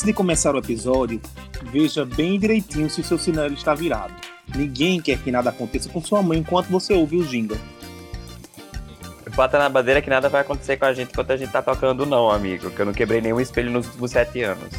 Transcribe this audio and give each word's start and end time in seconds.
Antes 0.00 0.06
de 0.06 0.14
começar 0.14 0.54
o 0.54 0.58
episódio, 0.58 1.20
veja 1.64 2.06
bem 2.06 2.38
direitinho 2.38 2.88
se 2.88 3.02
o 3.02 3.04
seu 3.04 3.18
sinal 3.18 3.48
está 3.48 3.74
virado. 3.74 4.14
Ninguém 4.56 4.98
quer 4.98 5.18
que 5.18 5.30
nada 5.30 5.50
aconteça 5.50 5.90
com 5.90 6.00
sua 6.00 6.22
mãe 6.22 6.38
enquanto 6.38 6.68
você 6.68 6.94
ouve 6.94 7.18
o 7.18 7.22
ginga. 7.22 7.58
Bota 9.36 9.58
na 9.58 9.68
bandeira 9.68 10.00
que 10.00 10.08
nada 10.08 10.30
vai 10.30 10.40
acontecer 10.40 10.78
com 10.78 10.86
a 10.86 10.94
gente 10.94 11.10
enquanto 11.12 11.32
a 11.32 11.36
gente 11.36 11.52
tá 11.52 11.60
tocando, 11.60 12.06
não, 12.06 12.30
amigo. 12.30 12.70
Que 12.70 12.80
eu 12.80 12.86
não 12.86 12.94
quebrei 12.94 13.20
nenhum 13.20 13.42
espelho 13.42 13.70
nos 13.70 13.86
últimos 13.88 14.10
sete 14.12 14.42
anos. 14.42 14.72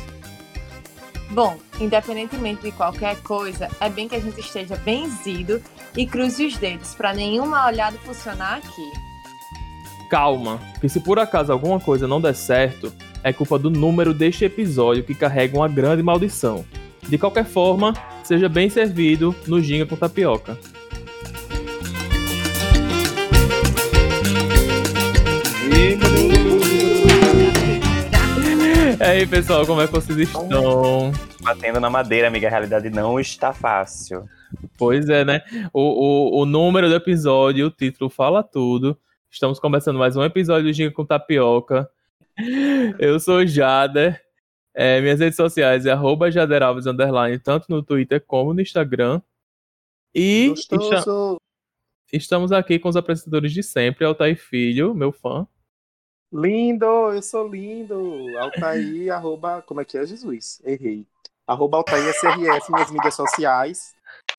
Bom, 1.29 1.55
independentemente 1.79 2.63
de 2.63 2.71
qualquer 2.71 3.15
coisa, 3.21 3.69
é 3.79 3.89
bem 3.91 4.07
que 4.07 4.15
a 4.15 4.19
gente 4.19 4.39
esteja 4.39 4.75
benzido 4.77 5.61
e 5.95 6.07
cruze 6.07 6.47
os 6.47 6.57
dedos 6.57 6.95
para 6.95 7.13
nenhuma 7.13 7.67
olhada 7.67 7.95
funcionar 7.99 8.57
aqui. 8.57 9.10
Calma, 10.11 10.59
que 10.81 10.89
se 10.89 10.99
por 10.99 11.17
acaso 11.19 11.53
alguma 11.53 11.79
coisa 11.79 12.05
não 12.05 12.19
der 12.19 12.35
certo, 12.35 12.91
é 13.23 13.31
culpa 13.31 13.57
do 13.57 13.69
número 13.69 14.13
deste 14.13 14.43
episódio 14.43 15.05
que 15.05 15.15
carrega 15.15 15.55
uma 15.55 15.69
grande 15.69 16.03
maldição. 16.03 16.65
De 17.07 17.17
qualquer 17.17 17.45
forma, 17.45 17.93
seja 18.21 18.49
bem 18.49 18.69
servido 18.69 19.33
no 19.47 19.61
Ginga 19.61 19.85
com 19.85 19.95
Tapioca. 19.95 20.57
E 25.73 25.97
aí, 29.01 29.25
pessoal, 29.25 29.65
como 29.65 29.79
é 29.79 29.87
que 29.87 29.93
vocês 29.93 30.19
estão? 30.19 31.13
Batendo 31.39 31.79
na 31.79 31.89
madeira, 31.89 32.27
amiga, 32.27 32.47
a 32.47 32.51
realidade 32.51 32.89
não 32.89 33.17
está 33.17 33.53
fácil. 33.53 34.25
Pois 34.77 35.07
é, 35.07 35.23
né? 35.23 35.39
O, 35.71 36.39
o, 36.39 36.41
o 36.41 36.45
número 36.45 36.89
do 36.89 36.95
episódio, 36.95 37.67
o 37.67 37.71
título 37.71 38.09
fala 38.09 38.43
tudo. 38.43 38.97
Estamos 39.31 39.59
começando 39.59 39.97
mais 39.97 40.15
um 40.17 40.23
episódio 40.23 40.65
do 40.67 40.73
Ginga 40.73 40.91
com 40.91 41.05
Tapioca. 41.05 41.89
Eu 42.99 43.19
sou 43.19 43.45
Jader. 43.45 44.21
É, 44.73 45.01
minhas 45.01 45.19
redes 45.19 45.35
sociais 45.35 45.85
é 45.85 45.91
arroba 45.91 46.31
Jaderalves, 46.31 46.85
underline, 46.85 47.37
tanto 47.39 47.65
no 47.69 47.83
Twitter 47.83 48.23
como 48.25 48.53
no 48.53 48.61
Instagram. 48.61 49.21
E 50.13 50.51
esta- 50.53 51.37
estamos 52.11 52.51
aqui 52.51 52.79
com 52.79 52.89
os 52.89 52.95
apresentadores 52.95 53.51
de 53.53 53.63
sempre, 53.63 54.05
Altair 54.05 54.37
Filho, 54.37 54.93
meu 54.93 55.11
fã. 55.11 55.47
Lindo, 56.33 56.85
eu 56.85 57.21
sou 57.21 57.47
lindo. 57.47 57.97
Altair, 58.37 59.11
arroba, 59.13 59.61
como 59.61 59.81
é 59.81 59.85
que 59.85 59.97
é, 59.97 60.05
Jesus? 60.05 60.61
Errei. 60.65 61.05
Arroba 61.47 61.77
Altair 61.77 62.03
SRS, 62.13 62.69
minhas 62.71 62.91
mídias 62.91 63.15
sociais. 63.15 63.93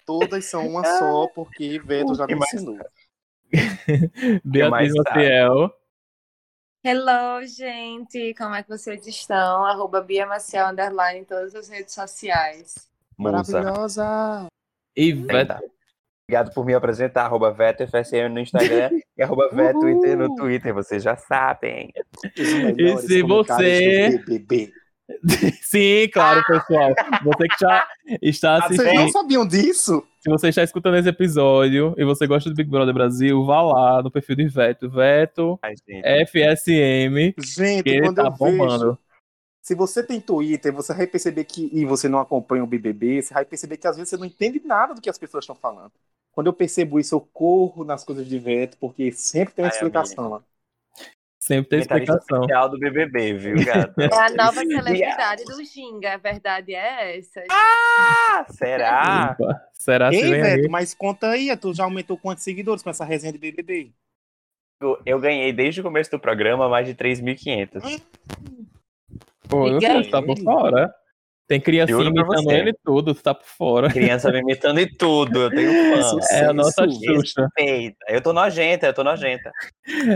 Todas 0.06 0.46
são 0.46 0.66
uma 0.66 0.82
só, 0.98 1.27
porque 1.34 1.78
Veto 1.78 2.14
já 2.14 2.27
me 2.27 2.34
mais 2.36 2.52
ensinou. 2.54 2.78
Beatriz 4.45 4.95
tá? 4.95 5.03
Maciel. 5.14 5.70
Hello, 6.84 7.47
gente! 7.47 8.34
Como 8.34 8.55
é 8.55 8.62
que 8.62 8.69
vocês 8.69 9.06
estão? 9.06 9.64
Arroba 9.64 10.00
Bia 10.00 10.27
Maciel, 10.27 10.67
underline, 10.69 11.20
em 11.20 11.25
todas 11.25 11.55
as 11.55 11.69
redes 11.69 11.95
sociais. 11.95 12.91
Musa. 13.17 13.53
Maravilhosa. 13.61 14.47
E 14.97 15.12
Veto. 15.12 15.48
Tá. 15.48 15.61
Obrigado 16.28 16.55
por 16.55 16.64
me 16.64 16.73
apresentar, 16.75 17.25
arroba 17.25 17.53
VetoFSM 17.53 18.28
no 18.30 18.41
Instagram 18.41 18.91
e 19.17 19.23
arroba 19.23 19.48
VetoTwitter 19.53 20.17
no 20.17 20.34
Twitter, 20.34 20.73
vocês 20.73 21.03
já 21.03 21.14
sabem. 21.17 21.92
Melhores 22.39 23.06
se 23.06 23.23
você- 23.23 24.19
do 24.19 24.25
BBB. 24.25 24.73
Sim, 25.62 26.08
claro, 26.12 26.42
pessoal. 26.47 26.91
Você 27.25 27.48
que 27.48 27.56
já 27.61 27.86
está 28.22 28.56
Ah, 28.56 28.69
vocês 28.69 28.78
não 28.78 28.86
assistindo. 28.86 29.12
sabiam 29.12 29.47
disso? 29.47 30.06
Se 30.20 30.31
você 30.31 30.48
está 30.48 30.62
escutando 30.62 30.97
esse 30.97 31.08
episódio 31.08 31.95
e 31.98 32.05
você 32.05 32.27
gosta 32.27 32.48
do 32.48 32.55
Big 32.56 32.70
Brother 32.70 32.95
Brasil, 32.95 33.45
vá 33.45 33.61
lá 33.62 34.03
no 34.03 34.11
perfil 34.11 34.36
de 34.36 34.48
Veto. 34.48 34.89
Veto 34.89 35.58
Ai, 35.62 35.74
gente. 35.89 36.27
FSM, 36.27 37.35
Gente, 37.39 37.83
que 37.83 38.01
quando 38.01 38.17
tá 38.17 38.23
eu 38.23 38.30
vejo... 38.30 38.39
bombando. 38.39 38.98
Se 39.61 39.74
você 39.77 40.02
tem 40.02 40.20
Twitter, 40.20 40.73
você 40.73 40.92
vai 40.92 41.07
perceber 41.07 41.45
que, 41.45 41.70
e 41.73 41.85
você 41.85 42.08
não 42.08 42.18
acompanha 42.18 42.64
o 42.64 42.67
BBB, 42.67 43.23
você 43.23 43.33
vai 43.33 43.45
perceber 43.45 43.77
que 43.77 43.86
às 43.86 43.96
vezes 43.96 44.11
você 44.11 44.17
não 44.17 44.24
entende 44.24 44.61
nada 44.64 44.92
do 44.95 45.01
que 45.01 45.08
as 45.08 45.18
pessoas 45.18 45.45
estão 45.45 45.55
falando. 45.55 45.92
Quando 46.33 46.48
eu 46.48 46.52
percebo 46.52 46.98
isso, 46.98 47.14
eu 47.14 47.20
corro 47.20 47.85
nas 47.85 48.02
coisas 48.05 48.27
de 48.27 48.39
Veto, 48.39 48.77
porque 48.80 49.12
sempre 49.12 49.55
tem 49.55 49.64
uma 49.64 49.70
Ai, 49.70 49.74
explicação 49.77 50.29
lá. 50.30 50.42
Sempre 51.42 51.70
tem 51.70 51.80
explicação. 51.80 52.39
oficial 52.39 52.69
do 52.69 52.79
BBB, 52.79 53.35
viu, 53.35 53.64
gato? 53.64 54.01
É 54.01 54.14
a 54.14 54.30
nova 54.30 54.61
celebridade 54.63 55.45
do 55.45 55.64
Ginga, 55.64 56.14
a 56.14 56.17
verdade 56.17 56.73
é 56.73 57.19
essa. 57.19 57.42
Ah, 57.51 58.47
será? 58.48 59.36
Opa, 59.36 59.61
Será 59.73 60.14
Ei, 60.14 60.20
que? 60.20 60.29
Veto, 60.29 60.70
mas 60.70 60.95
conta 60.95 61.30
aí, 61.30 61.55
tu 61.57 61.75
já 61.75 61.83
aumentou 61.83 62.17
quantos 62.17 62.45
seguidores 62.45 62.80
com 62.80 62.91
essa 62.91 63.05
resenha 63.05 63.33
de 63.33 63.41
BBB? 63.41 63.91
Eu- 65.05 65.19
ganhei 65.19 65.53
desde 65.53 65.80
o 65.80 65.83
começo 65.83 66.13
do 66.13 66.20
programa 66.20 66.69
mais 66.69 66.86
de 66.86 66.95
3.500. 66.95 68.01
Pô, 69.48 69.67
eu 69.67 69.80
sei, 69.80 70.11
tá 70.11 70.23
por 70.23 70.39
fora. 70.39 70.95
Tem 71.47 71.61
pra 71.61 71.73
imitando 71.73 72.51
ele 72.51 72.73
tudo, 72.85 73.14
tá 73.14 73.35
por 73.35 73.47
fora. 73.47 73.91
Criança 73.91 74.30
me 74.30 74.41
imitando 74.41 74.80
e 74.80 74.86
tudo, 74.86 75.42
eu 75.42 75.51
tenho 75.51 75.70
fã. 75.70 76.19
É 76.33 76.45
a 76.47 76.53
nossa 76.53 76.86
Xuxa. 76.89 77.48
Eu 78.08 78.23
tô 78.23 78.33
nojenta, 78.33 78.86
eu 78.86 78.95
tô 78.95 79.05
nojenta. 79.05 79.51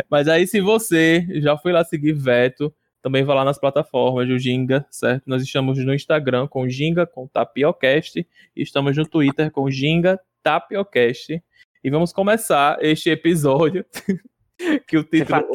Mas 0.09 0.29
aí, 0.29 0.47
se 0.47 0.61
você 0.61 1.27
já 1.41 1.59
foi 1.59 1.73
lá 1.73 1.85
seguir 1.85 2.13
Veto, 2.13 2.73
também 3.03 3.23
vai 3.23 3.37
lá 3.37 3.45
nas 3.45 3.59
plataformas 3.59 4.27
do 4.27 4.39
Ginga, 4.39 4.87
certo? 4.91 5.25
Nós 5.27 5.43
estamos 5.43 5.79
no 5.79 5.95
Instagram 5.95 6.47
com 6.47 6.69
Ginga, 6.69 7.07
com 7.07 7.27
Tapiocast, 7.27 8.19
e 8.19 8.27
estamos 8.63 8.97
no 8.97 9.07
Twitter 9.07 9.51
com 9.51 9.71
Ginga 9.71 10.19
Tapiocast. 10.43 11.43
E 11.85 11.91
vamos 11.91 12.13
começar 12.13 12.79
este 12.81 13.11
episódio, 13.11 13.85
que 14.89 14.97
o 14.97 15.05
título... 15.05 15.47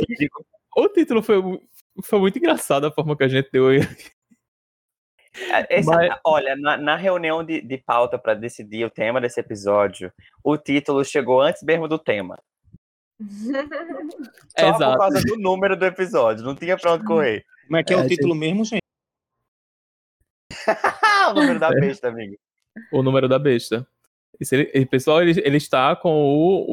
O 0.77 0.87
título 0.87 1.21
foi, 1.21 1.41
foi 2.03 2.19
muito 2.19 2.37
engraçado 2.37 2.85
a 2.87 2.91
forma 2.91 3.17
que 3.17 3.23
a 3.23 3.27
gente 3.27 3.49
deu. 3.51 3.65
Essa- 5.69 5.91
Mas- 5.95 6.19
Olha, 6.25 6.55
na, 6.55 6.77
na 6.77 6.95
reunião 6.95 7.43
de, 7.43 7.61
de 7.61 7.77
pauta 7.77 8.17
para 8.19 8.33
decidir 8.33 8.83
o 8.85 8.89
tema 8.89 9.21
desse 9.21 9.39
episódio, 9.39 10.11
o 10.43 10.57
título 10.57 11.03
chegou 11.05 11.41
antes 11.41 11.63
mesmo 11.63 11.87
do 11.87 11.97
tema. 11.97 12.37
Só 14.57 14.65
por 14.71 14.75
Exato. 14.75 14.97
causa 14.97 15.21
do 15.21 15.37
número 15.37 15.77
do 15.77 15.85
episódio, 15.85 16.43
não 16.43 16.55
tinha 16.55 16.77
pra 16.77 16.93
onde 16.93 17.05
correr. 17.05 17.45
Como 17.65 17.77
é 17.77 17.83
que 17.83 17.93
é, 17.93 17.97
É, 17.97 17.99
o 18.01 18.07
título 18.07 18.35
mesmo, 18.35 18.65
gente? 18.65 18.81
o 21.29 21.33
número 21.33 21.59
da 21.59 21.69
besta, 21.69 22.07
amigo. 22.09 22.35
o 22.91 23.01
número 23.03 23.27
da 23.29 23.39
besta. 23.39 23.87
E 24.39 24.45
se 24.45 24.55
ele- 24.55 24.71
e, 24.73 24.85
pessoal, 24.85 25.21
ele, 25.21 25.39
ele 25.45 25.57
está 25.57 25.95
com 25.95 26.09
o, 26.11 26.65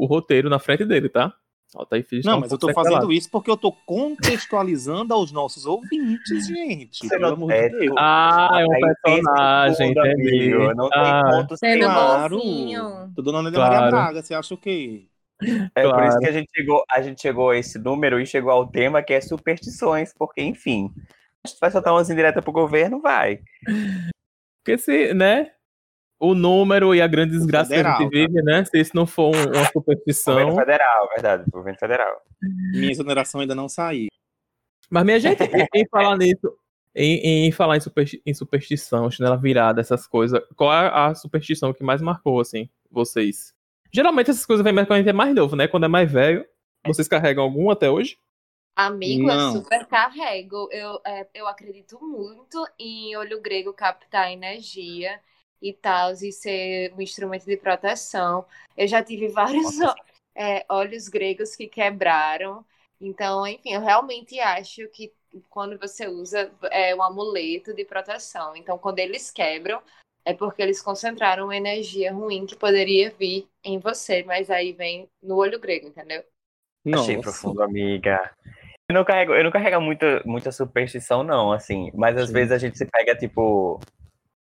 o, 0.00 0.02
o 0.04 0.06
roteiro 0.06 0.48
na 0.48 0.58
frente 0.58 0.84
dele, 0.84 1.08
tá? 1.08 1.32
Ó, 1.74 1.84
tá 1.84 1.96
está 1.96 2.16
Não, 2.24 2.38
um 2.38 2.40
mas 2.40 2.50
eu 2.50 2.58
tô 2.58 2.72
fazendo 2.72 3.12
isso 3.12 3.30
porque 3.30 3.48
eu 3.48 3.56
tô 3.56 3.70
contextualizando 3.70 5.14
aos 5.14 5.30
nossos 5.30 5.66
ouvintes, 5.66 6.46
gente. 6.48 6.98
Você 7.06 7.08
Pelo 7.08 7.34
amor 7.34 7.52
é- 7.52 7.68
de 7.68 7.78
Deus. 7.78 7.94
Ah, 7.96 8.58
é 8.60 8.66
um 8.66 8.72
Aí 8.72 8.80
personagem, 9.04 9.94
tudo, 9.94 10.06
entendi. 10.06 10.52
amigo, 10.54 10.74
Não 10.74 10.90
tem 10.90 11.00
Ah, 11.00 11.22
ponto 11.30 11.56
sem. 11.56 11.78
Claro. 11.78 12.36
bonzinho. 12.38 13.12
Tô 13.14 13.22
dona 13.22 13.38
Ana 13.38 13.52
Claro. 13.52 13.74
Maria 13.74 13.90
Braga, 13.90 14.22
você 14.22 14.34
acha 14.34 14.52
o 14.54 14.58
quê? 14.58 15.06
É 15.40 15.82
por 15.88 16.02
isso 16.02 16.10
Claro. 16.10 16.18
que 16.20 16.26
a 16.26 16.32
gente, 16.32 16.48
chegou, 16.54 16.84
a 16.90 17.00
gente 17.02 17.22
chegou 17.22 17.50
a 17.50 17.56
esse 17.56 17.78
número 17.78 18.20
e 18.20 18.26
chegou 18.26 18.50
ao 18.50 18.66
tema 18.66 19.00
que 19.02 19.12
é 19.14 19.20
superstições, 19.20 20.12
porque, 20.18 20.42
enfim, 20.42 20.92
a 21.44 21.48
gente 21.48 21.58
vai 21.60 21.70
soltar 21.70 21.94
umas 21.94 22.10
indiretas 22.10 22.42
pro 22.42 22.52
governo, 22.52 23.00
vai. 23.00 23.38
Porque 24.64 24.76
se, 24.76 25.14
né? 25.14 25.52
O 26.22 26.34
número 26.34 26.94
e 26.94 27.00
a 27.00 27.06
grande 27.06 27.32
desgraça 27.32 27.68
que 27.70 27.74
a 27.74 27.78
Federal, 27.78 27.98
gente 28.02 28.10
vive, 28.10 28.42
né? 28.42 28.62
Se 28.66 28.78
isso 28.78 28.90
não 28.94 29.06
for 29.06 29.34
um- 29.34 29.38
uma 29.38 29.46
Governo 29.46 29.66
superstição. 29.72 30.54
federal, 30.56 31.08
verdade, 31.08 31.44
governo 31.50 31.78
federal. 31.78 32.20
Minha 32.72 32.90
exoneração 32.92 33.40
ainda 33.40 33.54
não 33.54 33.68
saiu. 33.70 34.08
Mas, 34.90 35.04
minha 35.04 35.18
gente, 35.18 35.42
em, 35.74 35.88
falar 35.88 36.18
nisso, 36.18 36.52
em, 36.94 37.46
em 37.46 37.52
falar 37.52 37.76
em, 37.78 37.80
supersti- 37.80 38.20
em 38.26 38.34
superstição, 38.34 39.10
chinela 39.10 39.36
virada, 39.38 39.80
essas 39.80 40.06
coisas, 40.06 40.38
qual 40.56 40.70
é 40.72 40.90
a 40.92 41.14
superstição 41.14 41.72
que 41.72 41.82
mais 41.82 42.02
marcou, 42.02 42.38
assim, 42.38 42.68
vocês? 42.90 43.54
Geralmente 43.92 44.30
essas 44.30 44.44
coisas 44.44 44.62
vêm 44.62 44.72
mais 44.74 44.86
quando 44.86 44.96
a 44.96 45.00
gente 45.00 45.08
é 45.10 45.12
mais 45.14 45.34
novo, 45.34 45.56
né? 45.56 45.66
Quando 45.68 45.84
é 45.84 45.88
mais 45.88 46.10
velho. 46.12 46.44
Vocês 46.86 47.08
carregam 47.08 47.44
algum 47.44 47.70
até 47.70 47.88
hoje? 47.90 48.18
Amigo, 48.76 49.26
Não. 49.26 49.54
eu 49.54 49.60
super 49.62 49.86
carrego. 49.86 50.68
Eu, 50.70 51.00
é, 51.06 51.26
eu 51.34 51.46
acredito 51.46 51.98
muito 52.00 52.62
em 52.78 53.16
olho 53.16 53.40
grego 53.40 53.72
captar 53.72 54.30
energia 54.32 55.18
e 55.60 55.72
tal, 55.72 56.12
e 56.12 56.32
ser 56.32 56.92
um 56.96 57.00
instrumento 57.00 57.44
de 57.44 57.56
proteção. 57.56 58.44
Eu 58.76 58.86
já 58.88 59.02
tive 59.02 59.28
vários 59.28 59.78
é, 60.34 60.64
olhos 60.68 61.08
gregos 61.08 61.54
que 61.54 61.66
quebraram. 61.66 62.64
Então, 63.00 63.46
enfim, 63.46 63.72
eu 63.72 63.80
realmente 63.80 64.38
acho 64.40 64.86
que 64.88 65.12
quando 65.48 65.78
você 65.78 66.08
usa 66.08 66.50
é 66.70 66.94
um 66.94 67.02
amuleto 67.02 67.74
de 67.74 67.84
proteção. 67.84 68.56
Então, 68.56 68.78
quando 68.78 68.98
eles 68.98 69.30
quebram, 69.30 69.80
é 70.24 70.34
porque 70.34 70.62
eles 70.62 70.82
concentraram 70.82 71.44
uma 71.44 71.56
energia 71.56 72.12
ruim 72.12 72.46
que 72.46 72.56
poderia 72.56 73.10
vir 73.10 73.46
em 73.64 73.78
você, 73.78 74.22
mas 74.22 74.50
aí 74.50 74.72
vem 74.72 75.08
no 75.22 75.36
olho 75.36 75.58
grego, 75.58 75.88
entendeu? 75.88 76.22
Achei 76.92 77.16
Nossa. 77.16 77.30
profundo, 77.30 77.62
amiga. 77.62 78.34
Eu 78.88 78.94
não 78.94 79.04
carrego, 79.04 79.34
eu 79.34 79.44
não 79.44 79.50
carrego 79.50 79.80
muita, 79.80 80.22
muita 80.24 80.50
superstição, 80.50 81.22
não, 81.22 81.52
assim. 81.52 81.90
Mas 81.94 82.16
às 82.16 82.28
Sim. 82.28 82.34
vezes 82.34 82.52
a 82.52 82.58
gente 82.58 82.76
se 82.76 82.84
pega, 82.86 83.14
tipo, 83.14 83.80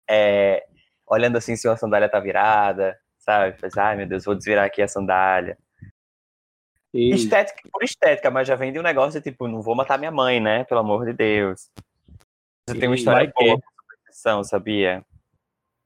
é, 0.08 0.66
olhando 1.08 1.38
assim 1.38 1.56
se 1.56 1.68
uma 1.68 1.78
sandália 1.78 2.10
tá 2.10 2.20
virada, 2.20 3.00
sabe? 3.18 3.58
Faz, 3.60 3.78
ai 3.78 3.96
meu 3.96 4.08
Deus, 4.08 4.26
vou 4.26 4.36
desvirar 4.36 4.66
aqui 4.66 4.82
a 4.82 4.88
sandália. 4.88 5.58
Ei, 6.94 7.10
Estética 7.12 7.68
por 7.72 7.84
estética, 7.84 8.32
mas 8.32 8.48
já 8.48 8.56
vem 8.56 8.72
de 8.72 8.80
um 8.80 8.84
negócio, 8.84 9.22
tipo, 9.22 9.48
não 9.48 9.62
vou 9.62 9.76
matar 9.76 9.98
minha 10.00 10.12
mãe, 10.12 10.40
né? 10.40 10.64
Pelo 10.64 10.80
amor 10.80 11.06
de 11.06 11.14
Deus. 11.14 11.70
Você 12.68 12.80
tem 12.80 12.88
uma 12.88 12.96
história 12.96 13.32
boa 13.36 13.60
com 13.62 13.68
superstição, 13.82 14.44
sabia? 14.44 15.06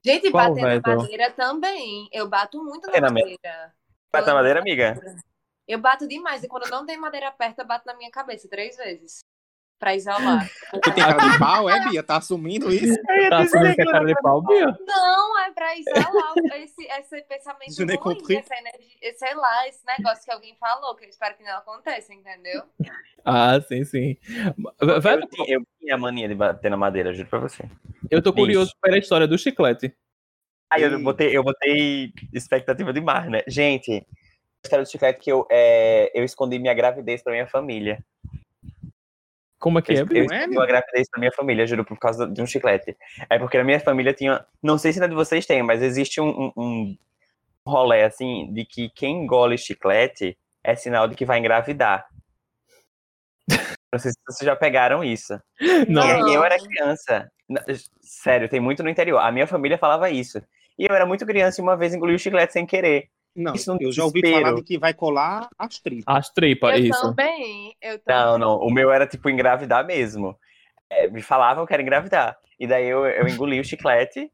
Gente, 0.06 0.32
Qual, 0.32 0.54
bater 0.54 0.80
na 0.82 0.96
madeira 0.96 1.32
também. 1.32 2.08
Eu 2.12 2.30
bato 2.30 2.64
muito 2.64 2.88
na 2.88 3.02
na 3.02 3.10
me- 3.10 3.22
madeira. 3.22 3.74
Bate 4.12 4.28
na 4.28 4.34
madeira, 4.34 4.60
amiga? 4.60 4.96
Eu 5.68 5.80
bato 5.80 6.08
demais. 6.08 6.44
E 6.44 6.48
quando 6.48 6.70
não 6.70 6.86
tem 6.86 6.98
madeira 6.98 7.32
perto, 7.32 7.60
eu 7.60 7.66
bato 7.68 7.86
na 7.86 7.96
minha 7.96 8.10
cabeça 8.10 8.48
três 8.48 8.78
vezes. 8.78 9.20
Pra 9.80 9.96
isolar. 9.96 10.46
Tu 10.84 10.92
tem 10.94 11.02
cara 11.04 11.18
de 11.32 11.40
pau, 11.40 11.70
é, 11.70 11.88
Bia? 11.88 12.04
Tá 12.04 12.18
assumindo 12.18 12.68
isso? 12.74 13.02
Tá 13.30 13.40
assumindo 13.40 13.76
que 13.76 13.82
é 13.82 13.86
cara 13.86 14.06
de 14.06 14.16
pau, 14.22 14.42
Bia? 14.42 14.78
Não, 14.86 15.40
é 15.40 15.52
pra 15.52 15.74
isolar 15.78 16.34
esse, 16.58 16.84
esse 16.86 17.22
pensamento 17.22 17.72
Je 17.72 17.86
ruim, 17.86 17.98
compris. 17.98 18.40
essa 18.40 18.56
energia, 18.58 19.14
sei 19.16 19.34
lá, 19.36 19.68
esse 19.70 19.80
negócio 19.88 20.26
que 20.26 20.32
alguém 20.32 20.54
falou, 20.60 20.96
que 20.96 21.06
eu 21.06 21.10
espero 21.10 21.38
que 21.38 21.44
não 21.44 21.58
aconteça, 21.58 22.14
entendeu? 22.14 22.64
Ah, 23.24 23.60
sim, 23.62 23.86
sim. 23.86 24.18
Vai- 25.02 25.16
Eu 25.16 25.28
tinha, 25.30 25.56
eu 25.56 25.62
tinha 25.80 25.96
a 25.96 25.98
mania 25.98 26.28
de 26.28 26.36
bater 26.36 26.70
na 26.70 26.78
madeira, 26.78 27.14
juro 27.14 27.30
pra 27.30 27.40
você. 27.40 27.64
Eu 28.12 28.22
tô 28.22 28.34
curioso 28.34 28.74
pela 28.82 28.98
história 28.98 29.28
do 29.28 29.38
chiclete. 29.38 29.96
Aí 30.70 30.84
eu 30.84 31.02
botei, 31.02 31.36
eu 31.36 31.42
botei 31.44 32.12
expectativa 32.34 32.92
demais, 32.92 33.30
né? 33.32 33.42
Gente, 33.48 33.92
a 33.94 34.04
história 34.66 34.84
do 34.84 34.90
chiclete 34.92 35.20
que 35.20 35.32
eu, 35.32 35.48
é, 35.50 36.12
eu 36.14 36.24
escondi 36.26 36.60
minha 36.60 36.74
gravidez 36.74 37.24
pra 37.24 37.32
minha 37.32 37.48
família. 37.48 38.04
Como 39.60 39.78
é 39.78 39.82
que 39.82 39.92
é? 39.92 40.02
Eu, 40.02 40.06
Bia? 40.06 40.20
eu 40.20 40.26
escondi 40.26 40.58
uma 40.58 40.66
gravidez 40.66 41.10
pra 41.10 41.20
minha 41.20 41.32
família, 41.34 41.68
juro, 41.68 41.84
por 41.84 42.00
causa 42.00 42.26
de 42.26 42.42
um 42.42 42.46
chiclete. 42.46 42.96
É 43.30 43.38
porque 43.38 43.58
na 43.58 43.64
minha 43.64 43.80
família 43.80 44.14
tinha. 44.14 44.46
Não 44.64 44.78
sei 44.78 44.94
se 44.94 45.00
na 45.00 45.08
de 45.08 45.14
vocês 45.14 45.46
tem, 45.46 45.62
mas 45.62 45.82
existe 45.82 46.22
um, 46.22 46.30
um, 46.30 46.52
um 46.56 46.98
rolê 47.68 48.04
assim 48.04 48.52
de 48.54 48.66
que 48.66 48.90
quem 48.90 49.24
engole 49.24 49.58
chiclete 49.58 50.38
é 50.64 50.76
sinal 50.76 51.08
de 51.08 51.16
que 51.16 51.26
vai 51.26 51.40
engravidar. 51.40 52.08
Não 53.92 54.00
sei 54.00 54.12
se 54.12 54.18
vocês 54.26 54.46
já 54.46 54.56
pegaram 54.56 55.04
isso. 55.04 55.40
Não. 55.90 56.08
E 56.08 56.12
aí 56.12 56.34
eu 56.34 56.44
era 56.44 56.58
criança. 56.58 57.30
Na- 57.48 57.64
Sério, 58.02 58.48
tem 58.48 58.60
muito 58.60 58.84
no 58.84 58.90
interior. 58.90 59.20
A 59.20 59.32
minha 59.32 59.48
família 59.48 59.78
falava 59.78 60.10
isso. 60.10 60.42
E 60.78 60.86
eu 60.90 60.96
era 60.96 61.06
muito 61.06 61.26
criança 61.26 61.60
e 61.60 61.64
uma 61.64 61.76
vez 61.76 61.94
engoli 61.94 62.16
o 62.16 62.20
chiclete 62.20 62.54
sem 62.54 62.66
querer. 62.66 63.10
Não, 63.36 63.54
Isso 63.54 63.74
no 63.74 63.82
eu 63.82 63.92
já 63.92 64.04
ouvi 64.04 64.22
falar 64.28 64.54
de 64.54 64.64
que 64.64 64.78
vai 64.78 64.94
colar 64.94 65.50
as 65.58 65.80
tripas. 65.80 66.16
As 66.16 66.30
tripas, 66.30 66.74
eu 66.78 66.86
isso. 66.86 67.02
também. 67.02 67.76
Eu 67.82 68.00
também. 68.00 68.24
Não, 68.24 68.38
não. 68.38 68.58
O 68.58 68.72
meu 68.72 68.92
era 68.92 69.08
tipo 69.08 69.30
engravidar 69.30 69.86
mesmo. 69.86 70.38
É, 70.90 71.08
me 71.08 71.22
falavam 71.22 71.66
que 71.66 71.74
era 71.74 71.82
engravidar. 71.82 72.38
E 72.60 72.68
daí 72.68 72.88
eu, 72.88 73.06
eu 73.06 73.28
engoli 73.28 73.60
o 73.60 73.64
chiclete. 73.64 74.32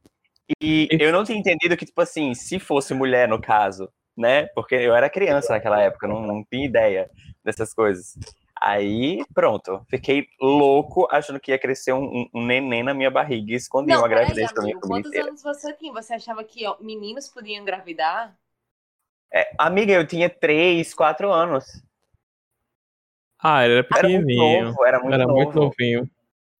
E 0.61 0.87
eu 0.91 1.11
não 1.11 1.23
tinha 1.23 1.37
entendido 1.37 1.75
que, 1.75 1.85
tipo 1.85 2.01
assim, 2.01 2.33
se 2.33 2.59
fosse 2.59 2.93
mulher 2.93 3.27
no 3.27 3.41
caso, 3.41 3.89
né? 4.15 4.45
Porque 4.47 4.75
eu 4.75 4.95
era 4.95 5.09
criança 5.09 5.53
naquela 5.53 5.81
época, 5.81 6.07
não, 6.07 6.21
não 6.21 6.43
tinha 6.43 6.65
ideia 6.65 7.09
dessas 7.43 7.73
coisas. 7.73 8.17
Aí, 8.59 9.23
pronto. 9.33 9.85
Fiquei 9.89 10.27
louco 10.39 11.07
achando 11.11 11.39
que 11.39 11.51
ia 11.51 11.59
crescer 11.59 11.93
um, 11.93 12.27
um- 12.33 12.45
neném 12.45 12.83
na 12.83 12.93
minha 12.93 13.11
barriga 13.11 13.51
e 13.51 13.55
escondi 13.55 13.91
Não, 13.91 13.99
uma 13.99 14.07
gravidez 14.07 14.51
pra 14.53 14.63
minha 14.63 14.79
família 14.79 15.03
quantos 15.03 15.27
anos 15.27 15.43
você 15.43 15.73
tinha? 15.73 15.91
Você 15.93 16.13
achava 16.13 16.43
que 16.43 16.65
ó, 16.65 16.77
meninos 16.79 17.27
podiam 17.27 17.61
engravidar? 17.61 18.35
É, 19.35 19.51
amiga, 19.57 19.91
eu 19.93 20.07
tinha 20.07 20.29
3, 20.29 20.93
4 20.93 21.31
anos. 21.31 21.65
Ah, 23.37 23.65
ele 23.65 23.79
era 23.79 23.87
Era 23.97 24.07
muito 24.09 24.25
pequenininho. 24.25 24.65
novo, 24.65 24.85
era 24.85 24.99
muito 24.99 25.13
Era 25.13 25.23
novo. 25.27 25.35
muito 25.35 25.55
novinho. 25.59 26.09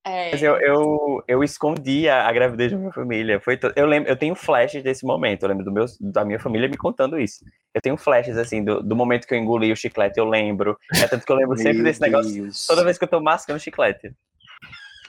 É. 0.05 0.31
Mas 0.31 0.43
eu, 0.43 0.55
eu, 0.57 1.23
eu 1.27 1.43
escondia 1.43 2.21
a 2.23 2.31
gravidez 2.31 2.71
da 2.71 2.77
minha 2.77 2.91
família. 2.91 3.39
Foi 3.39 3.57
to- 3.57 3.71
eu, 3.75 3.87
lembro, 3.87 4.07
eu 4.09 4.15
tenho 4.15 4.35
flashes 4.35 4.83
desse 4.83 5.03
momento. 5.03 5.41
Eu 5.43 5.49
lembro 5.49 5.63
do 5.65 5.71
meu, 5.71 5.85
da 5.99 6.23
minha 6.23 6.39
família 6.39 6.67
me 6.69 6.77
contando 6.77 7.17
isso. 7.19 7.43
Eu 7.73 7.81
tenho 7.81 7.97
flashes, 7.97 8.37
assim, 8.37 8.63
do, 8.63 8.83
do 8.83 8.95
momento 8.95 9.25
que 9.25 9.33
eu 9.33 9.37
engoli 9.39 9.71
o 9.71 9.75
chiclete, 9.75 10.19
eu 10.19 10.25
lembro. 10.25 10.77
É 11.01 11.07
tanto 11.07 11.25
que 11.25 11.31
eu 11.31 11.35
lembro 11.37 11.57
sempre 11.57 11.81
desse 11.81 12.01
negócio 12.01 12.31
Deus. 12.31 12.67
toda 12.67 12.83
vez 12.83 12.97
que 12.99 13.03
eu 13.03 13.07
tô 13.07 13.19
mascando 13.19 13.59
chiclete. 13.59 14.13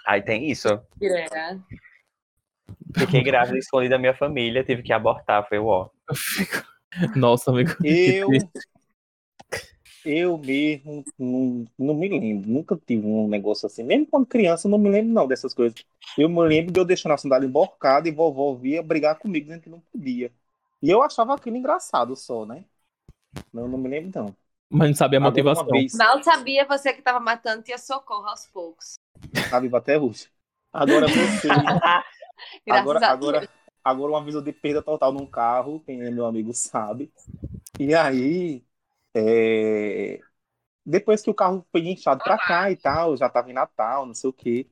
Aí 0.06 0.22
tem 0.22 0.50
isso. 0.50 0.68
É. 1.02 1.58
Fiquei 2.96 3.22
grávida, 3.22 3.58
escondi 3.58 3.88
da 3.90 3.98
minha 3.98 4.14
família, 4.14 4.64
tive 4.64 4.82
que 4.82 4.92
abortar. 4.94 5.46
Foi 5.46 5.58
o 5.58 5.66
ó. 5.66 5.90
Nossa, 7.16 7.50
amigo. 7.50 7.76
Eu, 7.84 8.28
eu 10.04 10.38
mesmo 10.38 11.04
não, 11.18 11.64
não 11.78 11.94
me 11.94 12.08
lembro. 12.08 12.48
Nunca 12.48 12.76
tive 12.86 13.06
um 13.06 13.28
negócio 13.28 13.66
assim. 13.66 13.82
Mesmo 13.82 14.06
quando 14.06 14.26
criança, 14.26 14.66
eu 14.66 14.70
não 14.70 14.78
me 14.78 14.88
lembro 14.88 15.12
não 15.12 15.26
dessas 15.26 15.52
coisas. 15.52 15.84
Eu 16.16 16.28
me 16.28 16.40
lembro 16.42 16.72
de 16.72 16.78
eu 16.78 16.84
deixando 16.84 17.12
a 17.12 17.18
sandália 17.18 17.46
emborcada 17.46 18.08
e 18.08 18.12
vovó 18.12 18.54
via 18.54 18.82
brigar 18.82 19.18
comigo 19.18 19.46
dizendo 19.46 19.62
que 19.62 19.70
não 19.70 19.80
podia. 19.80 20.32
E 20.82 20.90
eu 20.90 21.02
achava 21.02 21.34
aquilo 21.34 21.56
engraçado 21.56 22.14
só, 22.14 22.46
né? 22.46 22.64
Não, 23.52 23.66
não 23.66 23.78
me 23.78 23.88
lembro 23.88 24.22
não. 24.22 24.36
Mas 24.68 24.88
não 24.88 24.96
sabia 24.96 25.18
a 25.18 25.22
motivação. 25.22 25.66
Mal 25.94 26.22
sabia 26.22 26.64
você 26.66 26.92
que 26.92 27.02
tava 27.02 27.20
matando 27.20 27.62
tia 27.62 27.78
Socorro 27.78 28.26
aos 28.26 28.46
poucos. 28.46 28.94
tá 29.50 29.60
vivo 29.60 29.76
até 29.76 29.98
hoje. 29.98 30.28
Agora 30.72 31.06
você. 31.06 31.48
Agora, 32.68 33.04
a 33.04 33.10
agora, 33.12 33.40
Deus. 33.40 33.50
Agora 33.86 34.12
uma 34.12 34.22
vez 34.22 34.34
eu 34.34 34.42
dei 34.42 34.52
perda 34.52 34.82
total 34.82 35.12
num 35.12 35.26
carro, 35.26 35.80
quem 35.80 36.02
é 36.02 36.10
meu 36.10 36.26
amigo 36.26 36.52
sabe. 36.54 37.12
E 37.80 37.94
aí, 37.94 38.64
é, 39.14 40.20
depois 40.84 41.22
que 41.22 41.30
o 41.30 41.34
carro 41.34 41.66
foi 41.72 41.80
guinchado 41.82 42.22
pra 42.24 42.38
cá 42.38 42.70
e 42.70 42.76
tal, 42.76 43.16
já 43.16 43.28
tava 43.28 43.50
em 43.50 43.54
Natal, 43.54 44.06
não 44.06 44.14
sei 44.14 44.30
o 44.30 44.32
quê. 44.32 44.68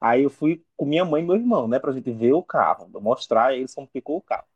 Aí 0.00 0.22
eu 0.24 0.30
fui 0.30 0.64
com 0.76 0.86
minha 0.86 1.04
mãe 1.04 1.22
e 1.22 1.26
meu 1.26 1.36
irmão, 1.36 1.68
né, 1.68 1.78
pra 1.78 1.92
gente 1.92 2.10
ver 2.12 2.32
o 2.32 2.42
carro, 2.42 2.88
mostrar 3.00 3.46
a 3.48 3.54
eles 3.56 3.74
como 3.74 3.88
ficou 3.88 4.18
o 4.18 4.22
carro. 4.22 4.46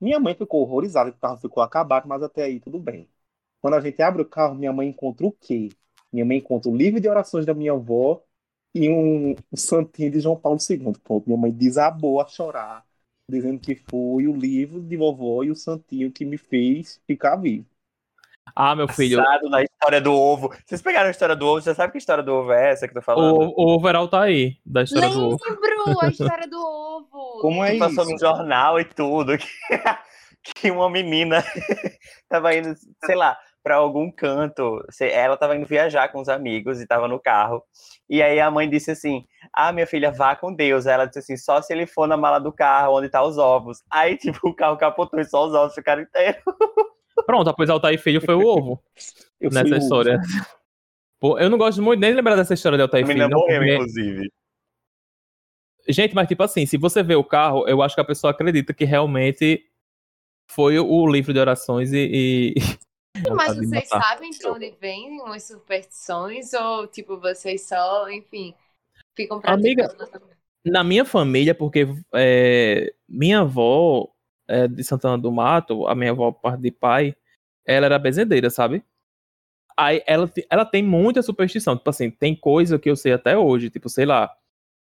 Minha 0.00 0.18
mãe 0.20 0.34
ficou 0.34 0.62
horrorizada 0.62 1.10
que 1.12 1.18
o 1.18 1.20
carro 1.20 1.38
ficou 1.38 1.62
acabado, 1.62 2.08
mas 2.08 2.22
até 2.22 2.44
aí 2.44 2.60
tudo 2.60 2.78
bem. 2.78 3.08
Quando 3.60 3.74
a 3.74 3.80
gente 3.80 4.00
abre 4.02 4.22
o 4.22 4.26
carro, 4.28 4.54
minha 4.54 4.72
mãe 4.72 4.88
encontra 4.88 5.26
o 5.26 5.32
quê? 5.32 5.68
Minha 6.12 6.24
mãe 6.24 6.38
encontra 6.38 6.70
o 6.70 6.76
livro 6.76 7.00
de 7.00 7.08
orações 7.08 7.46
da 7.46 7.54
minha 7.54 7.72
avó 7.72 8.22
e 8.74 8.88
um, 8.90 9.32
um 9.32 9.56
santinho 9.56 10.10
de 10.10 10.20
João 10.20 10.36
Paulo 10.40 10.58
II. 10.60 10.98
Pronto, 11.00 11.26
minha 11.26 11.38
mãe 11.38 11.52
desabou 11.52 12.20
a 12.20 12.26
chorar, 12.26 12.86
dizendo 13.30 13.58
que 13.60 13.74
foi 13.74 14.26
o 14.26 14.36
livro 14.36 14.80
de 14.80 14.96
vovó 14.96 15.42
e 15.42 15.50
o 15.50 15.56
santinho 15.56 16.10
que 16.10 16.24
me 16.24 16.36
fez 16.36 17.00
ficar 17.06 17.36
vivo. 17.36 17.66
Ah, 18.54 18.74
meu 18.74 18.88
filho. 18.88 19.18
Passado 19.18 19.48
na 19.48 19.62
história 19.62 20.00
do 20.00 20.12
ovo. 20.12 20.52
Vocês 20.66 20.82
pegaram 20.82 21.08
a 21.08 21.10
história 21.10 21.36
do 21.36 21.46
ovo? 21.46 21.62
Você 21.62 21.74
sabe 21.74 21.92
que 21.92 21.98
história 21.98 22.22
do 22.22 22.32
ovo 22.32 22.52
é 22.52 22.70
essa 22.70 22.86
que 22.86 22.96
eu 22.96 23.00
tô 23.00 23.04
falando? 23.04 23.36
O, 23.36 23.54
o 23.56 23.74
overall 23.76 24.08
tá 24.08 24.22
aí, 24.22 24.56
da 24.64 24.82
história 24.82 25.08
do 25.08 25.26
ovo. 25.26 25.38
Lembro 25.48 26.00
a 26.00 26.08
história 26.08 26.48
do 26.48 26.58
ovo. 26.58 27.40
Como 27.40 27.64
é 27.64 27.72
que 27.72 27.78
passou 27.78 28.04
isso? 28.04 28.12
no 28.12 28.18
jornal 28.18 28.80
e 28.80 28.84
tudo, 28.84 29.38
que, 29.38 29.46
que 30.54 30.70
uma 30.70 30.90
menina 30.90 31.44
tava 32.28 32.54
indo, 32.54 32.74
sei 33.04 33.14
lá, 33.14 33.38
para 33.62 33.76
algum 33.76 34.10
canto, 34.10 34.82
ela 35.00 35.36
tava 35.36 35.54
indo 35.56 35.66
viajar 35.66 36.08
com 36.10 36.20
os 36.20 36.28
amigos 36.28 36.80
e 36.80 36.86
tava 36.86 37.06
no 37.06 37.20
carro, 37.20 37.62
e 38.08 38.22
aí 38.22 38.40
a 38.40 38.50
mãe 38.50 38.68
disse 38.68 38.90
assim, 38.90 39.24
ah, 39.52 39.70
minha 39.72 39.86
filha, 39.86 40.10
vá 40.10 40.34
com 40.34 40.52
Deus, 40.54 40.86
aí 40.86 40.94
ela 40.94 41.04
disse 41.06 41.18
assim, 41.18 41.36
só 41.36 41.60
se 41.60 41.72
ele 41.72 41.86
for 41.86 42.06
na 42.08 42.16
mala 42.16 42.38
do 42.38 42.52
carro, 42.52 42.96
onde 42.98 43.08
tá 43.08 43.22
os 43.22 43.36
ovos, 43.38 43.82
aí 43.90 44.16
tipo, 44.18 44.48
o 44.48 44.54
carro 44.54 44.76
capotou 44.76 45.20
e 45.20 45.24
só 45.24 45.46
os 45.46 45.54
ovos 45.54 45.74
ficaram 45.74 46.02
inteiros. 46.02 46.40
Pronto, 47.26 47.52
pois 47.54 47.68
Altair 47.68 48.00
Filho 48.00 48.20
foi 48.20 48.34
o 48.34 48.46
ovo 48.46 48.82
Eu 49.40 49.50
nessa 49.50 49.74
o- 49.74 49.78
história. 49.78 50.18
Pô, 51.20 51.38
eu 51.38 51.50
não 51.50 51.58
gosto 51.58 51.82
muito 51.82 52.00
nem 52.00 52.10
de 52.10 52.16
lembrar 52.16 52.34
dessa 52.36 52.54
história 52.54 52.78
de 52.78 52.82
A 52.82 52.86
Altair 52.86 53.06
menina 53.06 53.26
Filho. 53.26 53.36
não, 53.36 53.42
morreu, 53.46 53.58
porque- 53.60 53.74
inclusive. 53.74 54.32
Gente, 55.88 56.14
mas 56.14 56.28
tipo 56.28 56.42
assim, 56.42 56.66
se 56.66 56.76
você 56.76 57.02
vê 57.02 57.14
o 57.14 57.24
carro, 57.24 57.66
eu 57.68 57.82
acho 57.82 57.94
que 57.94 58.00
a 58.00 58.04
pessoa 58.04 58.30
acredita 58.30 58.72
que 58.72 58.84
realmente 58.84 59.62
foi 60.50 60.78
o 60.78 61.06
livro 61.06 61.32
de 61.32 61.38
orações 61.40 61.92
e. 61.92 62.54
e- 62.56 62.60
Mas 63.34 63.56
vocês 63.56 63.88
sabem 63.88 64.30
de 64.30 64.46
onde 64.46 64.70
vêm 64.80 65.20
umas 65.20 65.44
superstições 65.44 66.52
ou, 66.52 66.86
tipo, 66.86 67.18
vocês 67.18 67.62
só, 67.62 68.08
enfim, 68.10 68.54
ficam 69.16 69.40
Amiga, 69.44 69.88
praticando? 69.88 70.30
Na 70.64 70.84
minha 70.84 71.04
família, 71.04 71.54
porque 71.54 71.88
é, 72.14 72.92
minha 73.08 73.40
avó 73.40 74.08
é, 74.46 74.68
de 74.68 74.84
Santana 74.84 75.18
do 75.18 75.32
Mato, 75.32 75.86
a 75.86 75.94
minha 75.94 76.10
avó, 76.10 76.30
parte 76.30 76.60
de 76.60 76.70
pai, 76.70 77.16
ela 77.66 77.86
era 77.86 77.98
bezendeira, 77.98 78.50
sabe? 78.50 78.84
Aí 79.76 80.02
ela, 80.06 80.30
ela 80.50 80.64
tem 80.64 80.82
muita 80.82 81.22
superstição. 81.22 81.76
Tipo 81.76 81.90
assim, 81.90 82.10
tem 82.10 82.36
coisa 82.36 82.78
que 82.78 82.90
eu 82.90 82.96
sei 82.96 83.12
até 83.12 83.36
hoje, 83.36 83.70
tipo, 83.70 83.88
sei 83.88 84.04
lá, 84.04 84.30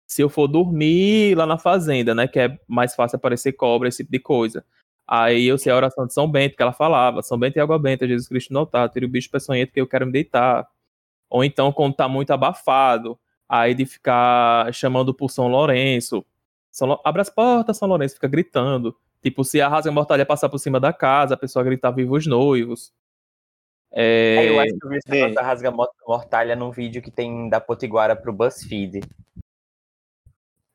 se 0.07 0.23
eu 0.23 0.29
for 0.29 0.47
dormir 0.47 1.37
lá 1.37 1.45
na 1.45 1.59
fazenda, 1.59 2.15
né, 2.15 2.29
que 2.29 2.39
é 2.39 2.59
mais 2.69 2.95
fácil 2.95 3.17
aparecer 3.17 3.53
cobra, 3.53 3.89
esse 3.89 3.99
tipo 3.99 4.13
de 4.13 4.21
coisa. 4.21 4.65
Aí 5.09 5.47
eu 5.47 5.57
sei 5.57 5.71
a 5.73 5.77
oração 5.77 6.07
de 6.07 6.13
São 6.13 6.29
Bento, 6.29 6.57
que 6.57 6.63
ela 6.63 6.73
falava, 6.73 7.23
São 7.23 7.39
Bento 7.39 7.57
e 7.57 7.61
água 7.61 7.79
benta, 7.79 8.09
Jesus 8.09 8.27
Cristo 8.29 8.53
no 8.53 8.61
altar, 8.61 8.89
tira 8.89 9.07
o 9.07 9.09
bicho 9.09 9.31
peçonhento 9.31 9.73
que 9.73 9.81
eu 9.81 9.87
quero 9.87 10.05
me 10.07 10.13
deitar. 10.13 10.67
Ou 11.31 11.45
então, 11.45 11.73
quando 11.73 11.95
tá 11.95 12.09
muito 12.09 12.33
abafado, 12.33 13.19
aí 13.49 13.75
de 13.75 13.87
ficar 13.87 14.73
chamando 14.75 15.15
por 15.15 15.31
São 15.31 15.47
Lourenço. 15.49 16.25
São 16.73 16.89
Lo- 16.89 17.01
Abre 17.05 17.23
as 17.23 17.31
portas, 17.31 17.77
São 17.77 17.89
Lourenço, 17.89 18.15
fica 18.17 18.27
gritando. 18.29 18.97
Tipo, 19.23 19.45
se 19.45 19.61
a 19.61 19.69
rasga 19.69 19.91
mortalha 19.93 20.27
passar 20.27 20.49
por 20.49 20.59
cima 20.59 20.79
da 20.81 20.93
casa, 20.93 21.35
a 21.35 21.37
pessoa 21.37 21.65
gritar 21.65 21.91
viva 21.93 22.13
os 22.15 22.27
noivos. 22.27 22.93
É, 23.93 24.37
Aí 24.41 24.49
eu 24.49 24.61
acho 24.61 24.75
que 24.77 24.85
eu 24.87 24.91
vi 24.91 24.97
esse 24.97 25.09
negócio 25.09 25.33
é. 25.33 25.35
da 25.35 25.43
rasga 25.43 25.71
mo- 25.71 25.89
mortalha 26.07 26.55
num 26.57 26.71
vídeo 26.71 27.01
que 27.01 27.11
tem 27.11 27.49
da 27.49 27.61
Potiguara 27.61 28.15
pro 28.17 28.33
BuzzFeed. 28.33 29.01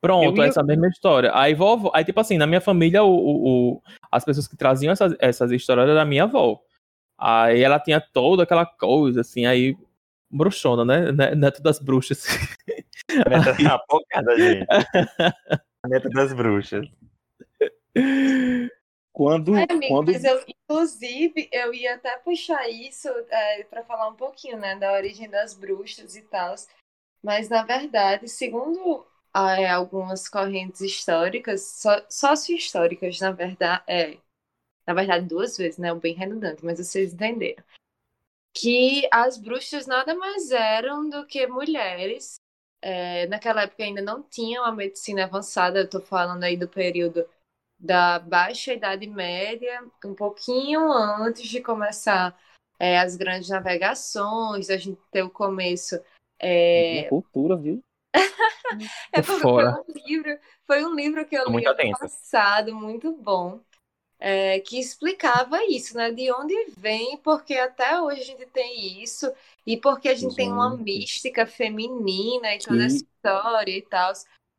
Pronto, 0.00 0.36
Eu 0.38 0.44
ia- 0.44 0.48
essa 0.48 0.62
mesma 0.62 0.88
história. 0.88 1.30
Aí, 1.34 1.54
vovó, 1.54 1.90
aí, 1.94 2.04
tipo 2.04 2.18
assim, 2.18 2.36
na 2.36 2.46
minha 2.46 2.60
família, 2.60 3.04
o, 3.04 3.10
o- 3.14 3.72
o- 3.74 3.82
as 4.12 4.24
pessoas 4.24 4.46
que 4.46 4.56
traziam 4.56 4.92
essas, 4.92 5.16
essas 5.18 5.50
histórias 5.50 5.84
era 5.84 5.94
da 5.94 6.04
minha 6.04 6.24
avó. 6.24 6.60
Aí 7.18 7.62
ela 7.62 7.80
tinha 7.80 8.00
toda 8.00 8.42
aquela 8.42 8.66
coisa, 8.66 9.22
assim, 9.22 9.46
aí, 9.46 9.74
bruxona, 10.30 10.84
né? 10.84 11.10
Né- 11.12 11.34
Neto 11.34 11.62
das 11.62 11.78
bruxas. 11.78 12.24
A 13.26 13.28
neta 13.28 13.56
tá 13.56 13.74
apocada, 13.74 14.36
gente. 14.36 14.66
A 15.82 15.88
neta 15.88 16.08
das 16.10 16.32
bruxas. 16.32 16.86
Quando, 19.12 19.56
É, 19.56 19.66
amigo, 19.68 19.88
quando 19.88 20.12
mas 20.12 20.24
eu, 20.24 20.42
inclusive, 20.46 21.48
eu 21.52 21.74
ia 21.74 21.94
até 21.96 22.16
puxar 22.18 22.68
isso 22.68 23.08
é, 23.28 23.64
para 23.64 23.84
falar 23.84 24.08
um 24.08 24.14
pouquinho, 24.14 24.58
né, 24.58 24.74
da 24.76 24.92
origem 24.92 25.28
das 25.28 25.54
bruxas 25.54 26.16
e 26.16 26.22
tal. 26.22 26.54
Mas, 27.22 27.48
na 27.48 27.62
verdade, 27.62 28.28
segundo 28.28 29.06
algumas 29.32 30.28
correntes 30.28 30.80
históricas, 30.80 31.62
só, 31.62 32.04
sócio-históricas, 32.08 33.18
na 33.20 33.32
verdade, 33.32 33.82
é, 33.86 34.18
na 34.86 34.94
verdade, 34.94 35.26
duas 35.26 35.56
vezes, 35.56 35.78
né, 35.78 35.94
bem 35.94 36.14
redundante, 36.14 36.64
mas 36.64 36.78
vocês 36.78 37.14
entenderam, 37.14 37.62
que 38.54 39.08
as 39.10 39.38
bruxas 39.38 39.86
nada 39.86 40.14
mais 40.14 40.50
eram 40.50 41.08
do 41.08 41.26
que 41.26 41.46
mulheres. 41.46 42.36
É, 42.84 43.26
naquela 43.28 43.62
época 43.62 43.84
ainda 43.84 44.02
não 44.02 44.22
tinham 44.24 44.64
a 44.64 44.72
medicina 44.72 45.24
avançada, 45.24 45.78
eu 45.78 45.88
tô 45.88 46.00
falando 46.00 46.42
aí 46.42 46.56
do 46.56 46.68
período 46.68 47.24
da 47.78 48.18
Baixa 48.18 48.74
Idade 48.74 49.06
Média, 49.06 49.84
um 50.04 50.14
pouquinho 50.14 50.92
antes 50.92 51.48
de 51.48 51.60
começar 51.60 52.36
é, 52.78 52.98
as 52.98 53.16
grandes 53.16 53.48
navegações, 53.48 54.68
a 54.68 54.76
gente 54.76 55.00
ter 55.10 55.22
o 55.22 55.30
começo. 55.30 56.00
É, 56.40 57.04
cultura, 57.08 57.56
viu? 57.56 57.82
É 59.12 59.22
porque 59.22 59.40
foi 59.40 59.66
um 59.66 59.84
livro, 60.06 60.38
foi 60.66 60.84
um 60.84 60.94
livro 60.94 61.26
que 61.26 61.36
eu 61.36 61.48
li 61.48 61.66
ano 61.66 61.70
atenta. 61.70 61.98
passado, 61.98 62.74
muito 62.74 63.12
bom, 63.12 63.60
é, 64.18 64.60
que 64.60 64.78
explicava 64.78 65.64
isso, 65.64 65.96
né? 65.96 66.10
De 66.12 66.30
onde 66.32 66.54
vem, 66.76 67.16
porque 67.18 67.54
até 67.54 68.00
hoje 68.00 68.20
a 68.20 68.24
gente 68.24 68.46
tem 68.46 69.02
isso, 69.02 69.32
e 69.66 69.76
porque 69.76 70.08
a 70.08 70.14
gente 70.14 70.36
tem 70.36 70.52
uma 70.52 70.76
mística 70.76 71.46
feminina 71.46 72.54
e 72.54 72.58
toda 72.58 72.84
essa 72.84 72.96
história 72.96 73.76
e 73.76 73.82
tal. 73.82 74.12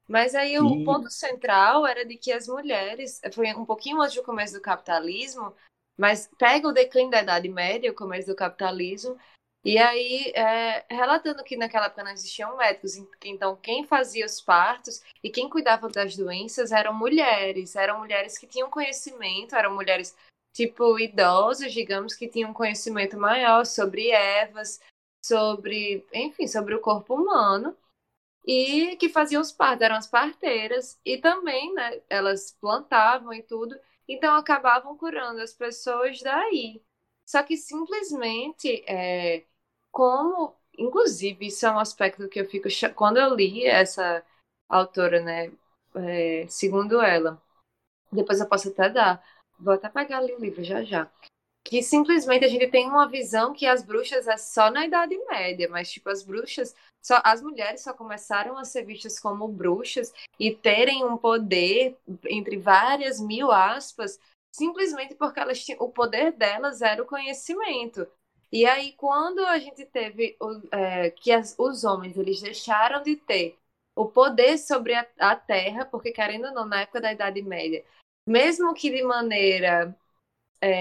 Mas 0.08 0.36
aí 0.36 0.60
o 0.60 0.84
ponto 0.84 1.10
central 1.10 1.88
era 1.88 2.06
de 2.06 2.18
que 2.18 2.32
as 2.32 2.48
mulheres, 2.48 3.22
foi 3.32 3.54
um 3.54 3.66
pouquinho 3.66 4.02
antes 4.02 4.16
do 4.16 4.24
começo 4.24 4.54
do 4.54 4.62
capitalismo, 4.62 5.54
mas 5.98 6.30
pega 6.38 6.68
o 6.68 6.74
declínio 6.74 7.12
da 7.12 7.22
Idade 7.22 7.48
Média, 7.48 7.92
o 7.92 7.96
começo 7.96 8.28
do 8.28 8.36
capitalismo, 8.36 9.18
e 9.64 9.78
aí, 9.78 10.32
é, 10.36 10.86
relatando 10.90 11.44
que 11.44 11.56
naquela 11.58 11.86
época 11.88 12.04
não 12.04 12.12
existiam 12.12 12.58
médicos, 12.58 12.96
en- 12.98 13.08
então 13.26 13.56
quem 13.58 13.86
fazia 13.86 14.26
os 14.26 14.42
partos 14.42 15.02
e 15.24 15.30
quem 15.30 15.50
cuidava 15.50 15.90
das 15.90 16.16
doenças 16.18 16.72
eram 16.72 16.94
mulheres, 16.94 17.76
eram 17.76 18.00
mulheres 18.00 18.38
que 18.38 18.48
tinham 18.48 18.70
conhecimento, 18.70 19.56
eram 19.56 19.74
mulheres 19.74 20.16
tipo 20.54 21.00
idosas, 21.00 21.72
digamos, 21.74 22.14
que 22.16 22.28
tinham 22.28 22.54
conhecimento 22.54 23.18
maior 23.18 23.66
sobre 23.66 24.10
ervas, 24.12 24.80
sobre, 25.26 26.06
enfim, 26.14 26.48
sobre 26.48 26.76
o 26.76 26.82
corpo 26.82 27.16
humano 27.16 27.76
e 28.46 28.96
que 28.98 29.10
faziam 29.10 29.42
os 29.42 29.52
partos, 29.52 29.82
eram 29.86 29.96
as 29.96 30.08
parteiras 30.08 31.00
e 31.06 31.18
também, 31.18 31.74
né, 31.74 32.02
elas 32.10 32.52
plantavam 32.60 33.34
e 33.34 33.42
tudo, 33.44 33.80
então 34.08 34.36
acabavam 34.36 34.98
curando 34.98 35.42
as 35.42 35.54
pessoas 35.54 36.20
daí. 36.22 36.82
Só 37.26 37.42
que 37.44 37.56
simplesmente, 37.56 38.84
é, 38.88 39.46
como, 39.94 40.56
inclusive, 40.78 41.48
isso 41.48 41.68
é 41.68 41.72
um 41.72 41.78
aspecto 41.80 42.28
que 42.28 42.42
eu 42.42 42.50
fico, 42.50 42.68
quando 42.96 43.18
eu 43.18 43.36
li 43.36 43.64
essa 43.66 44.26
autora, 44.68 45.22
né, 45.22 45.52
é, 45.96 46.48
segundo 46.50 47.00
ela, 47.00 47.40
depois 48.12 48.40
eu 48.40 48.48
posso 48.50 48.70
até 48.70 48.90
dar, 48.90 49.24
vou 49.60 49.76
até 49.76 49.88
pegar 49.90 50.18
ali 50.18 50.34
o 50.34 50.40
livro 50.40 50.64
já 50.64 50.84
já, 50.84 51.12
que 51.64 51.84
simplesmente 51.84 52.44
a 52.44 52.48
gente 52.48 52.68
tem 52.70 52.90
uma 52.90 53.08
visão 53.08 53.54
que 53.54 53.68
as 53.68 53.84
bruxas 53.84 54.28
é 54.28 54.36
só 54.36 54.72
na 54.72 54.86
Idade 54.86 55.16
Média, 55.28 55.70
mas 55.70 55.92
tipo, 55.92 56.10
as 56.10 56.24
bruxas, 56.24 56.76
só, 57.00 57.22
as 57.24 57.44
mulheres 57.44 57.82
só 57.82 57.94
começaram 57.94 58.58
a 58.58 58.66
ser 58.66 58.84
vistas 58.86 59.20
como 59.20 59.48
bruxas 59.48 60.12
e 60.40 60.56
terem 60.56 61.06
um 61.06 61.18
poder, 61.18 61.98
entre 62.26 62.58
várias 62.58 63.20
mil 63.20 63.52
aspas, 63.52 64.20
simplesmente 64.52 65.14
porque 65.16 65.40
elas 65.40 65.64
o 65.80 65.90
poder 65.90 66.32
delas 66.32 66.82
era 66.82 67.04
o 67.04 67.06
conhecimento. 67.06 68.08
E 68.54 68.66
aí, 68.68 68.94
quando 68.94 69.46
a 69.48 69.60
gente 69.60 69.86
teve 69.88 70.38
é, 70.72 71.12
que 71.12 71.32
as- 71.34 71.56
os 71.60 71.84
homens 71.86 72.18
eles 72.18 72.42
deixaram 72.42 73.04
de 73.04 73.16
ter 73.18 73.60
o 73.96 74.08
poder 74.08 74.58
sobre 74.60 74.96
a, 74.96 75.08
a 75.20 75.36
terra, 75.36 75.86
porque 75.86 76.12
querendo 76.14 76.48
ou 76.48 76.54
não, 76.54 76.66
na 76.68 76.82
época 76.84 77.02
da 77.02 77.12
Idade 77.14 77.42
Média, 77.44 77.84
mesmo 78.28 78.74
que 78.76 78.92
de 78.92 79.04
maneira 79.04 79.96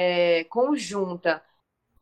é, 0.08 0.44
conjunta, 0.44 1.42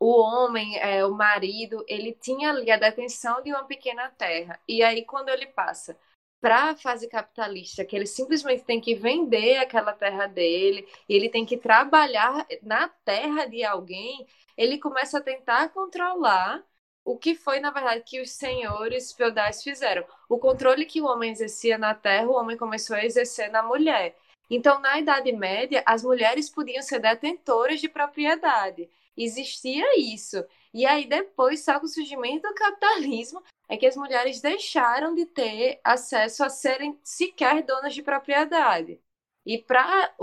o 0.00 0.11
homem, 0.21 0.79
é, 0.81 1.05
o 1.07 1.12
marido, 1.15 1.85
ele 1.89 2.12
tinha 2.15 2.50
ali 2.50 2.71
a 2.71 2.77
detenção 2.79 3.43
de 3.43 3.50
uma 3.53 3.65
pequena 3.65 4.11
terra. 4.11 4.61
E 4.69 4.83
aí, 4.83 5.05
quando 5.05 5.29
ele 5.31 5.47
passa 5.49 5.99
para 6.40 6.70
a 6.70 6.76
fase 6.76 7.09
capitalista, 7.09 7.85
que 7.85 7.94
ele 7.94 8.06
simplesmente 8.06 8.64
tem 8.64 8.80
que 8.80 8.94
vender 8.94 9.59
aquela 9.59 9.92
terra 9.92 10.26
dele, 10.26 10.87
e 11.09 11.14
ele 11.14 11.28
tem 11.28 11.44
que 11.44 11.56
trabalhar 11.56 12.47
na 12.62 12.88
terra 12.88 13.47
de 13.47 13.62
alguém, 13.64 14.26
ele 14.56 14.78
começa 14.78 15.18
a 15.18 15.23
tentar 15.23 15.68
controlar 15.70 16.64
o 17.04 17.16
que 17.18 17.35
foi, 17.35 17.61
na 17.61 17.70
verdade, 17.70 18.04
que 18.06 18.20
os 18.20 18.30
senhores 18.32 19.12
feudais 19.12 19.62
fizeram. 19.62 20.04
O 20.28 20.38
controle 20.38 20.85
que 20.85 21.00
o 21.00 21.06
homem 21.06 21.30
exercia 21.32 21.78
na 21.78 21.94
terra, 21.94 22.28
o 22.28 22.35
homem 22.35 22.56
começou 22.56 22.97
a 22.97 23.04
exercer 23.04 23.50
na 23.50 23.62
mulher. 23.62 24.16
Então, 24.50 24.80
na 24.80 24.99
Idade 24.99 25.32
Média, 25.32 25.82
as 25.87 26.02
mulheres 26.02 26.50
podiam 26.50 26.82
ser 26.82 26.99
detentoras 27.00 27.80
de 27.80 27.88
propriedade. 27.88 28.88
Existia 29.17 29.99
isso. 29.99 30.45
E 30.73 30.87
aí, 30.87 31.07
depois, 31.07 31.64
só 31.64 31.79
com 31.79 31.87
o 31.87 31.88
surgimento 31.88 32.49
do 32.49 32.55
capitalismo, 32.55 33.43
é 33.69 33.76
que 33.76 33.87
as 33.87 33.97
mulheres 33.97 34.40
deixaram 34.40 35.14
de 35.14 35.26
ter 35.26 35.81
acesso 35.85 36.45
a 36.45 36.49
serem 36.49 36.99
sequer 37.02 37.62
donas 37.62 37.95
de 37.95 38.02
propriedade. 38.02 39.00
E 39.45 39.59
para 39.59 40.14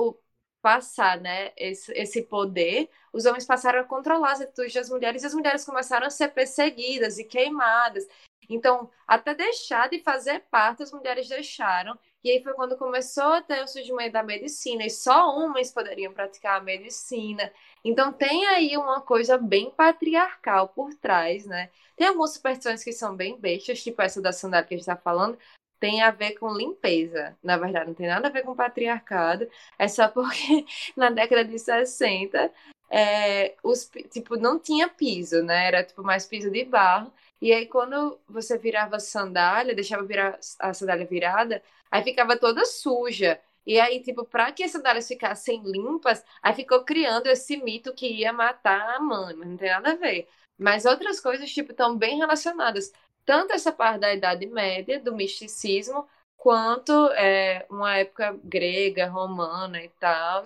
passar 0.61 1.19
né, 1.19 1.51
esse, 1.55 1.91
esse 1.93 2.23
poder, 2.23 2.89
os 3.13 3.25
homens 3.25 3.45
passaram 3.45 3.79
a 3.79 3.83
controlar 3.83 4.33
as 4.33 4.41
atitudes 4.41 4.73
das 4.73 4.89
mulheres 4.89 5.23
e 5.23 5.25
as 5.25 5.33
mulheres 5.33 5.65
começaram 5.65 6.07
a 6.07 6.09
ser 6.09 6.29
perseguidas 6.29 7.17
e 7.17 7.23
queimadas. 7.23 8.05
Então, 8.49 8.89
até 9.07 9.33
deixar 9.35 9.89
de 9.89 9.99
fazer 9.99 10.41
parte, 10.51 10.83
as 10.83 10.91
mulheres 10.91 11.27
deixaram. 11.27 11.97
E 12.23 12.31
aí 12.31 12.43
foi 12.43 12.53
quando 12.53 12.77
começou 12.77 13.33
a 13.33 13.41
ter 13.41 13.63
o 13.63 13.67
surgimento 13.67 14.13
da 14.13 14.23
medicina, 14.23 14.85
e 14.85 14.89
só 14.89 15.29
homens 15.35 15.71
poderiam 15.71 16.13
praticar 16.13 16.59
a 16.59 16.63
medicina. 16.63 17.51
Então 17.83 18.11
tem 18.11 18.45
aí 18.47 18.75
uma 18.77 19.01
coisa 19.01 19.37
bem 19.37 19.71
patriarcal 19.71 20.69
por 20.69 20.93
trás, 20.95 21.45
né? 21.45 21.69
Tem 21.95 22.07
algumas 22.07 22.33
superstições 22.33 22.83
que 22.83 22.91
são 22.91 23.15
bem 23.15 23.39
bestas, 23.39 23.81
tipo 23.81 24.01
essa 24.01 24.21
da 24.21 24.31
sandália 24.31 24.67
que 24.67 24.73
a 24.73 24.77
gente 24.77 24.81
está 24.81 24.97
falando, 24.97 25.37
tem 25.79 26.01
a 26.01 26.11
ver 26.11 26.33
com 26.37 26.51
limpeza. 26.53 27.37
Na 27.43 27.57
verdade, 27.57 27.87
não 27.87 27.93
tem 27.93 28.07
nada 28.07 28.27
a 28.27 28.31
ver 28.31 28.43
com 28.43 28.55
patriarcado, 28.55 29.47
é 29.77 29.87
só 29.87 30.07
porque 30.07 30.65
na 30.97 31.09
década 31.09 31.45
de 31.45 31.57
60 31.59 32.51
é, 32.89 33.55
os, 33.63 33.89
tipo, 34.09 34.37
não 34.37 34.59
tinha 34.59 34.87
piso, 34.87 35.43
né? 35.43 35.67
Era 35.67 35.83
tipo 35.83 36.03
mais 36.03 36.25
piso 36.25 36.49
de 36.51 36.63
barro. 36.65 37.11
E 37.41 37.51
aí, 37.53 37.65
quando 37.67 38.19
você 38.27 38.57
virava 38.57 38.99
sandália, 38.99 39.75
deixava 39.75 40.03
virar 40.03 40.39
a 40.59 40.73
sandália 40.73 41.05
virada, 41.05 41.61
aí 41.91 42.03
ficava 42.03 42.37
toda 42.37 42.65
suja. 42.65 43.39
E 43.65 43.79
aí, 43.79 44.01
tipo, 44.01 44.23
para 44.23 44.51
que 44.51 44.63
as 44.63 44.71
sandálias 44.71 45.07
ficassem 45.07 45.61
limpas, 45.63 46.23
aí 46.41 46.53
ficou 46.53 46.83
criando 46.85 47.27
esse 47.27 47.57
mito 47.57 47.93
que 47.93 48.07
ia 48.07 48.31
matar 48.31 48.95
a 48.95 48.99
mãe, 48.99 49.35
mas 49.35 49.47
não 49.47 49.57
tem 49.57 49.69
nada 49.69 49.91
a 49.91 49.95
ver. 49.95 50.27
Mas 50.57 50.85
outras 50.85 51.19
coisas, 51.19 51.51
tipo, 51.51 51.71
estão 51.71 51.95
bem 51.95 52.17
relacionadas. 52.17 52.91
Tanto 53.25 53.53
essa 53.53 53.71
parte 53.71 53.99
da 53.99 54.13
Idade 54.13 54.47
Média, 54.47 54.99
do 54.99 55.13
misticismo, 55.13 56.07
quanto 56.37 56.91
é, 57.11 57.65
uma 57.69 57.97
época 57.97 58.39
grega, 58.43 59.09
romana 59.09 59.83
e 59.83 59.89
tal, 59.99 60.43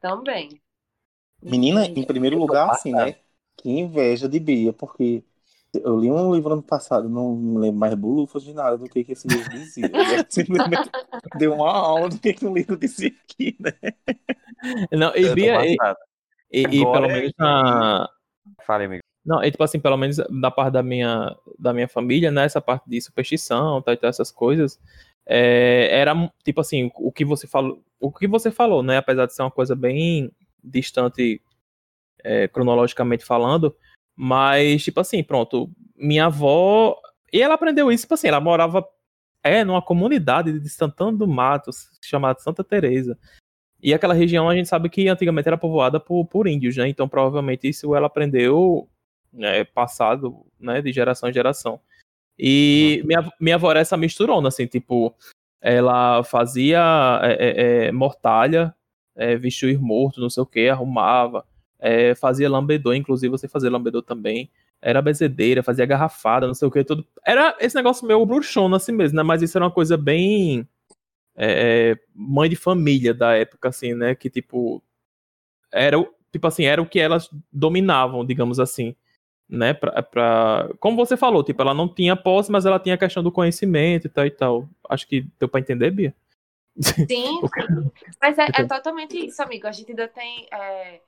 também. 0.00 0.60
Menina, 1.42 1.84
em 1.84 2.06
primeiro 2.06 2.38
lugar, 2.38 2.70
assim, 2.70 2.92
né? 2.92 3.16
Que 3.56 3.68
inveja 3.68 4.28
de 4.28 4.40
Bia, 4.40 4.72
porque 4.72 5.22
eu 5.74 5.98
li 5.98 6.10
um 6.10 6.34
livro 6.34 6.52
ano 6.52 6.62
passado, 6.62 7.08
não 7.08 7.34
me 7.34 7.58
lembro 7.58 7.80
mais 7.80 7.94
bulufas 7.94 8.42
de 8.42 8.52
nada 8.52 8.76
do 8.76 8.88
que, 8.88 9.02
que 9.04 9.12
esse 9.12 9.26
livro 9.26 9.50
dizia. 9.50 9.90
Simplesmente 10.28 10.90
deu 11.36 11.54
uma 11.54 11.70
aula 11.70 12.08
do 12.10 12.18
que, 12.18 12.34
que 12.34 12.46
o 12.46 12.52
livro 12.52 12.76
dizia 12.76 13.12
aqui, 13.24 13.56
né? 13.58 13.72
Não, 14.92 15.14
e, 15.16 15.34
Bia, 15.34 15.64
e, 15.64 15.76
e- 16.52 16.62
e 16.62 16.92
pelo 16.92 17.06
é 17.06 17.12
menos 17.12 17.32
na. 17.38 18.08
Fale, 18.66 18.84
amigo. 18.84 19.02
Não, 19.24 19.42
e 19.42 19.50
tipo 19.50 19.62
assim, 19.62 19.80
pelo 19.80 19.96
menos 19.96 20.16
da 20.16 20.50
parte 20.50 20.72
da 20.72 20.82
minha, 20.82 21.34
da 21.58 21.72
minha 21.72 21.88
família, 21.88 22.30
né? 22.30 22.44
Essa 22.44 22.60
parte 22.60 22.88
de 22.88 23.00
superstição, 23.00 23.80
tá, 23.80 23.92
e 23.92 23.96
tal, 23.96 24.10
essas 24.10 24.30
coisas. 24.30 24.78
é, 25.24 25.88
era 25.90 26.12
tipo 26.44 26.60
assim, 26.60 26.90
o 26.96 27.10
que 27.10 27.24
você 27.24 27.46
falou, 27.46 27.82
o 27.98 28.12
que 28.12 28.26
você 28.26 28.50
falou, 28.50 28.82
né? 28.82 28.98
Apesar 28.98 29.26
de 29.26 29.34
ser 29.34 29.42
uma 29.42 29.50
coisa 29.50 29.74
bem 29.74 30.30
distante 30.62 31.40
é, 32.22 32.46
cronologicamente 32.48 33.24
falando, 33.24 33.74
mas 34.16 34.84
tipo 34.84 35.00
assim, 35.00 35.22
pronto, 35.22 35.70
minha 35.96 36.26
avó 36.26 36.96
e 37.32 37.40
ela 37.40 37.54
aprendeu 37.54 37.90
isso, 37.90 38.04
tipo 38.04 38.14
assim, 38.14 38.28
ela 38.28 38.40
morava 38.40 38.86
é 39.42 39.64
numa 39.64 39.82
comunidade 39.82 40.58
de 40.60 40.68
Santana 40.68 41.16
do 41.16 41.26
Matos, 41.26 41.88
chamada 42.00 42.38
Santa 42.38 42.62
Teresa. 42.62 43.18
E 43.82 43.92
aquela 43.92 44.14
região 44.14 44.48
a 44.48 44.54
gente 44.54 44.68
sabe 44.68 44.88
que 44.88 45.08
antigamente 45.08 45.48
era 45.48 45.58
povoada 45.58 45.98
por, 45.98 46.24
por 46.26 46.46
índios, 46.46 46.76
né? 46.76 46.88
Então 46.88 47.08
provavelmente 47.08 47.68
isso 47.68 47.94
ela 47.96 48.06
aprendeu 48.06 48.88
né, 49.32 49.64
passado, 49.64 50.46
né, 50.60 50.80
de 50.80 50.92
geração 50.92 51.28
em 51.28 51.32
geração. 51.32 51.80
E 52.38 53.02
minha, 53.04 53.32
minha 53.40 53.56
avó 53.56 53.70
era 53.70 53.80
essa 53.80 53.96
misturona, 53.96 54.48
assim, 54.48 54.66
tipo, 54.66 55.14
ela 55.60 56.22
fazia 56.24 57.20
é, 57.22 57.32
é, 57.32 57.86
é 57.86 57.92
mortalha, 57.92 58.74
é, 59.16 59.36
vestir 59.36 59.78
morto, 59.80 60.20
não 60.20 60.30
sei 60.30 60.42
o 60.42 60.46
que, 60.46 60.68
arrumava, 60.68 61.44
é, 61.82 62.14
fazia 62.14 62.48
lambedor, 62.48 62.94
inclusive 62.94 63.30
você 63.30 63.48
fazia 63.48 63.70
lambedor 63.70 64.02
também, 64.02 64.50
era 64.80 65.02
bezedeira, 65.02 65.62
fazia 65.62 65.84
garrafada, 65.84 66.46
não 66.46 66.54
sei 66.54 66.68
o 66.68 66.70
que, 66.70 66.84
tudo. 66.84 67.06
Era 67.26 67.56
esse 67.60 67.74
negócio 67.76 68.06
meio 68.06 68.24
bruxona 68.24 68.76
assim 68.76 68.92
mesmo, 68.92 69.16
né? 69.16 69.22
Mas 69.22 69.42
isso 69.42 69.58
era 69.58 69.64
uma 69.64 69.70
coisa 69.70 69.96
bem 69.96 70.66
é, 71.36 71.98
mãe 72.14 72.48
de 72.48 72.56
família 72.56 73.12
da 73.12 73.34
época, 73.34 73.68
assim, 73.68 73.94
né? 73.94 74.14
Que 74.14 74.30
tipo 74.30 74.82
era 75.72 75.96
tipo 76.32 76.46
assim 76.46 76.64
era 76.64 76.80
o 76.80 76.86
que 76.86 77.00
elas 77.00 77.28
dominavam, 77.52 78.24
digamos 78.24 78.60
assim 78.60 78.94
né, 79.52 79.74
pra, 79.74 80.02
pra, 80.02 80.70
como 80.80 80.96
você 80.96 81.14
falou, 81.14 81.44
tipo, 81.44 81.60
ela 81.60 81.74
não 81.74 81.86
tinha 81.86 82.16
posse, 82.16 82.50
mas 82.50 82.64
ela 82.64 82.80
tinha 82.80 82.94
a 82.94 82.98
questão 82.98 83.22
do 83.22 83.30
conhecimento 83.30 84.06
e 84.06 84.08
tal 84.08 84.24
e 84.24 84.30
tal. 84.30 84.66
Acho 84.88 85.06
que 85.06 85.26
deu 85.38 85.46
para 85.46 85.60
entender, 85.60 85.90
Bia? 85.90 86.14
Sim, 86.80 87.04
sim. 87.06 87.90
mas 88.18 88.38
é, 88.38 88.46
é, 88.56 88.64
totalmente 88.64 89.26
isso, 89.26 89.42
amigo. 89.42 89.66
A 89.66 89.72
gente 89.72 89.90
ainda 89.90 90.08
tem, 90.08 90.46
é, 90.50 91.00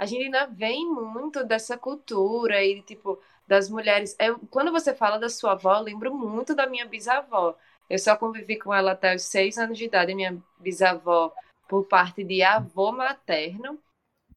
a 0.00 0.06
gente 0.06 0.24
ainda 0.24 0.46
vem 0.46 0.86
muito 0.90 1.44
dessa 1.44 1.76
cultura 1.76 2.64
e, 2.64 2.80
tipo, 2.80 3.20
das 3.46 3.68
mulheres. 3.68 4.16
Eu, 4.18 4.38
quando 4.50 4.72
você 4.72 4.94
fala 4.94 5.18
da 5.18 5.28
sua 5.28 5.52
avó, 5.52 5.76
eu 5.76 5.82
lembro 5.82 6.16
muito 6.16 6.54
da 6.54 6.66
minha 6.66 6.86
bisavó. 6.86 7.54
Eu 7.88 7.98
só 7.98 8.16
convivi 8.16 8.58
com 8.58 8.72
ela 8.72 8.92
até 8.92 9.14
os 9.14 9.24
seis 9.24 9.58
anos 9.58 9.76
de 9.76 9.84
idade, 9.84 10.14
minha 10.14 10.42
bisavó 10.58 11.34
por 11.68 11.84
parte 11.84 12.24
de 12.24 12.42
avô 12.42 12.90
materno. 12.92 13.78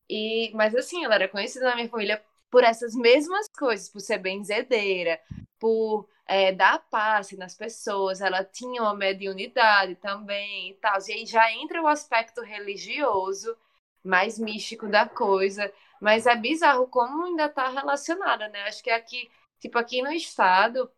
E, 0.10 0.52
mas 0.54 0.76
assim, 0.76 1.06
ela 1.06 1.16
era 1.16 1.30
conhecida 1.30 1.70
na 1.70 1.76
minha 1.76 1.88
família 1.90 2.22
por 2.52 2.66
essas 2.66 2.94
mesmas 2.94 3.48
coisas, 3.58 3.88
por 3.88 4.02
ser 4.02 4.18
benzedeira, 4.18 5.18
por 5.58 6.10
é, 6.28 6.52
dar 6.52 6.80
passe 6.90 7.38
nas 7.38 7.56
pessoas, 7.56 8.20
ela 8.20 8.44
tinha 8.44 8.82
uma 8.82 8.94
mediunidade 8.94 9.96
também 9.96 10.72
e 10.72 10.74
tal. 10.74 10.98
E 11.08 11.14
aí 11.14 11.26
já 11.26 11.50
entra 11.54 11.82
o 11.82 11.88
aspecto 11.88 12.42
religioso, 12.42 13.56
mais 14.04 14.38
místico 14.40 14.88
da 14.88 15.08
coisa. 15.08 15.72
Mas 16.02 16.26
é 16.26 16.36
bizarro 16.36 16.88
como 16.88 17.26
ainda 17.26 17.46
está 17.46 17.70
relacionada, 17.70 18.48
né? 18.50 18.64
Acho 18.64 18.84
que 18.84 18.90
aqui, 18.90 19.30
tipo, 19.60 19.78
aqui 19.78 20.02
no 20.02 20.12
estado, 20.12 20.92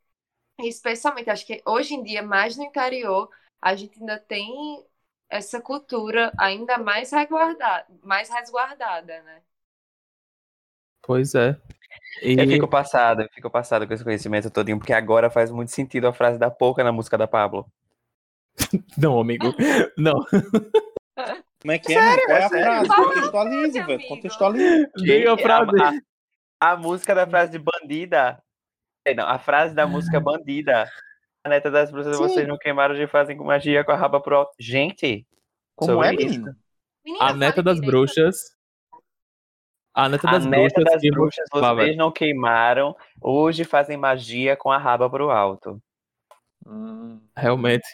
especialmente, 0.60 1.30
acho 1.30 1.46
que 1.46 1.62
hoje 1.66 1.96
em 1.96 2.04
dia, 2.04 2.24
mais 2.24 2.58
no 2.58 2.64
interior, 2.64 3.30
a 3.62 3.76
gente 3.76 4.00
ainda 4.00 4.20
tem 4.20 4.86
essa 5.30 5.62
cultura 5.62 6.32
ainda 6.38 6.78
mais 6.78 7.12
resguardada, 7.12 7.86
mais 8.04 8.30
resguardada, 8.30 9.22
né? 9.24 9.42
Pois 11.02 11.36
é. 11.36 11.60
E... 12.22 12.34
Eu 12.40 12.48
fico 12.48 12.68
passado, 12.68 13.22
eu 13.22 13.30
fico 13.34 13.50
passado 13.50 13.88
com 13.88 13.94
esse 13.94 14.04
conhecimento 14.04 14.50
todinho, 14.50 14.78
porque 14.78 14.94
agora 14.94 15.30
faz 15.30 15.52
muito 15.52 15.72
sentido 15.72 16.08
a 16.08 16.14
frase 16.14 16.40
da 16.40 16.50
Pouca 16.50 16.84
na 16.84 16.92
música 16.92 17.18
da 17.18 17.28
Pablo. 17.28 17.66
Não, 18.98 19.20
amigo. 19.20 19.46
Não. 19.98 20.16
Como 21.66 21.72
é 21.72 21.80
que 21.80 21.94
é? 21.94 22.00
Sério? 22.00 22.26
Qual 22.28 22.38
é 22.38 22.44
a 22.44 22.50
frase? 22.50 22.90
Contextualize, 22.90 23.82
velho. 23.82 24.08
Contextualize. 24.08 24.92
Diga 24.98 25.34
a 25.34 25.38
frase. 25.40 25.82
A, 25.82 25.90
a, 26.60 26.72
a, 26.74 26.78
música 26.78 27.16
da 27.16 27.26
frase 27.26 27.54
de 27.54 27.58
bandida. 27.58 28.40
É, 29.04 29.16
não, 29.16 29.28
a 29.28 29.40
frase 29.40 29.74
da 29.74 29.88
música 29.88 30.20
bandida. 30.20 30.88
A 31.44 31.50
neta 31.50 31.72
das 31.72 31.90
bruxas, 31.90 32.18
Sim. 32.18 32.22
vocês 32.22 32.48
não 32.48 32.56
queimaram 32.56 32.94
de 32.94 33.08
fazem 33.08 33.36
com 33.36 33.46
magia 33.46 33.84
com 33.84 33.92
a 33.92 33.96
raba 33.96 34.22
pro 34.22 34.36
alto. 34.36 34.52
Gente, 34.60 35.26
como 35.76 36.04
é, 36.04 36.12
menino? 36.12 36.56
A 37.20 37.34
neta 37.34 37.64
das 37.64 37.80
bruxas 37.80 38.38
a 39.92 40.08
neta 40.08 40.28
das, 40.28 40.46
a 40.46 40.50
neta 40.50 40.82
bruxas, 40.82 41.02
das 41.02 41.12
bruxas 41.12 41.50
vocês 41.52 41.98
não 41.98 42.12
queimaram, 42.12 42.96
hoje 43.20 43.64
fazem 43.64 43.98
magia 43.98 44.56
com 44.56 44.72
a 44.72 44.78
raba 44.78 45.10
pro 45.10 45.32
alto. 45.32 45.82
Hum, 46.68 47.20
realmente. 47.36 47.88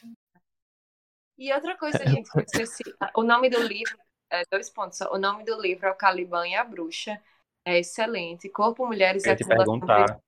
E 1.42 1.52
outra 1.52 1.76
coisa, 1.76 1.98
gente, 2.06 2.30
esqueci. 2.46 2.84
O 3.16 3.24
nome 3.24 3.50
do 3.50 3.60
livro, 3.64 3.98
é, 4.30 4.44
dois 4.52 4.70
pontos. 4.70 5.02
O 5.02 5.18
nome 5.18 5.44
do 5.44 5.60
livro 5.60 5.88
é 5.88 5.92
O 5.92 5.96
Caliban 5.96 6.48
e 6.48 6.54
a 6.54 6.64
Bruxa. 6.64 7.20
É 7.66 7.80
excelente. 7.80 8.48
Corpo, 8.48 8.86
Mulheres 8.86 9.26
e 9.26 9.32
a 9.32 9.36
Perguntar. 9.36 10.22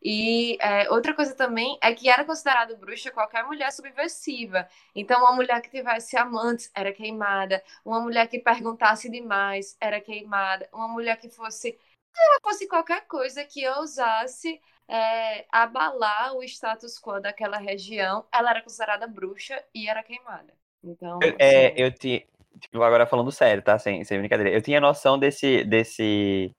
E 0.00 0.56
é, 0.62 0.90
outra 0.90 1.12
coisa 1.12 1.34
também 1.34 1.78
é 1.82 1.92
que 1.92 2.08
era 2.08 2.24
considerado 2.24 2.74
bruxa 2.78 3.10
qualquer 3.10 3.44
mulher 3.44 3.70
subversiva. 3.70 4.66
Então, 4.94 5.20
uma 5.20 5.32
mulher 5.32 5.60
que 5.60 5.68
tivesse 5.68 6.16
amantes 6.16 6.70
era 6.74 6.90
queimada, 6.90 7.62
uma 7.84 8.00
mulher 8.00 8.28
que 8.28 8.38
perguntasse 8.38 9.10
demais 9.10 9.76
era 9.78 10.00
queimada, 10.00 10.66
uma 10.72 10.88
mulher 10.88 11.18
que 11.18 11.28
fosse. 11.28 11.78
Ela 12.16 12.40
fosse 12.42 12.66
qualquer 12.66 13.06
coisa 13.06 13.44
que 13.44 13.68
ousasse 13.68 14.58
é, 14.88 15.44
abalar 15.52 16.34
o 16.34 16.42
status 16.42 16.98
quo 16.98 17.20
daquela 17.20 17.58
região, 17.58 18.24
ela 18.32 18.50
era 18.50 18.62
considerada 18.62 19.06
bruxa 19.06 19.62
e 19.74 19.88
era 19.88 20.02
queimada. 20.02 20.52
Então. 20.82 21.18
É, 21.38 21.66
assim... 21.68 21.74
eu 21.76 21.92
tinha. 21.92 22.22
Tipo, 22.60 22.82
agora 22.82 23.06
falando 23.06 23.30
sério, 23.30 23.62
tá? 23.62 23.78
Sem, 23.78 24.02
sem 24.04 24.18
brincadeira. 24.18 24.50
Eu 24.50 24.62
tinha 24.62 24.80
noção 24.80 25.16
desse, 25.16 25.62
desse 25.64 26.52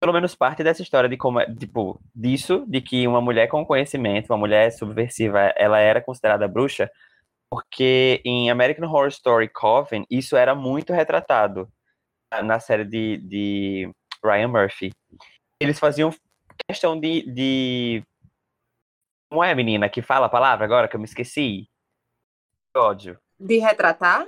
pelo 0.00 0.12
menos 0.12 0.34
parte 0.34 0.62
dessa 0.62 0.82
história 0.82 1.08
de 1.08 1.16
como, 1.16 1.40
é, 1.40 1.46
tipo, 1.54 2.00
disso, 2.14 2.64
de 2.68 2.80
que 2.80 3.06
uma 3.06 3.20
mulher 3.20 3.46
com 3.48 3.64
conhecimento, 3.64 4.30
uma 4.30 4.38
mulher 4.38 4.70
subversiva, 4.70 5.52
ela 5.56 5.78
era 5.78 6.00
considerada 6.02 6.46
bruxa, 6.48 6.90
porque 7.50 8.20
em 8.24 8.50
American 8.50 8.86
Horror 8.86 9.08
Story 9.08 9.48
Coven, 9.48 10.04
isso 10.10 10.36
era 10.36 10.54
muito 10.54 10.92
retratado 10.92 11.68
na 12.42 12.58
série 12.60 12.84
de, 12.84 13.16
de 13.18 13.90
Ryan 14.22 14.48
Murphy. 14.48 14.92
Eles 15.60 15.78
faziam 15.78 16.12
questão 16.68 16.98
de, 16.98 17.22
de. 17.30 18.02
Como 19.30 19.42
é, 19.42 19.54
menina, 19.54 19.88
que 19.88 20.02
fala 20.02 20.26
a 20.26 20.30
palavra 20.30 20.64
agora 20.64 20.88
que 20.88 20.96
eu 20.96 21.00
me 21.00 21.06
esqueci? 21.06 21.68
Ódio. 22.76 23.18
De 23.38 23.58
retratar? 23.58 24.26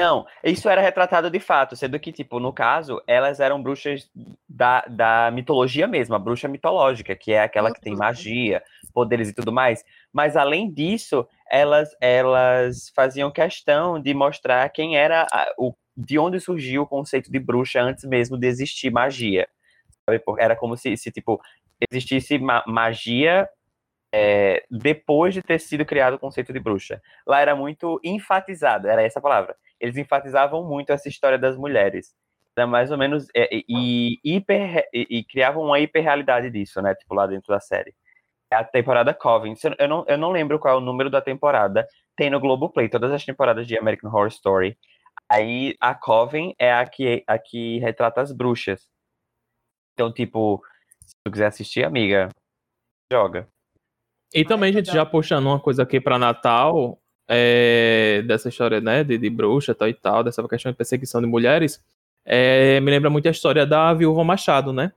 Não, 0.00 0.26
isso 0.42 0.66
era 0.66 0.80
retratado 0.80 1.28
de 1.28 1.38
fato, 1.38 1.76
sendo 1.76 2.00
que, 2.00 2.10
tipo, 2.10 2.40
no 2.40 2.54
caso, 2.54 3.02
elas 3.06 3.38
eram 3.38 3.62
bruxas 3.62 4.10
da, 4.48 4.80
da 4.88 5.30
mitologia 5.30 5.86
mesmo, 5.86 6.14
a 6.14 6.18
bruxa 6.18 6.48
mitológica, 6.48 7.14
que 7.14 7.32
é 7.32 7.42
aquela 7.42 7.70
que 7.70 7.82
tem 7.82 7.94
magia, 7.94 8.62
poderes 8.94 9.28
e 9.28 9.34
tudo 9.34 9.52
mais. 9.52 9.84
Mas, 10.10 10.38
além 10.38 10.72
disso, 10.72 11.28
elas, 11.50 11.90
elas 12.00 12.90
faziam 12.96 13.30
questão 13.30 14.00
de 14.00 14.14
mostrar 14.14 14.66
quem 14.70 14.96
era, 14.96 15.26
a, 15.30 15.52
o, 15.58 15.74
de 15.94 16.18
onde 16.18 16.40
surgiu 16.40 16.80
o 16.80 16.86
conceito 16.86 17.30
de 17.30 17.38
bruxa 17.38 17.82
antes 17.82 18.04
mesmo 18.04 18.38
de 18.38 18.46
existir 18.46 18.90
magia. 18.90 19.46
Era 20.38 20.56
como 20.56 20.76
se, 20.76 20.96
se 20.96 21.10
tipo, 21.10 21.40
existisse 21.90 22.38
ma 22.38 22.62
magia 22.66 23.48
é, 24.12 24.64
depois 24.70 25.34
de 25.34 25.42
ter 25.42 25.58
sido 25.60 25.84
criado 25.84 26.14
o 26.14 26.18
conceito 26.18 26.52
de 26.52 26.60
bruxa. 26.60 27.00
Lá 27.26 27.40
era 27.40 27.54
muito 27.54 28.00
enfatizado, 28.04 28.88
era 28.88 29.02
essa 29.02 29.18
a 29.18 29.22
palavra 29.22 29.56
eles 29.80 29.96
enfatizavam 29.96 30.62
muito 30.62 30.92
essa 30.92 31.08
história 31.08 31.38
das 31.38 31.56
mulheres. 31.56 32.14
Era 32.56 32.66
mais 32.66 32.90
ou 32.90 32.98
menos. 32.98 33.26
É, 33.34 33.48
e, 33.52 34.18
hiper, 34.22 34.84
e, 34.92 35.06
e 35.18 35.24
criavam 35.24 35.64
uma 35.64 35.80
hiperrealidade 35.80 36.50
disso, 36.50 36.82
né? 36.82 36.94
Tipo, 36.94 37.14
lá 37.14 37.26
dentro 37.26 37.48
da 37.48 37.58
série. 37.58 37.94
É 38.52 38.56
a 38.56 38.64
temporada 38.64 39.14
Coven. 39.14 39.54
Eu 39.78 39.88
não, 39.88 40.04
eu 40.06 40.18
não 40.18 40.30
lembro 40.30 40.58
qual 40.58 40.74
é 40.74 40.78
o 40.78 40.80
número 40.80 41.08
da 41.08 41.22
temporada. 41.22 41.86
Tem 42.16 42.28
no 42.28 42.40
Globoplay 42.40 42.88
todas 42.88 43.10
as 43.12 43.24
temporadas 43.24 43.66
de 43.66 43.78
American 43.78 44.10
Horror 44.10 44.28
Story. 44.28 44.76
Aí 45.28 45.76
a 45.80 45.94
Coven 45.94 46.54
é 46.58 46.72
a 46.72 46.84
que, 46.84 47.24
a 47.26 47.38
que 47.38 47.78
retrata 47.78 48.20
as 48.20 48.32
bruxas. 48.32 48.88
Então, 50.00 50.10
tipo, 50.10 50.64
se 51.04 51.14
tu 51.22 51.30
quiser 51.30 51.48
assistir, 51.48 51.84
amiga, 51.84 52.30
joga. 53.12 53.46
E 54.32 54.46
também, 54.46 54.72
gente, 54.72 54.90
já 54.90 55.04
puxando 55.04 55.44
uma 55.44 55.60
coisa 55.60 55.82
aqui 55.82 56.00
para 56.00 56.18
Natal, 56.18 56.98
é, 57.28 58.22
dessa 58.26 58.48
história, 58.48 58.80
né, 58.80 59.04
de, 59.04 59.18
de 59.18 59.28
bruxa 59.28 59.74
tal 59.74 59.88
e 59.88 59.92
tal, 59.92 60.24
dessa 60.24 60.46
questão 60.48 60.72
de 60.72 60.78
perseguição 60.78 61.20
de 61.20 61.26
mulheres, 61.26 61.84
é, 62.24 62.80
me 62.80 62.90
lembra 62.90 63.10
muito 63.10 63.28
a 63.28 63.30
história 63.30 63.66
da 63.66 63.92
Viúva 63.92 64.24
Machado, 64.24 64.72
né? 64.72 64.90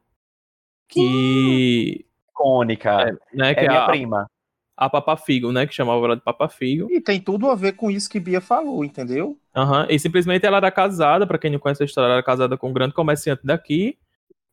Que. 0.87 2.05
Icônica. 2.29 2.89
É, 2.89 3.35
né, 3.35 3.53
que 3.53 3.59
é 3.59 3.67
minha 3.67 3.83
a, 3.83 3.87
prima. 3.87 4.27
A 4.77 4.89
Papa 4.89 5.17
Figo, 5.17 5.51
né? 5.51 5.67
Que 5.67 5.73
chamava 5.73 6.05
ela 6.05 6.15
de 6.15 6.21
Papa 6.21 6.47
Figo. 6.47 6.89
E 6.89 7.01
tem 7.01 7.19
tudo 7.19 7.49
a 7.49 7.55
ver 7.55 7.73
com 7.73 7.91
isso 7.91 8.09
que 8.09 8.21
Bia 8.21 8.39
falou, 8.39 8.85
entendeu? 8.85 9.37
Uhum. 9.53 9.85
E 9.89 9.99
simplesmente 9.99 10.45
ela 10.45 10.57
era 10.57 10.71
casada, 10.71 11.27
para 11.27 11.37
quem 11.37 11.51
não 11.51 11.59
conhece 11.59 11.83
a 11.83 11.85
história, 11.85 12.07
ela 12.07 12.15
era 12.15 12.23
casada 12.23 12.57
com 12.57 12.69
um 12.69 12.73
grande 12.73 12.93
comerciante 12.93 13.45
daqui. 13.45 13.97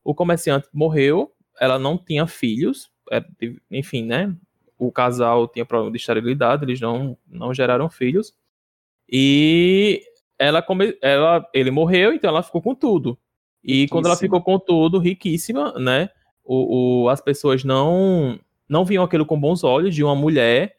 O 0.05 0.15
comerciante 0.15 0.69
morreu, 0.73 1.33
ela 1.59 1.79
não 1.79 1.99
tinha 1.99 2.27
filhos, 2.27 2.91
é, 3.11 3.25
enfim, 3.71 4.05
né? 4.05 4.35
o 4.81 4.91
casal 4.91 5.47
tinha 5.47 5.65
problema 5.65 5.93
de 5.93 5.99
esterilidade, 5.99 6.65
eles 6.65 6.81
não, 6.81 7.17
não 7.29 7.53
geraram 7.53 7.91
filhos. 7.91 8.35
E 9.07 10.03
ela, 10.39 10.63
come, 10.63 10.97
ela 11.03 11.47
ele 11.53 11.71
morreu, 11.71 12.15
então 12.15 12.31
ela 12.31 12.43
ficou 12.43 12.63
com 12.63 12.75
tudo. 12.75 13.19
E 13.63 13.87
quando 13.89 14.07
ela 14.07 14.17
ficou 14.17 14.41
com 14.41 14.59
tudo, 14.59 14.99
riquíssima, 14.99 15.75
né? 15.79 16.09
O, 16.43 17.03
o, 17.03 17.09
as 17.11 17.21
pessoas 17.21 17.63
não 17.63 18.41
não 18.67 18.85
viam 18.85 19.05
aquilo 19.05 19.27
com 19.27 19.39
bons 19.39 19.63
olhos 19.63 19.95
de 19.95 20.03
uma 20.03 20.15
mulher 20.15 20.77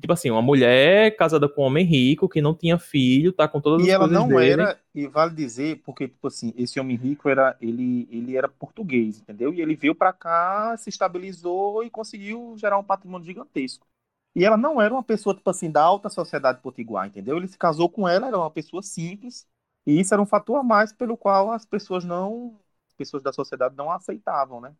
Tipo 0.00 0.12
assim, 0.14 0.30
uma 0.30 0.42
mulher 0.42 1.16
casada 1.16 1.48
com 1.48 1.62
um 1.62 1.66
homem 1.66 1.84
rico, 1.84 2.28
que 2.28 2.40
não 2.42 2.54
tinha 2.54 2.78
filho, 2.78 3.32
tá 3.32 3.48
com 3.48 3.60
todas 3.60 3.82
E 3.82 3.88
as 3.88 3.90
ela 3.90 4.06
coisas 4.06 4.08
não 4.08 4.38
dele. 4.38 4.38
era, 4.38 4.78
e 4.94 5.06
vale 5.06 5.34
dizer, 5.34 5.80
porque, 5.84 6.08
tipo 6.08 6.26
assim, 6.26 6.52
esse 6.56 6.78
homem 6.80 6.96
rico 6.96 7.28
era, 7.28 7.56
ele, 7.60 8.06
ele 8.10 8.36
era 8.36 8.48
português, 8.48 9.20
entendeu? 9.20 9.54
E 9.54 9.60
ele 9.60 9.76
veio 9.76 9.94
pra 9.94 10.12
cá, 10.12 10.76
se 10.76 10.90
estabilizou 10.90 11.84
e 11.84 11.90
conseguiu 11.90 12.54
gerar 12.58 12.78
um 12.78 12.84
patrimônio 12.84 13.24
gigantesco. 13.26 13.86
E 14.34 14.44
ela 14.44 14.56
não 14.56 14.80
era 14.82 14.92
uma 14.92 15.02
pessoa, 15.04 15.34
tipo 15.34 15.48
assim, 15.50 15.70
da 15.70 15.82
alta 15.82 16.08
sociedade 16.10 16.60
potiguar, 16.60 17.06
entendeu? 17.06 17.36
Ele 17.36 17.48
se 17.48 17.56
casou 17.58 17.88
com 17.88 18.08
ela, 18.08 18.26
era 18.28 18.36
uma 18.38 18.50
pessoa 18.50 18.82
simples, 18.82 19.46
e 19.86 19.98
isso 20.00 20.12
era 20.14 20.22
um 20.22 20.26
fator 20.26 20.56
a 20.58 20.62
mais 20.62 20.92
pelo 20.92 21.16
qual 21.16 21.50
as 21.52 21.64
pessoas 21.64 22.04
não, 22.04 22.60
as 22.88 22.94
pessoas 22.94 23.22
da 23.22 23.32
sociedade 23.32 23.76
não 23.76 23.90
aceitavam, 23.90 24.60
né? 24.60 24.74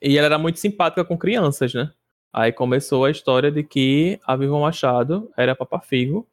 E 0.00 0.16
ela 0.16 0.26
era 0.26 0.38
muito 0.38 0.58
simpática 0.58 1.04
com 1.04 1.18
crianças, 1.18 1.74
né? 1.74 1.92
Aí 2.32 2.52
começou 2.52 3.04
a 3.04 3.10
história 3.10 3.50
de 3.50 3.62
que 3.62 4.20
a 4.26 4.36
Viva 4.36 4.58
Machado 4.58 5.30
era 5.36 5.54
Papa 5.56 5.80
Figo. 5.80 6.26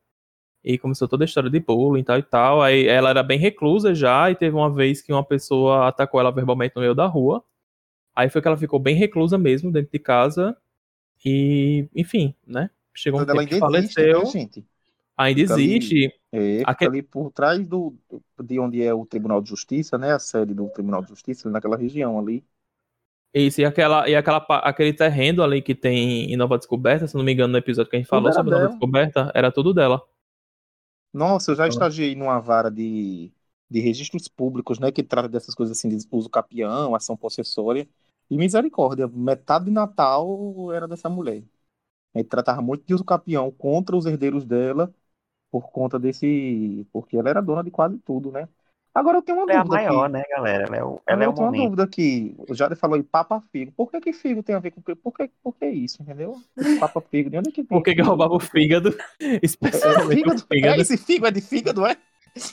E 0.66 0.78
começou 0.78 1.08
toda 1.10 1.24
a 1.24 1.28
história 1.28 1.50
de 1.50 1.60
bullying 1.60 2.02
e 2.02 2.04
tal 2.06 2.18
e 2.20 2.24
tal. 2.24 2.62
Aí 2.62 2.88
ela 2.88 3.10
era 3.10 3.22
bem 3.22 3.38
reclusa 3.38 3.94
já. 3.94 4.32
E 4.32 4.36
teve 4.36 4.56
uma 4.56 4.72
vez 4.72 5.02
que 5.02 5.12
uma 5.12 5.24
pessoa 5.24 5.88
atacou 5.90 6.20
ela 6.20 6.32
verbalmente 6.32 6.74
no 6.76 6.82
meio 6.82 6.96
da 6.96 7.06
rua. 7.06 7.44
Aí 8.16 8.30
foi 8.30 8.42
que 8.42 8.48
ela 8.48 8.58
ficou 8.58 8.80
bem 8.80 8.96
reclusa 8.96 9.38
mesmo, 9.38 9.72
dentro 9.72 9.92
de 9.92 10.00
casa. 10.00 10.56
E, 11.26 11.88
enfim, 11.96 12.34
né? 12.48 12.70
Chegou 12.94 13.20
um 13.20 13.26
Mas 13.26 13.34
tempo 13.36 13.48
que 13.50 13.56
ainda 13.56 13.78
existe, 13.80 13.94
faleceu. 13.96 14.20
né, 14.20 14.26
gente? 14.26 14.66
Ainda 15.18 15.42
Fica 15.42 15.54
ali- 15.54 15.64
existe. 15.78 16.14
É, 16.32 16.58
fica 16.60 16.72
Aquele- 16.72 16.90
ali 16.92 17.02
por 17.04 17.32
trás 17.32 17.66
do, 17.68 17.94
de 18.42 18.60
onde 18.60 18.82
é 18.84 18.94
o 18.94 19.06
Tribunal 19.06 19.42
de 19.42 19.50
Justiça, 19.50 19.98
né? 19.98 20.14
A 20.14 20.20
sede 20.20 20.54
do 20.54 20.70
Tribunal 20.70 21.02
de 21.02 21.10
Justiça, 21.10 21.50
naquela 21.50 21.76
região 21.78 22.18
ali. 22.20 22.44
Isso, 23.34 23.62
e, 23.62 23.66
aquela, 23.66 24.08
e 24.08 24.16
aquela, 24.16 24.38
aquele 24.64 24.94
terreno 24.94 25.42
ali 25.44 25.62
que 25.62 25.74
tem 25.74 26.32
em 26.32 26.38
Nova 26.38 26.58
Descoberta, 26.58 27.08
se 27.08 27.16
não 27.16 27.24
me 27.24 27.34
engano, 27.34 27.52
no 27.52 27.58
episódio 27.58 27.90
que 27.90 27.96
a 27.96 28.00
gente 28.00 28.08
Tudo 28.10 28.22
falou 28.22 28.32
sobre 28.32 28.52
Nova 28.54 28.68
dela. 28.68 28.70
Descoberta, 28.70 29.32
era 29.34 29.52
tudo 29.52 29.74
dela. 29.74 30.02
Nossa, 31.12 31.52
eu 31.52 31.56
já 31.56 31.68
estagiei 31.68 32.16
numa 32.16 32.40
vara 32.40 32.72
de, 32.72 33.32
de 33.70 33.80
registros 33.80 34.28
públicos, 34.28 34.80
né? 34.80 34.92
Que 34.92 35.04
trata 35.04 35.30
dessas 35.30 35.54
coisas 35.54 35.78
assim, 35.78 35.90
de 35.90 36.08
uso 36.12 36.30
capião, 36.30 36.96
ação 36.96 37.16
possessória. 37.16 37.88
E 38.30 38.38
misericórdia, 38.38 39.08
metade 39.08 39.66
de 39.66 39.72
Natal 39.72 40.72
era 40.74 40.88
dessa 40.88 41.10
mulher. 41.10 41.44
A 42.14 42.20
gente 42.20 42.30
tratava 42.30 42.62
muito 42.62 42.86
de 42.86 42.94
uso 42.96 43.06
capião 43.06 43.52
contra 43.52 43.96
os 43.98 44.06
herdeiros 44.06 44.46
dela, 44.46 44.94
por 45.52 45.72
conta 45.72 46.00
desse. 46.00 46.88
Porque 46.94 47.18
ela 47.18 47.30
era 47.30 47.42
dona 47.42 47.64
de 47.64 47.72
quase 47.72 47.98
tudo, 48.00 48.32
né? 48.32 48.50
Agora 48.96 49.18
eu 49.18 49.22
tenho 49.24 49.40
uma 49.40 49.44
Ela 49.46 49.54
é 49.54 49.58
a 49.58 49.64
dúvida 49.64 49.84
maior, 49.84 50.04
aqui. 50.04 50.14
né, 50.14 50.24
galera? 50.30 50.64
Ela 50.68 50.78
é 50.78 50.84
o, 50.84 51.02
ela 51.08 51.24
é 51.24 51.26
eu 51.26 51.32
o 51.32 51.34
tenho 51.34 51.46
uma 51.48 51.52
momento. 51.52 51.64
dúvida 51.64 51.84
aqui. 51.84 52.36
O 52.48 52.54
Jade 52.54 52.76
falou 52.76 52.96
em 52.96 53.02
Papa 53.02 53.42
Figo. 53.52 53.72
Por 53.72 53.90
que 53.90 54.00
que 54.00 54.14
Figo 54.14 54.44
tem 54.44 54.54
a 54.56 54.60
ver 54.60 54.70
com. 54.72 54.82
Por 54.82 55.12
que, 55.12 55.30
por 55.44 55.56
que 55.56 55.66
isso, 55.66 56.02
entendeu? 56.04 56.36
Esse 56.56 56.80
Papa 56.80 57.02
Figo, 57.02 57.30
de 57.30 57.38
onde 57.38 57.50
é 57.50 57.52
que 57.52 57.62
vem? 57.64 57.68
Por 57.70 57.84
que, 57.84 57.96
que 57.96 58.02
roubava 58.02 58.34
o 58.36 58.40
fígado? 58.40 58.96
É, 59.20 59.40
Especialmente 59.42 60.20
fígado? 60.22 60.42
o 60.42 60.48
fígado. 60.48 60.78
É, 60.80 60.82
esse 60.82 60.98
figo 60.98 61.26
é 61.26 61.32
de 61.32 61.42
fígado, 61.42 61.86
é? 61.88 61.98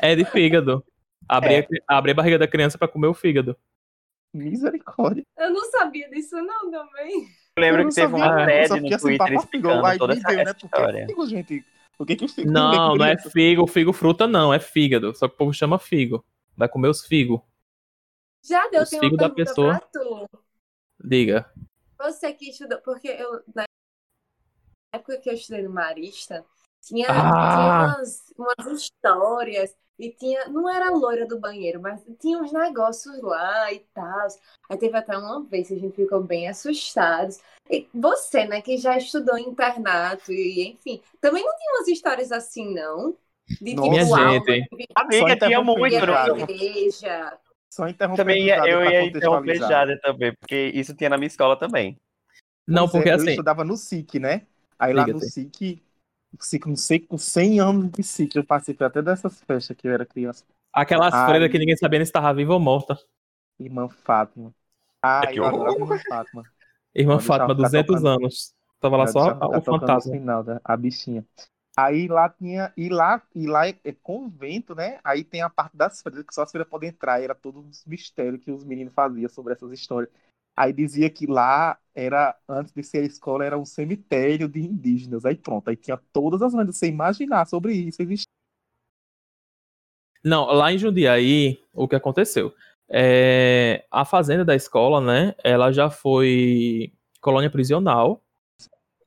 É 0.01 0.17
de 0.17 0.25
fígado. 0.25 0.83
Abrir, 1.29 1.67
a, 1.87 1.99
abrir 1.99 2.13
a 2.13 2.15
barriga 2.15 2.39
da 2.39 2.49
criança 2.49 2.79
pra 2.79 2.89
comer 2.89 3.07
o 3.09 3.15
fígado. 3.15 3.55
Misericórdia. 4.33 5.25
Eu 5.37 5.51
não 5.51 5.65
sabia 5.71 6.09
disso, 6.09 6.37
não, 6.37 6.71
também. 6.71 7.27
Eu 7.57 7.63
lembro 7.63 7.81
Eu 7.81 7.85
não 7.85 7.89
que 7.91 7.95
teve 7.97 8.11
sabia, 8.13 8.25
uma 8.33 8.45
thread 8.45 8.69
no 8.69 8.77
assim, 8.95 8.99
Twitter 8.99 9.33
explicando 9.35 9.99
toda 9.99 10.13
essa, 10.15 10.33
né? 10.33 10.55
Que 10.55 10.67
história. 10.67 11.07
figo, 11.07 11.27
gente? 11.27 11.65
Por 12.01 12.07
que 12.07 12.17
que 12.17 12.29
figo? 12.29 12.51
Não, 12.51 12.97
não 12.97 13.05
é 13.05 13.15
figo, 13.19 13.67
figo 13.67 13.93
fruta 13.93 14.27
não, 14.27 14.55
é 14.55 14.59
fígado. 14.59 15.15
Só 15.15 15.29
que 15.29 15.35
o 15.35 15.37
povo 15.37 15.53
chama 15.53 15.79
figo. 15.79 16.25
Vai 16.57 16.67
comer 16.67 16.89
os 16.89 17.05
figos. 17.05 17.43
Já 18.43 18.67
deu, 18.69 18.85
Os 18.85 18.89
tem 18.89 19.01
figos 19.01 19.19
uma 19.19 19.29
da 19.29 19.35
pessoa. 19.35 19.79
pra 19.79 19.87
tu. 19.93 20.27
Diga. 20.99 21.53
Você 21.99 22.33
que 22.33 22.49
estudou, 22.49 22.81
porque 22.81 23.09
eu, 23.09 23.43
na 23.55 23.67
época 24.95 25.19
que 25.19 25.29
eu 25.29 25.35
estudei 25.35 25.63
no 25.63 25.69
Marista, 25.69 26.43
tinha, 26.83 27.07
Ah! 27.09 27.15
tinha 27.57 27.97
umas, 27.97 28.25
umas 28.37 28.83
histórias, 28.83 29.75
e 29.99 30.11
tinha, 30.11 30.49
não 30.49 30.67
era 30.69 30.89
a 30.89 30.91
loira 30.91 31.27
do 31.27 31.39
banheiro, 31.39 31.81
mas 31.81 32.03
tinha 32.19 32.39
uns 32.39 32.53
negócios 32.53 33.21
lá 33.23 33.71
e 33.71 33.81
tal. 33.93 34.29
Aí 34.71 34.79
teve 34.79 34.97
até 34.97 35.17
uma 35.17 35.45
vez 35.45 35.69
que 35.69 35.75
a 35.75 35.79
gente 35.79 35.95
ficou 35.95 36.23
bem 36.23 36.49
assustados. 36.49 37.39
E 37.71 37.87
você, 37.93 38.47
né, 38.47 38.63
que 38.63 38.79
já 38.79 38.97
estudou 38.97 39.37
em 39.37 39.49
internato, 39.49 40.33
e 40.33 40.71
enfim, 40.71 41.03
também 41.21 41.45
não 41.45 41.55
tinha 41.55 41.73
umas 41.77 41.89
histórias 41.89 42.33
assim, 42.33 42.73
não? 42.73 43.15
De 43.61 43.75
Nossa. 43.75 43.91
Minha 43.91 44.05
gente. 44.05 44.67
Amiga, 44.97 45.37
tinha 45.37 45.63
muito. 45.63 46.07
na 46.07 46.39
igreja. 46.39 47.39
Só 47.71 47.87
interrompendo 47.87 48.17
Também 48.17 48.47
ia, 48.47 48.57
eu 48.67 48.83
ia 48.85 49.05
interromper. 49.05 49.59
Jada 49.59 49.99
também, 50.01 50.33
porque 50.41 50.73
isso 50.75 50.95
tinha 50.95 51.11
na 51.11 51.19
minha 51.19 51.29
escola 51.29 51.57
também. 51.57 51.97
Não, 52.67 52.89
Pois 52.89 52.95
é, 52.95 52.97
porque 52.97 53.09
eu 53.11 53.15
assim. 53.17 53.31
estudava 53.31 53.65
no 53.65 53.77
SIC, 53.77 54.19
né? 54.19 54.47
Aí 54.79 54.93
lá 54.93 55.07
no. 55.07 55.21
SIC, 55.21 55.83
SIC, 56.39 56.67
não 56.69 56.77
sei, 56.77 57.01
com 57.01 57.19
100 57.19 57.61
anos 57.61 57.91
de 57.91 58.03
SIC, 58.03 58.37
eu 58.37 58.45
participei 58.45 58.87
até 58.87 59.03
dessas 59.03 59.41
festas 59.43 59.77
que 59.77 59.87
eu 59.89 59.93
era 59.93 60.07
criança. 60.07 60.45
Aquelas 60.73 61.21
Ai. 61.21 61.23
freiras 61.23 61.49
que 61.51 61.59
ninguém 61.61 61.77
sabia 61.77 62.01
se 62.01 62.05
estava 62.09 62.35
viva 62.35 62.55
ou 62.55 62.59
morta. 62.61 62.99
Irmã 63.59 63.89
Fátima. 63.89 64.55
Ah, 65.03 65.33
eu 65.35 65.47
adorava 65.47 65.81
Irmã 65.81 65.99
Fátima. 65.99 66.49
Irmã 66.95 67.19
Pode 67.37 67.55
Fátima, 67.55 67.55
ficar 67.55 67.71
200 67.71 67.73
tocando. 67.73 68.05
anos. 68.05 68.55
Tava 68.81 68.97
lá 68.97 69.07
Ela 69.07 69.15
só 69.15 69.37
ficar 69.39 69.49
o 69.49 69.63
fantasma. 69.63 70.01
Final, 70.11 70.45
da- 70.45 70.61
a 70.65 70.77
bichinha. 70.77 71.27
Aí 71.77 72.09
lá 72.09 72.29
tinha. 72.31 72.73
E 72.77 72.89
lá, 72.89 73.23
e 73.35 73.47
lá 73.47 73.69
é, 73.69 73.79
é 73.85 73.93
convento, 73.93 74.75
né? 74.75 75.01
Aí 75.05 75.25
tem 75.25 75.43
a 75.43 75.51
parte 75.51 75.77
das 75.77 76.03
freiras, 76.03 76.25
que 76.27 76.35
só 76.35 76.43
as 76.43 76.51
freiras 76.51 76.71
podem 76.71 76.91
entrar. 76.91 77.21
E 77.21 77.25
era 77.25 77.35
todo 77.35 77.61
um 77.61 77.71
mistério 77.87 78.39
que 78.41 78.51
os 78.53 78.65
meninos 78.65 78.95
faziam 78.95 79.29
sobre 79.31 79.55
essas 79.55 79.73
histórias. 79.73 80.13
Aí 80.57 80.73
dizia 80.73 81.11
que 81.11 81.27
lá 81.27 81.79
era, 81.95 82.37
antes 82.49 82.73
de 82.73 82.83
ser 82.83 83.05
escola, 83.05 83.45
era 83.45 83.59
um 83.59 83.65
cemitério 83.65 84.49
de 84.49 84.61
indígenas. 84.61 85.25
Aí 85.25 85.37
pronto, 85.37 85.69
aí 85.71 85.77
tinha 85.77 85.99
todas 86.13 86.43
as 86.43 86.55
lendas. 86.55 86.77
Você 86.79 86.89
imaginar 86.89 87.47
sobre 87.47 87.75
isso. 87.75 88.03
Existia. 88.03 88.27
Não, 90.25 90.47
lá 90.53 90.73
em 90.73 90.79
Jundiaí, 90.79 91.59
o 91.75 91.89
que 91.89 91.97
aconteceu? 91.97 92.53
É, 92.89 93.85
a 93.91 94.05
fazenda 94.05 94.45
da 94.45 94.55
escola, 94.55 95.01
né? 95.01 95.35
Ela 95.43 95.73
já 95.73 95.89
foi 95.91 96.93
colônia 97.21 97.51
prisional. 97.51 98.23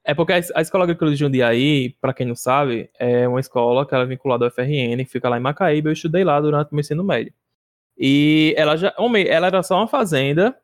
É 0.05 0.13
porque 0.13 0.33
a, 0.33 0.39
es- 0.39 0.51
a 0.55 0.61
Escola 0.61 0.83
Agrícola 0.85 1.11
de 1.11 1.17
Jundiaí, 1.17 1.91
para 2.01 2.13
quem 2.13 2.27
não 2.27 2.35
sabe, 2.35 2.89
é 2.99 3.27
uma 3.27 3.39
escola 3.39 3.87
que 3.87 3.93
ela 3.95 4.03
é 4.05 4.07
vinculada 4.07 4.45
ao 4.45 4.49
FRN, 4.49 5.05
fica 5.05 5.29
lá 5.29 5.37
em 5.37 5.41
Macaíba. 5.41 5.89
Eu 5.89 5.93
estudei 5.93 6.23
lá 6.23 6.41
durante 6.41 6.71
o 6.71 6.75
meu 6.75 6.81
ensino 6.81 7.03
médio. 7.03 7.33
E 7.97 8.53
ela 8.57 8.77
já, 8.77 8.93
ela 9.27 9.47
era 9.47 9.63
só 9.63 9.77
uma 9.77 9.87
fazenda. 9.87 10.57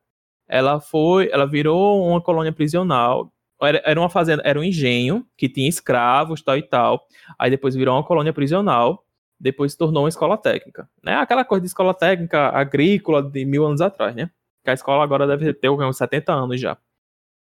Ela 0.49 0.81
foi, 0.81 1.29
ela 1.31 1.45
virou 1.45 2.05
uma 2.09 2.19
colônia 2.19 2.51
prisional. 2.51 3.31
Era, 3.61 3.81
era 3.85 3.99
uma 3.99 4.09
fazenda, 4.09 4.41
era 4.45 4.59
um 4.59 4.63
engenho 4.63 5.25
que 5.37 5.47
tinha 5.47 5.69
escravos, 5.69 6.41
tal 6.41 6.57
e 6.57 6.63
tal. 6.63 7.07
Aí 7.37 7.49
depois 7.49 7.75
virou 7.75 7.95
uma 7.95 8.03
colônia 8.03 8.33
prisional 8.33 9.05
depois 9.39 9.71
se 9.71 9.77
tornou 9.77 10.03
uma 10.03 10.09
escola 10.09 10.37
técnica. 10.37 10.89
Né? 11.01 11.15
Aquela 11.15 11.45
coisa 11.45 11.61
de 11.61 11.67
escola 11.67 11.93
técnica 11.93 12.49
agrícola 12.49 13.23
de 13.23 13.45
mil 13.45 13.65
anos 13.65 13.79
atrás, 13.79 14.13
né? 14.15 14.29
Que 14.63 14.69
a 14.69 14.73
escola 14.73 15.03
agora 15.03 15.25
deve 15.25 15.53
ter 15.53 15.69
uns 15.69 15.97
70 15.97 16.33
anos 16.33 16.59
já. 16.59 16.77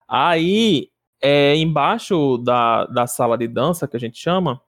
Aí, 0.08 0.88
é, 1.20 1.54
embaixo 1.56 2.38
da, 2.38 2.86
da 2.86 3.06
sala 3.06 3.36
de 3.36 3.46
dança, 3.46 3.86
que 3.86 3.96
a 3.96 4.00
gente 4.00 4.18
chama, 4.18 4.60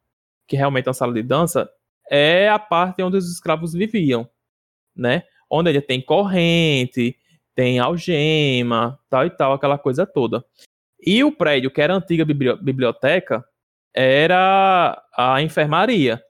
que 0.47 0.57
realmente 0.57 0.87
é 0.87 0.91
uma 0.91 0.95
sala 0.95 1.15
de 1.15 1.23
dança, 1.23 1.69
é 2.11 2.49
a 2.49 2.59
parte 2.59 3.03
onde 3.03 3.17
os 3.17 3.33
escravos 3.33 3.73
viviam, 3.73 4.29
né? 4.95 5.23
Onde 5.49 5.71
ele 5.71 5.81
tem 5.81 6.01
corrente, 6.01 7.17
tem 7.57 7.79
algema, 7.79 9.01
tal 9.09 9.25
e 9.27 9.31
tal, 9.31 9.55
aquela 9.55 9.79
coisa 9.79 10.07
toda. 10.07 10.45
E 11.05 11.25
o 11.25 11.33
prédio, 11.33 11.71
que 11.71 11.81
era 11.81 11.95
a 11.95 11.97
antiga 11.97 12.25
bibli- 12.25 12.57
biblioteca, 12.62 13.42
era 13.95 15.03
a 15.16 15.40
enfermaria. 15.42 16.23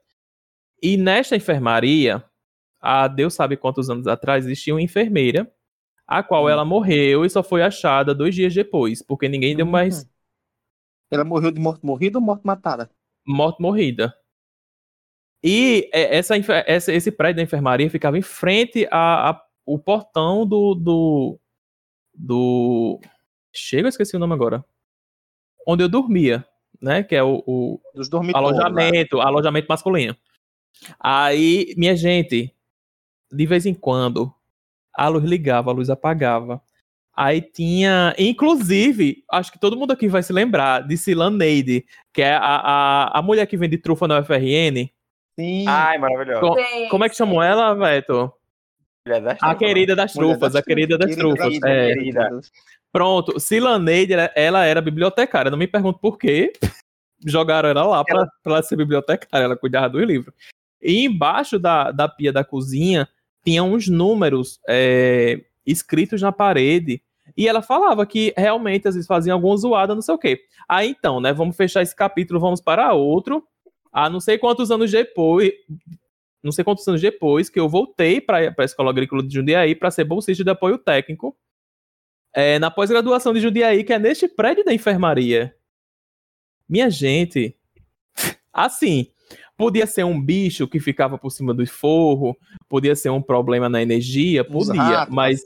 E 0.81 0.95
nesta 0.95 1.35
enfermaria, 1.35 2.23
há 2.79 3.07
Deus 3.09 3.33
sabe 3.33 3.57
quantos 3.57 3.89
anos 3.89 4.07
atrás, 4.07 4.45
existia 4.45 4.73
uma 4.73 4.81
enfermeira, 4.81 5.51
a 6.07 6.23
qual 6.23 6.45
Hum. 6.45 6.49
ela 6.49 6.63
morreu 6.63 7.25
e 7.25 7.29
só 7.29 7.43
foi 7.43 7.61
achada 7.61 8.15
dois 8.15 8.33
dias 8.33 8.53
depois, 8.53 9.01
porque 9.01 9.27
ninguém 9.27 9.55
deu 9.55 9.65
mais 9.65 10.03
Hum. 10.03 10.09
Ela 11.11 11.23
morreu 11.25 11.51
de 11.51 11.59
morte 11.59 11.85
morrida 11.85 12.17
ou 12.17 12.23
morte 12.23 12.43
matada? 12.45 12.89
morte 13.25 13.61
morrida. 13.61 14.13
E 15.43 15.89
é, 15.93 16.17
essa, 16.17 16.35
essa- 16.65 16.93
esse 16.93 17.11
prédio 17.11 17.37
da 17.37 17.43
enfermaria 17.43 17.89
ficava 17.89 18.17
em 18.17 18.21
frente 18.21 18.87
ao 19.67 19.77
portão 19.79 20.45
do, 20.45 20.73
do. 20.75 21.39
do. 22.13 22.99
Chega, 23.53 23.87
eu 23.87 23.89
esqueci 23.89 24.15
o 24.15 24.19
nome 24.19 24.33
agora. 24.33 24.63
Onde 25.67 25.83
eu 25.83 25.89
dormia, 25.89 26.45
né? 26.81 27.03
Que 27.03 27.15
é 27.15 27.23
o- 27.23 27.43
o, 27.45 27.79
Dos 27.93 28.09
dormitórios. 28.09 28.51
Alojamento, 28.51 29.19
alojamento 29.19 29.67
masculino. 29.67 30.15
Aí, 30.99 31.73
minha 31.77 31.95
gente, 31.95 32.53
de 33.31 33.45
vez 33.45 33.65
em 33.65 33.73
quando, 33.73 34.33
a 34.95 35.07
luz 35.07 35.23
ligava, 35.23 35.71
a 35.71 35.73
luz 35.73 35.89
apagava. 35.89 36.61
Aí 37.15 37.41
tinha, 37.41 38.13
inclusive, 38.17 39.23
acho 39.31 39.51
que 39.51 39.59
todo 39.59 39.75
mundo 39.75 39.91
aqui 39.91 40.07
vai 40.07 40.21
se 40.21 40.31
lembrar 40.31 40.87
de 40.87 40.95
Cilaneide, 40.95 41.83
que 42.13 42.21
é 42.21 42.35
a, 42.35 42.39
a, 42.39 43.19
a 43.19 43.21
mulher 43.23 43.47
que 43.47 43.57
vende 43.57 43.77
trufa 43.79 44.07
na 44.07 44.19
UFRN. 44.19 44.87
Sim. 45.39 45.65
Ai, 45.67 45.97
maravilhosa. 45.97 46.41
Como 46.89 47.03
é 47.03 47.09
que 47.09 47.15
chamam 47.15 47.41
ela, 47.41 47.73
Veto? 47.73 48.31
Das 49.07 49.37
A 49.41 49.55
querida 49.55 49.95
das 49.95 50.13
trufas, 50.13 50.39
das 50.53 50.55
a 50.55 50.61
querida 50.63 50.97
das 50.97 51.15
Querida 51.15 51.35
trufas. 51.35 51.59
das 51.59 51.71
é. 51.71 52.51
Pronto, 52.91 53.39
Cilaneide, 53.39 54.13
ela- 54.13 54.31
ela 54.35 54.65
era 54.65 54.81
bibliotecária, 54.81 55.51
não 55.51 55.57
me 55.57 55.67
pergunto 55.67 55.99
por 55.99 56.17
quê. 56.17 56.53
jogaram 57.25 57.69
ela 57.69 57.83
lá 57.83 58.03
pra, 58.05 58.27
pra 58.43 58.53
ela 58.53 58.61
ser 58.63 58.75
bibliotecária, 58.75 59.45
ela 59.45 59.57
cuidava 59.57 59.89
dos 59.89 60.03
livros. 60.03 60.33
E 60.81 61.03
embaixo 61.05 61.57
da, 61.57 61.91
da 61.91 62.07
pia 62.07 62.31
da 62.31 62.43
cozinha 62.43 63.07
tinha 63.43 63.63
uns 63.63 63.87
números 63.87 64.59
é, 64.67 65.41
escritos 65.65 66.21
na 66.21 66.31
parede. 66.31 67.01
E 67.35 67.47
ela 67.47 67.61
falava 67.61 68.05
que 68.05 68.33
realmente 68.37 68.87
às 68.87 68.93
vezes 68.95 69.07
fazia 69.07 69.33
alguma 69.33 69.57
zoada, 69.57 69.95
não 69.95 70.01
sei 70.01 70.13
o 70.15 70.17
quê. 70.17 70.41
Aí 70.69 70.89
então, 70.89 71.19
né? 71.19 71.33
Vamos 71.33 71.55
fechar 71.57 71.81
esse 71.81 71.95
capítulo, 71.95 72.39
vamos 72.39 72.61
para 72.61 72.93
outro. 72.93 73.43
Há 73.91 74.09
não 74.09 74.19
sei 74.19 74.37
quantos 74.37 74.69
anos 74.69 74.91
depois, 74.91 75.51
não 76.43 76.51
sei 76.51 76.63
quantos 76.63 76.87
anos 76.87 77.01
depois, 77.01 77.49
que 77.49 77.59
eu 77.59 77.67
voltei 77.67 78.21
para 78.21 78.53
a 78.57 78.63
Escola 78.63 78.89
Agrícola 78.89 79.23
de 79.23 79.33
Jundiaí 79.33 79.75
para 79.75 79.91
ser 79.91 80.03
bolsista 80.03 80.43
de 80.43 80.49
apoio 80.49 80.77
técnico 80.77 81.35
é, 82.33 82.59
na 82.59 82.69
pós-graduação 82.69 83.33
de 83.33 83.39
Jundiaí, 83.39 83.83
que 83.83 83.93
é 83.93 83.99
neste 83.99 84.27
prédio 84.27 84.63
da 84.63 84.73
enfermaria. 84.73 85.55
Minha 86.69 86.89
gente, 86.89 87.55
assim, 88.53 89.07
podia 89.57 89.87
ser 89.87 90.03
um 90.03 90.21
bicho 90.21 90.67
que 90.67 90.79
ficava 90.79 91.17
por 91.17 91.31
cima 91.31 91.53
do 91.53 91.65
forro, 91.65 92.37
podia 92.69 92.95
ser 92.95 93.09
um 93.09 93.21
problema 93.21 93.67
na 93.67 93.81
energia, 93.81 94.43
podia, 94.43 95.07
mas 95.09 95.41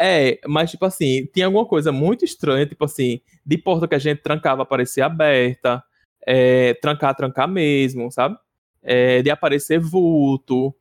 é, 0.00 0.40
mas 0.48 0.70
tipo 0.70 0.84
assim, 0.86 1.26
tinha 1.32 1.46
alguma 1.46 1.66
coisa 1.66 1.92
muito 1.92 2.24
estranha, 2.24 2.66
tipo 2.66 2.84
assim, 2.84 3.20
de 3.44 3.58
porta 3.58 3.86
que 3.86 3.94
a 3.94 3.98
gente 3.98 4.22
trancava 4.22 4.62
aparecer 4.62 5.02
aberta, 5.02 5.84
é, 6.26 6.74
trancar, 6.74 7.14
trancar 7.14 7.46
mesmo, 7.46 8.10
sabe? 8.10 8.36
É, 8.82 9.22
de 9.22 9.30
aparecer 9.30 9.78
vulto, 9.78 10.74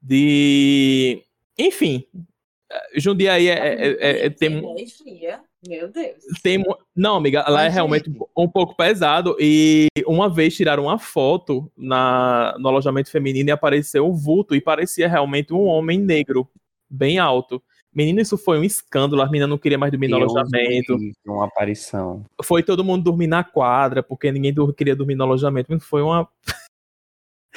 de. 0.00 1.22
Enfim, 1.58 2.04
Jundiaí 2.94 3.48
é, 3.48 3.52
é, 3.52 3.88
é, 3.88 4.26
é 4.26 4.30
tem. 4.30 4.62
Meu 5.66 5.88
Deus. 5.90 6.16
Tem, 6.42 6.62
não, 6.94 7.16
amiga, 7.16 7.44
lá 7.48 7.64
é 7.64 7.68
realmente 7.68 8.12
um 8.36 8.48
pouco 8.48 8.76
pesado. 8.76 9.36
E 9.40 9.88
uma 10.06 10.28
vez 10.28 10.54
tiraram 10.54 10.84
uma 10.84 10.98
foto 10.98 11.70
na, 11.76 12.56
no 12.58 12.68
alojamento 12.68 13.10
feminino 13.10 13.48
e 13.48 13.52
apareceu 13.52 14.06
um 14.06 14.12
vulto 14.12 14.54
e 14.54 14.60
parecia 14.60 15.08
realmente 15.08 15.52
um 15.52 15.64
homem 15.64 15.98
negro, 15.98 16.48
bem 16.88 17.18
alto. 17.18 17.60
Menino, 17.92 18.20
isso 18.20 18.36
foi 18.36 18.58
um 18.58 18.64
escândalo. 18.64 19.22
A 19.22 19.26
menina 19.26 19.46
não 19.46 19.56
queria 19.56 19.78
mais 19.78 19.90
dormir 19.90 20.08
no 20.08 20.18
Deus 20.18 20.36
alojamento. 20.36 20.98
Uma 21.26 21.46
aparição. 21.46 22.24
Foi 22.44 22.62
todo 22.62 22.84
mundo 22.84 23.02
dormir 23.02 23.26
na 23.26 23.42
quadra, 23.42 24.02
porque 24.02 24.30
ninguém 24.30 24.54
queria 24.76 24.94
dormir 24.94 25.14
no 25.14 25.24
alojamento. 25.24 25.80
Foi 25.80 26.02
uma. 26.02 26.28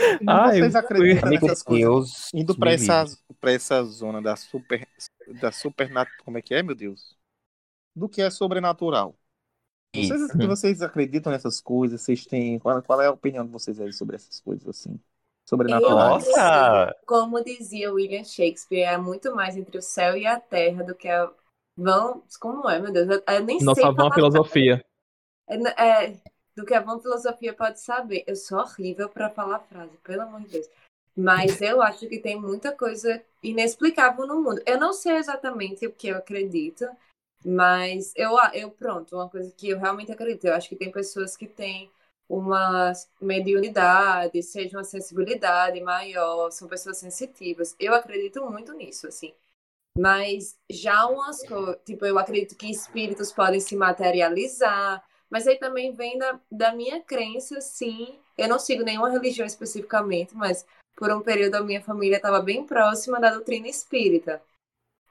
Ai, 0.27 0.59
vocês 0.59 0.75
acreditam 0.75 1.29
nessas 1.29 1.63
coisas? 1.63 2.29
Indo 2.33 2.57
para 2.57 2.71
essa, 2.71 3.05
pra 3.39 3.51
essa 3.51 3.83
zona 3.83 4.21
da 4.21 4.35
super. 4.35 4.87
Da 5.39 5.51
super 5.51 5.89
como 6.23 6.37
é 6.37 6.41
que 6.41 6.53
é, 6.53 6.63
meu 6.63 6.75
Deus? 6.75 7.15
Do 7.95 8.09
que 8.09 8.21
é 8.21 8.29
sobrenatural. 8.29 9.15
Vocês, 9.95 10.47
vocês 10.47 10.81
acreditam 10.81 11.31
nessas 11.31 11.59
coisas? 11.59 12.01
Vocês 12.01 12.25
têm. 12.25 12.59
Qual, 12.59 12.81
qual, 12.83 13.01
é 13.01 13.07
a 13.07 13.11
opinião 13.11 13.45
de 13.45 13.51
vocês 13.51 13.79
aí 13.79 13.91
sobre 13.91 14.15
essas 14.15 14.39
coisas 14.39 14.67
assim? 14.67 14.99
Sobrenaturais. 15.45 16.25
Nossa! 16.27 16.95
Como 17.07 17.43
dizia 17.43 17.91
William 17.91 18.23
Shakespeare, 18.23 18.83
é 18.83 18.97
muito 18.97 19.35
mais 19.35 19.57
entre 19.57 19.79
o 19.79 19.81
céu 19.81 20.15
e 20.15 20.27
a 20.27 20.39
terra 20.39 20.83
do 20.83 20.93
que 20.93 21.07
a. 21.07 21.31
Vão. 21.75 22.23
Como 22.39 22.69
é, 22.69 22.79
meu 22.79 22.91
Deus? 22.91 23.07
Eu, 23.09 23.23
eu 23.35 23.43
nem 23.43 23.59
Nossa 23.61 23.81
sei. 23.81 23.91
Nossa 23.91 24.15
filosofia. 24.15 24.83
É, 25.51 26.05
é, 26.05 26.21
do 26.59 26.65
que 26.65 26.73
a 26.73 26.81
Van 26.81 26.99
Filosofia 26.99 27.53
pode 27.53 27.79
saber. 27.79 28.23
Eu 28.27 28.35
sou 28.35 28.59
horrível 28.59 29.07
para 29.07 29.29
falar 29.29 29.59
frase, 29.59 29.95
pelo 30.03 30.23
amor 30.23 30.41
de 30.41 30.49
Deus. 30.49 30.69
Mas 31.15 31.61
eu 31.61 31.81
acho 31.81 32.07
que 32.07 32.19
tem 32.19 32.39
muita 32.39 32.75
coisa 32.75 33.23
inexplicável 33.41 34.27
no 34.27 34.41
mundo. 34.41 34.61
Eu 34.65 34.77
não 34.77 34.91
sei 34.91 35.13
exatamente 35.13 35.87
o 35.87 35.91
que 35.91 36.09
eu 36.09 36.17
acredito, 36.17 36.85
mas 37.45 38.13
eu, 38.15 38.31
eu 38.53 38.69
pronto, 38.71 39.15
uma 39.15 39.29
coisa 39.29 39.51
que 39.55 39.69
eu 39.69 39.79
realmente 39.79 40.11
acredito. 40.11 40.45
Eu 40.45 40.53
acho 40.53 40.67
que 40.67 40.75
tem 40.75 40.91
pessoas 40.91 41.37
que 41.37 41.47
têm 41.47 41.89
uma 42.27 42.91
mediunidade, 43.21 44.43
seja 44.43 44.77
uma 44.77 44.83
sensibilidade 44.83 45.81
maior, 45.81 46.51
são 46.51 46.67
pessoas 46.67 46.97
sensitivas. 46.97 47.73
Eu 47.79 47.93
acredito 47.95 48.45
muito 48.49 48.73
nisso, 48.73 49.07
assim. 49.07 49.33
Mas 49.97 50.57
já 50.69 51.07
umas 51.07 51.41
coisas, 51.47 51.77
tipo, 51.85 52.05
eu 52.05 52.17
acredito 52.19 52.55
que 52.55 52.69
espíritos 52.69 53.31
podem 53.31 53.59
se 53.59 53.75
materializar, 53.75 55.03
mas 55.29 55.47
aí 55.47 55.57
também 55.57 55.91
vem 55.91 56.17
da, 56.17 56.39
da 56.51 56.73
minha 56.73 57.01
crença, 57.01 57.61
sim. 57.61 58.17
Eu 58.37 58.47
não 58.47 58.57
sigo 58.57 58.83
nenhuma 58.83 59.09
religião 59.09 59.45
especificamente, 59.45 60.35
mas 60.35 60.65
por 60.95 61.11
um 61.11 61.21
período 61.21 61.55
a 61.55 61.63
minha 61.63 61.81
família 61.81 62.17
estava 62.17 62.41
bem 62.41 62.65
próxima 62.65 63.19
da 63.19 63.31
doutrina 63.31 63.67
espírita. 63.67 64.41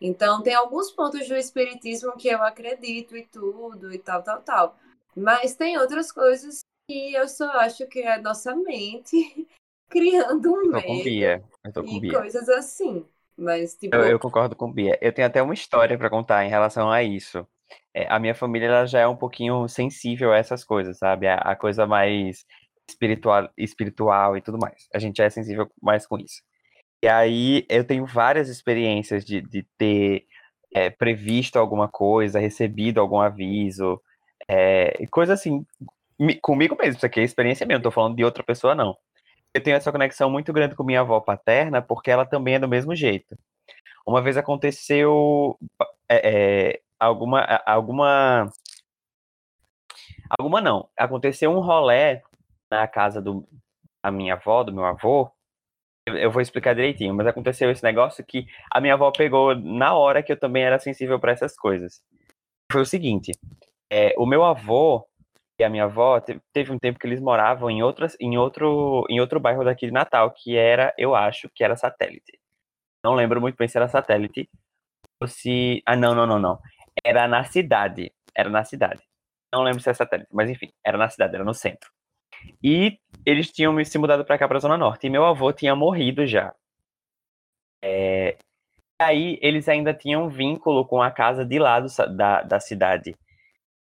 Então, 0.00 0.42
tem 0.42 0.54
alguns 0.54 0.90
pontos 0.90 1.26
do 1.28 1.36
espiritismo 1.36 2.16
que 2.16 2.28
eu 2.28 2.42
acredito 2.42 3.16
e 3.16 3.24
tudo, 3.24 3.92
e 3.92 3.98
tal, 3.98 4.22
tal, 4.22 4.40
tal. 4.42 4.76
Mas 5.16 5.56
tem 5.56 5.78
outras 5.78 6.12
coisas 6.12 6.60
que 6.88 7.14
eu 7.14 7.28
só 7.28 7.50
acho 7.52 7.86
que 7.86 8.00
é 8.00 8.14
a 8.14 8.22
nossa 8.22 8.54
mente 8.54 9.48
criando 9.90 10.52
um 10.52 10.68
medo. 10.68 10.86
Com 10.86 11.02
Bia. 11.02 11.44
Eu 11.64 11.72
tô 11.72 11.82
com 11.82 11.90
e 11.90 12.00
Bia. 12.00 12.20
coisas 12.20 12.48
assim. 12.48 13.04
Mas, 13.36 13.74
tipo... 13.74 13.94
eu, 13.94 14.04
eu 14.04 14.18
concordo 14.18 14.54
com 14.54 14.70
Bia. 14.70 14.98
Eu 15.00 15.12
tenho 15.12 15.26
até 15.26 15.42
uma 15.42 15.54
história 15.54 15.96
para 15.96 16.10
contar 16.10 16.44
em 16.44 16.48
relação 16.48 16.90
a 16.90 17.02
isso 17.02 17.46
a 18.08 18.18
minha 18.18 18.34
família 18.34 18.66
ela 18.66 18.86
já 18.86 19.00
é 19.00 19.06
um 19.06 19.16
pouquinho 19.16 19.68
sensível 19.68 20.32
a 20.32 20.36
essas 20.36 20.64
coisas, 20.64 20.98
sabe? 20.98 21.26
A, 21.26 21.36
a, 21.36 21.56
coisa 21.56 21.86
mais 21.86 22.44
espiritual, 22.88 23.50
espiritual 23.56 24.36
e 24.36 24.40
tudo 24.40 24.58
mais. 24.58 24.88
A 24.94 24.98
gente 24.98 25.20
é 25.20 25.28
sensível 25.30 25.70
mais 25.82 26.06
com 26.06 26.18
isso. 26.18 26.42
E 27.02 27.08
aí 27.08 27.66
eu 27.68 27.84
tenho 27.84 28.06
várias 28.06 28.48
experiências 28.48 29.24
de, 29.24 29.40
de 29.40 29.66
ter 29.78 30.26
é, 30.74 30.90
previsto 30.90 31.58
alguma 31.58 31.88
coisa, 31.88 32.38
recebido 32.38 33.00
algum 33.00 33.20
aviso, 33.20 34.00
é, 34.48 35.06
coisa 35.10 35.34
assim, 35.34 35.64
comigo 36.42 36.76
mesmo, 36.80 36.96
isso 36.96 37.06
aqui 37.06 37.20
é 37.20 37.22
experiência 37.24 37.66
mesmo, 37.66 37.78
não 37.78 37.90
tô 37.90 37.90
falando 37.90 38.16
de 38.16 38.24
outra 38.24 38.42
pessoa, 38.42 38.74
não. 38.74 38.96
Eu 39.54 39.62
tenho 39.62 39.76
essa 39.76 39.92
conexão 39.92 40.30
muito 40.30 40.52
grande 40.52 40.74
com 40.74 40.84
minha 40.84 41.00
avó 41.00 41.20
paterna, 41.20 41.82
porque 41.82 42.10
ela 42.10 42.26
também 42.26 42.56
é 42.56 42.58
do 42.58 42.68
mesmo 42.68 42.94
jeito. 42.94 43.36
Uma 44.06 44.22
vez 44.22 44.36
aconteceu. 44.36 45.58
É, 46.08 46.70
é 46.70 46.80
alguma 46.98 47.40
alguma 47.66 48.50
alguma 50.38 50.60
não. 50.60 50.88
Aconteceu 50.96 51.50
um 51.50 51.60
rolé 51.60 52.22
na 52.70 52.86
casa 52.88 53.20
do 53.22 53.46
da 54.04 54.10
minha 54.12 54.34
avó, 54.34 54.62
do 54.62 54.72
meu 54.72 54.84
avô. 54.84 55.30
Eu 56.06 56.30
vou 56.30 56.40
explicar 56.40 56.74
direitinho, 56.74 57.14
mas 57.14 57.26
aconteceu 57.26 57.70
esse 57.70 57.82
negócio 57.82 58.24
que 58.24 58.46
a 58.72 58.80
minha 58.80 58.94
avó 58.94 59.10
pegou 59.10 59.54
na 59.54 59.94
hora 59.94 60.22
que 60.22 60.32
eu 60.32 60.38
também 60.38 60.64
era 60.64 60.78
sensível 60.78 61.20
para 61.20 61.32
essas 61.32 61.54
coisas. 61.56 62.02
Foi 62.72 62.82
o 62.82 62.86
seguinte: 62.86 63.32
é, 63.90 64.14
o 64.16 64.26
meu 64.26 64.44
avô 64.44 65.06
e 65.60 65.64
a 65.64 65.70
minha 65.70 65.84
avó 65.84 66.20
teve 66.52 66.72
um 66.72 66.78
tempo 66.78 66.98
que 66.98 67.06
eles 67.06 67.20
moravam 67.20 67.70
em 67.70 67.82
outras 67.82 68.16
em 68.20 68.38
outro 68.38 69.04
em 69.08 69.20
outro 69.20 69.40
bairro 69.40 69.64
daqui 69.64 69.86
de 69.86 69.92
Natal 69.92 70.30
que 70.30 70.56
era 70.56 70.94
eu 70.96 71.14
acho 71.16 71.50
que 71.54 71.64
era 71.64 71.76
satélite 71.76 72.38
não 73.04 73.14
lembro 73.14 73.40
muito 73.40 73.56
bem 73.56 73.66
se 73.66 73.76
era 73.76 73.88
satélite 73.88 74.48
ou 75.20 75.26
se 75.28 75.82
ah 75.84 75.96
não 75.96 76.14
não 76.14 76.26
não 76.26 76.38
não 76.38 76.60
era 77.04 77.26
na 77.28 77.44
cidade. 77.44 78.12
Era 78.34 78.50
na 78.50 78.64
cidade. 78.64 79.02
Não 79.52 79.62
lembro 79.62 79.80
se 79.80 79.90
é 79.90 79.94
satélite, 79.94 80.28
mas 80.32 80.50
enfim, 80.50 80.70
era 80.84 80.98
na 80.98 81.08
cidade, 81.08 81.34
era 81.34 81.44
no 81.44 81.54
centro. 81.54 81.90
E 82.62 82.98
eles 83.24 83.50
tinham 83.50 83.82
se 83.84 83.98
mudado 83.98 84.24
para 84.24 84.38
cá, 84.38 84.46
para 84.46 84.58
a 84.58 84.60
Zona 84.60 84.76
Norte. 84.76 85.06
E 85.06 85.10
meu 85.10 85.24
avô 85.24 85.52
tinha 85.52 85.74
morrido 85.74 86.26
já. 86.26 86.54
É... 87.82 88.36
Aí 89.00 89.38
eles 89.40 89.68
ainda 89.68 89.94
tinham 89.94 90.28
vínculo 90.28 90.84
com 90.84 91.00
a 91.02 91.10
casa 91.10 91.44
de 91.44 91.58
lá 91.58 91.80
do, 91.80 91.88
da, 92.16 92.42
da 92.42 92.60
cidade. 92.60 93.16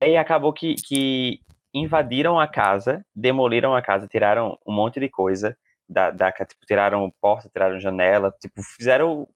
Aí 0.01 0.17
acabou 0.17 0.53
que, 0.53 0.75
que 0.75 1.39
invadiram 1.73 2.39
a 2.39 2.47
casa, 2.47 3.05
demoliram 3.15 3.75
a 3.75 3.81
casa, 3.81 4.07
tiraram 4.07 4.57
um 4.65 4.73
monte 4.73 4.99
de 4.99 5.09
coisa 5.09 5.57
da, 5.87 6.11
da 6.11 6.31
tipo, 6.31 6.65
tiraram 6.65 7.11
porta, 7.21 7.49
tiraram 7.49 7.79
janela, 7.79 8.33
tipo, 8.41 8.61
fizeram 8.77 9.27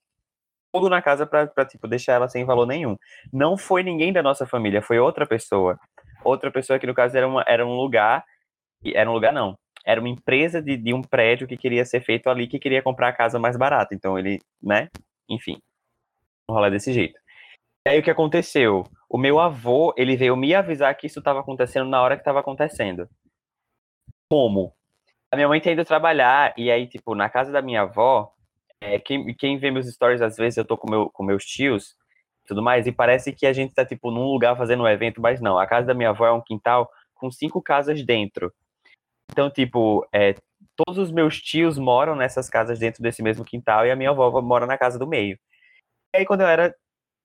tudo 0.71 0.89
na 0.89 1.01
casa 1.01 1.25
pra, 1.25 1.47
tipo, 1.65 1.87
deixar 1.87 2.13
ela 2.13 2.27
sem 2.27 2.45
valor 2.45 2.65
nenhum. 2.65 2.95
Não 3.31 3.57
foi 3.57 3.83
ninguém 3.83 4.13
da 4.13 4.21
nossa 4.21 4.45
família, 4.45 4.81
foi 4.81 4.99
outra 4.99 5.25
pessoa. 5.25 5.79
Outra 6.23 6.51
pessoa 6.51 6.79
que, 6.79 6.87
no 6.87 6.93
caso, 6.93 7.17
era, 7.17 7.27
uma, 7.27 7.43
era 7.47 7.65
um 7.65 7.75
lugar. 7.75 8.23
Era 8.85 9.09
um 9.09 9.13
lugar, 9.13 9.33
não. 9.33 9.57
Era 9.85 9.99
uma 9.99 10.09
empresa 10.09 10.61
de, 10.61 10.77
de 10.77 10.93
um 10.93 11.01
prédio 11.01 11.47
que 11.47 11.57
queria 11.57 11.85
ser 11.85 12.01
feito 12.01 12.29
ali, 12.29 12.47
que 12.47 12.59
queria 12.59 12.81
comprar 12.81 13.09
a 13.09 13.13
casa 13.13 13.39
mais 13.39 13.57
barata. 13.57 13.95
Então, 13.95 14.17
ele, 14.17 14.39
né? 14.61 14.89
Enfim. 15.27 15.57
Rolar 16.49 16.69
desse 16.69 16.93
jeito. 16.93 17.19
E 17.85 17.91
aí, 17.91 17.99
o 17.99 18.03
que 18.03 18.11
aconteceu? 18.11 18.83
O 19.09 19.17
meu 19.17 19.39
avô, 19.39 19.93
ele 19.97 20.15
veio 20.15 20.35
me 20.35 20.53
avisar 20.53 20.95
que 20.95 21.07
isso 21.07 21.19
estava 21.19 21.39
acontecendo 21.39 21.89
na 21.89 22.01
hora 22.01 22.15
que 22.15 22.21
estava 22.21 22.39
acontecendo. 22.39 23.09
Como? 24.29 24.73
A 25.31 25.35
minha 25.35 25.47
mãe 25.47 25.59
tinha 25.59 25.73
ido 25.73 25.85
trabalhar, 25.85 26.53
e 26.57 26.69
aí, 26.69 26.87
tipo, 26.87 27.15
na 27.15 27.29
casa 27.29 27.51
da 27.51 27.61
minha 27.61 27.81
avó, 27.81 28.31
é, 28.81 28.99
quem, 28.99 29.33
quem 29.35 29.57
vê 29.57 29.71
meus 29.71 29.87
stories, 29.87 30.21
às 30.21 30.37
vezes 30.37 30.57
eu 30.57 30.65
tô 30.65 30.77
com, 30.77 30.89
meu, 30.89 31.09
com 31.09 31.23
meus 31.23 31.45
tios 31.45 31.95
tudo 32.49 32.63
mais, 32.63 32.87
e 32.87 32.91
parece 32.91 33.31
que 33.31 33.45
a 33.45 33.53
gente 33.53 33.75
tá, 33.75 33.85
tipo, 33.85 34.09
num 34.09 34.25
lugar 34.25 34.57
fazendo 34.57 34.81
um 34.81 34.87
evento, 34.87 35.21
mas 35.21 35.39
não. 35.39 35.59
A 35.59 35.67
casa 35.67 35.85
da 35.85 35.93
minha 35.93 36.09
avó 36.09 36.25
é 36.25 36.31
um 36.31 36.41
quintal 36.41 36.89
com 37.13 37.29
cinco 37.29 37.61
casas 37.61 38.03
dentro. 38.03 38.51
Então, 39.31 39.51
tipo, 39.51 40.07
é, 40.11 40.33
todos 40.75 40.97
os 40.97 41.11
meus 41.11 41.39
tios 41.39 41.77
moram 41.77 42.15
nessas 42.15 42.49
casas 42.49 42.79
dentro 42.79 43.03
desse 43.03 43.21
mesmo 43.21 43.45
quintal 43.45 43.85
e 43.85 43.91
a 43.91 43.95
minha 43.95 44.09
avó 44.09 44.41
mora 44.41 44.65
na 44.65 44.79
casa 44.79 44.97
do 44.97 45.05
meio. 45.05 45.37
E 46.15 46.19
aí, 46.19 46.25
quando 46.25 46.41
eu 46.41 46.47
era, 46.47 46.75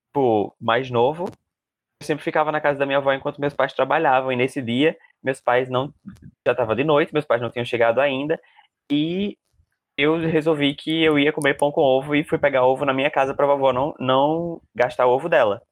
tipo, 0.09 0.55
mais 0.61 0.91
novo, 0.91 1.25
eu 1.25 2.07
sempre 2.07 2.23
ficava 2.23 2.53
na 2.53 2.61
casa 2.61 2.79
da 2.79 2.85
minha 2.85 2.99
avó 2.99 3.11
enquanto 3.15 3.41
meus 3.41 3.55
pais 3.55 3.73
trabalhavam. 3.73 4.31
E 4.31 4.37
nesse 4.37 4.61
dia, 4.61 4.95
meus 5.23 5.41
pais 5.41 5.71
não. 5.71 5.93
Já 6.47 6.53
estava 6.53 6.77
de 6.77 6.85
noite, 6.85 7.15
meus 7.15 7.25
pais 7.25 7.41
não 7.41 7.51
tinham 7.51 7.65
chegado 7.65 7.99
ainda. 7.99 8.39
E 8.93 9.39
eu 9.97 10.19
resolvi 10.19 10.75
que 10.75 11.03
eu 11.03 11.19
ia 11.19 11.33
comer 11.33 11.55
pão 11.55 11.71
com 11.71 11.81
ovo 11.81 12.15
e 12.15 12.25
fui 12.25 12.39
pegar 12.39 12.65
ovo 12.67 12.85
na 12.85 12.93
minha 12.93 13.11
casa 13.11 13.35
pra 13.35 13.47
vovó 13.47 13.73
não, 13.73 13.95
não 13.99 14.61
gastar 14.75 15.07
o 15.07 15.11
ovo 15.11 15.29
dela. 15.29 15.63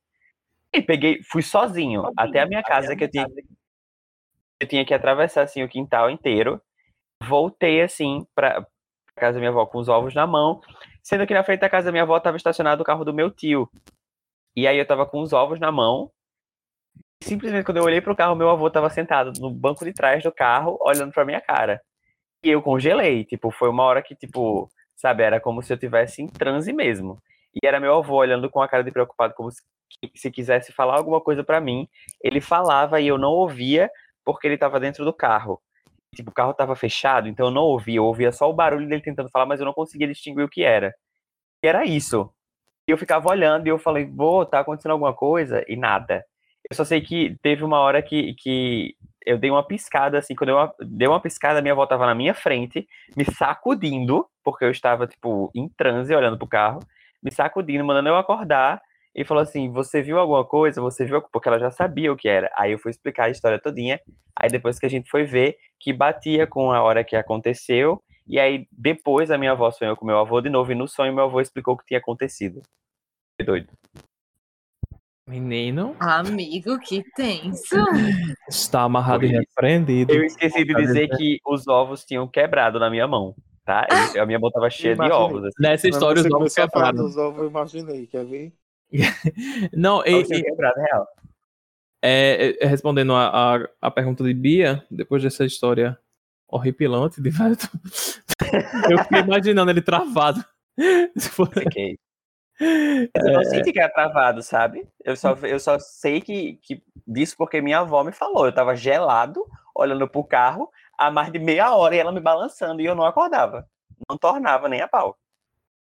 E 0.72 0.80
peguei, 0.80 1.22
fui 1.24 1.42
sozinho, 1.42 2.10
até 2.16 2.40
a 2.40 2.46
minha 2.46 2.62
casa, 2.62 2.92
a 2.92 2.96
que 2.96 3.04
eu 3.04 3.10
tinha, 3.10 3.26
eu 4.60 4.66
tinha 4.66 4.84
que 4.84 4.94
atravessar 4.94 5.42
assim 5.42 5.62
o 5.62 5.68
quintal 5.68 6.08
inteiro. 6.08 6.60
Voltei 7.22 7.82
assim 7.82 8.26
pra 8.34 8.66
casa 9.16 9.34
da 9.34 9.40
minha 9.40 9.50
avó 9.50 9.66
com 9.66 9.78
os 9.78 9.88
ovos 9.88 10.14
na 10.14 10.26
mão, 10.26 10.60
sendo 11.02 11.26
que 11.26 11.34
na 11.34 11.44
frente 11.44 11.60
da 11.60 11.68
casa 11.68 11.86
da 11.86 11.92
minha 11.92 12.04
avó 12.04 12.16
estava 12.16 12.36
estacionado 12.36 12.82
o 12.82 12.84
carro 12.84 13.04
do 13.04 13.12
meu 13.12 13.30
tio. 13.30 13.68
E 14.56 14.66
aí 14.66 14.78
eu 14.78 14.86
tava 14.86 15.04
com 15.06 15.20
os 15.20 15.32
ovos 15.32 15.58
na 15.60 15.72
mão. 15.72 16.10
Simplesmente 17.22 17.64
quando 17.64 17.78
eu 17.78 17.84
olhei 17.84 18.00
pro 18.00 18.16
carro, 18.16 18.34
meu 18.34 18.48
avô 18.50 18.70
tava 18.70 18.90
sentado 18.90 19.32
no 19.40 19.50
banco 19.50 19.84
de 19.84 19.92
trás 19.92 20.22
do 20.22 20.32
carro, 20.32 20.78
olhando 20.80 21.12
pra 21.12 21.24
minha 21.24 21.40
cara. 21.40 21.80
E 22.44 22.50
eu 22.50 22.62
congelei, 22.62 23.24
tipo, 23.24 23.50
foi 23.50 23.68
uma 23.68 23.84
hora 23.84 24.02
que, 24.02 24.14
tipo, 24.14 24.70
sabe, 24.96 25.22
era 25.22 25.40
como 25.40 25.62
se 25.62 25.72
eu 25.72 25.78
tivesse 25.78 26.22
em 26.22 26.26
transe 26.26 26.72
mesmo. 26.72 27.18
E 27.54 27.66
era 27.66 27.80
meu 27.80 27.94
avô 27.96 28.16
olhando 28.16 28.50
com 28.50 28.60
a 28.60 28.68
cara 28.68 28.82
de 28.82 28.90
preocupado, 28.90 29.34
como 29.34 29.50
se, 29.50 29.62
se 30.14 30.30
quisesse 30.30 30.72
falar 30.72 30.96
alguma 30.96 31.20
coisa 31.20 31.44
para 31.44 31.60
mim. 31.60 31.88
Ele 32.22 32.40
falava 32.40 33.00
e 33.00 33.08
eu 33.08 33.18
não 33.18 33.30
ouvia 33.30 33.90
porque 34.24 34.46
ele 34.46 34.54
estava 34.54 34.80
dentro 34.80 35.04
do 35.04 35.12
carro. 35.12 35.60
Tipo, 36.14 36.30
o 36.30 36.34
carro 36.34 36.50
estava 36.52 36.76
fechado, 36.76 37.28
então 37.28 37.46
eu 37.46 37.50
não 37.52 37.62
ouvia, 37.62 37.96
eu 37.96 38.04
ouvia 38.04 38.32
só 38.32 38.48
o 38.50 38.52
barulho 38.52 38.88
dele 38.88 39.02
tentando 39.02 39.30
falar, 39.30 39.46
mas 39.46 39.60
eu 39.60 39.66
não 39.66 39.72
conseguia 39.72 40.06
distinguir 40.06 40.44
o 40.44 40.48
que 40.48 40.62
era. 40.62 40.94
E 41.64 41.68
era 41.68 41.84
isso. 41.84 42.30
E 42.88 42.92
eu 42.92 42.98
ficava 42.98 43.30
olhando 43.30 43.66
e 43.66 43.70
eu 43.70 43.78
falei, 43.78 44.04
vô, 44.04 44.44
tá 44.44 44.60
acontecendo 44.60 44.92
alguma 44.92 45.14
coisa? 45.14 45.64
E 45.68 45.76
nada. 45.76 46.24
Eu 46.70 46.76
só 46.76 46.84
sei 46.84 47.00
que 47.00 47.36
teve 47.42 47.64
uma 47.64 47.78
hora 47.80 48.02
que, 48.02 48.34
que 48.34 48.96
eu 49.26 49.38
dei 49.38 49.50
uma 49.50 49.62
piscada, 49.62 50.18
assim, 50.18 50.34
quando 50.34 50.50
eu 50.50 50.70
dei 50.80 51.08
uma 51.08 51.20
piscada, 51.20 51.62
minha 51.62 51.72
avó 51.72 51.86
tava 51.86 52.06
na 52.06 52.14
minha 52.14 52.34
frente, 52.34 52.86
me 53.16 53.24
sacudindo, 53.24 54.26
porque 54.42 54.64
eu 54.64 54.70
estava, 54.70 55.06
tipo, 55.06 55.50
em 55.54 55.68
transe, 55.68 56.14
olhando 56.14 56.38
pro 56.38 56.46
carro, 56.46 56.80
me 57.22 57.30
sacudindo, 57.30 57.84
mandando 57.84 58.08
eu 58.08 58.16
acordar, 58.16 58.82
e 59.14 59.24
falou 59.24 59.42
assim, 59.42 59.70
você 59.70 60.00
viu 60.02 60.18
alguma 60.18 60.44
coisa? 60.44 60.80
Você 60.80 61.04
viu? 61.04 61.20
Porque 61.30 61.48
ela 61.48 61.58
já 61.58 61.70
sabia 61.70 62.12
o 62.12 62.16
que 62.16 62.28
era. 62.28 62.50
Aí 62.56 62.72
eu 62.72 62.78
fui 62.78 62.90
explicar 62.90 63.26
a 63.26 63.30
história 63.30 63.58
todinha, 63.58 64.00
aí 64.34 64.48
depois 64.48 64.78
que 64.78 64.86
a 64.86 64.88
gente 64.88 65.10
foi 65.10 65.24
ver, 65.24 65.56
que 65.78 65.92
batia 65.92 66.46
com 66.46 66.72
a 66.72 66.82
hora 66.82 67.04
que 67.04 67.14
aconteceu, 67.14 68.02
e 68.26 68.40
aí 68.40 68.66
depois 68.72 69.30
a 69.30 69.38
minha 69.38 69.52
avó 69.52 69.70
sonhou 69.70 69.96
com 69.96 70.06
meu 70.06 70.18
avô 70.18 70.40
de 70.40 70.48
novo, 70.48 70.72
e 70.72 70.74
no 70.74 70.88
sonho 70.88 71.14
meu 71.14 71.24
avô 71.24 71.40
explicou 71.40 71.74
o 71.74 71.76
que 71.76 71.86
tinha 71.86 72.00
acontecido. 72.00 72.62
Que 73.38 73.44
doido. 73.44 73.68
Menino. 75.32 75.96
Amigo, 75.98 76.78
que 76.78 77.02
tenso. 77.16 77.76
Está 78.46 78.82
amarrado 78.82 79.24
e 79.24 79.28
repreendido. 79.28 80.12
Eu 80.12 80.24
esqueci 80.24 80.62
de 80.62 80.74
dizer 80.74 81.08
que 81.16 81.38
os 81.46 81.66
ovos 81.66 82.04
tinham 82.04 82.28
quebrado 82.28 82.78
na 82.78 82.90
minha 82.90 83.08
mão, 83.08 83.34
tá? 83.64 83.86
A 84.20 84.26
minha 84.26 84.38
mão 84.38 84.50
tava 84.50 84.68
cheia 84.68 84.94
de 84.94 85.10
ovos. 85.10 85.44
Assim. 85.44 85.54
Nessa 85.58 85.88
história, 85.88 86.20
os 86.20 86.30
ovos 86.30 86.54
quebraram. 86.54 87.02
Os 87.02 87.16
ovos 87.16 87.40
eu 87.40 87.48
imaginei, 87.48 88.06
quer 88.06 88.26
ver? 88.26 88.52
Não, 89.72 90.04
e, 90.04 90.20
e, 90.20 90.42
quebrado, 90.42 90.78
real. 90.78 91.08
É, 92.02 92.58
respondendo 92.66 93.14
a, 93.14 93.56
a, 93.56 93.68
a, 93.80 93.90
pergunta 93.90 94.22
de 94.22 94.34
Bia, 94.34 94.84
depois 94.90 95.22
dessa 95.22 95.46
história 95.46 95.98
horripilante 96.46 97.22
de 97.22 97.30
eu 98.90 98.98
fiquei 98.98 99.20
imaginando 99.20 99.70
ele 99.70 99.80
travado. 99.80 100.44
Fiquei. 101.54 101.98
Eu 102.60 103.32
não 103.32 103.40
é. 103.40 103.44
senti 103.44 103.72
que 103.72 103.80
era 103.80 103.92
travado, 103.92 104.42
sabe? 104.42 104.86
Eu 105.04 105.16
só, 105.16 105.32
eu 105.42 105.58
só 105.58 105.78
sei 105.78 106.20
que, 106.20 106.58
que 106.62 106.82
disso 107.06 107.34
porque 107.36 107.60
minha 107.60 107.80
avó 107.80 108.04
me 108.04 108.12
falou. 108.12 108.46
Eu 108.46 108.54
tava 108.54 108.76
gelado, 108.76 109.44
olhando 109.74 110.06
pro 110.08 110.22
carro, 110.22 110.70
há 110.98 111.10
mais 111.10 111.32
de 111.32 111.38
meia 111.38 111.74
hora 111.74 111.94
e 111.94 111.98
ela 111.98 112.12
me 112.12 112.20
balançando 112.20 112.80
e 112.80 112.86
eu 112.86 112.94
não 112.94 113.04
acordava. 113.04 113.68
Não 114.08 114.16
tornava 114.16 114.68
nem 114.68 114.80
a 114.80 114.88
pau. 114.88 115.18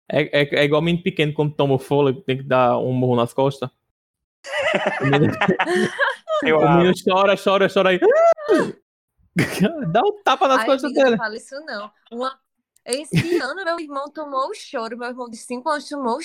É, 0.10 0.42
é, 0.42 0.56
é 0.56 0.64
igual 0.64 0.82
menino 0.82 1.04
pequeno 1.04 1.34
quando 1.34 1.56
toma 1.56 1.80
fôlego, 1.80 2.22
tem 2.22 2.38
que 2.38 2.44
dar 2.44 2.78
um 2.78 2.92
morro 2.92 3.16
nas 3.16 3.34
costas. 3.34 3.70
o 5.02 5.06
menino, 5.06 5.34
eu 6.44 6.58
o 6.58 6.78
menino 6.78 6.94
chora, 7.04 7.36
chora, 7.38 7.68
chora 7.70 7.90
aí. 7.90 8.00
Dá 9.92 10.02
um 10.02 10.22
tapa 10.24 10.48
nas 10.48 10.60
Ai, 10.60 10.66
costas 10.66 10.86
amiga, 10.86 11.04
dele. 11.04 11.16
Não 11.16 11.24
fala 11.24 11.36
isso 11.36 11.56
não. 11.66 11.92
Uma... 12.12 12.40
Esse 12.86 13.40
ano 13.40 13.64
meu 13.64 13.80
irmão 13.80 14.10
tomou 14.10 14.50
o 14.50 14.54
choro, 14.54 14.98
meu 14.98 15.08
irmão 15.08 15.30
de 15.30 15.38
5 15.38 15.70
anos 15.70 15.88
tomou 15.88 16.18
o 16.18 16.22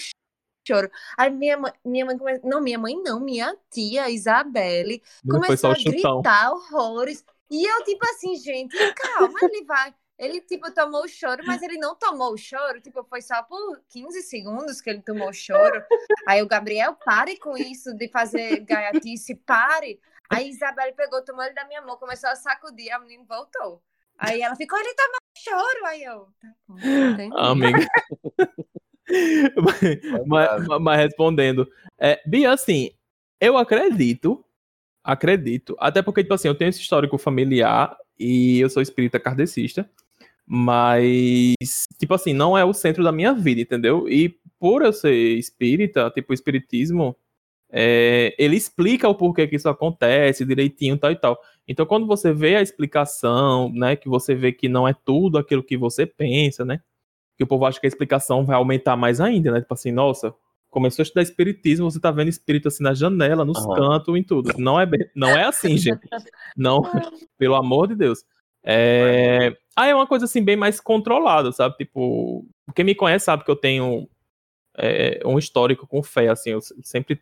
choro. 0.68 0.90
Aí 1.16 1.30
minha 1.30 1.56
mãe, 1.56 1.72
minha 1.84 2.04
mãe 2.04 2.18
come... 2.18 2.40
não, 2.44 2.60
minha 2.60 2.78
mãe 2.78 2.94
não, 3.02 3.18
minha 3.18 3.56
tia 3.70 4.10
Isabelle 4.10 5.02
começou 5.28 5.70
a 5.70 5.74
gritar 5.74 6.52
horrores. 6.52 7.24
E 7.50 7.64
eu 7.64 7.82
tipo 7.84 8.04
assim, 8.10 8.36
gente, 8.36 8.76
calma, 8.94 9.38
ele 9.42 9.64
vai. 9.64 9.94
Ele, 10.18 10.40
tipo, 10.40 10.68
tomou 10.74 11.04
o 11.04 11.08
choro, 11.08 11.44
mas 11.46 11.62
ele 11.62 11.78
não 11.78 11.94
tomou 11.94 12.32
o 12.32 12.36
choro. 12.36 12.80
Tipo, 12.80 13.04
foi 13.04 13.22
só 13.22 13.40
por 13.44 13.80
15 13.88 14.20
segundos 14.22 14.80
que 14.80 14.90
ele 14.90 15.00
tomou 15.00 15.28
o 15.28 15.32
choro. 15.32 15.80
Aí 16.26 16.42
o 16.42 16.48
Gabriel, 16.48 16.96
pare 17.04 17.36
com 17.38 17.56
isso 17.56 17.94
de 17.94 18.08
fazer 18.08 18.58
gaiatice, 18.66 19.36
pare. 19.36 20.00
Aí 20.28 20.48
Isabelle 20.48 20.92
pegou, 20.92 21.24
tomou 21.24 21.44
ele 21.44 21.54
da 21.54 21.64
minha 21.66 21.80
mão, 21.82 21.96
começou 21.96 22.28
a 22.30 22.34
sacudir, 22.34 22.92
a 22.92 22.98
menina 22.98 23.24
voltou. 23.28 23.80
Aí 24.18 24.42
ela 24.42 24.56
ficou, 24.56 24.76
ele 24.78 24.94
tomou 24.94 25.18
choro. 25.38 25.86
Aí 25.86 26.02
eu, 26.02 26.28
tá 26.40 26.54
bom, 26.66 27.38
Amiga. 27.38 27.86
Mas, 30.26 30.66
mas, 30.66 30.80
mas, 30.80 30.98
respondendo, 30.98 31.68
é, 31.98 32.20
Bia, 32.26 32.52
assim, 32.52 32.90
eu 33.40 33.56
acredito, 33.56 34.44
acredito, 35.02 35.76
até 35.78 36.02
porque, 36.02 36.22
tipo 36.22 36.34
assim, 36.34 36.48
eu 36.48 36.54
tenho 36.54 36.68
esse 36.68 36.80
histórico 36.80 37.18
familiar 37.18 37.96
e 38.18 38.60
eu 38.60 38.68
sou 38.68 38.82
espírita 38.82 39.20
kardecista, 39.20 39.88
mas, 40.46 41.54
tipo 41.98 42.14
assim, 42.14 42.32
não 42.32 42.56
é 42.56 42.64
o 42.64 42.72
centro 42.72 43.04
da 43.04 43.12
minha 43.12 43.34
vida, 43.34 43.60
entendeu? 43.60 44.08
E 44.08 44.38
por 44.58 44.82
eu 44.82 44.92
ser 44.92 45.14
espírita, 45.38 46.10
tipo, 46.10 46.32
o 46.32 46.34
espiritismo, 46.34 47.16
é, 47.70 48.34
ele 48.38 48.56
explica 48.56 49.08
o 49.08 49.14
porquê 49.14 49.46
que 49.46 49.56
isso 49.56 49.68
acontece 49.68 50.44
direitinho, 50.44 50.98
tal 50.98 51.12
e 51.12 51.16
tal. 51.16 51.38
Então, 51.66 51.84
quando 51.84 52.06
você 52.06 52.32
vê 52.32 52.56
a 52.56 52.62
explicação, 52.62 53.70
né, 53.72 53.94
que 53.94 54.08
você 54.08 54.34
vê 54.34 54.52
que 54.52 54.68
não 54.68 54.88
é 54.88 54.94
tudo 55.04 55.38
aquilo 55.38 55.62
que 55.62 55.76
você 55.76 56.06
pensa, 56.06 56.64
né, 56.64 56.80
que 57.38 57.44
o 57.44 57.46
povo 57.46 57.64
acha 57.64 57.80
que 57.80 57.86
a 57.86 57.88
explicação 57.88 58.44
vai 58.44 58.56
aumentar 58.56 58.96
mais 58.96 59.20
ainda, 59.20 59.52
né, 59.52 59.60
tipo 59.60 59.72
assim, 59.72 59.92
nossa, 59.92 60.34
começou 60.68 61.02
a 61.02 61.04
estudar 61.04 61.22
espiritismo, 61.22 61.90
você 61.90 62.00
tá 62.00 62.10
vendo 62.10 62.28
espírito 62.28 62.68
assim 62.68 62.82
na 62.82 62.92
janela, 62.92 63.44
nos 63.44 63.64
uhum. 63.64 63.74
cantos, 63.74 64.16
em 64.16 64.22
tudo. 64.22 64.52
Não 64.58 64.78
é, 64.78 64.86
não 65.14 65.28
é 65.30 65.44
assim, 65.44 65.76
gente. 65.78 66.06
Não, 66.56 66.82
pelo 67.38 67.54
amor 67.54 67.88
de 67.88 67.94
Deus. 67.94 68.24
É... 68.62 69.56
Ah, 69.74 69.86
é 69.86 69.94
uma 69.94 70.06
coisa 70.06 70.24
assim 70.24 70.42
bem 70.42 70.56
mais 70.56 70.80
controlada, 70.80 71.52
sabe? 71.52 71.76
Tipo, 71.76 72.44
quem 72.74 72.84
me 72.84 72.94
conhece 72.94 73.26
sabe 73.26 73.44
que 73.44 73.50
eu 73.50 73.56
tenho 73.56 74.08
é, 74.76 75.20
um 75.24 75.38
histórico 75.38 75.86
com 75.86 76.02
fé, 76.02 76.28
assim, 76.28 76.50
eu 76.50 76.60
sempre 76.82 77.20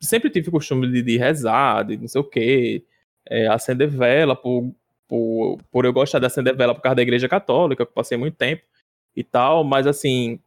sempre 0.00 0.30
tive 0.30 0.48
o 0.48 0.52
costume 0.52 0.90
de, 0.90 1.02
de 1.02 1.16
rezar, 1.16 1.84
de 1.84 1.96
não 1.96 2.08
sei 2.08 2.20
o 2.20 2.24
quê, 2.24 2.84
é, 3.28 3.46
acender 3.48 3.88
vela, 3.88 4.34
por, 4.34 4.72
por, 5.06 5.58
por 5.70 5.84
eu 5.84 5.92
gostar 5.92 6.18
de 6.18 6.26
acender 6.26 6.56
vela 6.56 6.74
por 6.74 6.80
causa 6.80 6.96
da 6.96 7.02
igreja 7.02 7.28
católica, 7.28 7.84
que 7.84 7.90
eu 7.90 7.94
passei 7.94 8.16
muito 8.16 8.36
tempo 8.36 8.62
e 9.14 9.22
tal, 9.22 9.64
mas 9.64 9.86
assim, 9.86 10.40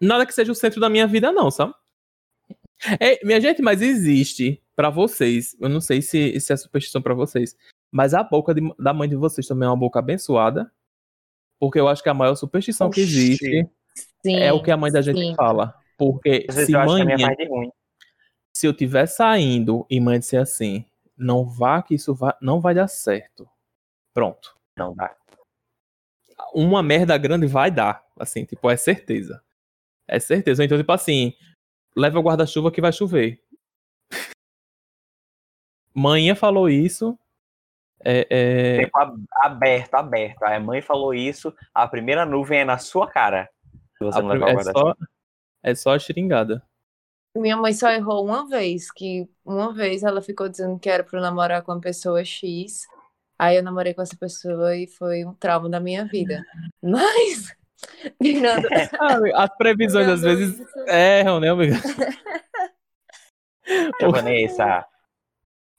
nada 0.00 0.26
que 0.26 0.34
seja 0.34 0.52
o 0.52 0.54
centro 0.54 0.80
da 0.80 0.88
minha 0.88 1.06
vida, 1.06 1.32
não, 1.32 1.50
sabe? 1.50 1.74
É, 2.98 3.24
minha 3.24 3.40
gente, 3.40 3.62
mas 3.62 3.80
existe 3.80 4.60
para 4.74 4.90
vocês, 4.90 5.56
eu 5.60 5.68
não 5.68 5.80
sei 5.80 6.02
se, 6.02 6.38
se 6.40 6.52
é 6.52 6.56
superstição 6.56 7.00
para 7.00 7.14
vocês, 7.14 7.56
mas 7.90 8.14
a 8.14 8.22
boca 8.22 8.52
de, 8.52 8.60
da 8.78 8.92
mãe 8.92 9.08
de 9.08 9.14
vocês 9.14 9.46
também 9.46 9.66
é 9.66 9.70
uma 9.70 9.76
boca 9.76 9.98
abençoada, 9.98 10.72
porque 11.60 11.78
eu 11.78 11.86
acho 11.86 12.02
que 12.02 12.08
a 12.08 12.14
maior 12.14 12.34
superstição 12.34 12.88
Oxi. 12.88 12.94
que 12.94 13.00
existe 13.02 13.70
sim, 14.24 14.36
é 14.36 14.52
o 14.52 14.62
que 14.62 14.70
a 14.70 14.76
mãe 14.76 14.90
da 14.90 15.00
gente 15.00 15.20
sim. 15.20 15.34
fala. 15.36 15.74
Porque 15.96 16.46
se 16.50 16.72
mãe, 16.72 17.04
se 18.52 18.66
eu 18.66 18.74
tiver 18.74 19.06
saindo 19.06 19.86
e 19.88 20.00
mãe 20.00 20.18
disser 20.18 20.40
assim, 20.40 20.84
não 21.16 21.44
vá 21.44 21.80
que 21.80 21.94
isso 21.94 22.12
vai, 22.14 22.34
não 22.40 22.60
vai 22.60 22.74
dar 22.74 22.88
certo. 22.88 23.48
Pronto. 24.12 24.56
Não 24.76 24.94
dá. 24.94 25.14
Uma 26.52 26.82
merda 26.82 27.16
grande 27.16 27.46
vai 27.46 27.70
dar, 27.70 28.04
assim, 28.18 28.44
tipo, 28.44 28.68
é 28.70 28.76
certeza. 28.76 29.42
É 30.06 30.18
certeza. 30.18 30.64
Então, 30.64 30.76
tipo 30.76 30.92
assim, 30.92 31.34
leva 31.96 32.18
o 32.18 32.22
guarda-chuva 32.22 32.70
que 32.70 32.80
vai 32.80 32.92
chover. 32.92 33.42
Manhã 35.94 36.34
falou 36.34 36.68
isso. 36.68 37.18
É, 38.04 38.26
é... 38.28 38.76
Tempo 38.78 38.98
aberto, 39.42 39.94
aberto. 39.94 40.42
A 40.42 40.58
mãe 40.58 40.80
falou 40.80 41.14
isso, 41.14 41.54
a 41.72 41.86
primeira 41.86 42.24
nuvem 42.24 42.60
é 42.60 42.64
na 42.64 42.78
sua 42.78 43.08
cara. 43.08 43.48
Se 43.96 44.04
você 44.04 44.18
a 44.18 44.22
não 44.22 44.30
levar 44.30 44.60
é, 44.60 44.64
só, 44.64 44.94
é 45.62 45.74
só 45.74 45.94
a 45.94 45.98
xeringada. 45.98 46.62
Minha 47.36 47.56
mãe 47.56 47.72
só 47.72 47.90
errou 47.90 48.24
uma 48.24 48.46
vez, 48.46 48.90
que 48.90 49.28
uma 49.44 49.72
vez 49.72 50.02
ela 50.02 50.20
ficou 50.20 50.48
dizendo 50.48 50.78
que 50.78 50.90
era 50.90 51.02
para 51.04 51.20
namorar 51.20 51.62
com 51.62 51.72
uma 51.72 51.80
pessoa 51.80 52.24
X. 52.24 52.86
Aí 53.42 53.56
eu 53.56 53.62
namorei 53.62 53.92
com 53.92 54.02
essa 54.02 54.16
pessoa 54.16 54.76
e 54.76 54.86
foi 54.86 55.24
um 55.24 55.34
trauma 55.34 55.68
da 55.68 55.80
minha 55.80 56.06
vida. 56.06 56.44
Mas, 56.82 57.52
Fernando... 58.22 58.68
Ah, 59.00 59.18
as 59.44 59.56
previsões 59.56 60.08
às 60.08 60.20
vezes 60.22 60.60
erram, 60.86 61.40
né, 61.40 61.50
amiga? 61.50 61.76
Vanessa. 64.12 64.84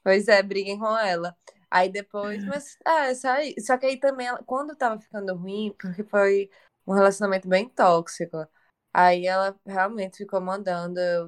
Pois 0.04 0.28
é, 0.28 0.42
briguem 0.44 0.78
com 0.80 0.98
ela. 0.98 1.36
Aí 1.70 1.90
depois, 1.92 2.44
mas 2.46 2.78
é, 2.86 3.16
só, 3.16 3.30
aí- 3.30 3.56
só 3.60 3.78
que 3.78 3.86
aí 3.86 4.00
também, 4.00 4.28
ela- 4.28 4.44
quando 4.44 4.76
tava 4.76 5.00
ficando 5.00 5.34
ruim, 5.36 5.74
porque 5.80 6.04
foi 6.04 6.50
um 6.86 6.94
relacionamento 6.94 7.48
bem 7.48 7.68
tóxico, 7.70 8.46
aí 8.94 9.26
ela 9.26 9.58
realmente 9.66 10.18
ficou 10.18 10.40
mandando 10.42 11.00
eu 11.00 11.28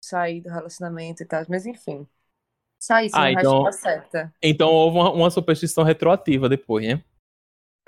sair 0.00 0.40
do 0.40 0.48
relacionamento 0.50 1.22
e 1.22 1.26
tal, 1.26 1.44
mas 1.48 1.66
enfim. 1.66 2.08
Só 2.84 3.00
isso, 3.00 3.16
Ah, 3.16 3.32
então- 3.32 3.64
tá 3.64 3.72
certa. 3.72 4.34
Então 4.42 4.68
houve 4.70 4.98
uma, 4.98 5.10
uma 5.10 5.30
superstição 5.30 5.82
retroativa 5.84 6.50
depois, 6.50 6.86
né? 6.86 7.02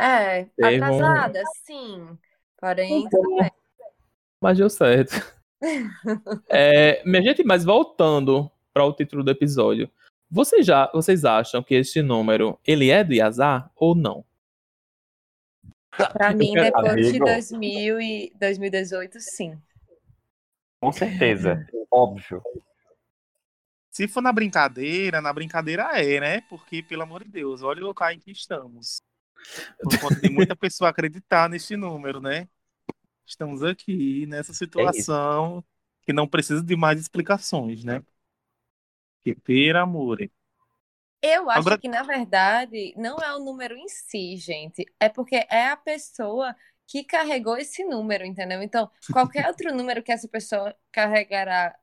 É, 0.01 0.45
Teve 0.57 0.81
um- 0.81 0.85
atrasada, 0.85 1.43
sim. 1.67 2.19
Porém, 2.59 3.07
tudo 3.11 3.37
bem. 3.37 3.51
Mas 4.41 4.57
deu 4.57 4.71
certo. 4.71 5.13
É, 6.49 7.03
minha 7.05 7.23
gente, 7.23 7.43
mas 7.45 7.63
voltando 7.65 8.51
para 8.73 8.85
o 8.85 8.93
título 8.93 9.23
do 9.25 9.31
episódio, 9.31 9.91
vocês 10.31 10.65
já, 10.67 10.91
vocês 10.93 11.25
acham 11.27 11.63
que 11.63 11.75
este 11.75 12.01
número 12.03 12.59
ele 12.67 12.91
é 12.91 13.03
do 13.05 13.13
Yazar 13.15 13.71
ou 13.77 13.95
não? 13.95 14.25
Pra 16.13 16.33
mim, 16.35 16.53
depois 16.55 16.95
de 16.95 17.09
Amigo. 17.09 17.25
2000 17.25 18.01
e 18.01 18.33
2018, 18.39 19.19
sim. 19.21 19.59
Com 20.81 20.93
certeza. 20.93 21.67
Óbvio. 21.91 22.43
Se 23.97 24.07
for 24.07 24.21
na 24.21 24.31
brincadeira, 24.31 25.23
na 25.23 25.33
brincadeira 25.33 25.85
é, 25.95 26.21
né? 26.21 26.41
Porque, 26.51 26.83
pelo 26.83 27.01
amor 27.01 27.25
de 27.25 27.31
Deus, 27.31 27.63
olha 27.63 27.83
o 27.83 27.87
local 27.87 28.11
em 28.11 28.19
que 28.19 28.31
estamos. 28.31 29.01
Por 29.83 29.89
conta 29.99 30.21
de 30.21 30.29
muita 30.29 30.55
pessoa 30.55 30.91
acreditar 30.91 31.49
neste 31.49 31.79
número, 31.79 32.21
né? 32.21 32.47
Estamos 33.25 33.63
aqui 33.63 34.27
nessa 34.27 34.53
situação 34.53 35.65
que 36.03 36.13
não 36.13 36.29
precisa 36.29 36.63
de 36.63 36.77
mais 36.77 37.01
explicações, 37.01 37.85
né? 37.85 38.05
Que, 39.25 39.35
pelo 39.35 39.79
amor. 39.79 40.19
Eu 41.23 41.49
acho 41.49 41.61
Agora- 41.61 41.79
que, 41.79 41.89
na 41.89 42.03
verdade, 42.03 42.93
não 42.99 43.17
é 43.17 43.35
o 43.35 43.43
número 43.43 43.75
em 43.75 43.89
si, 43.89 44.37
gente. 44.37 44.85
É 45.01 45.09
porque 45.09 45.47
é 45.49 45.69
a 45.69 45.77
pessoa 45.77 46.55
que 46.87 47.03
carregou 47.03 47.57
esse 47.57 47.83
número, 47.83 48.27
entendeu? 48.27 48.61
Então, 48.61 48.91
qualquer 49.11 49.47
outro 49.49 49.75
número 49.75 50.03
que 50.03 50.13
essa 50.13 50.29
pessoa 50.29 50.77
carregará 50.93 51.75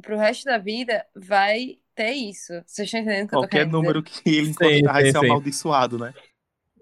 pro 0.00 0.16
resto 0.16 0.44
da 0.44 0.58
vida 0.58 1.06
vai 1.14 1.78
ter 1.94 2.12
isso. 2.12 2.52
Vocês 2.66 2.86
estão 2.88 3.00
entendendo 3.00 3.26
o 3.26 3.28
que 3.28 3.34
eu 3.34 3.38
tô 3.38 3.46
Qualquer 3.48 3.66
número 3.66 4.02
que 4.02 4.20
ele 4.26 4.48
Sim, 4.48 4.50
encostar 4.50 4.92
vai 4.94 5.04
ser 5.06 5.16
amaldiçoado, 5.18 5.98
né? 5.98 6.14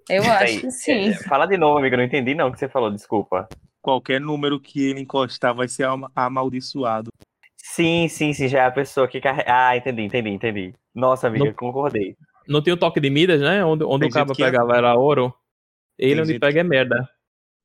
dizer? 0.09 0.19
Eu 0.19 0.25
acho 0.31 0.61
Aí, 0.61 0.61
que 0.61 0.71
sim. 0.71 1.11
é, 1.11 1.15
fala 1.29 1.47
de 1.47 1.57
novo, 1.57 1.79
amigo. 1.79 1.95
eu 1.95 1.99
Não 1.99 2.05
entendi 2.05 2.35
não 2.35 2.49
o 2.49 2.53
que 2.53 2.59
você 2.59 2.69
falou, 2.69 2.91
desculpa. 2.91 3.49
Qualquer 3.81 4.21
número 4.21 4.61
que 4.61 4.81
ele 4.81 5.01
encostar 5.01 5.55
vai 5.55 5.69
ser 5.69 5.85
ama- 5.85 6.11
amaldiçoado. 6.15 7.11
Sim, 7.57 8.09
sim, 8.09 8.33
sim, 8.33 8.49
já 8.49 8.63
é 8.63 8.67
a 8.67 8.71
pessoa 8.71 9.07
que 9.07 9.21
carrega. 9.21 9.53
Ah, 9.53 9.77
entendi, 9.77 10.03
entendi, 10.03 10.31
entendi. 10.31 10.75
Nossa, 10.95 11.27
amiga, 11.29 11.51
Não- 11.51 11.55
concordei. 11.55 12.17
Não 12.49 12.63
tinha 12.63 12.75
o 12.75 12.79
toque 12.79 13.01
de 13.01 13.11
Midas, 13.11 13.41
né? 13.41 13.65
Onde, 13.65 13.85
onde 13.85 14.01
Tem 14.01 14.09
o 14.09 14.11
cabo 14.11 14.33
gente 14.33 14.37
que 14.37 14.43
é 14.43 14.47
pegava 14.47 14.77
era 14.77 14.95
ouro. 14.95 15.35
Ele 15.99 16.15
Tem 16.15 16.23
onde 16.23 16.33
gente 16.33 16.41
pega 16.41 16.61
é 16.61 16.65
merda. 16.65 17.09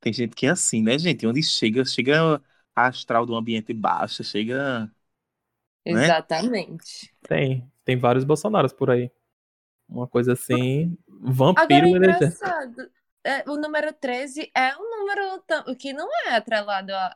Tem 0.02 0.14
gente 0.14 0.36
que 0.36 0.46
é 0.46 0.50
assim, 0.52 0.82
né, 0.84 0.98
gente? 1.00 1.26
Onde 1.28 1.42
chega, 1.44 1.86
chega 1.86 2.42
a 2.76 2.88
astral 2.88 3.26
do 3.26 3.36
ambiente 3.36 3.74
baixa, 3.74 4.24
chega. 4.24 4.92
Né? 5.86 6.04
Exatamente. 6.06 7.14
Tem. 7.28 7.70
Tem 7.84 7.98
vários 7.98 8.24
Bolsonaros 8.24 8.72
por 8.74 8.90
aí. 8.90 9.12
Uma 9.90 10.08
coisa 10.08 10.34
assim. 10.34 10.98
Agora, 11.10 11.34
Vampiro 11.34 11.74
é 11.74 12.00
né, 12.00 12.08
gente? 12.14 12.16
engraçado. 12.16 12.90
é, 13.24 13.50
o 13.50 13.58
número 13.58 13.92
13 13.94 14.50
é 14.56 14.76
um 14.78 14.90
número 15.00 15.44
que 15.78 15.92
não 15.94 16.08
é 16.28 16.36
atrelado 16.36 16.92
à, 16.94 17.14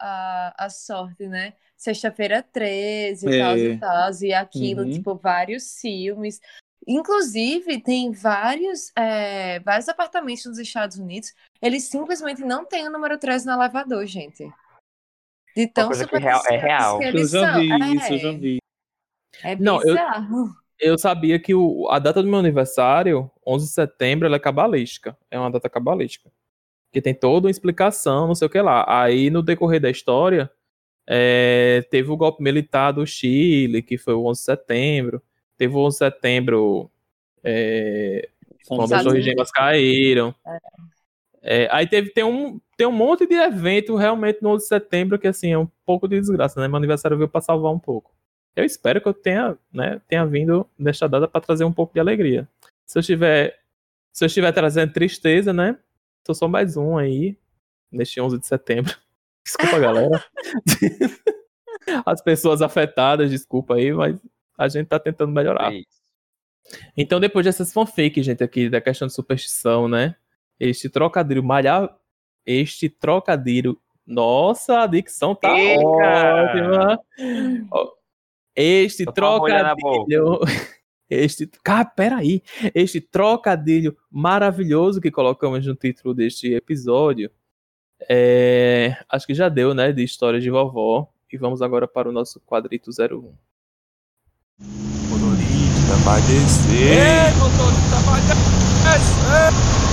à, 0.58 0.66
à 0.66 0.70
sorte, 0.70 1.28
né? 1.28 1.54
Sexta-feira 1.76 2.42
13 2.44 3.28
e 3.28 3.40
tal 3.40 3.52
É. 3.56 3.58
e 3.60 3.78
tal, 3.80 4.12
e 4.22 4.34
aquilo, 4.34 4.82
Uhum. 4.84 4.92
tipo, 4.92 5.16
vários 5.16 5.80
filmes. 5.80 6.42
Inclusive, 6.88 7.82
tem 7.82 8.12
vários, 8.12 8.92
é, 8.98 9.60
vários 9.60 9.90
apartamentos 9.90 10.46
nos 10.46 10.58
Estados 10.58 10.98
Unidos, 10.98 11.34
eles 11.62 11.84
simplesmente 11.84 12.42
não 12.44 12.64
têm 12.66 12.88
o 12.88 12.92
número 12.92 13.18
13 13.18 13.46
no 13.46 13.54
elevador, 13.54 14.06
gente. 14.06 14.50
De 15.66 15.68
tão 15.68 15.88
coisa 15.88 16.08
que 16.08 16.18
real- 16.18 16.42
é 16.52 16.58
real. 16.58 17.00
que 17.00 17.06
Eu 17.06 17.18
já 17.26 17.52
são. 17.52 17.60
vi 17.62 17.72
É, 17.72 17.78
isso, 17.96 18.14
eu 18.14 18.18
já 18.20 18.32
vi. 18.32 18.58
É 19.44 19.56
Não, 19.56 19.82
eu- 19.82 19.96
bizarro. 19.96 20.50
Eu 20.80 20.98
sabia 21.00 21.40
que 21.40 21.56
o- 21.56 21.88
a 21.90 21.98
data 21.98 22.22
do 22.22 22.30
meu 22.30 22.38
aniversário, 22.38 23.32
11 23.46 23.66
de 23.66 23.72
setembro, 23.72 24.28
ela 24.28 24.36
é 24.36 24.40
cabalística. 24.40 25.18
É 25.32 25.40
uma 25.40 25.50
data 25.50 25.68
cabalística. 25.68 26.30
Que 26.94 27.02
tem 27.02 27.16
toda 27.16 27.48
uma 27.48 27.52
explicação, 27.52 28.28
não 28.28 28.36
sei 28.36 28.46
o 28.46 28.50
que 28.50 28.62
lá. 28.62 28.86
Aí, 28.88 29.32
no 29.32 29.42
decorrer 29.42 29.82
da 29.82 29.90
história, 29.90 30.50
é, 31.08 31.84
teve 31.90 32.12
o 32.12 32.18
golpe 32.18 32.44
militar 32.44 32.92
do 32.92 33.06
Chile, 33.08 33.82
que 33.82 33.98
foi 33.98 34.14
o 34.14 34.26
11 34.26 34.42
de 34.42 34.46
setembro. 34.46 35.22
Teve 35.58 35.74
o 35.74 35.80
11 35.80 35.96
de 35.96 35.98
setembro, 36.06 36.92
é, 37.44 38.30
quando 38.68 38.94
as 38.94 39.04
torres 39.04 39.26
gêmeas 39.26 39.50
caíram. 39.52 40.36
É, 40.46 40.58
aí 41.72 41.88
teve, 41.88 42.10
tem, 42.10 42.24
um, 42.24 42.60
tem 42.76 42.86
um 42.88 42.92
monte 42.92 43.26
de 43.26 43.36
evento 43.36 43.96
realmente 43.96 44.42
no 44.42 44.50
11 44.50 44.64
de 44.64 44.68
setembro 44.68 45.20
que, 45.20 45.28
assim, 45.28 45.52
é 45.52 45.58
um 45.58 45.68
pouco 45.86 46.08
de 46.08 46.20
desgraça, 46.20 46.60
né? 46.60 46.68
Meu 46.68 46.78
aniversário 46.78 47.18
veio 47.18 47.30
pra 47.30 47.42
salvar 47.42 47.72
um 47.72 47.80
pouco. 47.80 48.14
Eu 48.56 48.66
espero 48.66 49.00
que 49.00 49.08
eu 49.08 49.14
tenha, 49.14 49.58
né, 49.72 50.02
tenha 50.08 50.26
vindo 50.26 50.68
nesta 50.78 51.08
data 51.08 51.28
para 51.28 51.40
trazer 51.40 51.64
um 51.64 51.72
pouco 51.72 51.94
de 51.94 52.00
alegria. 52.00 52.50
Se 52.86 52.98
eu 52.98 53.02
estiver, 53.02 53.60
se 54.12 54.24
eu 54.24 54.28
estiver 54.28 54.52
trazendo 54.52 54.92
tristeza, 54.92 55.54
né? 55.54 55.78
Sou 56.26 56.34
só 56.34 56.48
mais 56.48 56.76
um 56.76 56.98
aí 56.98 57.38
neste 57.92 58.20
11 58.20 58.40
de 58.40 58.48
setembro. 58.48 58.96
Desculpa, 59.46 59.80
galera. 59.80 60.24
As 62.06 62.22
pessoas 62.22 62.62
afetadas, 62.62 63.30
desculpa 63.30 63.76
aí, 63.76 63.94
mas 63.94 64.20
a 64.58 64.68
gente 64.68 64.88
tá 64.88 65.00
tentando 65.00 65.32
melhorar. 65.32 65.72
É 65.72 65.78
isso. 65.78 66.02
Então, 66.98 67.18
depois 67.18 67.46
dessas 67.46 67.72
fanfics, 67.72 68.26
gente, 68.26 68.44
aqui 68.44 68.70
da 68.70 68.82
questão 68.82 69.08
de 69.08 69.14
superstição, 69.14 69.88
né? 69.88 70.16
Este 70.60 70.90
trocadilho 70.90 71.44
malhar. 71.44 71.96
Este 72.46 72.90
trocadilho. 72.90 73.80
Nossa, 74.06 74.82
a 74.84 74.88
dicção 74.88 75.36
tá 75.36 75.58
Eita! 75.58 75.82
ótima. 75.82 77.00
Este 78.56 79.04
Tô 79.06 79.12
na 79.12 79.14
trocadilho. 79.14 80.40
Este. 81.10 81.48
Cara, 81.64 81.86
peraí. 81.86 82.42
Este 82.76 83.00
trocadilho 83.00 83.96
maravilhoso 84.12 85.00
que 85.00 85.10
colocamos 85.10 85.66
no 85.66 85.74
título 85.74 86.14
deste 86.14 86.54
episódio. 86.54 87.32
é, 88.10 88.98
Acho 89.08 89.26
que 89.26 89.34
já 89.34 89.48
deu, 89.48 89.74
né? 89.74 89.94
De 89.94 90.04
história 90.04 90.40
de 90.40 90.50
vovó. 90.50 91.10
E 91.32 91.38
vamos 91.38 91.62
agora 91.62 91.88
para 91.88 92.10
o 92.10 92.12
nosso 92.12 92.42
quadrito 92.42 92.90
01. 92.92 93.34
motorista 95.10 95.96
vai 96.04 96.22
descer. 96.22 96.92
Ei, 96.92 97.34
motorista 97.40 97.96
vai 98.06 98.22
descer. 98.22 99.87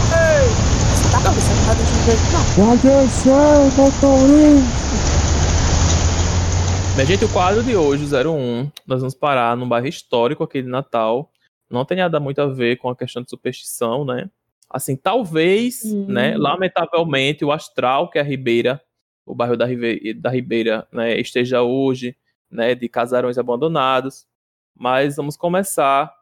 Tá 1.25 1.31
começando 1.31 1.71
a 1.71 1.75
deixar 1.75 2.05
Vai 2.57 2.77
descer, 2.77 3.81
motorista. 3.81 4.85
Bem, 6.97 7.07
gente, 7.07 7.25
o 7.25 7.33
quadro 7.33 7.63
de 7.63 7.75
hoje, 7.75 8.05
o 8.05 8.09
01, 8.33 8.71
nós 8.87 9.01
vamos 9.01 9.15
parar 9.15 9.57
num 9.57 9.69
bairro 9.69 9.87
histórico 9.89 10.45
aqui 10.45 10.63
de 10.63 10.69
Natal. 10.69 11.31
Não 11.71 11.85
tem 11.85 11.97
nada 11.97 12.21
muito 12.21 12.41
a 12.41 12.47
ver 12.47 12.77
com 12.77 12.89
a 12.89 12.95
questão 12.97 13.23
de 13.23 13.31
superstição, 13.31 14.05
né? 14.05 14.31
Assim, 14.71 14.95
talvez, 14.97 15.83
Hum. 15.85 16.07
né, 16.09 16.37
lamentavelmente, 16.37 17.45
o 17.45 17.51
Astral, 17.53 18.11
que 18.11 18.19
é 18.19 18.21
a 18.21 18.25
Ribeira, 18.25 18.81
o 19.27 19.35
bairro 19.35 19.57
da, 19.57 19.65
Ribe- 19.67 20.15
da 20.15 20.31
Ribeira, 20.31 20.87
né, 20.93 21.19
esteja 21.19 21.63
hoje, 21.63 22.17
né, 22.51 22.75
de 22.75 22.89
casarões 22.89 23.39
abandonados. 23.39 24.27
Mas 24.77 25.17
vamos 25.17 25.37
começar 25.37 26.13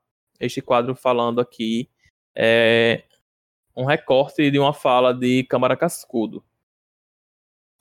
este 0.40 0.60
quadro 0.62 0.94
falando 0.94 1.40
aqui 1.40 1.88
é, 2.34 3.02
um 3.74 3.84
recorte 3.84 4.50
de 4.50 4.58
uma 4.58 4.72
fala 4.72 5.14
de 5.14 5.44
Câmara 5.44 5.76
Cascudo. 5.76 6.44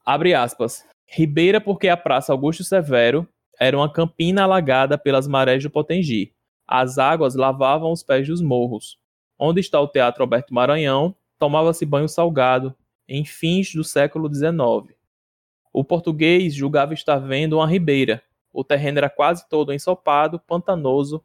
Abre 0.06 0.34
aspas. 0.34 0.86
Ribeira 1.06 1.60
porque 1.60 1.90
a 1.90 1.98
Praça 1.98 2.32
Augusto 2.32 2.64
Severo 2.64 3.28
era 3.60 3.78
uma 3.78 3.92
campina 3.92 4.44
alagada 4.44 4.98
pelas 4.98 5.28
marés 5.28 5.62
do 5.62 5.70
Potengi. 5.70 6.34
As 6.66 6.98
águas 6.98 7.36
lavavam 7.36 7.92
os 7.92 8.02
pés 8.02 8.28
dos 8.28 8.42
morros. 8.42 8.98
Onde 9.38 9.60
está 9.60 9.80
o 9.80 9.88
Teatro 9.88 10.24
Alberto 10.24 10.54
Maranhão, 10.54 11.16
tomava-se 11.38 11.86
banho 11.86 12.08
salgado, 12.08 12.76
em 13.08 13.26
fins 13.26 13.74
do 13.74 13.84
século 13.84 14.34
XIX. 14.34 14.96
O 15.74 15.84
português 15.84 16.54
julgava 16.54 16.94
estar 16.94 17.18
vendo 17.18 17.58
uma 17.58 17.68
ribeira. 17.68 18.24
O 18.54 18.64
terreno 18.64 19.00
era 19.00 19.10
quase 19.10 19.48
todo 19.50 19.74
ensopado, 19.74 20.40
pantanoso, 20.40 21.24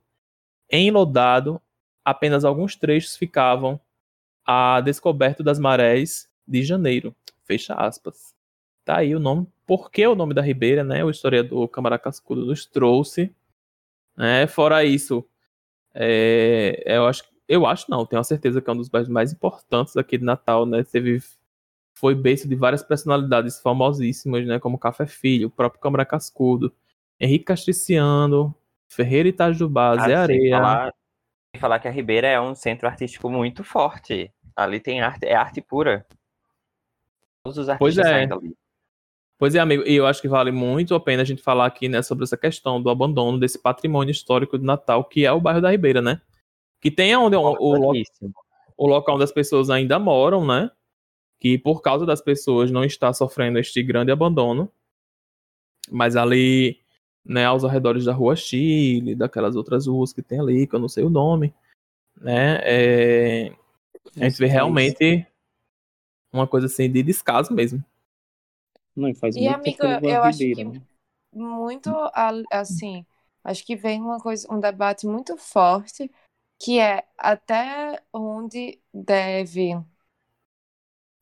enlodado, 0.71 1.61
apenas 2.05 2.45
alguns 2.45 2.75
trechos 2.75 3.17
ficavam 3.17 3.81
a 4.47 4.81
descoberto 4.81 5.43
das 5.43 5.59
marés 5.59 6.29
de 6.47 6.63
janeiro. 6.63 7.15
Fecha 7.45 7.75
aspas. 7.75 8.35
Tá 8.85 8.99
aí 8.99 9.15
o 9.15 9.19
nome. 9.21 9.47
Por 9.67 9.91
que 9.91 10.07
o 10.07 10.15
nome 10.15 10.33
da 10.33 10.43
Ribeira, 10.43 10.85
né? 10.85 11.05
O 11.05 11.11
historiador 11.11 11.67
Câmara 11.69 11.99
Cascudo 11.99 12.47
nos 12.47 12.65
trouxe. 12.65 13.35
Né? 14.17 14.47
Fora 14.47 14.85
isso, 14.85 15.27
é, 15.95 16.83
eu 16.87 17.07
acho, 17.07 17.25
eu 17.49 17.67
acho 17.67 17.91
não, 17.91 18.07
tenho 18.07 18.21
a 18.21 18.25
certeza 18.25 18.61
que 18.63 18.71
é 18.71 18.73
um 18.73 18.77
dos 18.77 18.89
bairros 18.89 19.09
mais 19.09 19.33
importantes 19.33 19.97
aqui 19.97 20.17
de 20.19 20.25
Natal, 20.25 20.65
né? 20.65 20.83
Teve, 20.85 21.23
foi 21.95 22.15
berço 22.15 22.49
de 22.49 22.55
várias 22.55 22.83
personalidades 22.83 23.61
famosíssimas, 23.61 24.47
né? 24.47 24.59
Como 24.59 24.79
Café 24.79 25.07
Filho, 25.07 25.49
o 25.49 25.51
próprio 25.51 25.81
Câmara 25.81 26.05
Cascudo, 26.07 26.73
Henrique 27.21 27.45
Castriciano, 27.47 28.55
Ferreira 28.89 29.29
Itajubá, 29.29 29.97
Zé 29.97 30.01
Ah, 30.03 30.07
sem 30.07 30.15
Areia. 30.17 30.57
falar- 30.57 30.95
falar 31.59 31.79
que 31.79 31.89
a 31.89 31.91
Ribeira 31.91 32.27
é 32.29 32.39
um 32.41 32.55
centro 32.55 32.87
artístico 32.87 33.31
muito 33.31 33.65
forte. 33.65 34.31
Ali 34.57 34.81
tem 34.81 35.03
arte, 35.03 35.27
é 35.27 35.35
arte 35.35 35.61
pura. 35.61 36.07
Todos 37.45 37.59
os 37.59 37.67
Pois 37.79 37.99
artistas 37.99 38.07
é. 38.07 38.11
saem 38.11 38.29
dali. 38.29 38.57
Pois 39.39 39.55
é, 39.55 39.59
amigo, 39.59 39.83
e 39.87 39.95
eu 39.95 40.07
acho 40.07 40.23
que 40.23 40.29
vale 40.29 40.51
muito 40.51 40.95
a 40.95 41.01
pena 41.01 41.21
a 41.21 41.25
gente 41.25 41.43
falar 41.43 41.67
aqui, 41.67 41.91
né, 41.91 42.01
sobre 42.01 42.25
essa 42.25 42.39
questão 42.39 42.81
do 42.81 42.89
abandono 42.89 43.39
desse 43.39 43.59
patrimônio 43.59 44.11
histórico 44.11 44.59
de 44.59 44.65
Natal, 44.65 45.05
que 45.05 45.27
é 45.27 45.33
o 45.33 45.41
bairro 45.41 45.61
da 45.61 45.71
Ribeira, 45.71 46.01
né? 46.01 46.23
Que 46.81 46.91
tem 46.91 47.15
onde 47.15 47.37
o, 47.37 47.57
o, 47.61 47.93
o 48.79 48.87
local 48.87 49.17
onde 49.17 49.25
as 49.25 49.33
pessoas 49.33 49.69
ainda 49.69 49.99
moram, 49.99 50.47
né? 50.47 50.71
Que 51.39 51.59
por 51.59 51.83
causa 51.83 52.07
das 52.07 52.23
pessoas 52.23 52.71
não 52.71 52.83
está 52.83 53.13
sofrendo 53.13 53.59
este 53.59 53.83
grande 53.83 54.11
abandono. 54.11 54.73
Mas 55.91 56.17
ali, 56.17 56.81
né, 57.25 57.45
aos 57.45 57.63
arredores 57.63 58.07
da 58.07 58.15
Rua 58.15 58.35
Chile, 58.37 59.15
daquelas 59.15 59.55
outras 59.55 59.87
ruas 59.87 60.15
que 60.15 60.23
tem 60.23 60.41
ali, 60.41 60.67
que 60.67 60.75
eu 60.75 60.81
não 60.81 60.89
sei 60.89 61.05
o 61.05 61.11
nome, 61.11 61.55
né? 62.19 62.59
é, 62.63 63.53
a 64.17 64.25
gente 64.29 64.39
vê 64.39 64.47
realmente 64.47 65.27
uma 66.33 66.47
coisa 66.47 66.67
assim 66.67 66.91
de 66.91 67.03
descaso 67.03 67.53
mesmo. 67.53 67.83
Não, 68.95 69.09
e 69.09 69.15
faz 69.15 69.37
E, 69.37 69.47
muito 69.47 69.55
amigo, 69.55 69.77
tempo 69.83 70.01
que 70.01 70.07
eu 70.09 70.23
acho 70.25 70.39
que- 70.39 70.65
né? 70.65 70.83
muito 71.33 71.91
a- 71.91 72.33
assim, 72.51 73.05
acho 73.45 73.65
que 73.65 73.77
vem 73.77 74.01
uma 74.01 74.19
coisa, 74.19 74.47
um 74.53 74.59
debate 74.59 75.07
muito 75.07 75.37
forte, 75.37 76.11
que 76.59 76.79
é 76.79 77.05
até 77.19 78.03
onde 78.13 78.81
deve. 78.93 79.75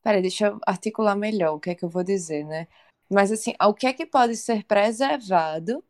Peraí, 0.03 0.21
deixa 0.23 0.47
eu 0.49 0.59
articular 0.67 1.17
melhor 1.17 1.55
o 1.55 1.61
que 1.61 1.71
é 1.71 1.75
que 1.75 1.85
eu 1.85 1.89
vou 1.89 2.05
dizer, 2.05 2.45
né? 2.45 2.69
Mas 3.11 3.33
assim, 3.33 3.55
o 3.63 3.75
que 3.75 3.87
é 3.87 3.93
que 3.93 4.07
pode 4.07 4.37
ser 4.37 4.65
preservado 4.65 5.83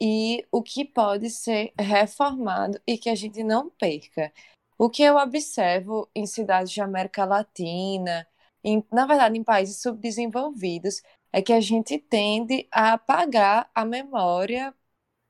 e 0.00 0.44
o 0.50 0.62
que 0.62 0.84
pode 0.84 1.30
ser 1.30 1.72
reformado 1.78 2.80
e 2.86 2.98
que 2.98 3.08
a 3.08 3.14
gente 3.14 3.42
não 3.42 3.70
perca. 3.70 4.32
O 4.78 4.90
que 4.90 5.02
eu 5.02 5.16
observo 5.16 6.08
em 6.14 6.26
cidades 6.26 6.72
de 6.72 6.80
América 6.80 7.24
Latina, 7.24 8.26
em, 8.64 8.84
na 8.92 9.06
verdade, 9.06 9.38
em 9.38 9.44
países 9.44 9.80
subdesenvolvidos, 9.80 11.02
é 11.32 11.40
que 11.42 11.52
a 11.52 11.60
gente 11.60 11.98
tende 11.98 12.68
a 12.70 12.94
apagar 12.94 13.70
a 13.74 13.84
memória 13.84 14.74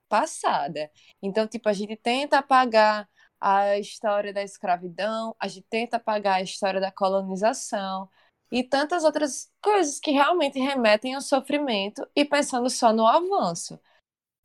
passada. 0.08 0.90
Então, 1.22 1.46
tipo, 1.46 1.68
a 1.68 1.72
gente 1.72 1.96
tenta 1.96 2.38
apagar 2.38 3.08
a 3.40 3.78
história 3.78 4.32
da 4.32 4.42
escravidão, 4.42 5.34
a 5.38 5.48
gente 5.48 5.66
tenta 5.68 5.96
apagar 5.96 6.36
a 6.36 6.42
história 6.42 6.80
da 6.80 6.92
colonização 6.92 8.08
e 8.50 8.62
tantas 8.62 9.04
outras 9.04 9.50
coisas 9.62 9.98
que 9.98 10.10
realmente 10.12 10.58
remetem 10.60 11.14
ao 11.14 11.20
sofrimento 11.22 12.06
e 12.14 12.24
pensando 12.24 12.68
só 12.70 12.92
no 12.92 13.06
avanço. 13.06 13.80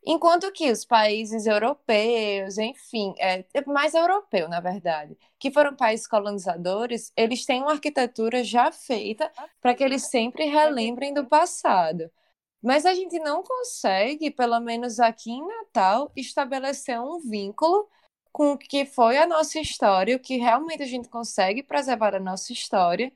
Enquanto 0.05 0.51
que 0.51 0.71
os 0.71 0.85
países 0.85 1.45
europeus, 1.45 2.57
enfim, 2.57 3.13
é, 3.19 3.43
é 3.53 3.65
mais 3.65 3.93
europeu, 3.93 4.47
na 4.47 4.59
verdade, 4.61 5.17
que 5.37 5.51
foram 5.51 5.75
países 5.75 6.07
colonizadores, 6.07 7.11
eles 7.15 7.45
têm 7.45 7.61
uma 7.61 7.73
arquitetura 7.73 8.43
já 8.43 8.71
feita 8.71 9.29
para 9.61 9.75
que 9.75 9.83
eles 9.83 10.09
sempre 10.09 10.45
relembrem 10.45 11.13
do 11.13 11.25
passado. 11.25 12.09
Mas 12.61 12.85
a 12.85 12.93
gente 12.93 13.19
não 13.19 13.43
consegue, 13.43 14.31
pelo 14.31 14.59
menos 14.59 14.99
aqui 14.99 15.31
em 15.31 15.45
Natal, 15.45 16.11
estabelecer 16.15 16.99
um 16.99 17.19
vínculo 17.19 17.87
com 18.31 18.53
o 18.53 18.57
que 18.57 18.85
foi 18.85 19.17
a 19.17 19.27
nossa 19.27 19.59
história, 19.59 20.15
o 20.15 20.19
que 20.19 20.37
realmente 20.37 20.83
a 20.83 20.87
gente 20.87 21.09
consegue 21.09 21.63
preservar 21.63 22.15
a 22.15 22.19
nossa 22.19 22.53
história, 22.53 23.11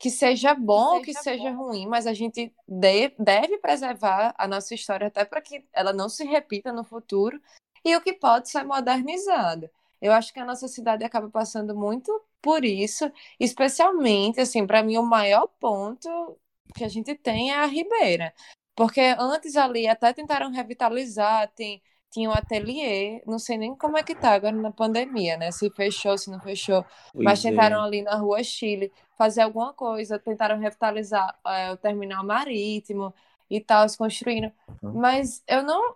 que 0.00 0.10
seja 0.10 0.54
bom 0.54 0.96
ou 0.96 1.02
que 1.02 1.12
seja 1.14 1.50
ruim, 1.52 1.86
mas 1.86 2.06
a 2.06 2.14
gente 2.14 2.54
de- 2.66 3.14
deve 3.18 3.58
preservar 3.58 4.34
a 4.38 4.48
nossa 4.48 4.74
história 4.74 5.08
até 5.08 5.26
para 5.26 5.42
que 5.42 5.66
ela 5.74 5.92
não 5.92 6.08
se 6.08 6.24
repita 6.24 6.72
no 6.72 6.84
futuro 6.84 7.40
e 7.84 7.94
o 7.94 8.00
que 8.00 8.14
pode 8.14 8.48
ser 8.48 8.64
modernizado. 8.64 9.70
Eu 10.00 10.12
acho 10.12 10.32
que 10.32 10.40
a 10.40 10.44
nossa 10.46 10.68
cidade 10.68 11.04
acaba 11.04 11.28
passando 11.28 11.76
muito 11.76 12.10
por 12.40 12.64
isso, 12.64 13.12
especialmente, 13.38 14.40
assim, 14.40 14.66
para 14.66 14.82
mim 14.82 14.96
o 14.96 15.02
maior 15.02 15.46
ponto 15.60 16.38
que 16.74 16.84
a 16.84 16.88
gente 16.88 17.14
tem 17.14 17.50
é 17.52 17.56
a 17.56 17.66
Ribeira. 17.66 18.32
Porque 18.74 19.00
antes 19.18 19.56
ali 19.56 19.86
até 19.86 20.12
tentaram 20.14 20.50
revitalizar, 20.50 21.52
tem, 21.54 21.82
tinha 22.10 22.28
um 22.28 22.32
ateliê, 22.32 23.22
não 23.26 23.38
sei 23.38 23.56
nem 23.58 23.74
como 23.76 23.96
é 23.98 24.02
que 24.02 24.14
tá 24.14 24.32
agora 24.32 24.54
na 24.56 24.70
pandemia, 24.72 25.36
né? 25.36 25.50
Se 25.52 25.70
fechou, 25.70 26.16
se 26.18 26.30
não 26.30 26.40
fechou. 26.40 26.84
Mas 27.22 27.40
Pois 27.40 27.48
é. 27.48 27.52
tentaram 27.52 27.82
ali 27.82 28.02
na 28.02 28.16
rua 28.16 28.42
Chile 28.42 28.92
fazer 29.16 29.42
alguma 29.42 29.72
coisa, 29.72 30.18
tentaram 30.18 30.58
revitalizar 30.58 31.38
é, 31.46 31.70
o 31.72 31.76
terminal 31.76 32.24
marítimo 32.24 33.14
e 33.48 33.60
tal, 33.60 33.88
se 33.88 33.96
construindo. 33.98 34.52
Uhum. 34.82 35.00
Mas 35.00 35.42
eu 35.46 35.62
não. 35.62 35.94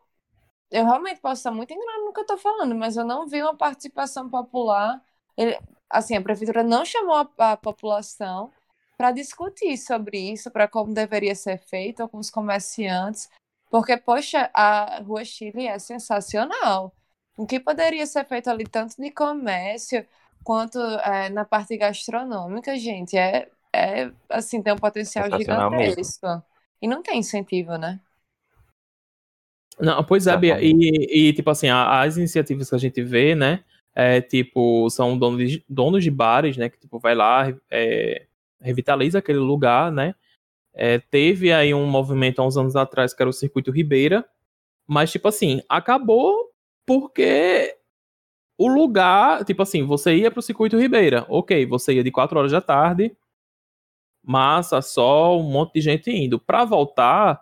Eu 0.70 0.84
realmente 0.84 1.20
posso 1.20 1.40
estar 1.40 1.50
muito 1.52 1.72
enganado 1.72 2.04
no 2.04 2.12
que 2.12 2.20
eu 2.20 2.26
tô 2.26 2.36
falando, 2.36 2.74
mas 2.74 2.96
eu 2.96 3.04
não 3.04 3.26
vi 3.28 3.42
uma 3.42 3.56
participação 3.56 4.28
popular. 4.28 5.00
Ele- 5.36 5.58
assim, 5.88 6.16
a 6.16 6.22
prefeitura 6.22 6.62
não 6.64 6.84
chamou 6.84 7.14
a, 7.16 7.52
a 7.52 7.56
população 7.56 8.52
para 8.96 9.12
discutir 9.12 9.76
sobre 9.76 10.18
isso, 10.32 10.50
para 10.50 10.66
como 10.68 10.92
deveria 10.94 11.34
ser 11.34 11.58
feito 11.58 12.08
com 12.08 12.18
os 12.18 12.30
comerciantes, 12.30 13.28
porque, 13.74 13.96
poxa, 13.96 14.48
a 14.54 15.00
Rua 15.02 15.24
Chile 15.24 15.66
é 15.66 15.80
sensacional. 15.80 16.94
O 17.36 17.44
que 17.44 17.58
poderia 17.58 18.06
ser 18.06 18.24
feito 18.24 18.48
ali, 18.48 18.62
tanto 18.62 18.94
de 18.96 19.10
comércio 19.10 20.06
quanto 20.44 20.78
é, 20.78 21.28
na 21.28 21.44
parte 21.44 21.76
gastronômica, 21.76 22.78
gente, 22.78 23.16
é, 23.18 23.48
é 23.74 24.12
assim, 24.30 24.62
tem 24.62 24.72
um 24.72 24.76
potencial 24.76 25.24
Sensacional 25.24 25.72
mesmo. 25.72 25.90
gigantesco. 25.90 26.26
E 26.80 26.86
não 26.86 27.02
tem 27.02 27.18
incentivo, 27.18 27.76
né? 27.76 27.98
Não, 29.80 30.04
pois 30.04 30.28
é, 30.28 30.36
Bia, 30.36 30.62
e, 30.62 31.30
e, 31.30 31.32
tipo 31.32 31.50
assim, 31.50 31.68
a- 31.68 32.00
as 32.02 32.16
iniciativas 32.16 32.70
que 32.70 32.76
a 32.76 32.78
gente 32.78 33.02
vê, 33.02 33.34
né, 33.34 33.64
é, 33.92 34.20
tipo, 34.20 34.88
são 34.88 35.18
donos 35.18 35.50
de, 35.50 35.64
donos 35.68 36.04
de 36.04 36.12
bares, 36.12 36.56
né, 36.56 36.68
que 36.68 36.78
tipo, 36.78 37.00
vai 37.00 37.16
lá, 37.16 37.52
é, 37.68 38.24
revitaliza 38.60 39.18
aquele 39.18 39.40
lugar, 39.40 39.90
né, 39.90 40.14
É, 40.74 40.98
teve 40.98 41.52
aí 41.52 41.72
um 41.72 41.86
movimento 41.86 42.42
há 42.42 42.46
uns 42.46 42.56
anos 42.56 42.74
atrás 42.74 43.14
que 43.14 43.22
era 43.22 43.30
o 43.30 43.32
Circuito 43.32 43.70
Ribeira, 43.70 44.24
mas, 44.86 45.12
tipo 45.12 45.28
assim, 45.28 45.62
acabou 45.68 46.52
porque 46.84 47.76
o 48.58 48.68
lugar, 48.68 49.44
tipo 49.44 49.62
assim, 49.62 49.84
você 49.84 50.16
ia 50.16 50.30
pro 50.30 50.42
Circuito 50.42 50.78
Ribeira, 50.78 51.24
ok, 51.28 51.64
você 51.66 51.94
ia 51.94 52.04
de 52.04 52.10
4 52.10 52.38
horas 52.38 52.52
da 52.52 52.60
tarde, 52.60 53.16
massa, 54.22 54.80
sol, 54.82 55.40
um 55.40 55.50
monte 55.50 55.74
de 55.74 55.80
gente 55.80 56.10
indo. 56.10 56.38
Pra 56.38 56.64
voltar, 56.64 57.40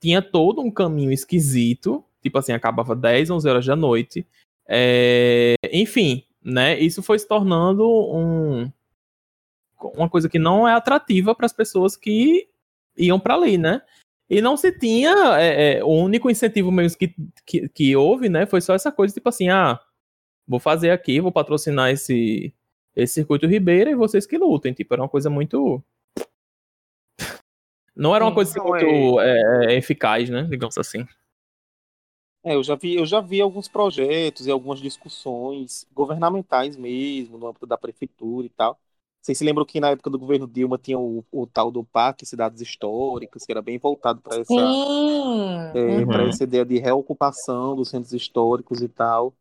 tinha 0.00 0.22
todo 0.22 0.60
um 0.60 0.70
caminho 0.70 1.12
esquisito, 1.12 2.04
tipo 2.22 2.38
assim, 2.38 2.52
acabava 2.52 2.96
10, 2.96 3.30
11 3.30 3.48
horas 3.48 3.66
da 3.66 3.76
noite. 3.76 4.26
É, 4.66 5.54
enfim, 5.72 6.24
né? 6.42 6.78
Isso 6.78 7.02
foi 7.02 7.18
se 7.18 7.26
tornando 7.28 7.86
um, 7.88 8.70
uma 9.94 10.08
coisa 10.08 10.28
que 10.28 10.38
não 10.38 10.66
é 10.66 10.74
atrativa 10.74 11.34
para 11.34 11.46
as 11.46 11.52
pessoas 11.52 11.96
que 11.96 12.48
iam 12.96 13.18
para 13.18 13.34
ali, 13.34 13.58
né? 13.58 13.82
E 14.28 14.40
não 14.40 14.56
se 14.56 14.72
tinha 14.72 15.12
é, 15.38 15.78
é, 15.78 15.84
o 15.84 15.88
único 15.88 16.30
incentivo 16.30 16.70
mesmo 16.70 16.98
que, 16.98 17.14
que, 17.44 17.68
que 17.68 17.96
houve, 17.96 18.28
né? 18.28 18.46
Foi 18.46 18.60
só 18.60 18.74
essa 18.74 18.90
coisa, 18.90 19.12
tipo 19.12 19.28
assim, 19.28 19.50
ah, 19.50 19.78
vou 20.46 20.58
fazer 20.58 20.90
aqui, 20.90 21.20
vou 21.20 21.30
patrocinar 21.30 21.90
esse, 21.90 22.54
esse 22.96 23.14
circuito 23.14 23.46
Ribeira 23.46 23.90
e 23.90 23.94
vocês 23.94 24.26
que 24.26 24.38
lutem. 24.38 24.72
Tipo, 24.72 24.94
era 24.94 25.02
uma 25.02 25.08
coisa 25.08 25.28
muito. 25.28 25.82
Não 27.94 28.16
era 28.16 28.24
uma 28.24 28.32
coisa 28.32 28.50
assim, 28.50 28.60
Não, 28.60 28.68
muito 28.68 29.20
é, 29.20 29.74
eficaz, 29.74 30.30
né? 30.30 30.44
Digamos 30.44 30.78
assim. 30.78 31.06
É, 32.44 32.54
eu 32.54 32.62
já 32.62 32.74
vi, 32.74 32.96
eu 32.96 33.06
já 33.06 33.20
vi 33.20 33.40
alguns 33.40 33.68
projetos 33.68 34.46
e 34.46 34.50
algumas 34.50 34.80
discussões 34.80 35.86
governamentais 35.92 36.76
mesmo, 36.76 37.38
no 37.38 37.46
âmbito 37.46 37.66
da 37.66 37.78
prefeitura 37.78 38.46
e 38.46 38.50
tal. 38.50 38.78
Vocês 39.22 39.38
se 39.38 39.44
lembram 39.44 39.66
que 39.66 39.80
na 39.80 39.90
época 39.90 40.10
do 40.10 40.18
governo 40.18 40.48
Dilma 40.48 40.78
tinha 40.78 40.98
o, 40.98 41.24
o 41.32 41.46
tal 41.46 41.70
do 41.70 41.84
Parque 41.84 42.26
Cidades 42.26 42.60
Históricas, 42.60 43.46
que 43.46 43.52
era 43.52 43.62
bem 43.62 43.78
voltado 43.78 44.20
para 44.22 44.38
essa, 44.38 44.78
é, 45.74 46.02
Uhum. 46.04 46.28
essa 46.28 46.44
ideia 46.44 46.64
de 46.64 46.78
reocupação 46.78 47.76
dos 47.76 47.88
centros 47.90 48.12
históricos 48.12 48.82
e 48.82 48.88
tal. 48.88 49.34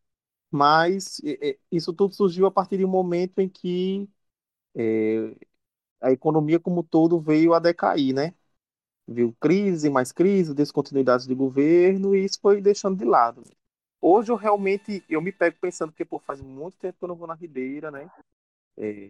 Mas 0.51 1.21
é, 1.25 1.57
isso 1.71 1.93
tudo 1.93 2.15
surgiu 2.15 2.45
a 2.47 2.51
partir 2.51 2.77
de 2.77 2.85
um 2.85 2.89
momento 2.89 3.39
em 3.39 3.49
que 3.49 4.09
é, 4.75 5.35
a 6.01 6.11
economia 6.11 6.59
como 6.59 6.83
todo 6.83 7.19
veio 7.19 7.53
a 7.53 7.59
decair, 7.59 8.13
né? 8.15 8.33
Viu 9.07 9.35
crise, 9.39 9.89
mais 9.89 10.11
crise, 10.11 10.53
descontinuidades 10.53 11.27
de 11.27 11.35
governo 11.35 12.15
e 12.15 12.25
isso 12.25 12.39
foi 12.41 12.61
deixando 12.61 12.97
de 12.97 13.05
lado. 13.05 13.43
Hoje 14.01 14.31
eu 14.31 14.35
realmente 14.37 15.03
eu 15.09 15.21
me 15.21 15.31
pego 15.31 15.57
pensando 15.61 15.93
que 15.93 16.05
pô, 16.05 16.19
faz 16.19 16.41
muito 16.41 16.77
tempo 16.79 16.97
que 16.99 17.05
eu 17.05 17.09
não 17.09 17.15
vou 17.15 17.27
na 17.27 17.35
Ribeira, 17.35 17.91
né? 17.91 18.09
É, 18.77 19.09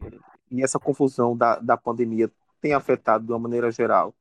e 0.49 0.63
essa 0.63 0.79
confusão 0.79 1.35
da, 1.35 1.59
da 1.59 1.77
pandemia 1.77 2.29
tem 2.59 2.73
afetado 2.73 3.25
de 3.25 3.31
uma 3.31 3.39
maneira 3.39 3.71
geral 3.71 4.13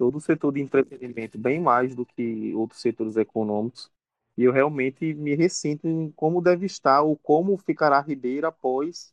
todo 0.00 0.16
o 0.16 0.20
setor 0.20 0.50
de 0.54 0.62
entretenimento 0.62 1.36
bem 1.36 1.60
mais 1.60 1.94
do 1.94 2.06
que 2.06 2.54
outros 2.54 2.80
setores 2.80 3.18
econômicos. 3.18 3.90
E 4.34 4.44
eu 4.44 4.50
realmente 4.50 5.12
me 5.12 5.34
ressinto 5.34 5.86
em 5.86 6.10
como 6.12 6.40
deve 6.40 6.64
estar 6.64 7.02
ou 7.02 7.14
como 7.18 7.58
ficará 7.58 8.00
Ribeira 8.00 8.48
após 8.48 9.12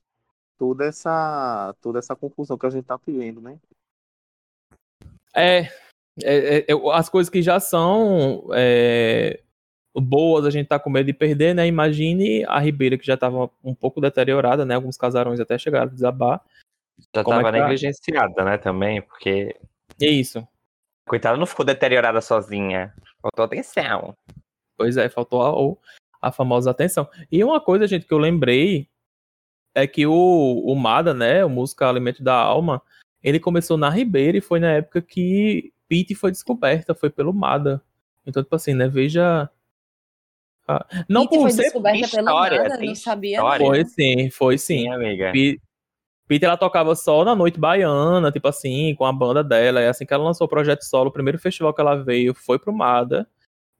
toda 0.58 0.86
essa 0.86 1.76
toda 1.82 2.00
essa 2.00 2.16
confusão 2.16 2.58
que 2.58 2.66
a 2.66 2.70
gente 2.70 2.84
está 2.84 2.98
vivendo, 3.06 3.42
né? 3.42 3.60
É, 5.36 5.64
é, 6.24 6.60
é, 6.60 6.66
é, 6.70 6.74
as 6.94 7.10
coisas 7.10 7.30
que 7.30 7.42
já 7.42 7.60
são 7.60 8.48
é, 8.54 9.44
boas, 10.02 10.46
a 10.46 10.50
gente 10.50 10.68
tá 10.68 10.80
com 10.80 10.90
medo 10.90 11.06
de 11.06 11.14
perder, 11.14 11.56
né? 11.56 11.68
Imagine 11.68 12.46
a 12.46 12.60
Ribeira, 12.60 12.98
que 12.98 13.06
já 13.06 13.18
tava 13.18 13.50
um 13.64 13.74
pouco 13.74 14.00
deteriorada, 14.00 14.66
né? 14.66 14.76
Alguns 14.76 14.98
casarões 14.98 15.40
até 15.40 15.58
chegaram 15.58 15.88
a 15.88 15.94
desabar. 15.94 16.42
Já 17.16 17.24
Como 17.24 17.40
é 17.40 17.44
tá? 17.44 17.52
negligenciada, 17.52 18.44
né, 18.44 18.58
também, 18.58 19.02
porque. 19.02 19.56
É 20.02 20.08
isso. 20.08 20.48
Coitada, 21.08 21.38
não 21.38 21.46
ficou 21.46 21.66
deteriorada 21.66 22.22
sozinha. 22.22 22.94
Faltou 23.22 23.46
atenção. 23.46 24.16
Pois 24.76 24.98
é, 24.98 25.10
faltou 25.10 25.80
a, 26.22 26.28
a 26.28 26.32
famosa 26.32 26.70
atenção. 26.70 27.08
E 27.32 27.44
uma 27.44 27.62
coisa, 27.62 27.88
gente, 27.88 28.06
que 28.06 28.14
eu 28.14 28.18
lembrei 28.18 28.88
é 29.74 29.88
que 29.88 30.06
o, 30.06 30.64
o 30.66 30.76
Mada, 30.76 31.14
né, 31.14 31.46
o 31.46 31.50
música 31.50 31.88
Alimento 31.88 32.24
da 32.24 32.36
Alma, 32.36 32.82
ele 33.24 33.40
começou 33.40 33.78
na 33.78 33.90
Ribeira 33.90 34.38
e 34.38 34.42
foi 34.42 34.60
na 34.60 34.72
época 34.72 35.02
que 35.02 35.72
Pete 35.88 36.16
foi 36.16 36.32
descoberta, 36.32 36.94
foi 36.94 37.10
pelo 37.10 37.34
Mada. 37.34 37.82
Então, 38.26 38.44
tipo 38.44 38.56
assim, 38.56 38.74
né, 38.74 38.88
veja... 38.88 39.50
Ah, 40.68 40.86
não 41.08 41.22
Pitty 41.22 41.36
por 41.36 41.42
foi 41.44 41.52
ser... 41.52 41.62
descoberta 41.64 42.08
pelo 42.10 42.28
história, 42.28 42.64
nada, 42.64 42.78
tem 42.78 42.88
não 42.90 42.96
sabia. 42.96 43.38
história. 43.38 43.66
Foi 43.66 43.86
sim, 43.86 44.30
foi 44.30 44.58
sim. 44.58 44.80
Sim, 44.80 44.90
amiga. 44.90 45.32
Pete, 46.28 46.44
ela 46.44 46.58
tocava 46.58 46.94
só 46.94 47.24
na 47.24 47.34
noite 47.34 47.58
baiana, 47.58 48.30
tipo 48.34 48.50
assim, 48.50 48.94
com 48.96 49.06
a 49.06 49.14
banda 49.14 49.42
dela. 49.42 49.80
É 49.80 49.88
assim 49.88 50.06
que 50.06 50.14
ela 50.14 50.26
lançou 50.26 50.46
o 50.46 50.50
projeto 50.50 50.82
solo. 50.84 51.10
O 51.10 51.14
primeiro 51.14 51.40
festival 51.40 51.74
que 51.74 51.80
ela 51.80 51.96
veio 51.96 52.34
foi 52.34 52.60
pro 52.60 52.74
Mada, 52.74 53.26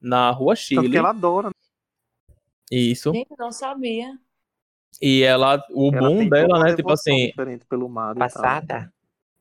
na 0.00 0.30
Rua 0.30 0.54
Tanto 0.54 0.62
Chile. 0.62 0.88
que 0.90 0.96
ela 0.96 1.10
adora. 1.10 1.48
né? 1.48 1.52
Isso. 2.70 3.12
Gente, 3.12 3.28
não 3.38 3.52
sabia. 3.52 4.18
E 5.00 5.22
ela, 5.22 5.62
o 5.70 5.94
Ela 5.94 6.08
boom 6.08 6.28
dela, 6.28 6.64
né, 6.64 6.74
tipo 6.74 6.90
assim, 6.90 7.30
pelo 7.36 7.50
e 7.52 7.58
tal. 7.58 8.14
Passada. 8.16 8.92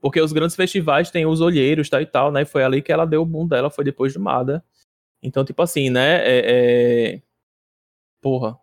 porque 0.02 0.20
os 0.20 0.34
grandes 0.34 0.56
festivais 0.56 1.10
têm 1.10 1.26
os 1.26 1.40
olheiros, 1.40 1.90
tal 1.90 2.02
e 2.02 2.06
tal, 2.06 2.32
né, 2.32 2.42
e 2.42 2.46
foi 2.46 2.64
ali 2.64 2.82
que 2.82 2.92
ela 2.92 3.06
deu 3.06 3.22
o 3.22 3.26
boom 3.26 3.48
dela, 3.48 3.70
foi 3.70 3.86
depois 3.86 4.14
do 4.14 4.20
Mada. 4.20 4.64
Então, 5.24 5.44
tipo 5.46 5.62
assim, 5.62 5.90
né, 5.90 6.18
é, 6.24 6.42
é- 7.16 7.22
porra, 8.22 8.60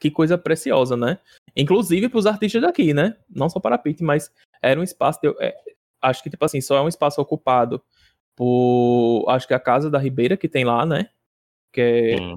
que 0.00 0.10
coisa 0.10 0.38
preciosa, 0.38 0.96
né? 0.96 1.18
Inclusive 1.54 2.08
pros 2.08 2.26
artistas 2.26 2.62
daqui, 2.62 2.94
né, 2.94 3.16
não 3.28 3.50
só 3.50 3.60
para 3.60 3.74
a 3.74 3.78
Pete, 3.78 4.02
mas 4.02 4.32
era 4.62 4.80
um 4.80 4.82
espaço, 4.82 5.20
de, 5.22 5.28
é, 5.40 5.54
acho 6.00 6.22
que, 6.22 6.30
tipo 6.30 6.44
assim, 6.44 6.60
só 6.60 6.76
é 6.76 6.80
um 6.80 6.88
espaço 6.88 7.20
ocupado 7.20 7.82
por, 8.34 9.26
acho 9.28 9.46
que 9.46 9.54
a 9.54 9.60
Casa 9.60 9.90
da 9.90 9.98
Ribeira 9.98 10.36
que 10.36 10.48
tem 10.48 10.64
lá, 10.64 10.86
né, 10.86 11.10
que 11.72 11.80
é, 11.80 12.16
Sim. 12.16 12.36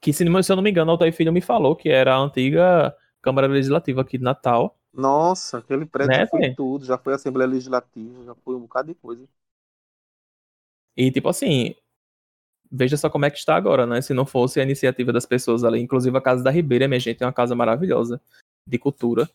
que 0.00 0.12
se 0.12 0.24
eu 0.24 0.56
não 0.56 0.62
me 0.62 0.70
engano, 0.70 0.90
o 0.90 0.92
Altair 0.92 1.12
Filho 1.12 1.32
me 1.32 1.40
falou 1.42 1.76
que 1.76 1.90
era 1.90 2.14
a 2.14 2.18
antiga 2.18 2.96
Câmara 3.20 3.46
Legislativa 3.46 4.00
aqui 4.00 4.16
de 4.16 4.24
Natal, 4.24 4.78
Nossa, 4.92 5.58
aquele 5.58 5.84
prédio 5.84 6.12
Né, 6.12 6.20
já 6.20 6.26
foi 6.28 6.54
tudo, 6.54 6.84
já 6.86 6.96
foi 6.96 7.12
Assembleia 7.12 7.50
Legislativa, 7.50 8.24
já 8.24 8.34
foi 8.36 8.54
um 8.54 8.60
bocado 8.60 8.88
de 8.88 8.94
coisa. 8.94 9.28
E, 10.96 11.10
tipo 11.10 11.28
assim, 11.28 11.74
veja 12.70 12.96
só 12.96 13.08
como 13.08 13.24
é 13.24 13.30
que 13.30 13.38
está 13.38 13.56
agora, 13.56 13.86
né? 13.86 14.00
Se 14.00 14.14
não 14.14 14.26
fosse 14.26 14.60
a 14.60 14.62
iniciativa 14.62 15.12
das 15.12 15.26
pessoas 15.26 15.64
ali. 15.64 15.80
Inclusive, 15.80 16.16
a 16.16 16.20
Casa 16.20 16.42
da 16.42 16.50
Ribeira, 16.50 16.88
minha 16.88 17.00
gente, 17.00 17.22
é 17.22 17.26
uma 17.26 17.32
casa 17.32 17.54
maravilhosa 17.54 18.20
de 18.66 18.78
cultura. 18.78 19.28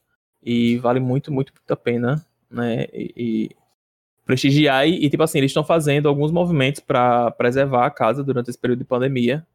E 0.43 0.77
vale 0.77 0.99
muito, 0.99 1.31
muito, 1.31 1.53
muito 1.53 1.71
a 1.71 1.75
pena, 1.75 2.25
né? 2.49 2.85
E, 2.93 3.13
e 3.15 3.49
prestigiar. 4.25 4.87
E, 4.87 5.05
e, 5.05 5.09
tipo 5.09 5.23
assim, 5.23 5.37
eles 5.37 5.51
estão 5.51 5.63
fazendo 5.63 6.09
alguns 6.09 6.31
movimentos 6.31 6.81
para 6.81 7.31
preservar 7.31 7.85
a 7.85 7.91
casa 7.91 8.23
durante 8.23 8.49
esse 8.49 8.59
período 8.59 8.79
de 8.79 8.85
pandemia. 8.85 9.45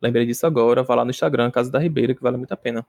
Lembrei 0.00 0.26
disso 0.26 0.46
agora. 0.46 0.82
Vá 0.82 0.94
lá 0.94 1.04
no 1.04 1.10
Instagram, 1.10 1.50
Casa 1.50 1.70
da 1.70 1.78
Ribeira, 1.78 2.14
que 2.14 2.22
vale 2.22 2.36
muito 2.36 2.52
a 2.52 2.56
pena. 2.56 2.86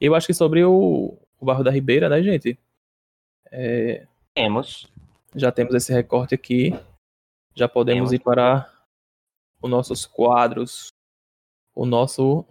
Eu 0.00 0.14
acho 0.14 0.26
que 0.26 0.34
sobre 0.34 0.64
o, 0.64 1.18
o 1.38 1.44
bairro 1.44 1.64
da 1.64 1.70
Ribeira, 1.70 2.08
né, 2.08 2.22
gente? 2.22 2.58
É, 3.50 4.06
Temos. 4.34 4.86
já 5.34 5.50
temos 5.50 5.74
esse 5.74 5.92
recorte 5.92 6.34
aqui. 6.34 6.72
Já 7.54 7.68
podemos 7.68 8.10
Temos. 8.10 8.12
ir 8.12 8.24
para 8.24 8.69
os 9.62 9.70
nossos 9.70 10.06
quadros. 10.06 10.92
O 11.74 11.86
nosso. 11.86 12.44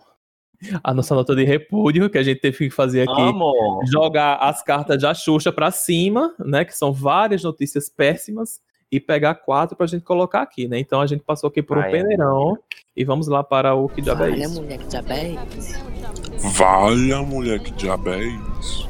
A 0.84 0.94
nossa 0.94 1.16
nota 1.16 1.34
de 1.34 1.46
repúdio, 1.46 2.10
que 2.10 2.18
a 2.18 2.24
gente 2.24 2.42
teve 2.42 2.58
que 2.58 2.70
fazer 2.70 3.08
aqui. 3.10 3.22
Amo. 3.22 3.82
Jogar 3.90 4.36
as 4.36 4.62
cartas 4.62 5.02
da 5.02 5.14
Xuxa 5.14 5.54
para 5.54 5.72
cima, 5.72 6.36
né? 6.38 6.66
Que 6.66 6.76
são 6.76 6.92
várias 6.92 7.44
notícias 7.44 7.90
péssimas. 7.90 8.60
E 8.92 9.00
pegar 9.00 9.36
quatro 9.36 9.78
pra 9.78 9.86
gente 9.86 10.04
colocar 10.04 10.42
aqui, 10.42 10.68
né? 10.68 10.80
Então 10.80 11.00
a 11.00 11.06
gente 11.06 11.24
passou 11.24 11.48
aqui 11.48 11.62
por 11.62 11.78
um 11.78 11.82
Vai, 11.82 11.92
peneirão. 11.92 12.58
E 12.98 13.06
vamos 13.06 13.28
lá 13.28 13.44
para 13.44 13.76
o 13.76 13.88
que 13.88 14.02
diabo 14.02 14.24
é 14.24 14.32
Olha, 14.32 14.44
isso. 14.44 14.62
mulher, 14.62 14.80
que 14.80 14.88
diabo 14.88 15.14
é 15.14 15.30
isso? 15.30 16.56
Valha, 16.58 17.22
mulher, 17.22 17.60
que 17.60 17.72
diabo 17.72 18.10
é 18.10 18.24
isso? 18.60 18.90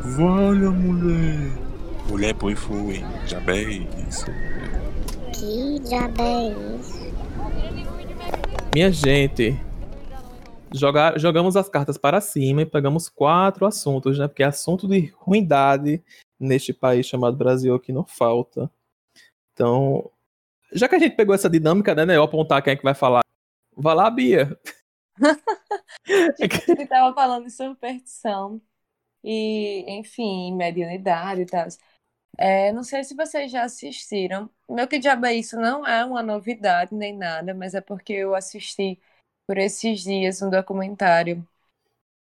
Valha, 0.00 0.70
mulher. 0.70 1.66
Mulher, 2.08 2.34
põe 2.34 2.54
foi. 2.54 3.04
Diabo 3.26 3.50
é 3.50 3.62
isso? 4.08 4.26
Que 5.34 5.80
diabo 5.80 6.22
é 6.22 6.48
isso? 6.78 7.05
Minha 8.74 8.92
gente, 8.92 9.58
jogar, 10.74 11.18
jogamos 11.18 11.56
as 11.56 11.68
cartas 11.68 11.96
para 11.96 12.20
cima 12.20 12.62
e 12.62 12.66
pegamos 12.66 13.08
quatro 13.08 13.66
assuntos, 13.66 14.18
né? 14.18 14.28
Porque 14.28 14.42
assunto 14.42 14.86
de 14.86 15.12
ruindade 15.16 16.02
neste 16.38 16.72
país 16.72 17.06
chamado 17.06 17.36
Brasil 17.36 17.74
aqui 17.74 17.92
não 17.92 18.04
falta. 18.04 18.70
Então, 19.52 20.10
já 20.72 20.88
que 20.88 20.94
a 20.94 20.98
gente 20.98 21.16
pegou 21.16 21.34
essa 21.34 21.48
dinâmica, 21.48 21.94
né? 21.94 22.04
né, 22.04 22.16
Eu 22.16 22.22
apontar 22.22 22.62
quem 22.62 22.72
é 22.72 22.76
que 22.76 22.82
vai 22.82 22.94
falar. 22.94 23.22
Vai 23.74 23.94
lá, 23.94 24.10
Bia. 24.10 24.58
Ele 26.06 26.86
tava 26.86 27.14
falando 27.14 27.44
de 27.44 27.50
superstição 27.50 28.60
e, 29.24 29.84
enfim, 29.88 30.54
mediunidade 30.54 31.42
e 31.42 31.46
tal. 31.46 31.66
É, 32.38 32.72
não 32.72 32.82
sei 32.82 33.02
se 33.02 33.14
vocês 33.14 33.50
já 33.50 33.64
assistiram. 33.64 34.50
Meu 34.68 34.86
que 34.86 34.98
diabo 34.98 35.26
é 35.26 35.34
isso? 35.34 35.56
Não 35.56 35.86
é 35.86 36.04
uma 36.04 36.22
novidade 36.22 36.94
nem 36.94 37.16
nada, 37.16 37.54
mas 37.54 37.74
é 37.74 37.80
porque 37.80 38.12
eu 38.12 38.34
assisti 38.34 39.00
por 39.46 39.56
esses 39.58 40.02
dias 40.02 40.42
um 40.42 40.50
documentário 40.50 41.46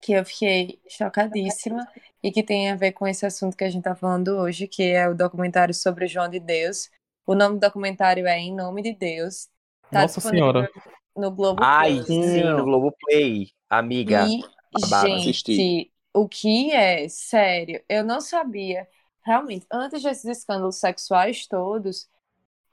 que 0.00 0.12
eu 0.12 0.24
fiquei 0.24 0.80
chocadíssima 0.88 1.86
e 2.22 2.30
que 2.30 2.42
tem 2.42 2.70
a 2.70 2.76
ver 2.76 2.92
com 2.92 3.06
esse 3.06 3.26
assunto 3.26 3.56
que 3.56 3.64
a 3.64 3.70
gente 3.70 3.82
tá 3.82 3.94
falando 3.94 4.28
hoje, 4.28 4.66
que 4.66 4.82
é 4.82 5.08
o 5.08 5.14
documentário 5.14 5.74
sobre 5.74 6.04
o 6.04 6.08
João 6.08 6.28
de 6.28 6.38
Deus. 6.38 6.90
O 7.26 7.34
nome 7.34 7.56
do 7.56 7.60
documentário 7.60 8.26
é 8.26 8.38
Em 8.38 8.54
Nome 8.54 8.82
de 8.82 8.94
Deus. 8.94 9.48
Tá 9.90 10.02
Nossa 10.02 10.20
disponível 10.20 10.52
Senhora. 10.52 10.70
No 11.16 11.30
Globo 11.32 11.62
Ai, 11.62 12.02
sim, 12.04 12.42
no 12.42 12.64
Globoplay. 12.64 13.50
Amiga. 13.68 14.24
e, 14.26 14.40
gente, 14.86 15.30
assisti. 15.30 15.92
o 16.14 16.28
que 16.28 16.70
é, 16.70 17.08
sério, 17.08 17.82
eu 17.88 18.04
não 18.04 18.20
sabia. 18.20 18.88
Realmente, 19.28 19.66
antes 19.70 20.02
desses 20.02 20.24
escândalos 20.24 20.76
sexuais 20.76 21.46
todos, 21.46 22.08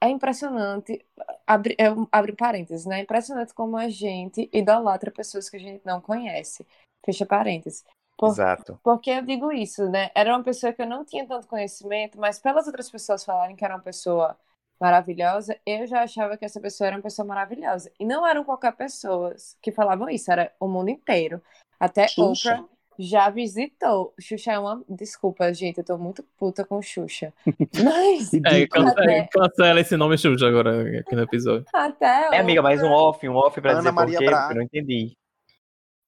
é 0.00 0.08
impressionante. 0.08 1.04
Abre, 1.46 1.76
é 1.78 1.84
abre 2.10 2.32
parênteses, 2.32 2.86
né? 2.86 3.00
É 3.00 3.02
impressionante 3.02 3.52
como 3.52 3.76
a 3.76 3.90
gente 3.90 4.48
idolatra 4.50 5.10
pessoas 5.10 5.50
que 5.50 5.58
a 5.58 5.60
gente 5.60 5.84
não 5.84 6.00
conhece. 6.00 6.66
Fecha 7.04 7.26
parênteses. 7.26 7.84
Por- 8.16 8.30
Exato. 8.30 8.80
porque 8.82 9.10
eu 9.10 9.20
digo 9.20 9.52
isso, 9.52 9.86
né? 9.90 10.10
Era 10.14 10.34
uma 10.34 10.42
pessoa 10.42 10.72
que 10.72 10.80
eu 10.80 10.86
não 10.86 11.04
tinha 11.04 11.26
tanto 11.26 11.46
conhecimento, 11.46 12.18
mas 12.18 12.38
pelas 12.38 12.66
outras 12.66 12.88
pessoas 12.88 13.22
falarem 13.22 13.54
que 13.54 13.62
era 13.62 13.74
uma 13.74 13.82
pessoa 13.82 14.34
maravilhosa, 14.80 15.60
eu 15.66 15.86
já 15.86 16.04
achava 16.04 16.38
que 16.38 16.44
essa 16.46 16.58
pessoa 16.58 16.86
era 16.86 16.96
uma 16.96 17.02
pessoa 17.02 17.28
maravilhosa. 17.28 17.92
E 18.00 18.06
não 18.06 18.26
eram 18.26 18.44
qualquer 18.44 18.72
pessoas 18.74 19.58
que 19.60 19.70
falavam 19.70 20.08
isso, 20.08 20.32
era 20.32 20.50
o 20.58 20.66
mundo 20.66 20.88
inteiro. 20.88 21.42
Até 21.78 22.08
Xuxa. 22.08 22.54
Oprah 22.54 22.75
já 22.98 23.28
visitou. 23.30 24.12
Xuxa 24.20 24.52
é 24.52 24.58
uma. 24.58 24.82
Desculpa, 24.88 25.52
gente, 25.52 25.78
eu 25.78 25.84
tô 25.84 25.96
muito 25.98 26.22
puta 26.38 26.64
com 26.64 26.80
Xuxa. 26.82 27.32
Mas 27.82 28.32
É, 28.34 28.36
Ridículo. 28.38 28.84
cancela, 28.86 29.02
Até- 29.04 29.28
cancela 29.32 29.80
esse 29.80 29.96
nome 29.96 30.18
Xuxa 30.18 30.46
agora 30.48 30.98
aqui 31.00 31.14
no 31.14 31.22
episódio. 31.22 31.66
até 31.72 32.34
É, 32.36 32.38
amiga, 32.38 32.62
mais 32.62 32.82
um 32.82 32.90
off, 32.90 33.28
um 33.28 33.34
off 33.36 33.60
pra 33.60 33.72
Ana 33.72 33.78
dizer 33.80 33.90
por 33.90 33.94
Maria 33.96 34.18
quê, 34.18 34.24
Braga. 34.26 34.40
porque 34.42 34.52
eu 34.52 34.56
não 34.56 34.62
entendi. 34.64 35.12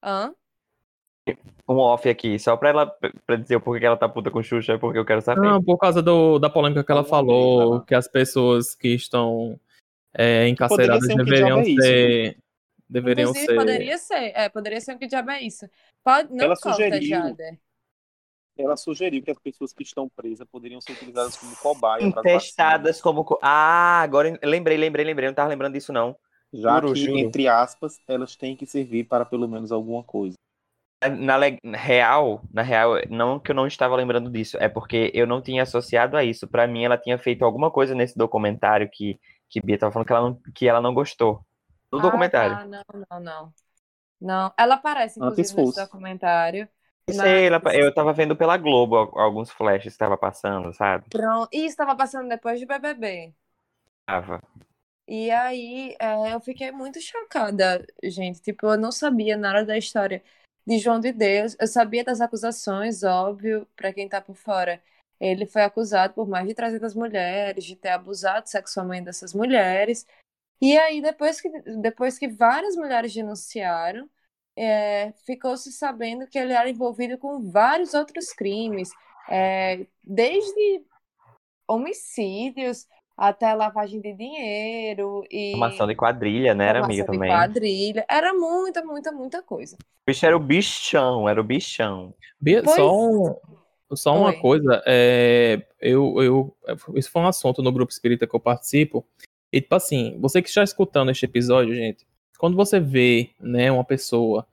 Hã? 0.04 0.32
Um 1.68 1.76
off 1.76 2.08
aqui, 2.08 2.38
só 2.38 2.56
pra 2.56 2.70
ela 2.70 2.86
pra 3.26 3.36
dizer 3.36 3.56
o 3.56 3.60
porquê 3.60 3.80
que 3.80 3.86
ela 3.86 3.96
tá 3.98 4.08
puta 4.08 4.30
com 4.30 4.42
Xuxa, 4.42 4.72
é 4.72 4.78
porque 4.78 4.98
eu 4.98 5.04
quero 5.04 5.20
saber. 5.20 5.42
Não, 5.42 5.62
por 5.62 5.76
causa 5.76 6.00
do, 6.02 6.38
da 6.38 6.48
polêmica 6.48 6.82
que 6.82 6.90
ela 6.90 7.04
falou, 7.04 7.82
que 7.82 7.94
as 7.94 8.08
pessoas 8.08 8.74
que 8.74 8.94
estão 8.94 9.60
é, 10.14 10.48
encarceradas 10.48 11.06
um 11.10 11.16
deveriam 11.16 11.58
é 11.60 11.68
isso, 11.68 11.82
ser. 11.82 12.38
Deveriam 12.88 13.30
Inclusive, 13.30 13.46
ser. 13.46 13.56
poderia 13.56 13.98
ser. 13.98 14.32
É, 14.34 14.48
poderia 14.48 14.80
ser 14.80 14.94
um 14.94 14.98
que 14.98 15.06
diabo 15.06 15.30
é 15.30 15.42
isso. 15.42 15.68
Pode, 16.02 16.32
não 16.32 16.44
Ela 16.46 16.56
corta, 16.56 16.70
sugeriu. 16.72 17.08
Jader. 17.08 17.58
Ela 18.56 18.76
sugeriu 18.76 19.22
que 19.22 19.30
as 19.30 19.38
pessoas 19.38 19.72
que 19.72 19.82
estão 19.82 20.08
presas 20.08 20.46
poderiam 20.50 20.80
ser 20.80 20.92
utilizadas 20.92 21.36
como 21.36 21.54
cobaia 21.56 22.10
para 22.10 22.22
Testadas 22.22 23.00
como. 23.00 23.24
co- 23.24 23.38
Ah, 23.42 24.00
agora 24.00 24.36
lembrei, 24.42 24.76
lembrei, 24.76 25.04
lembrei. 25.04 25.28
Não 25.28 25.34
tava 25.34 25.48
lembrando 25.48 25.74
disso, 25.74 25.92
não. 25.92 26.16
Já 26.52 26.80
Juro, 26.80 26.94
que, 26.94 27.00
juro. 27.04 27.18
entre 27.18 27.46
aspas, 27.46 28.00
elas 28.08 28.34
têm 28.34 28.56
que 28.56 28.66
servir 28.66 29.04
para 29.04 29.24
pelo 29.24 29.46
menos 29.46 29.70
alguma 29.70 30.02
coisa. 30.02 30.34
Na 31.20 31.36
le- 31.36 31.60
real, 31.76 32.42
na 32.52 32.62
real, 32.62 32.94
não 33.08 33.38
que 33.38 33.52
eu 33.52 33.54
não 33.54 33.68
estava 33.68 33.94
lembrando 33.94 34.28
disso, 34.30 34.56
é 34.58 34.68
porque 34.68 35.12
eu 35.14 35.26
não 35.28 35.40
tinha 35.40 35.62
associado 35.62 36.16
a 36.16 36.24
isso. 36.24 36.48
Pra 36.48 36.66
mim, 36.66 36.84
ela 36.84 36.98
tinha 36.98 37.16
feito 37.18 37.44
alguma 37.44 37.70
coisa 37.70 37.94
nesse 37.94 38.18
documentário 38.18 38.88
que, 38.92 39.20
que 39.48 39.60
Bia 39.64 39.78
tava 39.78 39.92
falando 39.92 40.06
que 40.06 40.12
ela 40.12 40.22
não, 40.22 40.40
que 40.52 40.66
ela 40.68 40.80
não 40.80 40.92
gostou. 40.92 41.46
No 41.92 42.00
documentário. 42.00 42.54
Ah, 42.56 42.58
tá. 42.58 42.66
Não, 42.66 42.84
não, 43.10 43.20
não. 43.20 43.54
Não, 44.20 44.52
ela 44.58 44.74
aparece, 44.74 45.20
Antes 45.22 45.38
inclusive, 45.38 45.38
nesse 45.38 45.54
fosse. 45.54 45.80
documentário. 45.80 46.68
Eu 47.06 47.14
mas- 47.14 47.22
sei, 47.26 47.46
ela- 47.46 47.62
eu 47.74 47.94
tava 47.94 48.12
vendo 48.12 48.36
pela 48.36 48.56
Globo 48.56 48.96
al- 48.96 49.18
alguns 49.18 49.50
flashes 49.50 49.84
que 49.84 49.88
estava 49.88 50.16
passando, 50.18 50.72
sabe? 50.74 51.06
Pronto. 51.08 51.48
E 51.52 51.64
estava 51.64 51.96
passando 51.96 52.28
depois 52.28 52.58
de 52.58 52.66
BBB. 52.66 53.32
Tava. 54.06 54.42
E 55.06 55.30
aí 55.30 55.96
é, 55.98 56.34
eu 56.34 56.40
fiquei 56.40 56.70
muito 56.70 57.00
chocada, 57.00 57.86
gente. 58.02 58.42
Tipo, 58.42 58.66
eu 58.66 58.76
não 58.78 58.92
sabia 58.92 59.36
nada 59.36 59.64
da 59.64 59.78
história 59.78 60.22
de 60.66 60.78
João 60.78 61.00
de 61.00 61.12
Deus. 61.12 61.56
Eu 61.58 61.66
sabia 61.66 62.04
das 62.04 62.20
acusações, 62.20 63.02
óbvio, 63.02 63.66
para 63.74 63.92
quem 63.92 64.06
tá 64.08 64.20
por 64.20 64.34
fora. 64.36 64.82
Ele 65.18 65.46
foi 65.46 65.62
acusado 65.62 66.12
por 66.12 66.28
mais 66.28 66.46
de 66.46 66.54
300 66.54 66.94
mulheres, 66.94 67.64
de 67.64 67.74
ter 67.74 67.88
abusado 67.88 68.48
sexualmente 68.48 69.06
dessas 69.06 69.32
mulheres. 69.32 70.06
E 70.60 70.76
aí, 70.76 71.00
depois 71.00 71.40
que, 71.40 71.48
depois 71.80 72.18
que 72.18 72.28
várias 72.28 72.74
mulheres 72.76 73.14
denunciaram, 73.14 74.08
é, 74.56 75.12
ficou-se 75.24 75.70
sabendo 75.72 76.26
que 76.26 76.38
ele 76.38 76.52
era 76.52 76.68
envolvido 76.68 77.16
com 77.16 77.48
vários 77.50 77.94
outros 77.94 78.32
crimes, 78.32 78.90
é, 79.28 79.86
desde 80.02 80.82
homicídios 81.68 82.86
até 83.16 83.52
lavagem 83.52 84.00
de 84.00 84.12
dinheiro 84.14 85.24
e 85.30 85.50
Formação 85.52 85.86
de 85.86 85.94
quadrilha, 85.94 86.54
né? 86.54 86.68
Era 86.68 86.84
amiga 86.84 87.04
também. 87.04 87.30
quadrilha. 87.30 88.04
Era 88.08 88.32
muita, 88.32 88.84
muita, 88.84 89.12
muita 89.12 89.42
coisa. 89.42 89.76
O 89.76 90.10
bicho 90.10 90.24
era 90.26 90.36
o 90.36 90.40
bichão, 90.40 91.28
era 91.28 91.40
o 91.40 91.44
bichão. 91.44 92.14
Bia, 92.40 92.62
Pois- 92.62 92.76
só 92.76 92.94
um- 92.94 93.36
só 93.94 94.14
uma 94.14 94.30
Oi. 94.30 94.40
coisa, 94.40 94.82
é, 94.86 95.66
eu, 95.80 96.22
eu, 96.22 96.56
isso 96.94 97.10
foi 97.10 97.22
um 97.22 97.26
assunto 97.26 97.62
no 97.62 97.72
grupo 97.72 97.90
espírita 97.92 98.26
que 98.26 98.34
eu 98.36 98.40
participo. 98.40 99.06
E, 99.52 99.60
tipo 99.60 99.74
assim, 99.74 100.18
você 100.20 100.42
que 100.42 100.48
está 100.48 100.62
escutando 100.62 101.10
este 101.10 101.24
episódio, 101.24 101.74
gente, 101.74 102.06
quando 102.38 102.56
você 102.56 102.78
vê, 102.78 103.30
né, 103.40 103.70
uma 103.70 103.84
pessoa 103.84 104.46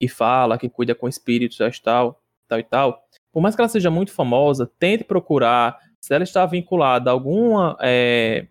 que 0.00 0.08
fala, 0.08 0.58
que 0.58 0.68
cuida 0.68 0.94
com 0.94 1.08
espíritos, 1.08 1.58
tal, 1.80 2.20
tal 2.48 2.58
e 2.58 2.64
tal, 2.64 3.04
por 3.32 3.40
mais 3.40 3.54
que 3.54 3.60
ela 3.60 3.68
seja 3.68 3.90
muito 3.90 4.12
famosa, 4.12 4.70
tente 4.78 5.04
procurar 5.04 5.78
se 6.00 6.14
ela 6.14 6.24
está 6.24 6.46
vinculada 6.46 7.10
a 7.10 7.12
alguma 7.12 7.76
é, 7.80 8.46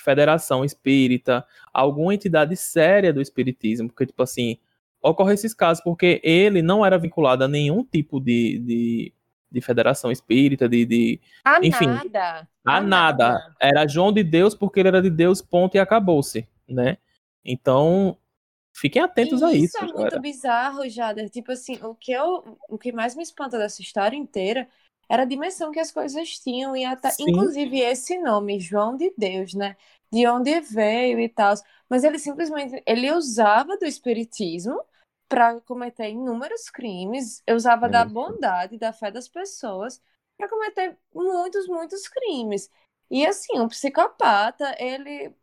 federação 0.00 0.64
espírita, 0.64 1.44
alguma 1.72 2.14
entidade 2.14 2.56
séria 2.56 3.12
do 3.12 3.20
espiritismo, 3.20 3.88
porque, 3.88 4.06
tipo 4.06 4.22
assim, 4.22 4.58
ocorre 5.02 5.34
esses 5.34 5.52
casos 5.52 5.82
porque 5.82 6.20
ele 6.24 6.62
não 6.62 6.84
era 6.84 6.98
vinculado 6.98 7.44
a 7.44 7.48
nenhum 7.48 7.84
tipo 7.84 8.18
de, 8.20 8.58
de, 8.58 9.12
de 9.54 9.60
federação 9.62 10.10
espírita, 10.12 10.68
de, 10.68 10.84
de 10.84 11.20
A 11.44 11.60
Enfim, 11.62 11.86
nada. 11.86 12.48
a 12.64 12.80
nada. 12.80 13.54
Era 13.60 13.86
João 13.86 14.12
de 14.12 14.22
Deus 14.24 14.54
porque 14.54 14.80
ele 14.80 14.88
era 14.88 15.00
de 15.02 15.10
Deus, 15.10 15.40
ponto, 15.40 15.76
e 15.76 15.78
acabou-se, 15.80 16.46
né? 16.68 16.98
Então, 17.44 18.16
fiquem 18.72 19.02
atentos 19.02 19.40
E 19.40 19.44
a 19.44 19.52
isso, 19.52 19.78
é 19.78 19.82
muito 19.82 19.94
galera. 19.96 20.18
bizarro, 20.18 20.88
Jader. 20.88 21.30
Tipo 21.30 21.52
assim, 21.52 21.78
o 21.82 21.94
que, 21.94 22.12
eu, 22.12 22.58
o 22.68 22.78
que 22.78 22.92
mais 22.92 23.14
me 23.16 23.22
espanta 23.22 23.58
dessa 23.58 23.80
história 23.82 24.16
inteira 24.16 24.68
era 25.08 25.22
a 25.22 25.26
dimensão 25.26 25.70
que 25.70 25.78
as 25.80 25.92
coisas 25.92 26.38
tinham, 26.38 26.76
e 26.76 26.84
até, 26.84 27.10
Sim. 27.10 27.24
inclusive 27.28 27.78
esse 27.80 28.18
nome, 28.18 28.58
João 28.60 28.96
de 28.96 29.12
Deus, 29.16 29.54
né? 29.54 29.76
De 30.12 30.26
onde 30.26 30.60
veio 30.60 31.20
e 31.20 31.28
tal. 31.28 31.54
Mas 31.88 32.04
ele 32.04 32.18
simplesmente 32.18 32.82
ele 32.86 33.12
usava 33.12 33.76
do 33.76 33.84
espiritismo 33.84 34.80
para 35.28 35.60
cometer 35.62 36.10
inúmeros 36.10 36.70
crimes, 36.70 37.42
usava 37.50 37.88
da 37.88 38.04
Isso. 38.04 38.14
bondade, 38.14 38.78
da 38.78 38.92
fé 38.92 39.10
das 39.10 39.28
pessoas 39.28 40.00
para 40.36 40.48
cometer 40.48 40.98
muitos, 41.14 41.66
muitos 41.68 42.08
crimes. 42.08 42.70
E 43.10 43.26
assim, 43.26 43.58
um 43.60 43.68
psicopata, 43.68 44.74
ele 44.78 45.34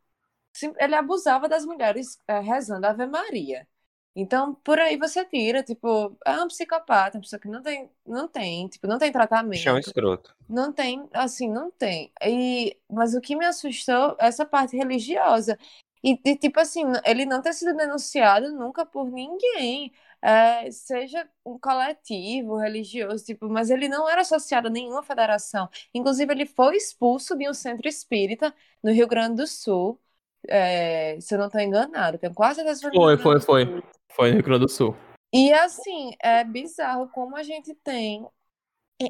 ele 0.80 0.96
abusava 0.96 1.48
das 1.48 1.66
mulheres 1.66 2.20
eh, 2.28 2.40
rezando 2.40 2.86
Ave 2.88 3.06
Maria. 3.08 3.68
Então, 4.16 4.54
por 4.56 4.80
aí 4.80 4.98
você 4.98 5.24
tira, 5.26 5.64
tipo, 5.64 6.18
é 6.26 6.32
um 6.44 6.48
psicopata, 6.48 7.18
uma 7.18 7.22
pessoa 7.24 7.40
que 7.40 7.48
não 7.48 7.62
tem, 7.64 7.90
não 8.06 8.28
tem, 8.28 8.68
tipo, 8.68 8.86
não 8.88 9.00
tem 9.00 9.12
tratamento, 9.12 9.80
escroto. 9.80 10.36
não 10.50 10.74
tem, 10.74 11.10
assim, 11.14 11.50
não 11.50 11.72
tem. 11.72 12.12
E, 12.24 12.78
mas 12.90 13.16
o 13.16 13.22
que 13.22 13.36
me 13.36 13.46
assustou 13.46 14.18
é 14.20 14.28
essa 14.28 14.46
parte 14.46 14.76
religiosa. 14.78 15.58
E, 16.04 16.20
e, 16.26 16.36
tipo 16.36 16.60
assim, 16.60 16.84
ele 17.06 17.26
não 17.26 17.42
ter 17.42 17.54
sido 17.54 17.76
denunciado 17.76 18.52
nunca 18.52 18.86
por 18.86 19.10
ninguém, 19.12 19.92
eh, 20.22 20.72
seja 20.72 21.30
um 21.46 21.60
coletivo 21.60 22.58
religioso, 22.58 23.24
tipo, 23.24 23.48
mas 23.48 23.70
ele 23.70 23.88
não 23.88 24.10
era 24.10 24.22
associado 24.22 24.68
a 24.68 24.72
nenhuma 24.72 25.04
federação. 25.04 25.70
Inclusive, 25.94 26.34
ele 26.34 26.46
foi 26.46 26.76
expulso 26.76 27.38
de 27.38 27.48
um 27.50 27.54
centro 27.54 27.88
espírita 27.88 28.54
no 28.82 28.92
Rio 28.92 29.08
Grande 29.08 29.36
do 29.36 29.48
Sul, 29.48 30.00
eh, 30.48 31.18
se 31.22 31.36
eu 31.36 31.40
não 31.40 31.46
estou 31.48 31.62
enganado, 31.62 32.18
tenho 32.18 32.34
quase 32.34 32.56
certeza 32.56 32.90
Foi, 32.92 33.18
foi, 33.18 33.40
foi. 33.40 33.84
Foi 34.14 34.30
no 34.30 34.36
Rio 34.36 34.44
Grande 34.44 34.66
do 34.66 34.70
Sul. 34.70 34.96
E 35.34 35.54
assim, 35.54 36.12
é 36.20 36.44
bizarro 36.44 37.08
como 37.10 37.38
a 37.38 37.44
gente 37.44 37.74
tem. 37.76 38.28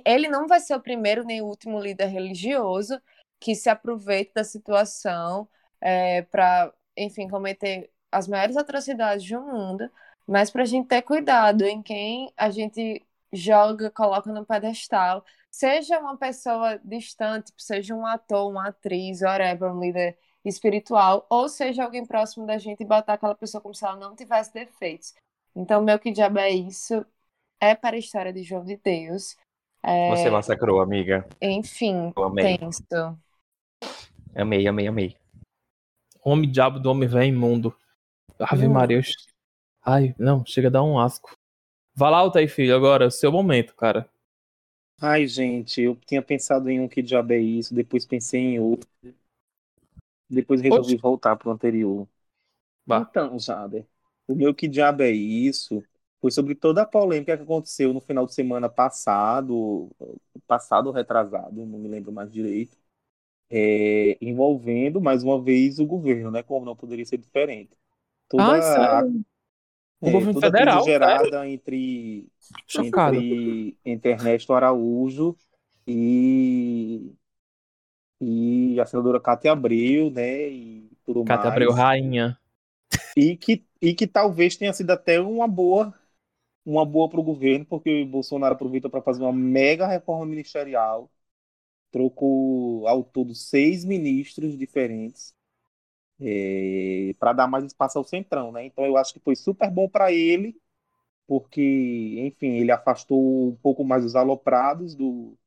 Ele 0.06 0.30
não 0.30 0.48
vai 0.48 0.60
ser 0.60 0.76
o 0.76 0.82
primeiro 0.82 1.24
nem 1.24 1.42
o 1.42 1.46
último 1.46 1.80
líder 1.80 2.08
religioso 2.08 3.02
que 3.40 3.56
se 3.56 3.70
aproveita 3.70 4.34
da 4.36 4.44
situação 4.44 5.50
para, 6.30 6.72
enfim, 6.98 7.28
cometer 7.28 7.90
as 8.12 8.28
maiores 8.28 8.58
atrocidades 8.58 9.28
do 9.28 9.42
mundo, 9.42 9.90
mas 10.28 10.50
para 10.52 10.64
a 10.64 10.66
gente 10.66 10.88
ter 10.88 11.02
cuidado 11.02 11.64
em 11.64 11.82
quem 11.82 12.32
a 12.38 12.50
gente 12.50 13.06
joga, 13.34 13.90
coloca 13.90 14.32
no 14.32 14.46
pedestal, 14.46 15.24
seja 15.50 16.00
uma 16.00 16.18
pessoa 16.18 16.80
distante, 16.84 17.52
seja 17.58 17.96
um 17.96 18.06
ator, 18.06 18.50
uma 18.50 18.68
atriz, 18.70 19.22
whatever, 19.22 19.72
um 19.74 19.80
líder 19.80 20.18
espiritual, 20.44 21.26
ou 21.30 21.48
seja 21.48 21.84
alguém 21.84 22.06
próximo 22.06 22.46
da 22.46 22.58
gente 22.58 22.82
e 22.82 22.86
botar 22.86 23.14
aquela 23.14 23.36
pessoa 23.36 23.62
como 23.62 23.76
se 23.76 23.86
ela 23.86 23.96
não 23.96 24.16
tivesse 24.16 24.54
defeitos. 24.54 25.14
Então, 25.56 25.82
meu 25.82 26.00
que 26.00 26.12
diabo 26.12 26.40
é 26.40 26.50
isso? 26.50 27.06
É 27.60 27.76
para 27.76 27.96
a 27.96 28.00
história 28.00 28.34
de 28.34 28.44
João 28.44 28.64
de 28.64 28.78
Deus. 28.78 29.38
É, 29.84 30.10
Você 30.10 30.30
massacrou, 30.30 30.82
amiga. 30.82 31.28
enfim, 31.42 32.12
Eu 32.16 32.24
amei. 32.24 32.58
tenso. 32.58 32.84
Amei, 34.36 34.68
amei, 34.68 34.88
amei. 34.88 35.21
Homem 36.24 36.50
diabo 36.52 36.80
do 36.80 36.90
homem 36.90 37.08
velho 37.08 37.26
imundo. 37.36 37.76
Ave 38.40 38.68
Hum. 38.68 38.74
Maria. 38.74 39.02
Ai, 39.84 40.16
não, 40.20 40.46
chega 40.46 40.70
a 40.70 40.72
dar 40.72 40.84
um 40.84 41.00
asco. 41.00 41.36
Vá 41.96 42.10
lá, 42.10 42.20
Altair, 42.20 42.50
filho, 42.50 42.76
agora, 42.76 43.12
seu 43.12 43.32
momento, 43.32 43.76
cara. 43.76 44.10
Ai, 45.02 45.28
gente, 45.28 45.82
eu 45.82 45.96
tinha 46.06 46.22
pensado 46.22 46.70
em 46.70 46.80
um 46.80 46.88
que 46.88 47.02
diabo 47.02 47.34
é 47.34 47.40
isso, 47.40 47.74
depois 47.74 48.06
pensei 48.06 48.40
em 48.42 48.60
outro. 48.60 48.88
Depois 50.30 50.62
resolvi 50.62 50.96
voltar 50.98 51.36
pro 51.36 51.52
anterior. 51.52 52.08
Vá. 52.86 53.10
Então, 53.10 53.38
Jader, 53.40 53.88
o 54.28 54.36
meu 54.36 54.54
que 54.56 54.68
diabo 54.68 55.04
é 55.04 55.12
isso 55.12 55.84
foi 56.22 56.32
sobre 56.32 56.56
toda 56.56 56.84
a 56.84 56.86
polêmica 56.88 57.38
que 57.38 57.44
aconteceu 57.44 57.94
no 57.94 58.02
final 58.02 58.26
de 58.28 58.34
semana 58.34 58.70
passado, 58.70 59.90
passado 60.48 60.88
ou 60.88 60.94
retrasado, 60.94 61.66
não 61.66 61.80
me 61.80 61.90
lembro 61.90 62.12
mais 62.12 62.32
direito, 62.32 62.78
é, 63.52 64.18
envolvendo 64.22 65.02
mais 65.02 65.24
uma 65.24 65.42
vez 65.42 65.80
o 65.80 65.88
governo, 65.88 66.32
né? 66.32 66.44
Como 66.44 66.66
não 66.66 66.76
poderia 66.78 67.06
ser 67.06 67.18
diferente. 67.20 67.78
Toda 68.30 68.54
Ai, 68.54 68.62
a- 68.62 69.04
sério? 69.04 69.24
O 70.02 70.10
é, 70.10 70.12
governo 70.12 70.40
toda 70.40 70.50
a 70.50 70.52
federal, 70.54 70.82
gerada 70.82 71.48
entre 71.48 72.30
Chocado. 72.66 73.28
entre, 73.28 73.78
entre 73.86 74.12
Ernesto 74.12 74.54
Araújo 74.54 75.38
e, 75.88 77.14
e 78.20 78.80
a 78.80 78.86
senadora 78.86 79.20
Cátia 79.20 79.52
Abreu, 79.52 80.10
né? 80.12 80.50
E 80.50 80.90
tudo 81.04 81.26
Cátia 81.26 81.50
mais. 81.50 81.50
Abreu, 81.50 81.72
rainha. 81.74 82.38
E 83.16 83.36
que, 83.38 83.66
e 83.82 83.94
que 83.94 84.08
talvez 84.08 84.56
tenha 84.56 84.74
sido 84.74 84.92
até 84.92 85.20
uma 85.20 85.48
boa 85.48 85.94
uma 86.66 86.86
boa 86.86 87.10
para 87.10 87.20
o 87.20 87.24
governo, 87.24 87.66
porque 87.66 88.04
o 88.04 88.08
Bolsonaro 88.08 88.54
aproveitou 88.56 88.92
para 88.92 89.02
fazer 89.02 89.24
uma 89.24 89.34
mega 89.34 89.88
reforma 89.88 90.26
ministerial, 90.28 91.12
trocou 91.92 92.88
ao 92.88 93.04
todo 93.04 93.36
seis 93.36 93.84
ministros 93.86 94.58
diferentes 94.58 95.36
para 97.20 97.34
dar 97.34 97.48
mais 97.48 97.66
espaço 97.66 97.98
ao 97.98 98.04
centrão, 98.04 98.52
né? 98.52 98.66
Então 98.66 98.86
eu 98.86 98.98
acho 98.98 99.14
que 99.14 99.20
foi 99.20 99.36
super 99.36 99.70
bom 99.72 99.90
para 99.90 100.12
ele, 100.12 100.56
porque, 101.28 102.16
enfim, 102.20 102.58
ele 102.58 102.72
afastou 102.72 103.50
um 103.50 103.56
pouco 103.56 103.84
mais 103.84 104.06
os 104.06 104.16
aloprados 104.16 104.94
do, 104.94 105.38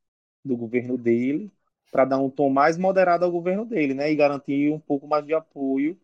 do 0.44 0.56
governo 0.56 0.98
dele, 0.98 1.50
para 1.92 2.04
dar 2.04 2.18
um 2.18 2.28
tom 2.28 2.50
mais 2.50 2.76
moderado 2.76 3.24
ao 3.24 3.30
governo 3.30 3.64
dele, 3.64 3.94
né? 3.94 4.10
E 4.10 4.16
garantir 4.16 4.72
um 4.72 4.80
pouco 4.80 5.06
mais 5.06 5.24
de 5.24 5.32
apoio 5.32 5.96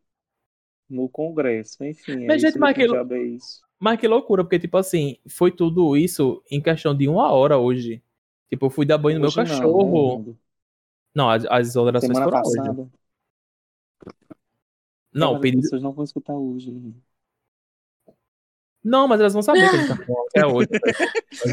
no 0.88 1.09
Congresso. 1.09 1.82
Enfim, 1.84 2.24
é 2.24 2.26
Mas, 2.28 2.41
gente, 2.41 2.51
isso, 2.51 2.61
mas 2.61 2.76
que 2.76 2.82
é. 2.84 2.86
Mas 3.78 3.99
que 3.99 4.07
loucura, 4.07 4.45
porque, 4.45 4.59
tipo 4.59 4.76
assim, 4.76 5.16
foi 5.28 5.51
tudo 5.51 5.97
isso 5.97 6.43
em 6.51 6.61
questão 6.61 6.95
de 6.95 7.09
uma 7.09 7.32
hora 7.32 7.59
hoje. 7.59 8.01
Tipo, 8.51 8.66
eu 8.66 8.70
fui 8.70 8.84
dar 8.84 8.98
banho 8.98 9.16
no 9.16 9.20
meu 9.20 9.28
Hoje 9.28 9.36
não, 9.36 9.44
né, 9.44 9.51
cachorro. 9.51 10.36
Não, 11.14 11.30
as, 11.30 11.44
as 11.46 11.68
exonerações 11.68 12.12
Semana 12.12 12.24
foram 12.26 12.42
hoje. 12.42 12.57
passada. 12.57 12.90
Não, 15.12 15.34
Mas 15.34 15.42
o 15.42 15.48
as 15.48 15.55
pessoas 15.62 15.82
não 15.82 15.92
vão 15.92 16.05
escutar 16.05 16.34
hoje. 16.34 16.70
né? 16.70 16.92
não, 18.82 19.07
mas 19.09 19.20
elas 19.20 19.32
vão 19.32 19.42
saber 19.42 19.68
que 19.68 19.76
a 19.76 19.78
gente 19.78 19.88
tá 19.88 19.96
falando 20.07 20.26
até 20.28 20.46
hoje. 20.46 20.68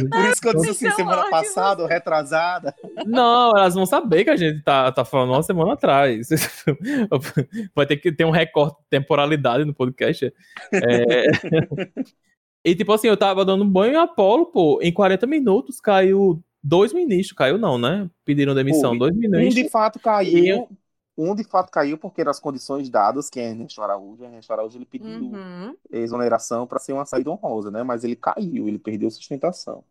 Por 0.10 0.26
isso 0.26 0.42
que 0.42 0.48
eu 0.48 0.54
disse 0.56 0.88
assim, 0.88 0.96
semana 0.96 1.30
passada, 1.30 1.82
ou 1.82 1.88
retrasada. 1.88 2.74
Não, 3.06 3.50
elas 3.58 3.74
vão 3.76 3.86
saber 3.86 4.24
que 4.24 4.30
a 4.30 4.36
gente 4.36 4.64
tá, 4.64 4.92
tá 4.92 5.04
falando 5.04 5.34
uma 5.34 5.44
semana 5.44 5.74
atrás. 5.74 6.30
Vai 7.76 7.86
ter 7.86 7.98
que 7.98 8.12
ter 8.12 8.26
um 8.26 8.32
recorte 8.32 8.78
de 8.82 8.90
temporalidade 8.90 9.66
no 9.66 9.74
podcast. 9.74 10.34
É... 10.74 11.26
E 12.66 12.76
tipo 12.76 12.92
assim, 12.92 13.08
eu 13.08 13.16
tava 13.16 13.46
dando 13.46 13.64
banho 13.64 13.94
em 13.94 13.96
Apolo, 13.96 14.48
pô, 14.48 14.80
em 14.82 14.92
40 14.92 15.26
minutos 15.26 15.80
caiu 15.80 16.44
dois 16.64 16.94
ministros. 16.94 17.36
Caiu 17.38 17.58
não, 17.58 17.78
né? 17.78 18.10
Pediram 18.26 18.56
demissão, 18.56 18.98
dois 18.98 19.16
Um 19.32 19.54
ministros. 19.54 19.54
de 19.54 19.70
fato 19.70 20.00
caiu. 20.00 20.70
um 21.18 21.36
de 21.36 21.44
fato 21.44 21.72
caiu 21.72 21.98
porque 21.98 22.22
eram 22.22 22.32
as 22.32 22.40
condições 22.40 22.90
dadas, 22.90 23.30
que 23.30 23.40
é 23.40 23.50
Ernesto 23.50 23.82
Araújo. 23.82 24.24
Ernesto 24.24 24.54
Araújo 24.54 24.78
ele 24.78 24.86
pediu 24.86 25.42
Uhum. 25.44 25.78
exoneração 25.92 26.68
para 26.68 26.80
ser 26.80 26.94
uma 26.94 27.06
saída 27.06 27.32
honrosa, 27.32 27.72
né? 27.72 27.84
Mas 27.84 28.04
ele 28.04 28.16
caiu, 28.16 28.68
ele 28.68 28.80
perdeu 28.80 29.10
sustentação. 29.12 29.84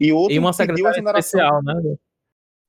E 0.00 0.10
outro 0.12 0.38
E 0.38 0.38
uma 0.38 0.52
pediu 0.54 0.88
exoneração. 0.88 1.46
especial, 1.46 1.62
né? 1.62 1.74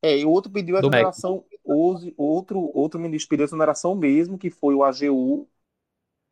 É, 0.01 0.17
e 0.19 0.25
outro 0.25 0.51
pediu 0.51 0.77
MEC. 0.89 1.11
exoneração, 1.17 1.43
hoje, 1.63 2.13
outro, 2.17 2.71
outro 2.73 2.99
ministro 2.99 3.29
pediu 3.29 3.45
exoneração 3.45 3.95
mesmo, 3.95 4.37
que 4.37 4.49
foi 4.49 4.75
o 4.75 4.83
AGU, 4.83 5.47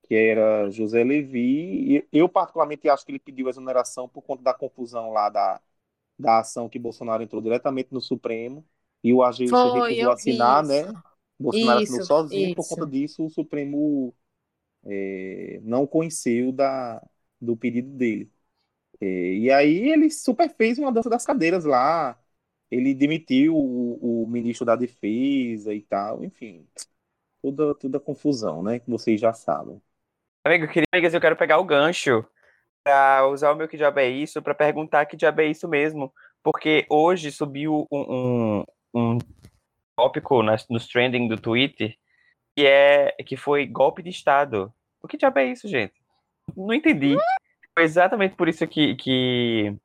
que 0.04 0.16
era 0.16 0.70
José 0.72 1.04
Levi. 1.04 1.98
E 2.00 2.08
eu, 2.14 2.30
particularmente, 2.30 2.90
acho 2.90 3.06
que 3.06 3.12
ele 3.14 3.20
pediu 3.20 3.50
exoneração 3.50 4.10
por 4.10 4.22
conta 4.24 4.44
da 4.44 4.54
confusão 4.54 5.12
lá 5.12 5.30
da, 5.30 5.62
da 6.18 6.40
ação 6.40 6.70
que 6.70 6.80
Bolsonaro 6.80 7.24
entrou 7.24 7.42
diretamente 7.42 7.94
no 7.94 8.02
Supremo. 8.02 8.66
E 9.04 9.14
o 9.14 9.22
AGU 9.22 9.48
se 9.48 9.50
Foi, 9.50 9.94
recusou 9.94 10.12
a 10.12 10.14
assinar, 10.14 10.64
né? 10.64 10.94
Bolsonaro 11.40 11.84
Isso, 11.84 11.94
assinou 11.94 12.06
sozinho, 12.08 12.56
por 12.56 12.62
isso. 12.62 12.76
conta 12.76 12.88
disso 12.88 13.26
o 13.26 13.30
Supremo 13.30 14.16
é, 14.86 15.60
não 15.64 15.86
conheceu 15.86 16.52
da, 16.52 17.02
do 17.40 17.56
pedido 17.58 17.90
dele. 17.90 18.32
É, 19.02 19.06
e 19.06 19.52
aí 19.52 19.90
ele 19.90 20.10
super 20.10 20.50
fez 20.56 20.80
uma 20.80 20.92
dança 20.92 21.10
das 21.10 21.26
cadeiras 21.26 21.66
lá. 21.66 22.20
Ele 22.72 22.94
demitiu 22.94 23.56
o, 23.56 24.24
o 24.24 24.28
ministro 24.28 24.66
da 24.66 24.76
Defesa 24.76 25.74
e 25.74 25.82
tal, 25.82 26.24
enfim. 26.24 26.68
Toda, 27.42 27.76
toda 27.76 28.00
confusão, 28.00 28.64
né? 28.64 28.80
Que 28.80 28.90
vocês 28.90 29.20
já 29.20 29.34
sabem. 29.34 29.82
Amigo, 30.44 30.66
eu 30.66 30.70
queria, 30.70 30.88
amigas, 30.92 31.14
eu 31.14 31.22
quero 31.22 31.36
pegar 31.36 31.60
o 31.60 31.66
gancho 31.66 32.26
pra 32.86 33.28
usar 33.28 33.52
o 33.52 33.56
meu 33.56 33.68
que 33.68 33.78
diabo 33.78 34.00
é 34.00 34.08
isso, 34.08 34.42
pra 34.44 34.54
perguntar 34.54 35.08
que 35.08 35.18
diabo 35.18 35.42
é 35.42 35.48
isso 35.48 35.68
mesmo. 35.68 36.14
Porque 36.44 36.86
hoje 36.88 37.32
subiu 37.32 37.88
um, 37.92 38.00
um, 38.00 38.66
um 38.94 39.18
tópico 39.98 40.44
nas, 40.44 40.68
nos 40.70 40.88
trending 40.88 41.28
do 41.28 41.36
Twitter 41.36 41.98
que, 42.56 42.66
é, 42.66 43.12
que 43.26 43.36
foi 43.36 43.66
golpe 43.66 44.04
de 44.04 44.12
Estado. 44.12 44.72
O 45.02 45.08
que 45.08 45.18
diabo 45.18 45.40
é 45.40 45.46
isso, 45.46 45.68
gente? 45.68 45.94
Não 46.56 46.74
entendi. 46.74 47.18
Foi 47.74 47.84
exatamente 47.84 48.36
por 48.36 48.48
isso 48.48 48.66
que, 48.68 48.96
que 48.96 49.76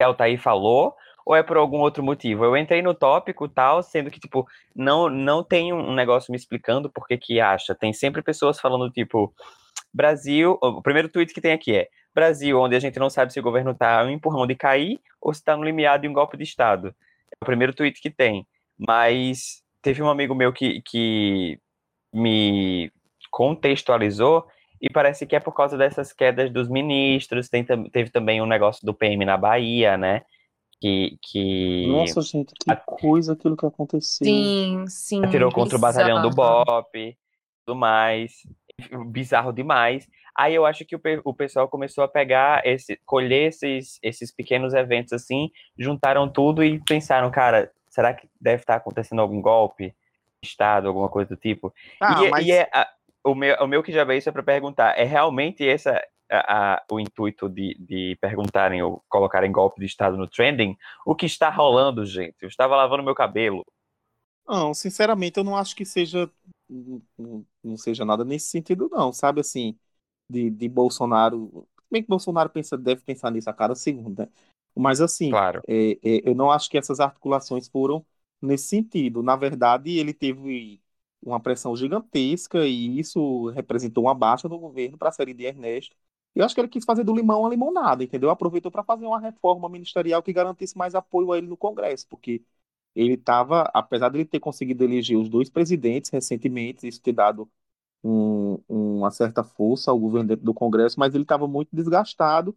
a 0.00 0.06
Altair 0.06 0.38
falou, 0.38 0.94
ou 1.24 1.34
é 1.34 1.42
por 1.42 1.56
algum 1.56 1.78
outro 1.78 2.02
motivo? 2.02 2.44
Eu 2.44 2.56
entrei 2.56 2.82
no 2.82 2.94
tópico 2.94 3.48
tal, 3.48 3.82
sendo 3.82 4.10
que, 4.10 4.20
tipo, 4.20 4.46
não, 4.76 5.08
não 5.08 5.42
tem 5.42 5.72
um 5.72 5.94
negócio 5.94 6.30
me 6.30 6.36
explicando 6.36 6.90
por 6.90 7.08
que 7.08 7.16
que 7.16 7.40
acha. 7.40 7.74
Tem 7.74 7.92
sempre 7.92 8.22
pessoas 8.22 8.60
falando, 8.60 8.90
tipo, 8.90 9.34
Brasil. 9.92 10.58
O 10.62 10.82
primeiro 10.82 11.08
tweet 11.08 11.32
que 11.32 11.40
tem 11.40 11.52
aqui 11.52 11.74
é 11.74 11.88
Brasil, 12.14 12.58
onde 12.58 12.76
a 12.76 12.80
gente 12.80 12.98
não 12.98 13.10
sabe 13.10 13.32
se 13.32 13.40
o 13.40 13.42
governo 13.42 13.74
tá 13.74 14.02
um 14.04 14.10
empurrão 14.10 14.46
de 14.46 14.54
cair 14.54 15.00
ou 15.20 15.32
se 15.32 15.42
tá 15.42 15.56
no 15.56 15.64
limiar 15.64 15.98
de 15.98 16.08
um 16.08 16.12
golpe 16.12 16.36
de 16.36 16.44
Estado. 16.44 16.88
É 17.32 17.36
o 17.42 17.46
primeiro 17.46 17.74
tweet 17.74 18.00
que 18.00 18.10
tem. 18.10 18.46
Mas 18.78 19.62
teve 19.82 20.02
um 20.02 20.08
amigo 20.08 20.34
meu 20.34 20.52
que, 20.52 20.82
que 20.82 21.58
me 22.12 22.92
contextualizou 23.30 24.46
e 24.80 24.88
parece 24.88 25.26
que 25.26 25.34
é 25.34 25.40
por 25.40 25.52
causa 25.52 25.76
dessas 25.76 26.12
quedas 26.12 26.50
dos 26.52 26.68
ministros. 26.68 27.48
Tem, 27.48 27.64
teve 27.64 28.10
também 28.10 28.40
um 28.40 28.46
negócio 28.46 28.84
do 28.86 28.94
PM 28.94 29.24
na 29.24 29.36
Bahia, 29.36 29.96
né? 29.96 30.22
Que, 30.80 31.18
que 31.20 31.86
Nossa, 31.88 32.22
gente, 32.22 32.52
que 32.54 32.76
coisa 32.86 33.32
aquilo 33.32 33.56
que 33.56 33.66
aconteceu. 33.66 34.24
Sim, 34.24 34.84
sim. 34.86 35.24
atirou 35.24 35.50
contra 35.50 35.76
o 35.76 35.80
batalhão 35.80 36.22
do. 36.22 36.30
BOP, 36.30 37.16
tudo 37.66 37.76
mais. 37.76 38.42
Bizarro 39.06 39.52
demais. 39.52 40.08
Aí 40.36 40.54
eu 40.54 40.64
acho 40.64 40.84
que 40.84 40.94
o, 40.94 41.00
o 41.24 41.34
pessoal 41.34 41.68
começou 41.68 42.04
a 42.04 42.08
pegar 42.08 42.64
esse, 42.64 42.96
colher 43.04 43.48
esses, 43.48 43.98
esses 44.02 44.30
pequenos 44.32 44.72
eventos 44.72 45.12
assim, 45.12 45.50
juntaram 45.76 46.28
tudo 46.28 46.62
e 46.62 46.78
pensaram, 46.84 47.30
cara, 47.30 47.72
será 47.88 48.14
que 48.14 48.28
deve 48.40 48.62
estar 48.62 48.76
acontecendo 48.76 49.20
algum 49.20 49.40
golpe 49.40 49.88
de 50.42 50.48
Estado, 50.48 50.86
alguma 50.86 51.08
coisa 51.08 51.30
do 51.30 51.36
tipo? 51.36 51.74
Ah, 52.00 52.22
e, 52.22 52.30
mas 52.30 52.46
e 52.46 52.52
é, 52.52 52.70
a- 52.72 52.88
o, 53.24 53.34
meu, 53.34 53.56
o 53.56 53.66
meu 53.66 53.82
que 53.82 53.90
já 53.92 54.04
veio 54.04 54.18
isso 54.18 54.28
é 54.28 54.32
para 54.32 54.42
perguntar, 54.44 54.96
é 54.96 55.02
realmente 55.04 55.66
essa 55.68 56.00
a- 56.30 56.74
a- 56.76 56.82
o 56.90 57.00
intuito 57.00 57.48
de, 57.48 57.74
de 57.80 58.16
perguntarem 58.20 58.80
ou 58.82 59.02
colocarem 59.08 59.50
golpe 59.50 59.80
de 59.80 59.86
Estado 59.86 60.16
no 60.16 60.28
trending? 60.28 60.76
O 61.04 61.16
que 61.16 61.26
está 61.26 61.48
rolando, 61.50 62.04
gente? 62.06 62.36
Eu 62.40 62.48
estava 62.48 62.76
lavando 62.76 63.02
meu 63.02 63.14
cabelo. 63.14 63.64
Não, 64.46 64.72
sinceramente, 64.72 65.38
eu 65.38 65.44
não 65.44 65.56
acho 65.56 65.76
que 65.76 65.84
seja 65.84 66.30
não- 67.68 67.76
seja 67.76 68.04
nada 68.04 68.24
nesse 68.24 68.48
sentido, 68.48 68.88
não, 68.92 69.12
sabe 69.12 69.40
assim, 69.40 69.78
de, 70.28 70.50
de 70.50 70.68
Bolsonaro. 70.68 71.68
Bem 71.90 72.02
que 72.02 72.08
Bolsonaro 72.08 72.50
pensa, 72.50 72.76
deve 72.78 73.02
pensar 73.02 73.30
nisso 73.30 73.50
a 73.50 73.54
cada 73.54 73.74
segundo, 73.74 74.20
né? 74.22 74.28
Mas 74.74 75.00
assim, 75.00 75.40
Claro. 75.40 75.64
é, 75.66 75.92
é, 75.92 76.28
eu 76.28 76.34
não 76.34 76.50
acho 76.50 76.70
que 76.70 76.78
essas 76.78 77.00
articulações 77.00 77.68
foram 77.68 78.04
nesse 78.40 78.68
sentido. 78.68 79.22
Na 79.22 79.36
verdade, 79.36 79.90
ele 79.98 80.12
teve 80.14 80.80
uma 81.22 81.40
pressão 81.40 81.74
gigantesca 81.76 82.66
e 82.66 82.98
isso 82.98 83.48
representou 83.50 84.04
uma 84.04 84.14
baixa 84.14 84.48
do 84.48 84.58
governo 84.58 84.96
para 84.98 85.08
a 85.08 85.12
série 85.12 85.34
de 85.34 85.44
Ernesto. 85.44 85.96
E 86.34 86.40
eu 86.40 86.44
acho 86.44 86.54
que 86.54 86.60
ele 86.60 86.68
quis 86.68 86.84
fazer 86.84 87.02
do 87.04 87.14
limão 87.14 87.44
a 87.46 87.48
limonada, 87.50 88.04
entendeu? 88.04 88.30
Aproveitou 88.30 88.70
para 88.70 88.84
fazer 88.84 89.06
uma 89.06 89.18
reforma 89.20 89.68
ministerial 89.68 90.22
que 90.22 90.32
garantisse 90.32 90.76
mais 90.78 90.94
apoio 90.94 91.32
a 91.32 91.38
ele 91.38 91.46
no 91.48 91.56
Congresso, 91.56 92.06
porque 92.08 92.42
ele 92.94 93.14
estava, 93.14 93.62
apesar 93.74 94.08
de 94.10 94.18
ele 94.18 94.24
ter 94.24 94.40
conseguido 94.40 94.84
eleger 94.84 95.16
os 95.18 95.28
dois 95.28 95.48
presidentes 95.50 96.10
recentemente, 96.10 96.86
isso 96.86 97.00
ter 97.00 97.12
dado 97.12 97.50
um- 98.02 98.58
uma 98.68 99.10
certa 99.10 99.44
força 99.44 99.90
ao 99.90 99.98
governo 99.98 100.28
dentro 100.28 100.44
do 100.44 100.54
Congresso, 100.54 100.98
mas 101.00 101.14
ele 101.14 101.24
estava 101.24 101.46
muito 101.48 101.68
desgastado 101.74 102.56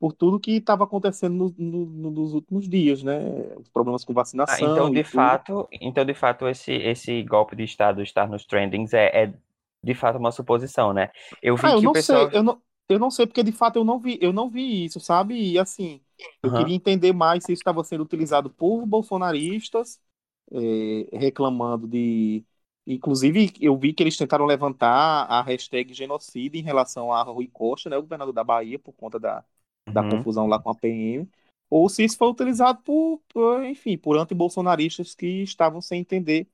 por 0.00 0.12
tudo 0.12 0.40
que 0.40 0.52
estava 0.52 0.84
acontecendo 0.84 1.34
no- 1.36 1.54
no- 1.58 1.86
no- 1.86 2.10
nos 2.12 2.34
últimos 2.34 2.68
dias, 2.68 3.02
né? 3.02 3.18
Os 3.58 3.68
problemas 3.70 4.04
com 4.04 4.14
Ah, 4.46 4.62
vacinação 4.62 4.62
então, 4.62 4.90
e 4.90 4.92
de 4.92 5.04
fato, 5.04 5.68
então, 5.72 6.04
de 6.04 6.14
fato, 6.14 6.48
esse, 6.48 6.72
esse 6.72 7.22
golpe 7.22 7.54
de 7.54 7.64
Estado 7.64 8.02
estar 8.02 8.26
nos 8.28 8.46
trendings 8.46 8.94
é, 8.94 9.24
é, 9.24 9.34
de 9.82 9.94
fato 9.94 10.18
uma 10.18 10.32
suposição, 10.32 10.92
né? 10.94 11.10
Eu 11.42 11.56
vi 11.56 11.70
Ah, 11.70 11.74
eu 11.74 11.80
que 11.80 11.86
o 11.86 11.90
não 11.90 11.92
pessoal. 11.92 11.92
sei, 11.94 12.30
eu 12.32 12.42
não, 12.42 12.62
eu 12.88 12.98
não 12.98 13.10
sei 13.10 13.26
porque 13.26 13.42
de 13.42 13.52
fato 13.52 13.76
eu 13.76 13.84
não 13.84 13.98
vi, 14.00 14.18
eu 14.20 14.32
não 14.32 14.48
vi 14.50 14.84
isso, 14.84 15.00
sabe? 15.00 15.52
E 15.52 15.58
assim, 15.58 16.00
eu 16.42 16.50
Aham. 16.50 16.52
queria 16.52 16.74
entender 16.74 17.12
mais 17.12 17.44
se 17.44 17.52
isso 17.52 17.60
estava 17.60 17.82
sendo 17.84 18.02
utilizado 18.04 18.50
por 18.50 18.86
bolsonaristas, 18.86 20.00
eh, 20.52 21.08
reclamando 21.16 21.86
de. 21.88 22.44
Inclusive, 22.88 23.52
eu 23.60 23.76
vi 23.76 23.92
que 23.92 24.02
eles 24.02 24.16
tentaram 24.16 24.46
levantar 24.46 25.24
a 25.28 25.42
hashtag 25.42 25.92
genocídio 25.92 26.58
em 26.58 26.62
relação 26.62 27.12
a 27.12 27.22
Rui 27.22 27.48
Costa, 27.52 27.90
né, 27.90 27.96
o 27.98 28.02
governador 28.02 28.32
da 28.32 28.42
Bahia, 28.42 28.78
por 28.78 28.92
conta 28.92 29.18
da, 29.18 29.44
da 29.86 30.02
Uhum. 30.02 30.10
confusão 30.10 30.46
lá 30.46 30.58
com 30.58 30.70
a 30.70 30.74
PM, 30.74 31.28
ou 31.70 31.88
se 31.88 32.02
isso 32.04 32.16
foi 32.16 32.28
utilizado 32.28 32.80
por, 32.82 33.20
por, 33.28 33.62
enfim, 33.64 33.98
por 33.98 34.16
antibolsonaristas 34.16 35.14
que 35.14 35.42
estavam 35.42 35.80
sem 35.80 36.00
entender 36.00 36.46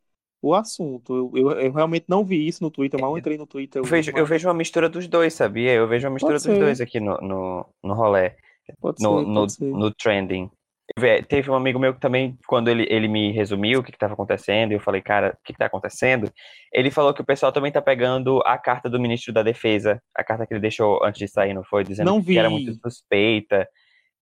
o 0.42 0.54
assunto. 0.54 1.14
Eu, 1.14 1.32
eu, 1.36 1.50
eu 1.52 1.72
realmente 1.72 2.06
não 2.08 2.24
vi 2.24 2.46
isso 2.46 2.62
no 2.62 2.70
Twitter, 2.70 2.98
eu 2.98 3.02
mal 3.02 3.16
entrei 3.16 3.38
no 3.38 3.46
Twitter. 3.46 3.80
Eu 3.80 3.86
vejo, 3.88 4.10
hoje, 4.10 4.20
eu 4.20 4.26
vejo 4.26 4.48
uma 4.48 4.54
mistura 4.54 4.88
dos 4.88 5.06
dois, 5.06 5.34
sabia? 5.34 5.72
Eu 5.72 5.86
vejo 5.86 6.06
uma 6.06 6.14
mistura 6.14 6.38
dos 6.38 6.58
dois 6.58 6.80
aqui 6.80 7.00
no, 7.00 7.16
no, 7.18 7.66
no 7.82 7.94
rolê, 7.94 8.32
Pode 8.80 9.00
no, 9.00 9.22
ser, 9.22 9.26
no, 9.26 9.46
no 9.78 9.94
trending. 9.94 10.50
Teve 10.96 11.22
teve 11.22 11.50
um 11.50 11.54
amigo 11.54 11.78
meu 11.78 11.92
que 11.92 12.00
também, 12.00 12.38
quando 12.46 12.68
ele, 12.68 12.86
ele 12.88 13.08
me 13.08 13.32
resumiu 13.32 13.80
o 13.80 13.82
que 13.82 13.90
estava 13.90 14.14
acontecendo, 14.14 14.70
eu 14.70 14.78
falei, 14.78 15.02
cara, 15.02 15.36
o 15.40 15.44
que 15.44 15.52
está 15.52 15.66
acontecendo? 15.66 16.32
Ele 16.72 16.88
falou 16.90 17.12
que 17.12 17.20
o 17.20 17.24
pessoal 17.24 17.50
também 17.50 17.68
está 17.68 17.82
pegando 17.82 18.40
a 18.46 18.56
carta 18.56 18.88
do 18.88 19.00
ministro 19.00 19.32
da 19.32 19.42
Defesa, 19.42 20.00
a 20.14 20.22
carta 20.22 20.46
que 20.46 20.54
ele 20.54 20.60
deixou 20.60 21.04
antes 21.04 21.18
de 21.18 21.26
sair, 21.26 21.52
não 21.52 21.64
foi? 21.64 21.82
Dizendo 21.82 22.06
Não 22.06 22.22
que 22.22 22.38
era 22.38 22.48
muito 22.48 22.72
suspeita. 22.74 23.68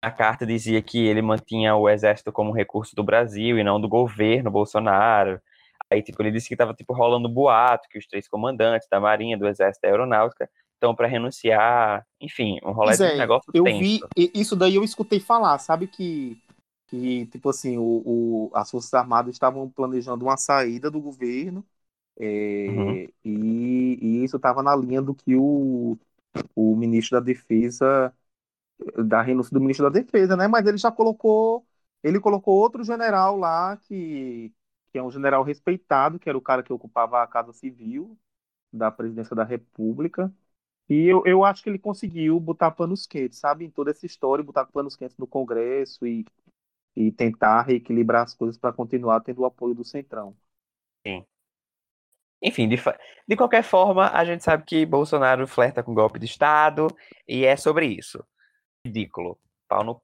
A 0.00 0.10
carta 0.10 0.46
dizia 0.46 0.80
que 0.80 1.06
ele 1.06 1.20
mantinha 1.20 1.76
o 1.76 1.88
exército 1.88 2.32
como 2.32 2.52
recurso 2.52 2.96
do 2.96 3.04
Brasil 3.04 3.58
e 3.58 3.64
não 3.64 3.78
do 3.78 3.88
governo 3.88 4.50
Bolsonaro. 4.50 5.40
Aí, 5.90 6.02
tipo, 6.02 6.22
ele 6.22 6.30
disse 6.30 6.48
que 6.48 6.54
estava 6.54 6.72
tipo, 6.72 6.94
rolando 6.94 7.28
boato, 7.28 7.88
que 7.90 7.98
os 7.98 8.06
três 8.06 8.26
comandantes 8.26 8.88
da 8.90 8.98
Marinha, 8.98 9.36
do 9.36 9.46
Exército 9.46 9.84
e 9.84 9.88
da 9.88 9.92
Aeronáutica 9.92 10.48
estão 10.74 10.94
para 10.94 11.06
renunciar. 11.06 12.04
Enfim, 12.20 12.58
um 12.64 12.72
rolê 12.72 12.96
Pois 12.96 12.98
de 12.98 13.04
é, 13.04 13.16
negócio 13.16 13.50
eu 13.54 13.64
tenso. 13.64 13.78
vi, 13.80 14.00
isso 14.34 14.56
daí 14.56 14.74
eu 14.74 14.84
escutei 14.84 15.20
falar, 15.20 15.58
sabe 15.58 15.86
que, 15.86 16.36
que 16.86 17.26
tipo 17.28 17.48
assim, 17.50 17.78
o, 17.78 18.48
o- 18.48 18.50
as 18.54 18.70
Forças 18.70 18.94
Armadas 18.94 19.34
estavam 19.34 19.68
planejando 19.70 20.24
uma 20.24 20.36
saída 20.36 20.90
do 20.90 21.00
governo, 21.00 21.66
é, 22.20 22.24
Uhum. 22.66 23.00
e, 23.24 23.98
e 24.02 24.24
isso 24.24 24.36
estava 24.36 24.62
na 24.62 24.76
linha 24.76 25.02
do 25.02 25.14
que 25.14 25.36
o, 25.36 25.98
o 26.56 26.76
ministro 26.76 27.20
da 27.20 27.24
Defesa, 27.26 28.14
da 29.06 29.22
renúncia 29.22 29.52
do 29.54 29.60
ministro 29.60 29.84
da 29.90 30.00
Defesa, 30.00 30.36
né? 30.36 30.48
Mas 30.48 30.66
ele 30.66 30.78
já 30.78 30.90
colocou, 30.90 31.66
ele 32.02 32.20
colocou 32.20 32.54
outro 32.58 32.84
general 32.84 33.36
lá, 33.38 33.76
que, 33.78 34.52
que 34.90 34.98
é 34.98 35.02
um 35.02 35.10
general 35.10 35.42
respeitado, 35.42 36.18
que 36.18 36.28
era 36.28 36.36
o 36.38 36.40
cara 36.42 36.62
que 36.62 36.72
ocupava 36.72 37.22
a 37.22 37.26
Casa 37.26 37.52
Civil 37.52 38.18
da 38.72 38.90
Presidência 38.90 39.36
da 39.36 39.44
República, 39.44 40.32
e 40.88 41.06
eu, 41.06 41.22
eu 41.26 41.44
acho 41.44 41.62
que 41.62 41.70
ele 41.70 41.78
conseguiu 41.78 42.38
botar 42.40 42.70
panos 42.72 43.06
quentes, 43.06 43.38
sabe? 43.38 43.64
Em 43.64 43.70
toda 43.70 43.90
essa 43.90 44.06
história, 44.06 44.44
botar 44.44 44.66
panos 44.66 44.96
quentes 44.96 45.16
no 45.18 45.26
Congresso 45.26 46.06
e, 46.06 46.26
e 46.96 47.10
tentar 47.10 47.62
reequilibrar 47.62 48.22
as 48.22 48.34
coisas 48.34 48.58
para 48.58 48.72
continuar 48.72 49.20
tendo 49.20 49.40
o 49.40 49.44
apoio 49.44 49.74
do 49.74 49.84
Centrão. 49.84 50.36
Enfim, 52.42 52.68
de, 52.68 52.76
de 53.26 53.36
qualquer 53.36 53.62
forma, 53.62 54.10
a 54.10 54.24
gente 54.24 54.44
sabe 54.44 54.64
que 54.64 54.84
Bolsonaro 54.84 55.46
flerta 55.46 55.82
com 55.82 55.94
golpe 55.94 56.18
de 56.18 56.26
Estado 56.26 56.88
e 57.26 57.44
é 57.44 57.56
sobre 57.56 57.86
isso. 57.86 58.24
Ridículo. 58.86 59.38
Pau 59.66 59.82
no. 59.82 60.02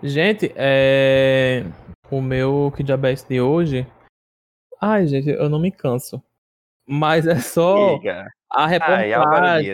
Gente, 0.00 0.52
é... 0.54 1.64
o 2.08 2.20
meu 2.20 2.72
que 2.76 2.84
diabetes 2.84 3.24
de 3.24 3.40
hoje 3.40 3.84
Ai, 4.80 5.06
gente, 5.08 5.28
eu 5.28 5.48
não 5.48 5.58
me 5.58 5.72
canso. 5.72 6.22
Mas 6.86 7.26
é 7.26 7.36
só 7.40 7.94
Amiga. 7.94 8.30
a 8.50 8.64
Ai, 8.64 9.72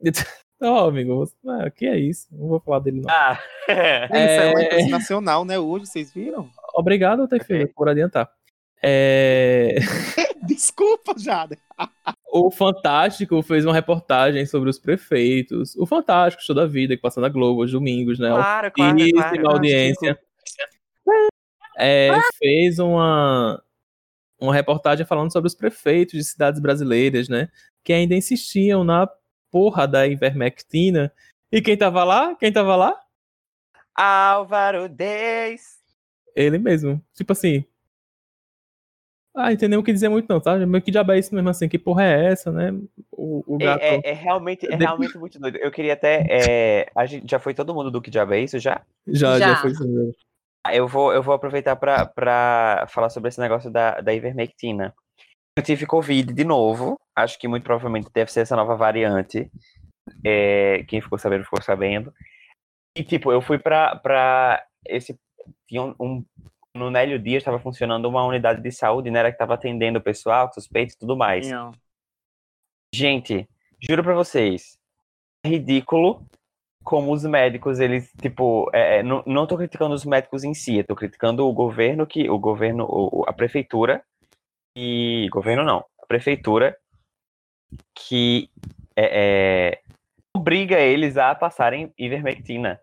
Ó, 0.64 0.88
amigo, 0.88 1.16
você- 1.16 1.34
ah, 1.48 1.70
que 1.70 1.86
é 1.86 1.98
isso? 1.98 2.26
Não 2.32 2.48
vou 2.48 2.60
falar 2.60 2.78
dele, 2.80 3.00
não. 3.00 3.10
Ah, 3.10 3.38
É, 3.68 4.04
isso 4.06 4.42
é 4.42 4.50
uma 4.50 4.60
É. 4.60 4.64
imprensa 4.64 4.88
nacional, 4.90 5.44
né? 5.44 5.58
Hoje, 5.58 5.86
vocês 5.86 6.12
viram? 6.12 6.48
Obrigado, 6.74 7.26
Tefeira, 7.28 7.68
por 7.74 7.88
adiantar. 7.88 8.30
É, 8.82 9.76
Desculpa, 10.42 11.14
Jada. 11.18 11.56
O 12.30 12.50
Fantástico 12.50 13.40
fez 13.42 13.64
uma 13.64 13.72
reportagem 13.72 14.44
sobre 14.44 14.68
os 14.68 14.78
prefeitos. 14.78 15.74
O 15.76 15.86
Fantástico, 15.86 16.42
show 16.42 16.54
da 16.54 16.66
vida, 16.66 16.94
que 16.94 17.00
passa 17.02 17.20
na 17.20 17.28
Globo 17.30 17.62
aos 17.62 17.72
domingos, 17.72 18.18
né? 18.18 18.28
claro, 18.28 18.70
claro, 18.72 18.96
claro. 19.14 19.50
audiência. 19.50 20.18
É, 21.78 22.10
fez 22.38 22.78
uma, 22.78 23.60
uma 24.38 24.54
reportagem 24.54 25.04
falando 25.06 25.32
sobre 25.32 25.48
os 25.48 25.54
prefeitos 25.54 26.14
de 26.14 26.24
cidades 26.24 26.60
brasileiras, 26.60 27.28
né? 27.28 27.48
Que 27.82 27.92
ainda 27.92 28.14
insistiam 28.14 28.84
na 28.84 29.08
porra 29.54 29.86
da 29.86 30.04
ivermectina. 30.04 31.12
E 31.52 31.62
quem 31.62 31.76
tava 31.76 32.02
lá? 32.02 32.34
Quem 32.34 32.52
tava 32.52 32.74
lá? 32.74 33.00
Álvaro 33.94 34.88
Deis. 34.88 35.78
Ele 36.34 36.58
mesmo. 36.58 37.00
Tipo 37.14 37.30
assim. 37.30 37.64
Ah, 39.36 39.52
entendeu 39.52 39.78
o 39.78 39.84
que 39.84 39.92
dizer 39.92 40.08
muito, 40.08 40.28
não, 40.28 40.40
tá? 40.40 40.56
Meio 40.56 40.82
que 40.82 40.90
diabo 40.90 41.12
é 41.12 41.18
isso 41.20 41.32
mesmo 41.32 41.48
assim? 41.48 41.68
Que 41.68 41.78
porra 41.78 42.02
é 42.02 42.32
essa, 42.32 42.50
né? 42.50 42.72
O, 43.12 43.54
o 43.54 43.58
gato. 43.58 43.80
É, 43.80 43.94
é- 43.96 44.10
é 44.10 44.12
realmente, 44.12 44.66
é 44.66 44.74
realmente 44.74 45.16
muito 45.16 45.38
doido. 45.38 45.56
Eu 45.58 45.70
queria 45.70 45.92
até. 45.92 46.26
é, 46.28 46.90
a 46.94 47.06
gente, 47.06 47.30
já 47.30 47.38
foi 47.38 47.54
todo 47.54 47.72
mundo 47.74 47.92
do 47.92 48.02
que 48.02 48.10
diabo 48.10 48.34
é 48.34 48.40
isso 48.40 48.58
já? 48.58 48.82
Já, 49.06 49.38
já, 49.38 49.48
Já. 49.50 49.56
foi 49.56 49.70
isso 49.70 49.86
mesmo. 49.86 50.12
Ah, 50.66 50.74
Eu 50.74 50.88
vou, 50.88 51.12
eu 51.12 51.22
vou 51.22 51.32
aproveitar 51.34 51.76
pra- 51.76 52.06
pra 52.06 52.86
falar 52.88 53.10
sobre 53.10 53.28
esse 53.28 53.38
negócio 53.40 53.70
da, 53.70 54.00
da 54.00 54.12
ivermectina. 54.12 54.92
Eu 55.56 55.62
tive 55.62 55.86
Covid 55.86 56.32
de 56.32 56.44
novo. 56.44 56.98
Acho 57.14 57.38
que 57.38 57.46
muito 57.46 57.62
provavelmente 57.64 58.10
deve 58.12 58.30
ser 58.32 58.40
essa 58.40 58.56
nova 58.56 58.74
variante. 58.76 59.50
É, 60.24 60.84
quem 60.88 61.00
ficou 61.00 61.18
sabendo, 61.18 61.44
ficou 61.44 61.62
sabendo. 61.62 62.12
E, 62.96 63.04
tipo, 63.04 63.30
eu 63.32 63.40
fui 63.40 63.58
pra, 63.58 63.96
pra 63.96 64.64
esse. 64.86 65.18
Tinha 65.68 65.82
um, 65.82 65.94
um- 66.00 66.24
no 66.76 66.90
Nélio 66.90 67.20
Dias 67.20 67.40
estava 67.40 67.60
funcionando 67.60 68.06
uma 68.08 68.24
unidade 68.24 68.60
de 68.60 68.72
saúde, 68.72 69.08
né? 69.10 69.20
Era 69.20 69.30
que 69.30 69.36
estava 69.36 69.54
atendendo 69.54 70.00
o 70.00 70.02
pessoal, 70.02 70.52
suspeitos 70.52 70.96
e 70.96 70.98
tudo 70.98 71.16
mais. 71.16 71.46
Gente, 72.92 73.48
juro 73.80 74.02
pra 74.02 74.14
vocês, 74.14 74.76
é 75.44 75.48
ridículo 75.50 76.26
como 76.82 77.12
os 77.12 77.24
médicos, 77.24 77.80
eles, 77.80 78.12
tipo, 78.20 78.68
é, 78.72 78.98
é, 78.98 79.02
não, 79.02 79.22
não 79.26 79.46
tô 79.46 79.56
criticando 79.56 79.94
os 79.94 80.04
médicos 80.04 80.44
em 80.44 80.52
si, 80.52 80.76
eu 80.78 80.84
tô 80.84 80.94
criticando 80.94 81.46
o 81.46 81.52
governo 81.52 82.06
que, 82.06 82.28
o 82.28 82.38
governo, 82.38 82.84
o- 82.88 83.24
a 83.26 83.32
prefeitura, 83.32 84.04
e, 84.76 85.28
governo 85.30 85.64
não, 85.64 85.84
a 86.02 86.06
prefeitura, 86.06 86.76
que 87.94 88.50
é, 88.96 89.70
é, 89.72 89.82
obriga 90.34 90.78
eles 90.80 91.16
a 91.16 91.34
passarem 91.34 91.92
ivermectina, 91.98 92.80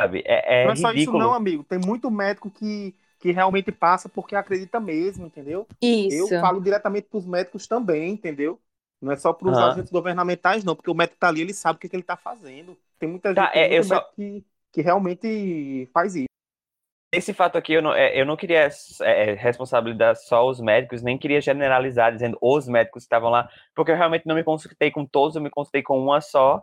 sabe? 0.00 0.22
É, 0.26 0.66
é 0.66 0.66
não 0.66 0.70
é 0.72 0.76
só 0.76 0.92
isso, 0.92 1.12
ridículo. 1.12 1.14
não, 1.14 1.32
amigo. 1.34 1.64
Tem 1.64 1.78
muito 1.78 2.10
médico 2.10 2.50
que, 2.50 2.96
que 3.18 3.30
realmente 3.32 3.70
passa 3.72 4.08
porque 4.08 4.34
acredita 4.36 4.80
mesmo, 4.80 5.26
entendeu? 5.26 5.68
Isso. 5.80 6.08
Eu 6.08 6.30
falo 6.30 6.60
diretamente 6.60 7.08
pros 7.08 7.26
médicos 7.26 7.66
também, 7.66 8.12
entendeu? 8.12 8.60
Não 9.00 9.12
é 9.12 9.16
só 9.16 9.32
pros 9.32 9.60
Aham. 9.60 9.60
agentes 9.60 9.90
governamentais, 9.90 10.64
não, 10.64 10.74
porque 10.74 10.90
o 10.90 10.94
médico 10.94 11.18
tá 11.18 11.28
ali, 11.28 11.40
ele 11.42 11.52
sabe 11.54 11.76
o 11.76 11.80
que, 11.80 11.88
que 11.88 11.96
ele 11.96 12.02
tá 12.02 12.16
fazendo. 12.16 12.76
Tem 12.98 13.08
muita 13.08 13.34
gente 13.34 13.44
Tá, 13.44 13.52
é, 13.54 13.82
muito 13.82 13.82
só- 13.82 14.04
que, 14.14 14.44
que 14.72 14.80
realmente 14.80 15.86
faz 15.92 16.14
isso. 16.16 16.26
Esse 17.12 17.32
fato 17.32 17.56
aqui, 17.56 17.72
eu 17.72 17.82
não, 17.82 17.94
é, 17.94 18.20
eu 18.20 18.26
não 18.26 18.36
queria 18.36 18.68
é, 19.02 19.34
responsabilizar 19.34 20.16
só 20.16 20.46
os 20.46 20.60
médicos, 20.60 21.02
nem 21.02 21.16
queria 21.16 21.40
generalizar 21.40 22.12
dizendo 22.12 22.36
os 22.42 22.66
médicos 22.66 23.02
que 23.02 23.06
estavam 23.06 23.30
lá, 23.30 23.48
porque 23.74 23.92
eu 23.92 23.96
realmente 23.96 24.26
não 24.26 24.34
me 24.34 24.42
consultei 24.42 24.90
com 24.90 25.06
todos, 25.06 25.36
eu 25.36 25.42
me 25.42 25.50
consultei 25.50 25.82
com 25.82 25.98
uma 25.98 26.20
só, 26.20 26.62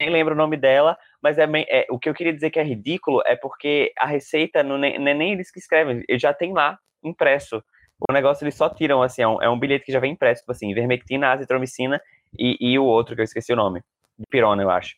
nem 0.00 0.10
lembro 0.10 0.34
o 0.34 0.36
nome 0.36 0.56
dela, 0.56 0.98
mas 1.22 1.38
é, 1.38 1.46
é, 1.68 1.86
o 1.90 1.98
que 1.98 2.08
eu 2.08 2.14
queria 2.14 2.32
dizer 2.32 2.50
que 2.50 2.58
é 2.58 2.64
ridículo 2.64 3.22
é 3.24 3.36
porque 3.36 3.92
a 3.96 4.06
receita 4.06 4.62
não, 4.62 4.76
nem, 4.76 4.96
é 4.96 5.14
nem 5.14 5.32
eles 5.32 5.50
que 5.50 5.60
escrevem, 5.60 6.02
já 6.18 6.34
tem 6.34 6.52
lá 6.52 6.76
impresso. 7.02 7.62
O 8.08 8.12
negócio 8.12 8.44
eles 8.44 8.56
só 8.56 8.68
tiram, 8.68 9.00
assim, 9.00 9.22
é 9.22 9.28
um, 9.28 9.42
é 9.42 9.48
um 9.48 9.58
bilhete 9.58 9.84
que 9.84 9.92
já 9.92 10.00
vem 10.00 10.12
impresso, 10.12 10.40
tipo 10.40 10.52
assim, 10.52 10.70
ivermectina, 10.70 11.32
azitromicina 11.32 12.00
e, 12.36 12.56
e 12.60 12.78
o 12.78 12.84
outro 12.84 13.14
que 13.14 13.20
eu 13.20 13.24
esqueci 13.24 13.52
o 13.52 13.56
nome, 13.56 13.80
pirona, 14.28 14.62
eu 14.62 14.70
acho. 14.70 14.96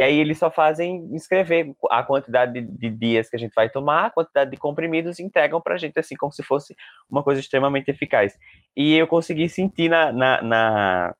E 0.00 0.04
aí 0.04 0.18
eles 0.18 0.38
só 0.38 0.50
fazem 0.50 1.14
escrever 1.14 1.74
a 1.90 2.02
quantidade 2.02 2.52
de, 2.52 2.60
de 2.62 2.90
dias 2.90 3.28
que 3.28 3.36
a 3.36 3.38
gente 3.38 3.52
vai 3.54 3.70
tomar, 3.70 4.06
a 4.06 4.10
quantidade 4.10 4.50
de 4.50 4.56
comprimidos 4.56 5.18
e 5.18 5.22
entregam 5.22 5.60
pra 5.60 5.76
gente, 5.76 5.98
assim, 5.98 6.16
como 6.16 6.32
se 6.32 6.42
fosse 6.42 6.74
uma 7.08 7.22
coisa 7.22 7.40
extremamente 7.40 7.90
eficaz. 7.90 8.38
E 8.76 8.94
eu 8.94 9.06
consegui 9.06 9.48
sentir 9.48 9.88
na, 9.88 10.12
na, 10.12 10.42
na, 10.42 11.14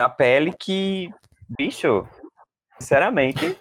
na 0.00 0.08
pele 0.08 0.52
que, 0.58 1.10
bicho, 1.48 2.08
sinceramente, 2.78 3.56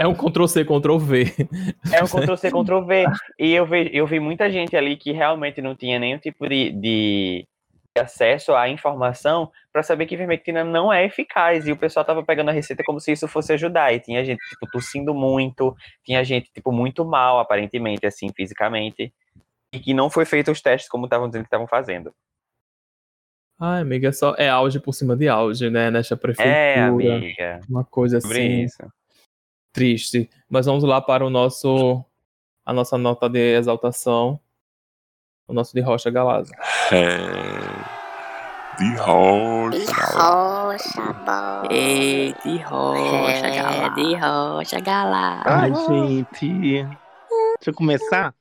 É 0.00 0.06
um 0.06 0.14
Ctrl-C, 0.14 0.64
Ctrl-V. 0.64 1.24
é 1.92 2.04
um 2.04 2.06
Ctrl-C, 2.06 2.50
Ctrl-V. 2.52 3.06
E 3.36 3.52
eu 3.52 3.66
vi, 3.66 3.90
eu 3.92 4.06
vi 4.06 4.20
muita 4.20 4.48
gente 4.48 4.76
ali 4.76 4.96
que 4.96 5.10
realmente 5.10 5.60
não 5.60 5.74
tinha 5.74 5.98
nenhum 5.98 6.18
tipo 6.18 6.48
de, 6.48 6.70
de 6.70 7.48
acesso 7.98 8.54
à 8.54 8.68
informação 8.68 9.50
para 9.78 9.84
saber 9.84 10.06
que 10.06 10.14
ivermectina 10.16 10.64
não 10.64 10.92
é 10.92 11.04
eficaz. 11.04 11.68
E 11.68 11.70
o 11.70 11.76
pessoal 11.76 12.04
tava 12.04 12.24
pegando 12.24 12.48
a 12.48 12.52
receita 12.52 12.82
como 12.84 12.98
se 12.98 13.12
isso 13.12 13.28
fosse 13.28 13.52
ajudar. 13.52 13.94
E 13.94 14.00
tinha 14.00 14.24
gente, 14.24 14.40
tipo, 14.48 14.66
tossindo 14.72 15.14
muito, 15.14 15.72
tinha 16.04 16.24
gente, 16.24 16.50
tipo, 16.52 16.72
muito 16.72 17.04
mal, 17.04 17.38
aparentemente, 17.38 18.04
assim, 18.04 18.28
fisicamente. 18.34 19.14
E 19.72 19.78
que 19.78 19.94
não 19.94 20.10
foi 20.10 20.24
feito 20.24 20.50
os 20.50 20.60
testes 20.60 20.90
como 20.90 21.04
estavam 21.06 21.28
dizendo 21.28 21.42
que 21.42 21.46
estavam 21.46 21.68
fazendo. 21.68 22.12
Ai, 23.60 23.82
amiga, 23.82 24.08
é 24.08 24.12
só 24.12 24.34
é 24.36 24.48
auge 24.48 24.80
por 24.80 24.92
cima 24.92 25.14
de 25.14 25.28
auge, 25.28 25.70
né? 25.70 25.92
Nesta 25.92 26.16
prefeitura. 26.16 26.56
É, 26.56 26.80
amiga. 26.80 27.60
Uma 27.68 27.84
coisa 27.84 28.20
Sobre 28.20 28.38
assim 28.38 28.62
isso. 28.62 28.92
triste. 29.72 30.28
Mas 30.50 30.66
vamos 30.66 30.82
lá 30.82 31.00
para 31.00 31.24
o 31.24 31.30
nosso 31.30 32.04
a 32.66 32.72
nossa 32.72 32.98
nota 32.98 33.28
de 33.28 33.56
exaltação. 33.56 34.40
O 35.46 35.52
nosso 35.52 35.72
de 35.72 35.80
Rocha 35.80 36.10
Galazzo. 36.10 36.52
É. 36.92 37.97
De 38.78 38.94
rocha, 38.96 39.78
De 39.78 39.84
rocha, 39.86 41.12
bola. 41.24 41.68
Ei, 41.70 42.32
de 42.44 42.58
rocha, 42.58 43.46
É, 43.46 43.90
de 43.94 44.14
rocha, 44.14 44.80
galá. 44.80 45.42
Ai, 45.44 45.72
gente. 45.74 46.84
Deixa 46.84 47.70
eu 47.70 47.74
começar? 47.74 48.34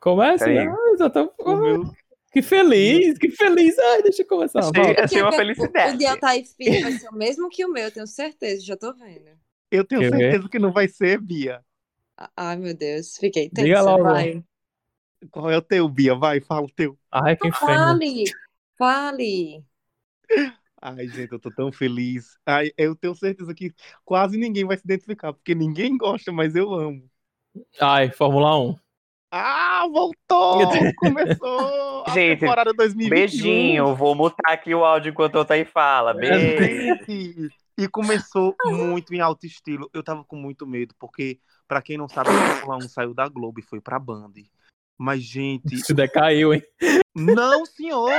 Começa? 0.00 0.46
Ah, 0.46 0.96
já 0.98 1.10
tô- 1.10 1.32
meu- 1.46 1.92
Que 2.32 2.40
feliz, 2.40 3.18
que 3.18 3.30
feliz. 3.30 3.78
Ai, 3.78 4.02
deixa 4.02 4.22
eu 4.22 4.26
começar. 4.26 4.60
Achei- 4.60 4.96
achei 4.98 5.22
uma 5.22 5.32
felicidade. 5.32 5.94
O 5.94 5.98
de 5.98 6.06
Altair 6.06 6.44
Filho 6.56 6.80
vai 6.80 6.92
ser 6.92 7.08
o 7.10 7.14
mesmo 7.14 7.48
que 7.50 7.62
o 7.64 7.68
meu, 7.70 7.84
eu 7.84 7.92
tenho 7.92 8.06
certeza, 8.06 8.64
já 8.64 8.74
tô 8.76 8.94
vendo. 8.94 9.30
Eu 9.70 9.84
tenho 9.84 10.00
Quer 10.00 10.10
ver? 10.10 10.18
certeza 10.18 10.48
que 10.48 10.58
não 10.58 10.72
vai 10.72 10.88
ser, 10.88 11.20
Bia. 11.20 11.60
Ah, 12.16 12.30
Ai, 12.36 12.56
meu 12.56 12.74
Deus, 12.74 13.18
fiquei 13.18 13.50
Diga 13.52 13.78
tensa, 13.78 13.82
logo. 13.82 14.04
vai. 14.04 14.42
Qual 15.30 15.50
é 15.50 15.56
o 15.58 15.62
teu, 15.62 15.86
Bia? 15.90 16.14
Vai, 16.14 16.40
fala 16.40 16.62
o 16.66 16.70
teu. 16.70 16.96
Ai, 17.10 17.36
que 17.36 17.48
inferno. 17.48 17.98
Fale, 17.98 18.24
fale. 18.82 19.64
Ai, 20.80 21.06
gente, 21.06 21.30
eu 21.30 21.38
tô 21.38 21.52
tão 21.52 21.70
feliz. 21.70 22.36
Ai, 22.44 22.72
eu 22.76 22.96
tenho 22.96 23.14
certeza 23.14 23.54
que 23.54 23.72
quase 24.04 24.36
ninguém 24.36 24.64
vai 24.64 24.76
se 24.76 24.82
identificar, 24.84 25.32
porque 25.32 25.54
ninguém 25.54 25.96
gosta, 25.96 26.32
mas 26.32 26.56
eu 26.56 26.74
amo. 26.74 27.08
Ai, 27.80 28.10
Fórmula 28.10 28.58
1. 28.58 28.76
Ah, 29.30 29.86
voltou! 29.88 30.58
Começou! 30.98 32.04
A 32.06 32.10
Gente, 32.10 32.40
temporada 32.40 32.72
2021. 32.72 33.08
Beijinho, 33.08 33.94
vou 33.94 34.16
mutar 34.16 34.52
aqui 34.52 34.74
o 34.74 34.84
áudio 34.84 35.10
enquanto 35.10 35.36
eu 35.36 35.46
aí 35.48 35.64
fala. 35.64 36.12
Beijo. 36.12 37.06
Gente, 37.06 37.48
E 37.78 37.88
começou 37.88 38.56
muito 38.64 39.14
em 39.14 39.20
alto 39.20 39.46
estilo. 39.46 39.88
Eu 39.94 40.02
tava 40.02 40.24
com 40.24 40.34
muito 40.36 40.66
medo, 40.66 40.92
porque, 40.98 41.38
pra 41.68 41.80
quem 41.80 41.96
não 41.96 42.08
sabe, 42.08 42.30
a 42.30 42.56
Fórmula 42.56 42.78
1 42.84 42.88
saiu 42.88 43.14
da 43.14 43.28
Globo 43.28 43.60
e 43.60 43.62
foi 43.62 43.80
pra 43.80 44.00
Band. 44.00 44.32
Mas, 44.98 45.22
gente, 45.22 45.78
Se 45.78 45.94
decaiu, 45.94 46.52
hein? 46.52 46.62
não, 47.14 47.64
senhor! 47.64 48.12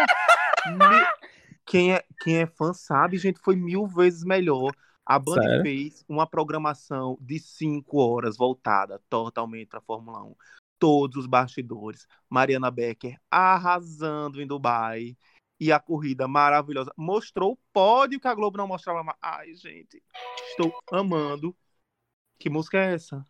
Me- 0.67 1.29
Quem 1.65 1.93
é, 1.93 2.03
quem 2.21 2.37
é 2.37 2.45
fã 2.45 2.73
sabe, 2.73 3.17
gente, 3.17 3.39
foi 3.39 3.55
mil 3.55 3.87
vezes 3.87 4.23
melhor. 4.23 4.71
A 5.05 5.19
Band 5.19 5.41
Sério? 5.41 5.61
fez 5.63 6.05
uma 6.07 6.25
programação 6.25 7.17
de 7.19 7.37
cinco 7.39 7.97
horas 7.97 8.37
voltada 8.37 9.01
totalmente 9.09 9.67
pra 9.67 9.81
Fórmula 9.81 10.23
1. 10.23 10.35
Todos 10.79 11.17
os 11.17 11.27
bastidores. 11.27 12.07
Mariana 12.29 12.71
Becker 12.71 13.19
arrasando 13.29 14.41
em 14.41 14.47
Dubai. 14.47 15.17
E 15.59 15.71
a 15.71 15.79
corrida 15.79 16.27
maravilhosa. 16.27 16.91
Mostrou 16.97 17.53
o 17.53 17.59
pódio 17.71 18.19
que 18.19 18.27
a 18.27 18.33
Globo 18.33 18.57
não 18.57 18.67
mostrava 18.67 19.03
mais. 19.03 19.17
Ai, 19.21 19.53
gente, 19.55 20.01
estou 20.49 20.73
amando. 20.91 21.55
Que 22.37 22.49
música 22.49 22.77
é 22.77 22.93
essa? 22.95 23.25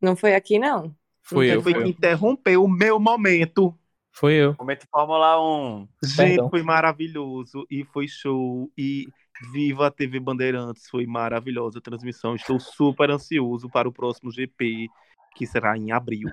Não 0.00 0.14
foi 0.14 0.34
aqui, 0.34 0.58
não? 0.58 0.94
Não 1.30 1.42
eu, 1.42 1.62
Foi 1.62 1.74
eu. 1.74 1.86
interrompeu 1.86 2.64
o 2.64 2.68
meu 2.68 3.00
momento. 3.00 3.76
Fui 4.18 4.34
eu. 4.34 4.54
Momento 4.58 4.84
Fórmula 4.90 5.40
1. 5.40 5.88
Gente, 6.02 6.16
Perdão. 6.16 6.50
foi 6.50 6.62
maravilhoso 6.62 7.64
e 7.70 7.84
foi 7.84 8.08
show. 8.08 8.68
E 8.76 9.06
viva 9.52 9.86
a 9.86 9.90
TV 9.92 10.18
Bandeirantes, 10.18 10.88
foi 10.88 11.06
maravilhosa 11.06 11.78
a 11.78 11.82
transmissão. 11.82 12.34
Estou 12.34 12.58
super 12.58 13.10
ansioso 13.10 13.68
para 13.70 13.88
o 13.88 13.92
próximo 13.92 14.32
GP, 14.32 14.88
que 15.36 15.46
será 15.46 15.76
em 15.76 15.92
abril. 15.92 16.28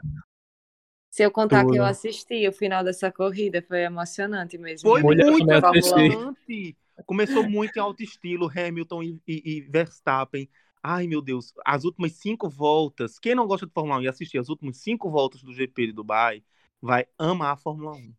Se 1.12 1.24
eu 1.24 1.32
contar 1.32 1.62
que 1.62 1.72
eu 1.72 1.76
Tudo. 1.76 1.84
assisti 1.84 2.48
o 2.48 2.52
final 2.52 2.84
dessa 2.84 3.12
corrida, 3.12 3.62
foi 3.62 3.84
emocionante 3.84 4.58
mesmo. 4.58 4.90
Foi 4.90 5.04
Mulher, 5.04 5.30
muito 5.30 5.50
emocionante. 5.50 6.76
Começou 7.06 7.48
muito 7.48 7.78
em 7.78 7.80
alto 7.80 8.02
estilo, 8.02 8.50
Hamilton 8.50 9.04
e, 9.04 9.22
e- 9.28 9.42
e 9.46 9.62
Verstappen. 9.62 10.50
Ai, 10.82 11.08
meu 11.08 11.22
Deus, 11.22 11.54
as 11.64 11.84
últimas 11.84 12.14
cinco 12.14 12.50
voltas. 12.50 13.20
Quem 13.20 13.36
não 13.36 13.46
gosta 13.46 13.68
de 13.68 13.72
Fórmula 13.72 14.00
1 14.00 14.02
e 14.02 14.08
assistir 14.08 14.40
as 14.40 14.50
últimas 14.50 14.78
cinco 14.78 15.12
voltas 15.12 15.42
do 15.44 15.54
GP 15.54 15.88
de 15.88 15.94
Dubai 15.94 16.44
vai 16.82 17.06
amar 17.18 17.54
a 17.54 17.58
Fórmula 17.58 17.92
1. 17.94 18.14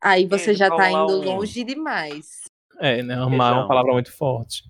Aí 0.00 0.26
você 0.26 0.54
já 0.54 0.68
tá 0.68 0.76
Fórmula 0.90 1.02
indo 1.20 1.30
1. 1.30 1.34
longe 1.36 1.64
demais. 1.64 2.42
É, 2.78 3.02
né? 3.02 3.14
Amar 3.14 3.52
é 3.54 3.56
uma 3.56 3.68
palavra 3.68 3.92
muito 3.92 4.12
forte. 4.12 4.64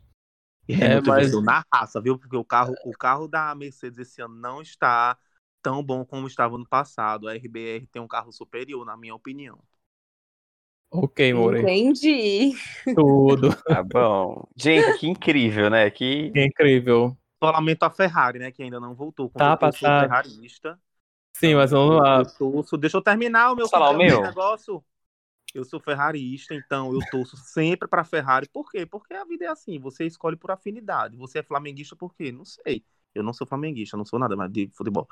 É, 0.68 0.92
Hamilton 0.98 1.10
mas- 1.10 1.42
na 1.44 1.64
raça, 1.72 2.00
viu? 2.00 2.18
Porque 2.18 2.36
o 2.36 2.44
carro, 2.44 2.74
o 2.84 2.92
carro 2.92 3.26
da 3.26 3.54
Mercedes 3.54 3.98
esse 3.98 4.20
ano 4.22 4.34
não 4.34 4.60
está 4.62 5.16
tão 5.62 5.82
bom 5.82 6.04
como 6.04 6.26
estava 6.26 6.56
no 6.58 6.68
passado. 6.68 7.26
A 7.28 7.34
RBR 7.34 7.86
tem 7.88 8.00
um 8.02 8.08
carro 8.08 8.30
superior, 8.32 8.84
na 8.84 8.96
minha 8.96 9.14
opinião. 9.14 9.58
Ok, 10.90 11.34
More. 11.34 11.60
Entendi. 11.60 12.52
Tudo. 12.94 13.48
Tá 13.64 13.82
bom. 13.82 14.46
Gente, 14.56 14.98
que 14.98 15.06
incrível, 15.08 15.68
né? 15.68 15.90
Que 15.90 16.30
Que 16.30 16.44
incrível. 16.46 17.16
Só 17.42 17.50
lamento 17.50 17.82
a 17.84 17.90
Ferrari, 17.90 18.38
né? 18.38 18.50
Que 18.50 18.62
ainda 18.62 18.80
não 18.80 18.94
voltou. 18.94 19.28
Como 19.28 19.38
Tá 19.44 19.56
passado. 19.56 20.02
ferrarista. 20.08 20.78
Sim, 21.38 21.54
mas 21.54 21.70
vamos 21.70 21.96
lá. 21.96 22.18
Eu 22.18 22.26
torço, 22.26 22.76
deixa 22.76 22.96
eu 22.96 23.02
terminar 23.02 23.52
o 23.52 23.56
meu, 23.56 23.68
falar 23.68 23.90
o 23.90 23.98
meu 23.98 24.22
negócio. 24.22 24.84
Eu 25.54 25.64
sou 25.64 25.80
ferrarista, 25.80 26.54
então 26.54 26.92
eu 26.92 27.00
torço 27.10 27.36
sempre 27.36 27.88
pra 27.88 28.04
Ferrari. 28.04 28.48
Por 28.48 28.70
quê? 28.70 28.84
Porque 28.84 29.14
a 29.14 29.24
vida 29.24 29.44
é 29.44 29.48
assim, 29.48 29.78
você 29.78 30.04
escolhe 30.04 30.36
por 30.36 30.50
afinidade. 30.50 31.16
Você 31.16 31.38
é 31.38 31.42
flamenguista 31.42 31.96
por 31.96 32.14
quê? 32.14 32.32
Não 32.32 32.44
sei. 32.44 32.84
Eu 33.14 33.22
não 33.22 33.32
sou 33.32 33.46
flamenguista, 33.46 33.96
não 33.96 34.04
sou 34.04 34.18
nada 34.18 34.36
mais 34.36 34.52
de 34.52 34.68
futebol. 34.74 35.08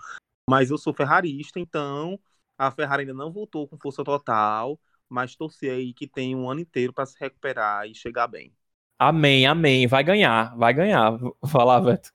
Mas 0.49 0.70
eu 0.70 0.77
sou 0.77 0.93
ferrarista, 0.93 1.59
então 1.59 2.18
a 2.59 2.70
Ferrari 2.70 3.03
ainda 3.03 3.14
não 3.14 3.33
voltou 3.33 3.66
com 3.66 3.79
força 3.79 4.05
total, 4.05 4.79
mas 5.09 5.37
torcer 5.37 5.72
aí 5.72 5.93
que 5.93 6.07
tem 6.07 6.35
um 6.35 6.51
ano 6.51 6.61
inteiro 6.61 6.93
pra 6.93 7.07
se 7.07 7.16
recuperar 7.18 7.87
e 7.89 7.95
chegar 7.95 8.27
bem. 8.27 8.53
Amém, 8.99 9.47
amém. 9.47 9.87
Vai 9.87 10.03
ganhar, 10.03 10.57
vai 10.57 10.74
ganhar. 10.74 11.18
Falar, 11.51 11.81
Beto. 11.81 12.12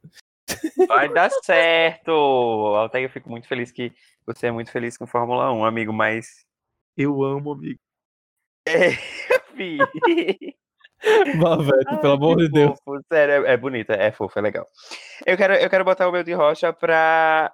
Vai 0.88 1.10
dar 1.10 1.30
certo. 1.44 2.12
Altair, 2.12 3.06
eu 3.06 3.10
fico 3.10 3.30
muito 3.30 3.48
feliz 3.48 3.72
que 3.72 3.94
você 4.26 4.48
é 4.48 4.52
muito 4.52 4.72
feliz 4.72 4.98
com 4.98 5.08
Fórmula 5.08 5.52
1, 5.52 5.66
amigo, 5.66 5.94
mas. 5.94 6.46
Eu 6.96 7.24
amo, 7.24 7.54
amigo. 7.54 7.80
É, 8.68 8.92
Beto, 11.02 11.98
pelo 12.00 12.14
amor 12.14 12.38
de 12.38 12.50
Deus. 12.50 12.78
fofo, 12.84 13.02
Sério, 13.12 13.46
é, 13.46 13.54
é 13.54 13.58
bonito, 13.58 13.92
é 13.92 14.12
fofo, 14.12 14.38
é 14.38 14.42
legal. 14.42 14.68
Eu 15.26 15.36
quero, 15.36 15.54
eu 15.56 15.70
quero 15.70 15.84
botar 15.84 16.08
o 16.08 16.12
meu 16.12 16.24
de 16.24 16.34
rocha 16.34 16.72
pra 16.72 17.52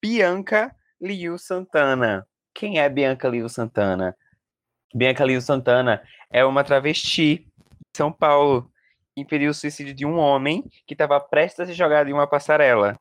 Bianca 0.00 0.74
Liu 1.00 1.36
Santana. 1.36 2.26
Quem 2.54 2.78
é 2.78 2.88
Bianca 2.88 3.28
Liu 3.28 3.48
Santana? 3.48 4.16
Bianca 4.94 5.24
Liu 5.24 5.40
Santana 5.40 6.02
é 6.30 6.44
uma 6.44 6.62
travesti 6.62 7.38
de 7.38 7.96
São 7.96 8.12
Paulo 8.12 8.70
impediu 9.16 9.50
o 9.50 9.54
suicídio 9.54 9.94
de 9.94 10.04
um 10.04 10.18
homem 10.18 10.64
que 10.86 10.94
estava 10.94 11.18
prestes 11.20 11.60
a 11.60 11.66
se 11.66 11.72
jogar 11.72 12.04
de 12.04 12.12
uma 12.12 12.26
passarela. 12.26 12.98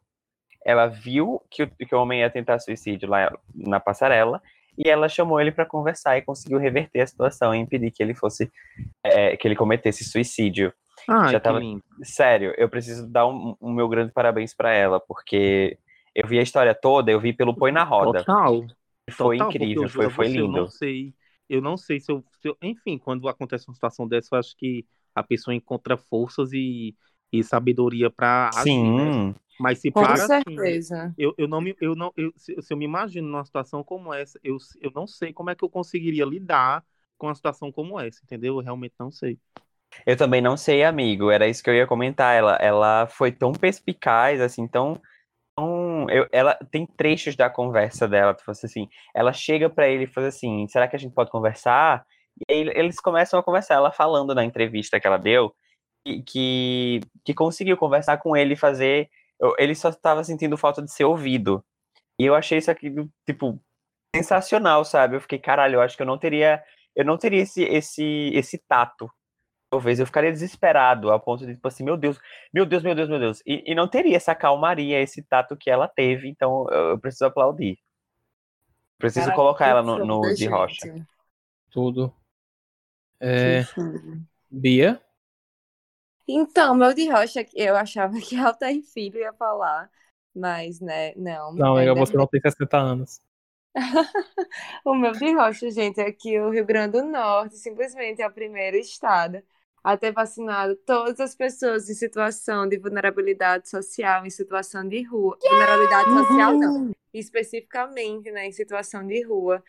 Ela 0.65 0.87
viu 0.87 1.41
que 1.49 1.63
o, 1.63 1.67
que 1.69 1.93
o 1.95 1.99
homem 2.01 2.21
ia 2.21 2.29
tentar 2.29 2.59
suicídio 2.59 3.09
lá 3.09 3.35
na 3.53 3.79
passarela 3.79 4.41
e 4.77 4.89
ela 4.89 5.09
chamou 5.09 5.39
ele 5.41 5.51
para 5.51 5.65
conversar 5.65 6.17
e 6.17 6.21
conseguiu 6.21 6.57
reverter 6.57 7.01
a 7.01 7.07
situação 7.07 7.53
e 7.53 7.59
impedir 7.59 7.91
que 7.91 8.01
ele 8.01 8.13
fosse 8.13 8.51
é, 9.03 9.35
que 9.37 9.47
ele 9.47 9.55
cometesse 9.55 10.03
suicídio. 10.03 10.73
Ai, 11.07 11.31
Já 11.33 11.39
tava- 11.39 11.59
lindo. 11.59 11.83
Sério, 12.03 12.53
eu 12.57 12.69
preciso 12.69 13.07
dar 13.07 13.27
um, 13.27 13.55
um 13.61 13.71
meu 13.73 13.89
grande 13.89 14.11
parabéns 14.13 14.53
para 14.53 14.71
ela, 14.73 14.99
porque 14.99 15.77
eu 16.15 16.27
vi 16.27 16.39
a 16.39 16.43
história 16.43 16.73
toda, 16.73 17.11
eu 17.11 17.19
vi 17.19 17.33
pelo 17.33 17.55
Põe 17.55 17.71
na 17.71 17.83
Roda. 17.83 18.19
Total. 18.19 18.65
Foi 19.11 19.37
Total, 19.37 19.49
incrível, 19.49 19.89
foi, 19.89 20.09
foi 20.09 20.27
você, 20.27 20.39
Eu 20.39 20.47
não 20.47 20.53
lindo. 20.59 20.71
sei, 20.71 21.13
eu 21.49 21.61
não 21.61 21.75
sei 21.75 21.99
se 21.99 22.09
eu, 22.11 22.23
se 22.39 22.47
eu- 22.47 22.57
Enfim, 22.61 22.97
quando 22.97 23.27
acontece 23.27 23.67
uma 23.67 23.73
situação 23.73 24.07
dessa, 24.07 24.29
eu 24.33 24.39
acho 24.39 24.55
que 24.55 24.85
a 25.15 25.23
pessoa 25.23 25.55
encontra 25.55 25.97
forças 25.97 26.51
e, 26.53 26.95
e 27.31 27.43
sabedoria 27.43 28.09
pra 28.09 28.53
agir, 28.61 28.93
né? 28.93 29.11
Sim, 29.11 29.35
Mas 29.59 29.79
se 29.79 29.91
Com 29.91 30.05
para 30.05 30.25
assim, 30.25 30.65
certeza. 30.65 31.15
eu, 31.17 31.33
eu 31.37 31.47
não 31.47 31.61
me. 31.61 31.75
Eu 31.81 31.95
não, 31.95 32.11
eu, 32.17 32.33
se, 32.37 32.59
se 32.61 32.73
eu 32.73 32.77
me 32.77 32.85
imagino 32.85 33.27
numa 33.27 33.45
situação 33.45 33.83
como 33.83 34.13
essa, 34.13 34.39
eu, 34.43 34.57
eu 34.81 34.91
não 34.93 35.07
sei 35.07 35.33
como 35.33 35.49
é 35.49 35.55
que 35.55 35.63
eu 35.63 35.69
conseguiria 35.69 36.25
lidar 36.25 36.83
com 37.17 37.27
uma 37.27 37.35
situação 37.35 37.71
como 37.71 37.99
essa, 37.99 38.19
entendeu? 38.23 38.55
Eu 38.57 38.63
realmente 38.63 38.95
não 38.99 39.11
sei. 39.11 39.39
eu 40.05 40.17
também 40.17 40.41
não 40.41 40.57
sei, 40.57 40.83
amigo, 40.83 41.29
era 41.31 41.47
isso 41.47 41.63
que 41.63 41.69
eu 41.69 41.75
ia 41.75 41.87
comentar. 41.87 42.35
Ela, 42.35 42.55
ela 42.57 43.07
foi 43.07 43.31
tão 43.31 43.51
perspicaz, 43.53 44.41
assim, 44.41 44.67
tão. 44.67 44.99
tão 45.55 46.07
eu, 46.09 46.27
ela 46.31 46.55
tem 46.71 46.87
trechos 46.87 47.35
da 47.35 47.49
conversa 47.49 48.07
dela, 48.07 48.33
tu 48.35 48.43
fosse 48.45 48.65
assim. 48.65 48.89
Ela 49.15 49.33
chega 49.33 49.69
para 49.69 49.87
ele 49.89 50.05
e 50.05 50.07
fala 50.07 50.27
assim: 50.29 50.67
será 50.69 50.87
que 50.89 50.95
a 50.97 50.99
gente 50.99 51.13
pode 51.15 51.31
conversar? 51.31 52.05
E 52.39 52.53
aí 52.53 52.59
eles 52.75 52.99
começam 52.99 53.39
a 53.39 53.43
conversar, 53.43 53.75
ela 53.75 53.91
falando 53.91 54.33
na 54.33 54.43
entrevista 54.43 54.99
que 54.99 55.07
ela 55.07 55.17
deu, 55.17 55.55
que, 56.05 56.21
que, 56.23 57.01
que 57.23 57.33
conseguiu 57.33 57.77
conversar 57.77 58.17
com 58.17 58.35
ele 58.35 58.53
e 58.53 58.57
fazer. 58.57 59.09
Ele 59.57 59.75
só 59.75 59.89
estava 59.89 60.23
sentindo 60.23 60.57
falta 60.57 60.81
de 60.81 60.91
ser 60.91 61.05
ouvido. 61.05 61.63
E 62.19 62.25
eu 62.25 62.35
achei 62.35 62.57
isso 62.57 62.71
aqui, 62.71 62.93
tipo, 63.25 63.59
sensacional, 64.15 64.85
sabe? 64.85 65.15
Eu 65.15 65.21
fiquei, 65.21 65.39
caralho, 65.39 65.75
eu 65.75 65.81
acho 65.81 65.95
que 65.95 66.01
eu 66.01 66.07
não 66.07 66.17
teria. 66.17 66.63
Eu 66.95 67.03
não 67.03 67.17
teria 67.17 67.41
esse, 67.41 67.63
esse, 67.63 68.31
esse 68.33 68.57
tato. 68.57 69.09
Talvez 69.71 69.99
eu 69.99 70.05
ficaria 70.05 70.31
desesperado, 70.31 71.11
a 71.11 71.19
ponto 71.19 71.47
de, 71.47 71.55
tipo 71.55 71.67
assim, 71.67 71.83
meu 71.83 71.97
Deus, 71.97 72.19
meu 72.53 72.63
Deus, 72.63 72.83
meu 72.83 72.93
Deus, 72.93 73.09
meu 73.09 73.19
Deus. 73.19 73.41
E, 73.43 73.63
e 73.65 73.73
não 73.73 73.87
teria 73.87 74.15
essa 74.15 74.35
calmaria, 74.35 75.01
esse 75.01 75.23
tato 75.23 75.57
que 75.57 75.67
ela 75.67 75.87
teve, 75.87 76.29
então 76.29 76.69
eu, 76.69 76.99
preciso 76.99 77.25
aplaudir. 77.25 77.79
Preciso 78.99 79.25
Caraca, 79.25 79.35
colocar 79.35 79.67
ela 79.67 79.81
no, 79.81 80.05
no 80.05 80.35
de 80.35 80.45
rocha. 80.45 80.93
Tudo. 81.71 82.13
É. 83.25 83.63
Bia? 84.51 85.01
Então, 86.27 86.75
meu 86.75 86.93
de 86.93 87.09
rocha, 87.09 87.45
eu 87.53 87.75
achava 87.75 88.19
que 88.19 88.35
Altair 88.35 88.83
Filho 88.83 89.19
ia 89.19 89.33
falar, 89.33 89.89
mas, 90.35 90.79
né, 90.81 91.13
não. 91.15 91.53
Não, 91.53 91.75
ainda 91.75 91.93
você 91.93 92.15
não 92.15 92.27
tem 92.27 92.41
60 92.41 92.77
anos. 92.77 93.21
O 94.85 94.93
meu 94.93 95.13
de 95.13 95.33
rocha, 95.33 95.71
gente, 95.71 95.99
é 95.99 96.11
que 96.11 96.39
o 96.39 96.51
Rio 96.51 96.65
Grande 96.65 96.99
do 96.99 97.05
Norte 97.05 97.57
simplesmente 97.57 98.21
é 98.21 98.27
o 98.27 98.31
primeiro 98.31 98.77
estado 98.77 99.41
a 99.83 99.97
ter 99.97 100.11
vacinado 100.11 100.75
todas 100.75 101.19
as 101.19 101.35
pessoas 101.35 101.89
em 101.89 101.93
situação 101.93 102.67
de 102.67 102.77
vulnerabilidade 102.77 103.69
social, 103.69 104.25
em 104.25 104.29
situação 104.29 104.87
de 104.87 105.01
rua. 105.03 105.37
Vulnerabilidade 105.41 106.09
social, 106.09 106.57
não. 106.57 106.91
Especificamente, 107.13 108.31
né, 108.31 108.47
em 108.47 108.51
situação 108.51 109.05
de 109.05 109.23
rua. 109.23 109.63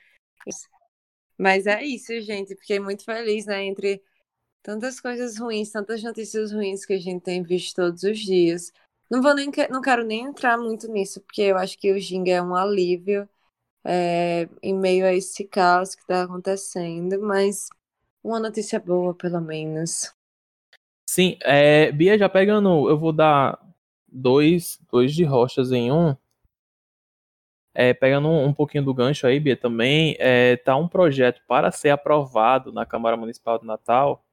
Mas 1.38 1.66
é 1.66 1.82
isso, 1.84 2.18
gente. 2.20 2.56
Fiquei 2.56 2.80
muito 2.80 3.04
feliz, 3.04 3.46
né, 3.46 3.64
entre 3.64 4.02
tantas 4.62 5.00
coisas 5.00 5.38
ruins, 5.38 5.70
tantas 5.70 6.02
notícias 6.02 6.52
ruins 6.52 6.86
que 6.86 6.94
a 6.94 6.98
gente 6.98 7.22
tem 7.22 7.42
visto 7.42 7.76
todos 7.76 8.02
os 8.02 8.18
dias. 8.18 8.72
Não 9.10 9.20
vou 9.22 9.34
nem, 9.34 9.50
não 9.70 9.82
quero 9.82 10.04
nem 10.04 10.24
entrar 10.24 10.56
muito 10.56 10.88
nisso, 10.88 11.20
porque 11.20 11.42
eu 11.42 11.56
acho 11.58 11.78
que 11.78 11.92
o 11.92 12.00
Ginga 12.00 12.32
é 12.32 12.42
um 12.42 12.54
alívio 12.54 13.28
é, 13.84 14.48
em 14.62 14.74
meio 14.74 15.04
a 15.04 15.12
esse 15.12 15.44
caos 15.44 15.94
que 15.94 16.00
está 16.02 16.22
acontecendo, 16.22 17.20
mas 17.20 17.68
uma 18.22 18.40
notícia 18.40 18.80
boa, 18.80 19.14
pelo 19.14 19.40
menos. 19.40 20.12
Sim, 21.06 21.36
é, 21.42 21.92
Bia, 21.92 22.18
já 22.18 22.28
pegando, 22.28 22.88
eu 22.88 22.98
vou 22.98 23.12
dar 23.12 23.60
dois, 24.08 24.80
dois 24.90 25.14
de 25.14 25.24
rochas 25.24 25.70
em 25.70 25.92
um. 25.92 26.16
É, 27.74 27.92
pegando 27.92 28.28
um, 28.28 28.46
um 28.46 28.54
pouquinho 28.54 28.84
do 28.84 28.94
gancho 28.94 29.26
aí, 29.26 29.40
Bia, 29.40 29.56
também, 29.56 30.16
é, 30.20 30.56
tá 30.58 30.76
um 30.76 30.86
projeto 30.88 31.40
para 31.48 31.70
ser 31.72 31.90
aprovado 31.90 32.72
na 32.72 32.86
Câmara 32.86 33.16
Municipal 33.16 33.58
de 33.58 33.66
Natal, 33.66 34.24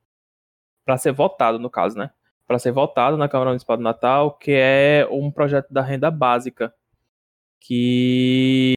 para 0.85 0.97
ser 0.97 1.11
votado, 1.11 1.59
no 1.59 1.69
caso, 1.69 1.97
né? 1.97 2.11
Para 2.47 2.59
ser 2.59 2.71
votado 2.71 3.17
na 3.17 3.29
Câmara 3.29 3.51
Municipal 3.51 3.77
de 3.77 3.83
Natal, 3.83 4.33
que 4.37 4.51
é 4.53 5.07
um 5.11 5.31
projeto 5.31 5.71
da 5.73 5.81
renda 5.81 6.11
básica, 6.11 6.73
que 7.59 8.73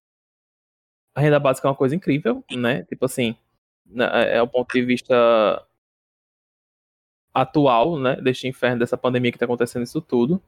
a 1.15 1.21
renda 1.21 1.39
básica 1.39 1.69
é 1.69 1.71
uma 1.71 1.77
coisa 1.77 1.95
incrível, 1.95 2.45
né? 2.53 2.83
Tipo 2.85 3.05
assim, 3.05 3.37
na- 3.87 4.07
é 4.23 4.41
o 4.43 4.49
ponto 4.49 4.73
de 4.73 4.83
vista 4.85 5.15
atual, 7.33 7.99
né, 7.99 8.17
deste 8.17 8.47
inferno, 8.47 8.79
dessa 8.79 8.97
pandemia 8.97 9.31
que 9.33 9.37
está 9.37 9.45
acontecendo 9.45 9.83
isso 9.83 10.01
tudo. 10.01 10.41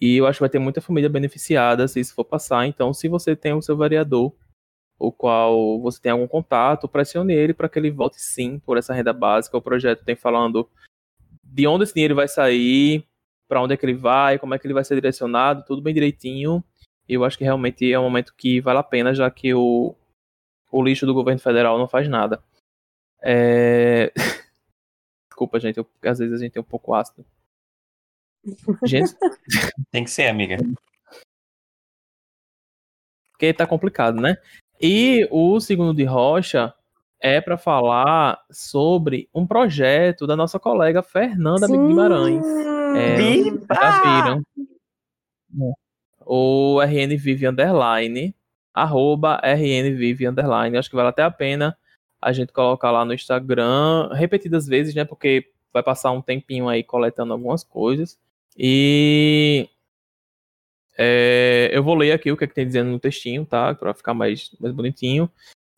E 0.00 0.16
eu 0.16 0.26
acho 0.26 0.38
que 0.38 0.42
vai 0.42 0.48
ter 0.50 0.58
muita 0.58 0.80
família 0.80 1.08
beneficiada 1.08 1.86
se 1.88 2.00
isso 2.00 2.14
for 2.14 2.24
passar. 2.24 2.66
Então, 2.66 2.92
se 2.92 3.08
você 3.08 3.34
tem 3.36 3.52
o 3.52 3.62
seu 3.62 3.76
vereador, 3.76 4.34
o 4.98 5.12
qual 5.12 5.80
você 5.80 6.00
tem 6.00 6.12
algum 6.12 6.26
contato, 6.26 6.88
pressione 6.88 7.32
ele 7.34 7.54
para 7.54 7.68
que 7.68 7.78
ele 7.78 7.90
vote 7.90 8.20
sim 8.20 8.58
por 8.58 8.76
essa 8.76 8.92
renda 8.94 9.12
básica. 9.12 9.56
O 9.56 9.62
projeto 9.62 10.04
tem 10.04 10.16
falando 10.16 10.68
de 11.42 11.66
onde 11.66 11.84
esse 11.84 11.94
dinheiro 11.94 12.14
vai 12.14 12.26
sair, 12.28 13.06
para 13.48 13.62
onde 13.62 13.74
é 13.74 13.76
que 13.76 13.84
ele 13.86 13.94
vai, 13.94 14.38
como 14.38 14.54
é 14.54 14.58
que 14.58 14.66
ele 14.66 14.74
vai 14.74 14.84
ser 14.84 14.94
direcionado, 14.96 15.64
tudo 15.66 15.82
bem 15.82 15.94
direitinho. 15.94 16.62
E 17.08 17.14
eu 17.14 17.24
acho 17.24 17.36
que 17.38 17.44
realmente 17.44 17.92
é 17.92 17.98
um 17.98 18.02
momento 18.04 18.34
que 18.36 18.60
vale 18.60 18.78
a 18.78 18.82
pena, 18.82 19.14
já 19.14 19.30
que 19.30 19.52
o, 19.54 19.94
o 20.72 20.82
lixo 20.82 21.06
do 21.06 21.14
governo 21.14 21.40
federal 21.40 21.78
não 21.78 21.86
faz 21.86 22.08
nada. 22.08 22.42
É... 23.22 24.12
Desculpa, 25.30 25.58
gente, 25.60 25.78
eu- 25.78 25.86
às 26.02 26.18
vezes 26.18 26.34
a 26.34 26.42
gente 26.42 26.56
é 26.56 26.60
um 26.60 26.64
pouco 26.64 26.94
ácido. 26.94 27.24
Gente, 28.84 29.14
Tem 29.90 30.04
que 30.04 30.10
ser, 30.10 30.28
amiga. 30.28 30.56
porque 33.32 33.52
tá 33.52 33.66
complicado, 33.66 34.20
né? 34.20 34.36
E 34.80 35.26
o 35.30 35.60
segundo 35.60 35.94
de 35.94 36.04
rocha 36.04 36.72
é 37.20 37.40
para 37.40 37.56
falar 37.56 38.38
sobre 38.50 39.28
um 39.34 39.46
projeto 39.46 40.26
da 40.26 40.36
nossa 40.36 40.58
colega 40.58 41.02
Fernanda 41.02 41.66
Sim. 41.66 41.88
Guimarães. 41.88 42.44
É, 42.96 43.16
Viva! 43.16 43.66
já 43.74 44.02
viram? 44.02 44.42
O 46.26 46.80
RN 46.80 47.16
Vive 47.16 47.46
Underline, 47.46 48.34
arroba 48.72 49.40
RN 49.42 49.94
Vive 49.96 50.26
Underline. 50.26 50.76
Acho 50.76 50.90
que 50.90 50.96
vale 50.96 51.08
até 51.08 51.22
a 51.22 51.30
pena 51.30 51.76
a 52.20 52.32
gente 52.32 52.52
colocar 52.52 52.90
lá 52.90 53.04
no 53.04 53.12
Instagram 53.12 54.08
repetidas 54.12 54.66
vezes, 54.66 54.94
né? 54.94 55.04
Porque 55.04 55.50
vai 55.72 55.82
passar 55.82 56.10
um 56.12 56.22
tempinho 56.22 56.68
aí 56.68 56.82
coletando 56.82 57.32
algumas 57.32 57.62
coisas. 57.62 58.18
E 58.56 59.68
é, 60.96 61.70
eu 61.72 61.82
vou 61.82 61.94
ler 61.94 62.12
aqui 62.12 62.30
o 62.30 62.36
que, 62.36 62.44
é 62.44 62.46
que 62.46 62.54
tem 62.54 62.66
dizendo 62.66 62.90
no 62.90 63.00
textinho, 63.00 63.44
tá? 63.44 63.74
Para 63.74 63.94
ficar 63.94 64.14
mais, 64.14 64.50
mais 64.60 64.72
bonitinho, 64.74 65.30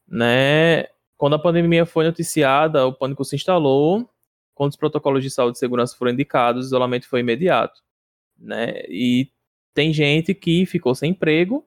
né? 0.07 0.85
Quando 1.16 1.35
a 1.35 1.39
pandemia 1.39 1.86
foi 1.86 2.05
noticiada, 2.05 2.86
o 2.86 2.93
pânico 2.93 3.24
se 3.24 3.36
instalou. 3.36 4.09
Quando 4.55 4.70
os 4.70 4.77
protocolos 4.77 5.23
de 5.23 5.31
saúde 5.31 5.57
e 5.57 5.61
segurança 5.61 5.97
foram 5.97 6.12
indicados, 6.12 6.65
o 6.65 6.69
isolamento 6.69 7.09
foi 7.09 7.20
imediato, 7.20 7.81
né? 8.39 8.82
E 8.89 9.31
tem 9.74 9.93
gente 9.93 10.35
que 10.35 10.66
ficou 10.66 10.94
sem 10.94 11.11
emprego, 11.11 11.66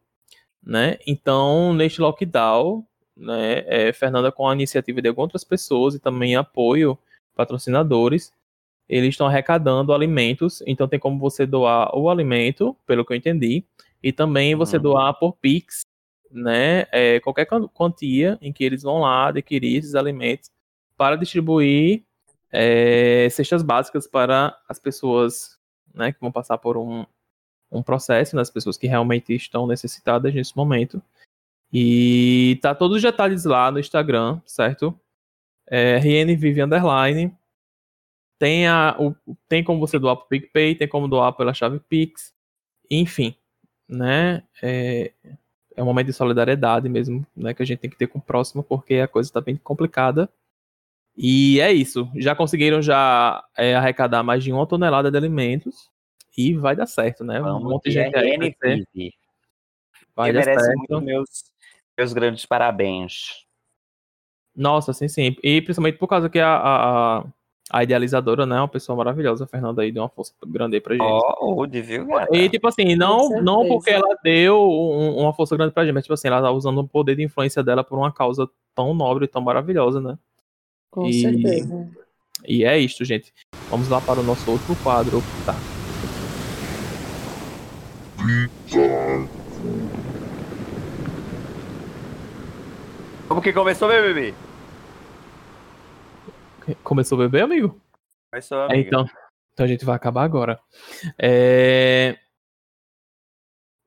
né? 0.63 0.97
Então, 1.05 1.73
neste 1.73 2.01
lockdown, 2.01 2.85
né, 3.15 3.63
é, 3.67 3.93
Fernanda, 3.93 4.31
com 4.31 4.47
a 4.47 4.53
iniciativa 4.53 5.01
de 5.01 5.09
algumas 5.09 5.27
outras 5.27 5.43
pessoas 5.43 5.95
e 5.95 5.99
também 5.99 6.35
apoio 6.35 6.97
patrocinadores, 7.35 8.33
eles 8.89 9.09
estão 9.09 9.27
arrecadando 9.27 9.93
alimentos. 9.93 10.63
Então, 10.65 10.87
tem 10.87 10.99
como 10.99 11.19
você 11.19 11.45
doar 11.45 11.95
o 11.95 12.09
alimento, 12.09 12.75
pelo 12.85 13.05
que 13.05 13.13
eu 13.13 13.17
entendi, 13.17 13.63
e 14.01 14.11
também 14.11 14.55
você 14.55 14.77
Uhum. 14.77 14.83
doar 14.83 15.13
por 15.13 15.33
Pix, 15.33 15.81
né? 16.31 16.85
é, 16.91 17.19
qualquer 17.19 17.45
quan- 17.45 17.67
quantia 17.67 18.37
em 18.41 18.51
que 18.51 18.63
eles 18.63 18.83
vão 18.83 18.99
lá 18.99 19.27
adquirir 19.27 19.77
esses 19.77 19.95
alimentos 19.95 20.49
para 20.97 21.15
distribuir 21.15 22.03
é, 22.51 23.27
cestas 23.29 23.61
básicas 23.61 24.07
para 24.07 24.57
as 24.67 24.79
pessoas 24.79 25.59
né, 25.93 26.11
que 26.11 26.19
vão 26.19 26.31
passar 26.31 26.57
por 26.57 26.77
um, 26.77 27.05
um 27.71 27.83
processo, 27.83 28.35
né, 28.35 28.41
as 28.41 28.49
pessoas 28.49 28.75
que 28.77 28.87
realmente 28.87 29.35
estão 29.35 29.67
necessitadas 29.67 30.33
nesse 30.33 30.57
momento. 30.57 30.99
E 31.71 32.57
tá 32.61 32.73
todos 32.73 32.97
os 32.97 33.03
detalhes 33.03 33.45
lá 33.45 33.69
no 33.71 33.79
Instagram, 33.79 34.41
certo? 34.45 34.99
É, 35.67 35.97
RN 35.97 36.35
Vive 36.35 36.63
Underline. 36.63 37.31
Tem, 38.39 38.65
a, 38.67 38.95
o, 38.97 39.13
tem 39.49 39.63
como 39.63 39.79
você 39.79 39.99
doar 39.99 40.15
pro 40.15 40.27
PicPay, 40.27 40.73
tem 40.73 40.87
como 40.87 41.07
doar 41.07 41.33
pela 41.33 41.53
chave 41.53 41.79
Pix. 41.81 42.33
Enfim, 42.89 43.35
né? 43.87 44.43
É, 44.63 45.11
é 45.75 45.83
um 45.83 45.85
momento 45.85 46.07
de 46.07 46.13
solidariedade 46.13 46.87
mesmo, 46.87 47.25
né? 47.35 47.53
Que 47.53 47.61
a 47.61 47.65
gente 47.65 47.79
tem 47.79 47.89
que 47.89 47.97
ter 47.97 48.07
com 48.07 48.17
o 48.17 48.21
próximo, 48.21 48.63
porque 48.63 48.95
a 48.95 49.07
coisa 49.07 49.31
tá 49.31 49.41
bem 49.41 49.57
complicada. 49.57 50.29
E 51.17 51.59
é 51.59 51.71
isso. 51.73 52.09
Já 52.15 52.33
conseguiram 52.33 52.81
já 52.81 53.43
é, 53.57 53.75
arrecadar 53.75 54.23
mais 54.23 54.41
de 54.41 54.53
uma 54.53 54.65
tonelada 54.65 55.11
de 55.11 55.17
alimentos. 55.17 55.89
E 56.37 56.53
vai 56.53 56.73
dar 56.73 56.85
certo, 56.85 57.25
né? 57.25 57.41
Um 57.41 57.43
Vamos 57.43 57.63
monte 57.63 57.83
de 57.85 57.91
gente 57.91 58.15
aí 58.15 58.37
vai, 58.37 58.55
vai 60.15 60.31
dar 60.33 60.45
merece 60.45 60.65
certo. 60.65 60.77
muito 60.77 61.01
meus, 61.01 61.29
meus 61.97 62.13
grandes 62.13 62.45
parabéns. 62.45 63.45
Nossa, 64.55 64.93
sim, 64.93 65.09
sim. 65.09 65.35
E 65.43 65.61
principalmente 65.61 65.97
por 65.97 66.07
causa 66.07 66.29
que 66.29 66.39
a, 66.39 66.55
a, 66.55 67.17
a- 67.19 67.25
a 67.69 67.83
idealizadora, 67.83 68.45
né, 68.45 68.55
é 68.55 68.59
uma 68.59 68.67
pessoa 68.67 68.95
maravilhosa, 68.95 69.43
a 69.43 69.47
Fernanda 69.47 69.81
aí 69.83 69.91
deu 69.91 70.01
uma 70.03 70.09
força 70.09 70.33
grande 70.45 70.75
aí 70.75 70.81
pra 70.81 70.93
gente. 70.95 71.03
Ó, 71.03 71.53
Rude, 71.53 71.81
viu, 71.81 72.05
gata? 72.07 72.35
E 72.35 72.49
tipo 72.49 72.67
assim, 72.67 72.95
não, 72.95 73.29
não 73.41 73.67
porque 73.67 73.91
ela 73.91 74.17
deu 74.23 74.59
um- 74.59 75.17
uma 75.21 75.33
força 75.33 75.55
grande 75.55 75.73
pra 75.73 75.83
gente, 75.85 75.93
mas 75.93 76.03
tipo 76.03 76.13
assim, 76.13 76.27
ela 76.27 76.41
tá 76.41 76.51
usando 76.51 76.79
o 76.79 76.87
poder 76.87 77.15
de 77.15 77.23
influência 77.23 77.63
dela 77.63 77.83
por 77.83 77.97
uma 77.97 78.11
causa 78.11 78.49
tão 78.73 78.93
nobre 78.93 79.25
e 79.25 79.27
tão 79.27 79.41
maravilhosa, 79.41 80.01
né? 80.01 80.17
Com 80.89 81.05
E- 81.05 81.21
certeza. 81.21 81.87
E 82.47 82.63
é 82.63 82.77
isto, 82.79 83.03
gente. 83.05 83.31
Vamos 83.69 83.87
lá 83.89 83.99
para 84.01 84.19
o 84.19 84.23
nosso 84.23 84.49
outro 84.49 84.75
quadro. 84.83 85.21
Tá. 85.45 85.55
Como 93.27 93.41
que 93.41 93.53
começou, 93.53 93.87
meu 93.87 94.01
bebê? 94.01 94.33
Começou 96.83 97.17
o 97.17 97.21
bebê, 97.21 97.41
amigo? 97.41 97.79
Começou, 98.31 98.59
É, 98.69 98.73
amigo. 98.73 98.87
então, 98.87 99.05
então 99.53 99.65
a 99.65 99.69
gente 99.69 99.85
vai 99.85 99.95
acabar 99.95 100.23
agora. 100.23 100.59
É... 101.17 102.17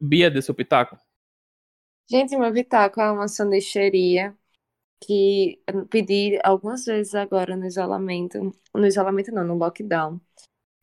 Bia, 0.00 0.30
dê 0.30 0.42
seu 0.42 0.54
pitaco. 0.54 0.98
Gente, 2.10 2.36
meu 2.36 2.52
Vitaco 2.52 3.00
é 3.00 3.10
uma 3.10 3.26
sanduicheria 3.28 4.36
que 5.00 5.62
eu 5.66 5.86
pedi 5.86 6.38
algumas 6.44 6.84
vezes 6.84 7.14
agora 7.14 7.56
no 7.56 7.66
isolamento. 7.66 8.52
No 8.74 8.86
isolamento 8.86 9.32
não, 9.32 9.44
no 9.44 9.56
lockdown. 9.56 10.20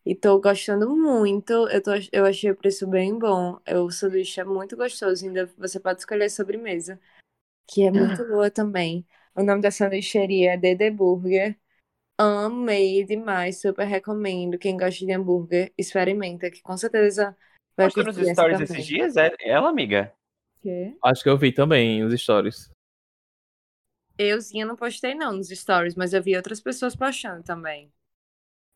E 0.06 0.16
tô 0.16 0.40
gostando 0.42 0.96
muito. 0.96 1.54
Eu, 1.70 1.84
tô, 1.84 1.92
eu 2.12 2.26
achei 2.26 2.52
o 2.52 2.56
preço 2.58 2.88
bem 2.88 3.18
bom. 3.20 3.60
O 3.86 3.92
sanduíche 3.92 4.42
é 4.42 4.46
muito 4.46 4.78
gostoso. 4.78 5.26
Ainda 5.26 5.48
você 5.58 5.80
pode 5.80 6.00
escolher 6.02 6.30
sobremesa, 6.30 7.00
que 7.68 7.84
é 7.84 7.92
muito 7.92 8.26
boa 8.28 8.52
também. 8.52 9.08
O 9.36 9.44
nome 9.44 9.62
da 9.62 9.72
sanduicheria 9.72 10.54
é 10.54 10.58
Dede 10.58 10.92
Burger. 10.92 11.60
Amei 12.20 13.06
demais, 13.06 13.62
super 13.62 13.86
recomendo. 13.88 14.58
Quem 14.60 14.76
gosta 14.78 15.06
de 15.06 15.12
hambúrguer, 15.14 15.72
experimenta, 15.78 16.52
que 16.52 16.62
com 16.62 16.76
certeza 16.78 17.36
vai 17.78 17.88
Postou 17.88 18.04
nos 18.04 18.18
stories 18.28 18.60
também. 18.60 18.82
esses 18.82 18.86
dias? 18.86 19.16
É 19.18 19.32
ela, 19.46 19.70
amiga? 19.70 20.14
Quê? 20.62 20.96
Acho 21.04 21.24
que 21.24 21.30
eu 21.30 21.38
vi 21.38 21.52
também 21.54 22.04
os 22.04 22.14
stories. 22.22 22.70
Euzinha 24.20 24.68
não 24.68 24.76
postei 24.76 25.16
não 25.16 25.32
nos 25.34 25.48
stories, 25.50 25.96
mas 25.96 26.14
eu 26.14 26.22
vi 26.22 26.36
outras 26.36 26.62
pessoas 26.62 26.96
postando 26.96 27.42
também. 27.42 27.92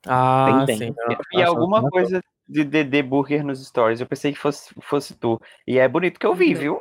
Ah, 0.06 0.65
Tem, 0.65 0.78
sim. 0.78 0.88
tem. 0.88 0.95
Eu 1.10 1.18
vi 1.32 1.44
alguma 1.44 1.90
coisa 1.90 2.22
de 2.48 2.64
DD 2.64 3.03
Burger 3.03 3.44
nos 3.45 3.65
stories. 3.65 4.02
Eu 4.02 4.07
pensei 4.07 4.34
que 4.34 4.40
fosse, 4.40 4.74
fosse 4.82 5.15
tu. 5.15 5.40
E 5.68 5.78
é 5.80 5.88
bonito 5.88 6.20
que 6.20 6.26
eu 6.26 6.36
vi, 6.36 6.53
viu? 6.53 6.78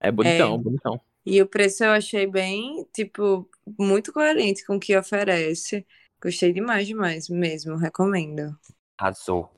É 0.00 0.10
bonitão, 0.12 0.56
É. 0.56 0.58
bonitão. 0.58 1.00
E 1.30 1.42
o 1.42 1.46
preço 1.46 1.84
eu 1.84 1.90
achei 1.90 2.26
bem, 2.26 2.88
tipo, 2.90 3.46
muito 3.78 4.14
coerente 4.14 4.64
com 4.64 4.76
o 4.76 4.80
que 4.80 4.96
oferece. 4.96 5.86
Gostei 6.22 6.54
demais, 6.54 6.86
demais 6.86 7.28
mesmo, 7.28 7.76
recomendo. 7.76 8.58
Arrasou. 8.96 9.52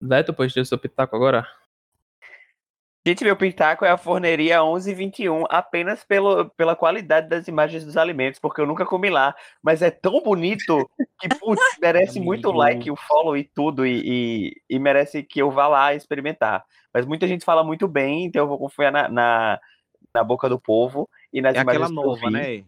Neto, 0.00 0.34
pode 0.34 0.52
ter 0.52 0.66
seu 0.66 0.76
pitaco 0.76 1.14
agora? 1.14 1.46
Gente, 3.06 3.22
meu 3.22 3.36
pitaco 3.36 3.84
é 3.84 3.90
a 3.90 3.96
forneria 3.96 4.64
1121, 4.64 5.44
apenas 5.48 6.02
pelo, 6.02 6.50
pela 6.50 6.74
qualidade 6.74 7.28
das 7.28 7.46
imagens 7.46 7.84
dos 7.84 7.96
alimentos, 7.96 8.40
porque 8.40 8.60
eu 8.60 8.66
nunca 8.66 8.84
comi 8.84 9.08
lá. 9.08 9.32
Mas 9.62 9.80
é 9.80 9.92
tão 9.92 10.20
bonito 10.24 10.90
que, 11.20 11.28
putz, 11.28 11.62
merece 11.80 12.18
muito 12.18 12.50
like, 12.50 12.90
o 12.90 12.96
follow 12.96 13.36
e 13.36 13.44
tudo, 13.44 13.86
e, 13.86 14.02
e, 14.04 14.62
e 14.70 14.78
merece 14.80 15.22
que 15.22 15.40
eu 15.40 15.52
vá 15.52 15.68
lá 15.68 15.94
experimentar. 15.94 16.64
Mas 16.92 17.06
muita 17.06 17.28
gente 17.28 17.44
fala 17.44 17.62
muito 17.62 17.86
bem, 17.86 18.24
então 18.24 18.42
eu 18.42 18.48
vou 18.48 18.58
confiar 18.58 18.90
na, 18.90 19.08
na, 19.08 19.60
na 20.14 20.22
boca 20.22 20.48
do 20.48 20.60
povo 20.60 21.08
e 21.32 21.40
nas 21.40 21.56
É 21.56 21.60
aquela 21.60 21.86
imagens 21.86 21.98
que 21.98 21.98
eu 21.98 22.04
nova, 22.04 22.30
né? 22.30 22.64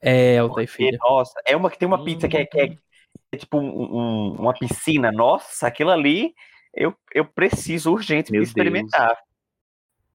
É, 0.00 0.36
e 0.36 0.62
E, 0.62 0.66
Filha. 0.66 0.98
nossa, 1.00 1.40
é 1.46 1.56
uma 1.56 1.70
que 1.70 1.78
tem 1.78 1.86
uma 1.86 2.02
pizza 2.04 2.28
que 2.28 2.36
é, 2.36 2.46
que 2.46 2.58
é- 2.58 2.78
é 3.32 3.36
tipo 3.36 3.58
um- 3.58 3.96
um- 3.96 4.32
uma 4.40 4.54
piscina. 4.54 5.12
Nossa, 5.12 5.66
aquilo 5.66 5.90
ali 5.90 6.34
eu, 6.74 6.94
eu 7.14 7.24
preciso 7.24 7.92
urgente 7.92 8.32
Meu 8.32 8.42
experimentar. 8.42 9.16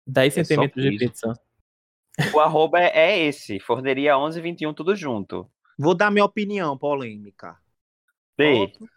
10 0.06 0.38
É 0.38 0.44
centímetros 0.44 0.84
de 0.84 0.98
pizza. 0.98 1.34
O 2.34 2.40
arroba 2.40 2.80
é, 2.82 2.88
é 2.98 3.20
esse, 3.20 3.60
Forneria 3.60 4.18
1121, 4.18 4.74
tudo 4.74 4.96
junto. 4.96 5.50
Vou 5.78 5.94
dar 5.94 6.10
minha 6.10 6.26
opinião 6.26 6.76
polêmica. 6.78 7.58
Posso? 8.36 8.90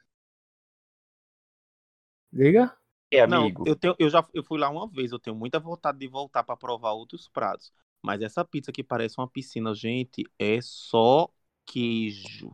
Diga? 2.32 2.74
É, 3.10 3.20
Não, 3.24 3.50
amigo. 3.50 3.64
eu, 3.64 3.76
tenho, 3.76 3.94
eu 3.98 4.08
já 4.10 4.26
eu 4.34 4.42
fui 4.44 4.58
lá 4.58 4.68
uma 4.70 4.88
vez, 4.88 5.12
eu 5.12 5.18
tenho 5.18 5.36
muita 5.36 5.58
vontade 5.60 5.98
de 5.98 6.08
voltar 6.08 6.42
para 6.42 6.56
provar 6.56 6.92
outros 6.92 7.28
pratos. 7.28 7.72
Mas 8.02 8.22
essa 8.22 8.44
pizza 8.44 8.72
que 8.72 8.82
parece 8.82 9.18
uma 9.18 9.28
piscina, 9.28 9.74
gente, 9.74 10.24
é 10.38 10.58
só 10.62 11.28
queijo. 11.66 12.50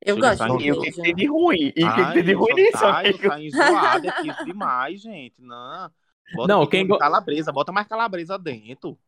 Eu 0.00 0.16
Chega 0.16 0.18
gosto 0.18 0.34
a 0.34 0.36
de 0.36 0.38
sair- 0.38 0.60
E 0.66 0.72
o 0.72 0.76
que, 0.78 0.92
queijo. 0.92 1.00
tem 1.00 1.14
de 1.14 1.26
ruim? 1.26 1.72
E 1.76 1.84
o 1.88 1.92
que, 1.92 2.06
tem 2.12 2.24
de 2.24 2.32
ruim 2.34 2.54
nisso, 2.54 2.78
sai, 2.78 2.86
amigo? 2.86 3.18
sai 3.18 3.46
enjoado, 3.46 4.06
é 4.06 4.12
queijo 4.12 4.42
demais, 4.42 5.00
gente. 5.02 5.40
Não. 5.40 5.90
Bota 6.30 6.54
Não, 6.54 6.66
quem 6.66 6.86
go- 6.86 6.94
de 6.94 6.98
calabresa, 6.98 7.52
bota 7.52 7.72
mais 7.72 7.86
calabresa 7.88 8.38
dentro. 8.38 8.98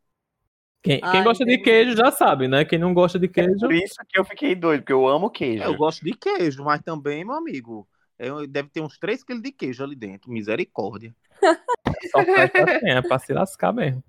Quem, 0.83 1.01
quem 1.09 1.23
Ai, 1.23 1.23
gosta 1.23 1.45
de 1.45 1.59
delícia. 1.59 1.63
queijo 1.63 1.97
já 1.97 2.11
sabe, 2.11 2.49
né? 2.49 2.65
Quem 2.65 2.79
não 2.79 2.93
gosta 2.95 3.19
de 3.19 3.29
queijo. 3.29 3.59
Por 3.61 3.73
isso 3.73 3.95
que 4.09 4.19
eu 4.19 4.25
fiquei 4.25 4.55
doido, 4.55 4.81
porque 4.83 4.93
eu 4.93 5.07
amo 5.09 5.31
queijo. 5.31 5.63
É, 5.63 5.67
eu 5.67 5.75
gosto 5.75 6.05
de 6.05 6.13
queijo, 6.17 6.65
mas 6.65 6.81
também, 6.83 7.25
meu 7.25 7.35
amigo, 7.35 7.89
é, 8.19 8.47
deve 8.47 8.69
ter 8.69 8.81
uns 8.81 8.99
3 8.99 9.23
quilos 9.25 9.43
de 9.43 9.53
queijo 9.53 9.83
ali 9.83 9.97
dentro. 9.97 10.31
Misericórdia. 10.31 11.15
Só 12.11 12.25
quem, 12.25 12.91
é 12.91 13.03
pra 13.03 13.19
se 13.19 13.33
lascar 13.33 13.73
mesmo. 13.73 14.03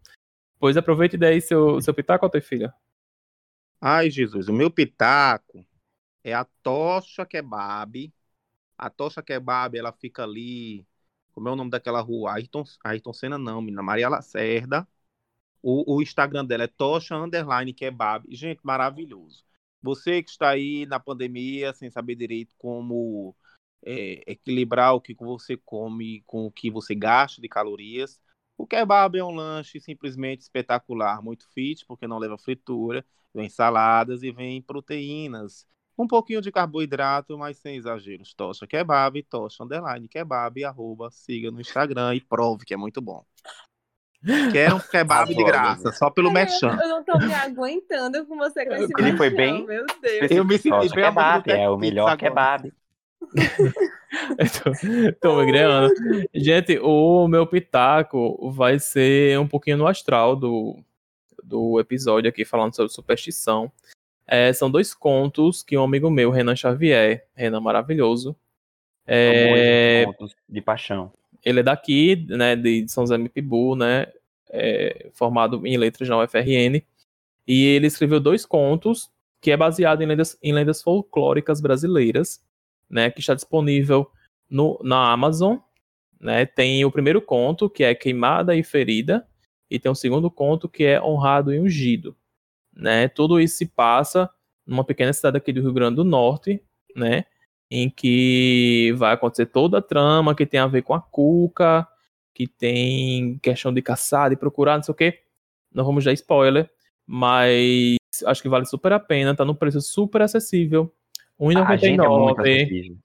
Pois 0.59 0.77
aproveite 0.77 1.17
daí 1.17 1.41
seu, 1.41 1.81
seu 1.81 1.93
pitaco, 1.93 2.25
Alta 2.25 2.37
e 2.37 2.41
Filha. 2.41 2.73
Ai, 3.81 4.09
Jesus, 4.09 4.47
o 4.47 4.53
meu 4.53 4.71
pitaco 4.71 5.65
é 6.23 6.33
a 6.33 6.45
tocha 6.63 7.25
kebab. 7.25 8.13
A 8.77 8.89
tocha 8.89 9.21
kebab, 9.21 9.77
ela 9.77 9.91
fica 9.91 10.23
ali. 10.23 10.87
Como 11.33 11.49
é 11.49 11.51
o 11.51 11.55
nome 11.55 11.69
daquela 11.69 11.99
rua? 11.99 12.33
Ayrton, 12.33 12.63
Ayrton 12.83 13.13
Senna, 13.13 13.37
não, 13.37 13.61
menina. 13.61 13.83
Maria 13.83 14.07
Lacerda. 14.07 14.87
O, 15.61 15.95
o 15.95 16.01
Instagram 16.01 16.45
dela 16.45 16.63
é 16.63 16.67
Tocha 16.67 17.15
Underline 17.15 17.73
Kebab. 17.73 18.25
Gente, 18.29 18.59
maravilhoso. 18.63 19.43
Você 19.81 20.21
que 20.21 20.29
está 20.29 20.49
aí 20.49 20.85
na 20.85 20.99
pandemia, 20.99 21.73
sem 21.73 21.89
saber 21.89 22.15
direito 22.15 22.53
como 22.57 23.35
é, 23.85 24.23
equilibrar 24.25 24.95
o 24.95 25.01
que 25.01 25.13
você 25.13 25.57
come 25.57 26.23
com 26.25 26.45
o 26.45 26.51
que 26.51 26.69
você 26.69 26.95
gasta 26.95 27.41
de 27.41 27.49
calorias, 27.49 28.19
o 28.57 28.67
kebab 28.67 29.17
é 29.17 29.23
um 29.23 29.31
lanche 29.31 29.79
simplesmente 29.79 30.41
espetacular, 30.41 31.21
muito 31.21 31.47
fit, 31.53 31.85
porque 31.85 32.07
não 32.07 32.19
leva 32.19 32.37
fritura, 32.37 33.03
vem 33.33 33.49
saladas 33.49 34.23
e 34.23 34.31
vem 34.31 34.61
proteínas. 34.61 35.67
Um 35.97 36.07
pouquinho 36.07 36.41
de 36.41 36.51
carboidrato, 36.51 37.37
mas 37.37 37.57
sem 37.57 37.75
exageros. 37.75 38.33
Tocha 38.33 38.65
Kebab, 38.65 39.21
Tocha 39.23 39.63
Underline 39.63 40.07
Kebab, 40.07 40.63
arroba, 40.63 41.11
siga 41.11 41.51
no 41.51 41.61
Instagram 41.61 42.15
e 42.15 42.21
prove 42.21 42.65
que 42.65 42.73
é 42.73 42.77
muito 42.77 42.99
bom. 42.99 43.23
Quero 44.51 44.77
um 44.77 44.79
kebab 44.89 45.35
de 45.35 45.43
graça, 45.43 45.91
só 45.91 46.09
pelo 46.09 46.31
merchan. 46.31 46.79
Eu, 46.81 46.89
não 46.89 47.03
tô 47.03 47.17
me 47.19 47.33
aguentando 47.33 48.25
com 48.25 48.37
você 48.37 48.65
com 48.65 48.73
esse 48.73 48.93
Ele 48.97 49.17
foi 49.17 49.29
bem 49.29 49.65
Meu 49.65 49.85
Deus. 50.01 50.31
Eu 50.31 50.45
me 50.45 50.57
senti 50.57 50.89
bem 50.95 51.05
kebab, 51.05 51.51
é 51.51 51.69
o 51.69 51.77
melhor 51.77 52.07
agora. 52.07 52.17
kebab. 52.17 52.73
tô, 54.63 54.71
tô 55.21 55.37
me 55.37 55.45
greando. 55.45 55.93
Gente, 56.33 56.79
o 56.79 57.27
meu 57.27 57.47
pitaco 57.47 58.51
vai 58.51 58.79
ser 58.79 59.39
um 59.39 59.47
pouquinho 59.47 59.77
no 59.77 59.87
astral 59.87 60.35
do, 60.35 60.79
do 61.43 61.79
episódio 61.79 62.29
aqui, 62.29 62.45
falando 62.45 62.75
sobre 62.75 62.91
superstição. 62.91 63.71
É, 64.25 64.53
são 64.53 64.71
dois 64.71 64.93
contos 64.93 65.61
que 65.63 65.77
um 65.77 65.83
amigo 65.83 66.09
meu, 66.09 66.31
Renan 66.31 66.55
Xavier, 66.55 67.25
Renan 67.35 67.59
maravilhoso, 67.59 68.35
é, 69.05 70.05
pontos 70.05 70.35
de 70.47 70.61
paixão. 70.61 71.11
ele 71.43 71.59
é 71.59 71.63
daqui, 71.63 72.25
né, 72.29 72.55
de 72.55 72.87
São 72.87 73.03
José 73.03 73.17
Mipibu, 73.17 73.75
né, 73.75 74.07
é, 74.49 75.09
formado 75.13 75.65
em 75.67 75.75
letras 75.77 76.07
na 76.07 76.23
UFRN, 76.23 76.81
e 77.45 77.65
ele 77.65 77.87
escreveu 77.87 78.19
dois 78.19 78.45
contos 78.45 79.11
que 79.41 79.51
é 79.51 79.57
baseado 79.57 80.01
em 80.01 80.05
lendas, 80.05 80.37
em 80.41 80.53
lendas 80.53 80.81
folclóricas 80.81 81.59
brasileiras, 81.59 82.41
né, 82.89 83.09
que 83.09 83.19
está 83.19 83.33
disponível 83.33 84.09
no, 84.49 84.79
na 84.83 85.11
Amazon, 85.11 85.57
né, 86.19 86.45
tem 86.45 86.85
o 86.85 86.91
primeiro 86.91 87.21
conto, 87.21 87.69
que 87.69 87.83
é 87.83 87.93
Queimada 87.95 88.55
e 88.55 88.63
Ferida, 88.63 89.27
e 89.69 89.79
tem 89.79 89.91
o 89.91 89.95
segundo 89.95 90.29
conto, 90.29 90.69
que 90.69 90.83
é 90.83 91.01
Honrado 91.01 91.53
e 91.53 91.59
Ungido, 91.59 92.15
né, 92.73 93.07
tudo 93.07 93.39
isso 93.39 93.57
se 93.57 93.65
passa 93.65 94.29
numa 94.65 94.83
pequena 94.83 95.11
cidade 95.11 95.37
aqui 95.37 95.51
do 95.51 95.61
Rio 95.61 95.73
Grande 95.73 95.97
do 95.97 96.03
Norte, 96.03 96.61
né, 96.95 97.25
em 97.69 97.89
que 97.89 98.93
vai 98.97 99.13
acontecer 99.13 99.47
toda 99.47 99.79
a 99.79 99.81
trama 99.81 100.35
que 100.35 100.45
tem 100.45 100.59
a 100.59 100.67
ver 100.67 100.83
com 100.83 100.93
a 100.93 101.01
Cuca, 101.01 101.87
que 102.33 102.47
tem 102.47 103.37
questão 103.39 103.73
de 103.73 103.81
caçar, 103.81 104.29
de 104.29 104.35
procurar, 104.35 104.75
não 104.75 104.83
sei 104.83 104.91
o 104.91 104.95
quê. 104.95 105.19
Não 105.71 105.83
vamos 105.83 106.03
dar 106.03 106.13
spoiler, 106.13 106.69
mas 107.05 107.97
acho 108.25 108.41
que 108.41 108.49
vale 108.49 108.65
super 108.65 108.93
a 108.93 108.99
pena, 108.99 109.35
tá 109.35 109.43
no 109.43 109.55
preço 109.55 109.81
super 109.81 110.21
acessível. 110.21 110.93
A 111.49 111.75
gente 111.75 111.99
é 111.99 112.07
muito 112.07 112.37
1,99 112.37 112.39
acessível. 112.39 112.97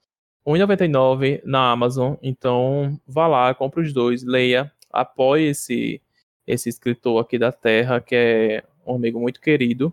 1,99 0.46 1.42
na 1.44 1.70
Amazon. 1.70 2.14
Então, 2.22 2.98
vá 3.06 3.26
lá, 3.26 3.54
compre 3.54 3.82
os 3.82 3.92
dois, 3.92 4.22
leia, 4.22 4.72
apoie 4.90 5.48
esse, 5.48 6.00
esse 6.46 6.68
escritor 6.68 7.20
aqui 7.20 7.38
da 7.38 7.52
Terra, 7.52 8.00
que 8.00 8.14
é 8.14 8.64
um 8.86 8.94
amigo 8.94 9.20
muito 9.20 9.40
querido, 9.40 9.92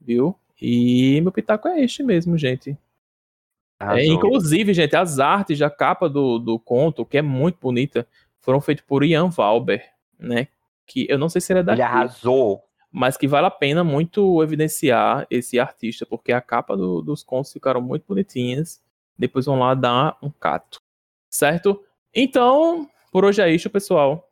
viu? 0.00 0.36
E 0.60 1.20
meu 1.20 1.32
pitaco 1.32 1.68
é 1.68 1.82
este 1.82 2.02
mesmo, 2.02 2.36
gente. 2.36 2.76
É, 3.80 4.04
inclusive, 4.04 4.74
gente, 4.74 4.96
as 4.96 5.20
artes 5.20 5.58
da 5.58 5.70
capa 5.70 6.08
do, 6.08 6.38
do 6.38 6.58
conto, 6.58 7.06
que 7.06 7.18
é 7.18 7.22
muito 7.22 7.58
bonita, 7.60 8.06
foram 8.40 8.60
feitas 8.60 8.84
por 8.84 9.04
Ian 9.04 9.28
Valber, 9.28 9.84
né? 10.18 10.48
Que 10.84 11.06
eu 11.08 11.18
não 11.18 11.28
sei 11.28 11.40
se 11.40 11.52
ele 11.52 11.60
é 11.60 11.62
daqui, 11.62 11.80
Ele 11.80 11.82
arrasou. 11.82 12.64
Mas 12.90 13.16
que 13.16 13.28
vale 13.28 13.46
a 13.46 13.50
pena 13.50 13.84
muito 13.84 14.42
evidenciar 14.42 15.26
esse 15.30 15.58
artista, 15.58 16.06
porque 16.06 16.32
a 16.32 16.40
capa 16.40 16.76
do- 16.76 17.02
dos 17.02 17.22
contos 17.22 17.52
ficaram 17.52 17.80
muito 17.80 18.04
bonitinhas. 18.06 18.82
Depois 19.18 19.46
vão 19.46 19.58
lá 19.58 19.74
dar 19.74 20.16
um 20.22 20.30
cato. 20.30 20.80
Certo? 21.30 21.84
Então, 22.14 22.88
por 23.12 23.24
hoje 23.24 23.42
é 23.42 23.50
isso, 23.50 23.68
pessoal. 23.68 24.28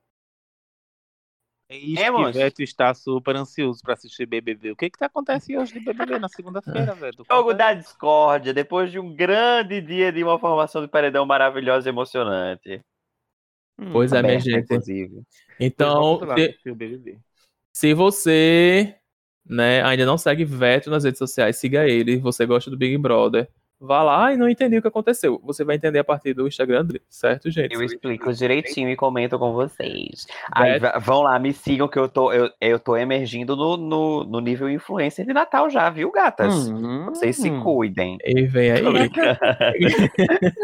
É 1.69 1.77
isso 1.77 2.01
É. 2.01 2.33
Veto 2.33 2.63
está 2.63 2.95
super 2.95 3.35
ansioso 3.35 3.83
para 3.83 3.95
assistir 3.95 4.25
BBB. 4.27 4.71
O 4.71 4.77
que 4.77 4.89
que 4.89 4.99
tá 4.99 5.07
acontecendo 5.07 5.61
hoje 5.63 5.73
de 5.73 5.81
BBB 5.81 6.19
na 6.19 6.29
segunda-feira, 6.29 6.95
Veto? 6.95 7.25
Jogo 7.29 7.53
da 7.53 7.75
discórdia, 7.75 8.55
depois 8.55 8.91
de 8.93 8.99
um 9.01 9.15
grande 9.15 9.81
dia 9.81 10.13
de 10.13 10.23
uma 10.23 10.39
formação 10.39 10.81
de 10.83 10.89
paredão 10.89 11.27
maravilhosa 11.27 11.89
e 11.89 11.91
emocionante. 11.93 12.81
Hum, 13.79 13.93
Pois 13.93 14.13
é, 14.13 14.23
minha 14.23 14.35
Aberta, 14.35 14.51
gente. 14.51 14.65
Inclusive. 14.65 15.23
Então, 15.59 16.19
lá 16.21 16.37
se, 17.77 17.93
você 17.93 18.95
né, 19.47 19.83
ainda 19.83 20.07
não 20.07 20.17
segue 20.17 20.45
Veto 20.47 20.89
nas 20.91 21.05
redes 21.05 21.19
sociais, 21.19 21.57
siga 21.57 21.87
ele. 21.87 22.17
Você 22.19 22.47
gosta 22.47 22.71
do 22.71 22.77
Big 22.77 22.97
Brother, 22.97 23.49
vá 23.79 24.03
lá 24.03 24.33
e 24.33 24.37
não 24.39 24.49
entendeu 24.49 24.79
o 24.79 24.83
que 24.83 24.89
aconteceu. 24.89 25.39
Você 25.45 25.63
vai 25.63 25.77
entender 25.77 25.99
a 25.99 26.05
partir 26.05 26.33
do 26.33 26.49
Instagram 26.49 26.87
dele, 26.87 27.03
certo, 27.11 27.51
gente? 27.51 27.75
Eu 27.75 27.83
explico 27.83 28.33
direitinho 28.33 28.89
e 28.89 28.97
comento 28.97 29.39
com 29.39 29.53
vocês. 29.53 30.27
Aí 30.53 30.81
vão 31.03 31.21
lá, 31.21 31.39
me 31.39 31.53
sigam 31.53 31.87
que 31.87 31.99
eu 31.99 32.09
tô, 32.09 32.33
eu, 32.33 32.51
eu 32.63 32.79
tô 32.81 32.97
emergindo 32.97 33.55
no, 33.55 33.77
no, 33.77 34.25
no 34.25 34.41
nível 34.41 34.71
influencer 34.71 35.27
de 35.27 35.35
Natal 35.35 35.69
já, 35.69 35.91
viu, 35.91 36.11
gatas? 36.11 36.69
Hum, 36.71 37.05
Vocês 37.11 37.37
se 37.37 37.51
cuidem. 37.61 38.17
E 38.25 38.47
vem 38.47 38.71
aí. 38.71 38.83
Tô 38.83 38.93
brincando. 38.93 39.39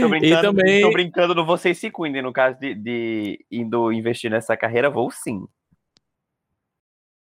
Tô 0.00 0.06
E 0.06 0.08
brincando, 0.08 0.42
também- 0.42 0.82
tô 0.82 0.90
brincando 0.90 1.34
no 1.34 1.46
vocês 1.46 1.78
se 1.78 1.90
cuidem. 1.90 2.20
No 2.20 2.32
caso 2.32 2.58
de, 2.58 2.74
de 2.74 3.44
indo 3.50 3.92
investir 3.92 4.30
nessa 4.30 4.56
carreira, 4.56 4.90
vou 4.90 5.10
sim. 5.10 5.44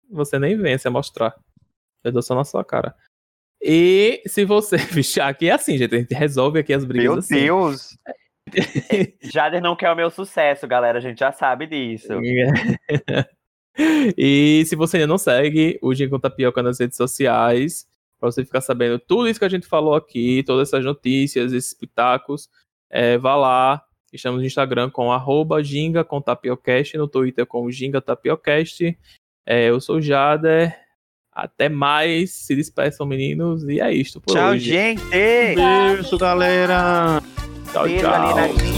Você 0.08 0.38
nem 0.38 0.56
vem 0.56 0.78
se 0.78 0.88
mostrar. 0.88 1.34
Eu 2.02 2.12
dou 2.12 2.22
só 2.22 2.34
na 2.34 2.44
sua 2.44 2.64
cara. 2.64 2.94
E 3.60 4.22
se 4.26 4.44
você. 4.44 4.76
Vixe, 4.92 5.20
aqui 5.20 5.48
é 5.48 5.52
assim, 5.52 5.76
gente. 5.76 5.94
A 5.94 5.98
gente 5.98 6.14
resolve 6.14 6.60
aqui 6.60 6.72
as 6.72 6.84
brigas 6.84 7.04
Meu 7.04 7.18
assim. 7.18 7.34
Deus! 7.34 7.98
Jader 9.32 9.60
não 9.60 9.76
quer 9.76 9.90
o 9.90 9.96
meu 9.96 10.10
sucesso, 10.10 10.66
galera. 10.66 10.98
A 10.98 11.00
gente 11.00 11.18
já 11.18 11.32
sabe 11.32 11.66
disso. 11.66 12.08
e 14.16 14.64
se 14.66 14.74
você 14.74 14.96
ainda 14.96 15.06
não 15.06 15.18
segue 15.18 15.78
o 15.82 15.94
Gin 15.94 16.08
com 16.08 16.18
Tapioca 16.18 16.62
nas 16.62 16.80
redes 16.80 16.96
sociais, 16.96 17.86
pra 18.18 18.30
você 18.30 18.44
ficar 18.44 18.60
sabendo 18.60 18.98
tudo 18.98 19.28
isso 19.28 19.38
que 19.38 19.44
a 19.44 19.50
gente 19.50 19.66
falou 19.66 19.94
aqui, 19.94 20.42
todas 20.44 20.68
essas 20.68 20.84
notícias, 20.84 21.52
esses 21.52 21.74
pitacos, 21.74 22.48
é, 22.90 23.18
vá 23.18 23.36
lá. 23.36 23.84
Estamos 24.10 24.40
no 24.40 24.46
Instagram 24.46 24.88
com 24.88 25.12
arroba 25.12 25.62
Ginga 25.62 26.02
com 26.02 26.22
Tapiocast, 26.22 26.96
no 26.96 27.06
Twitter 27.06 27.44
com 27.44 27.70
Ginga 27.70 28.00
Tapiocast. 28.00 28.96
É, 29.50 29.70
eu 29.70 29.80
sou 29.80 29.96
o 29.96 30.02
Jader. 30.02 30.76
Até 31.32 31.70
mais. 31.70 32.32
Se 32.32 32.54
despeçam, 32.54 33.06
meninos. 33.06 33.64
E 33.64 33.80
é 33.80 33.90
isto 33.90 34.20
por 34.20 34.34
Tchau, 34.34 34.50
hoje. 34.50 34.66
gente! 34.66 35.02
Beijo, 35.10 36.18
galera! 36.18 37.22
Tchau, 37.72 37.86
tchau. 37.88 38.77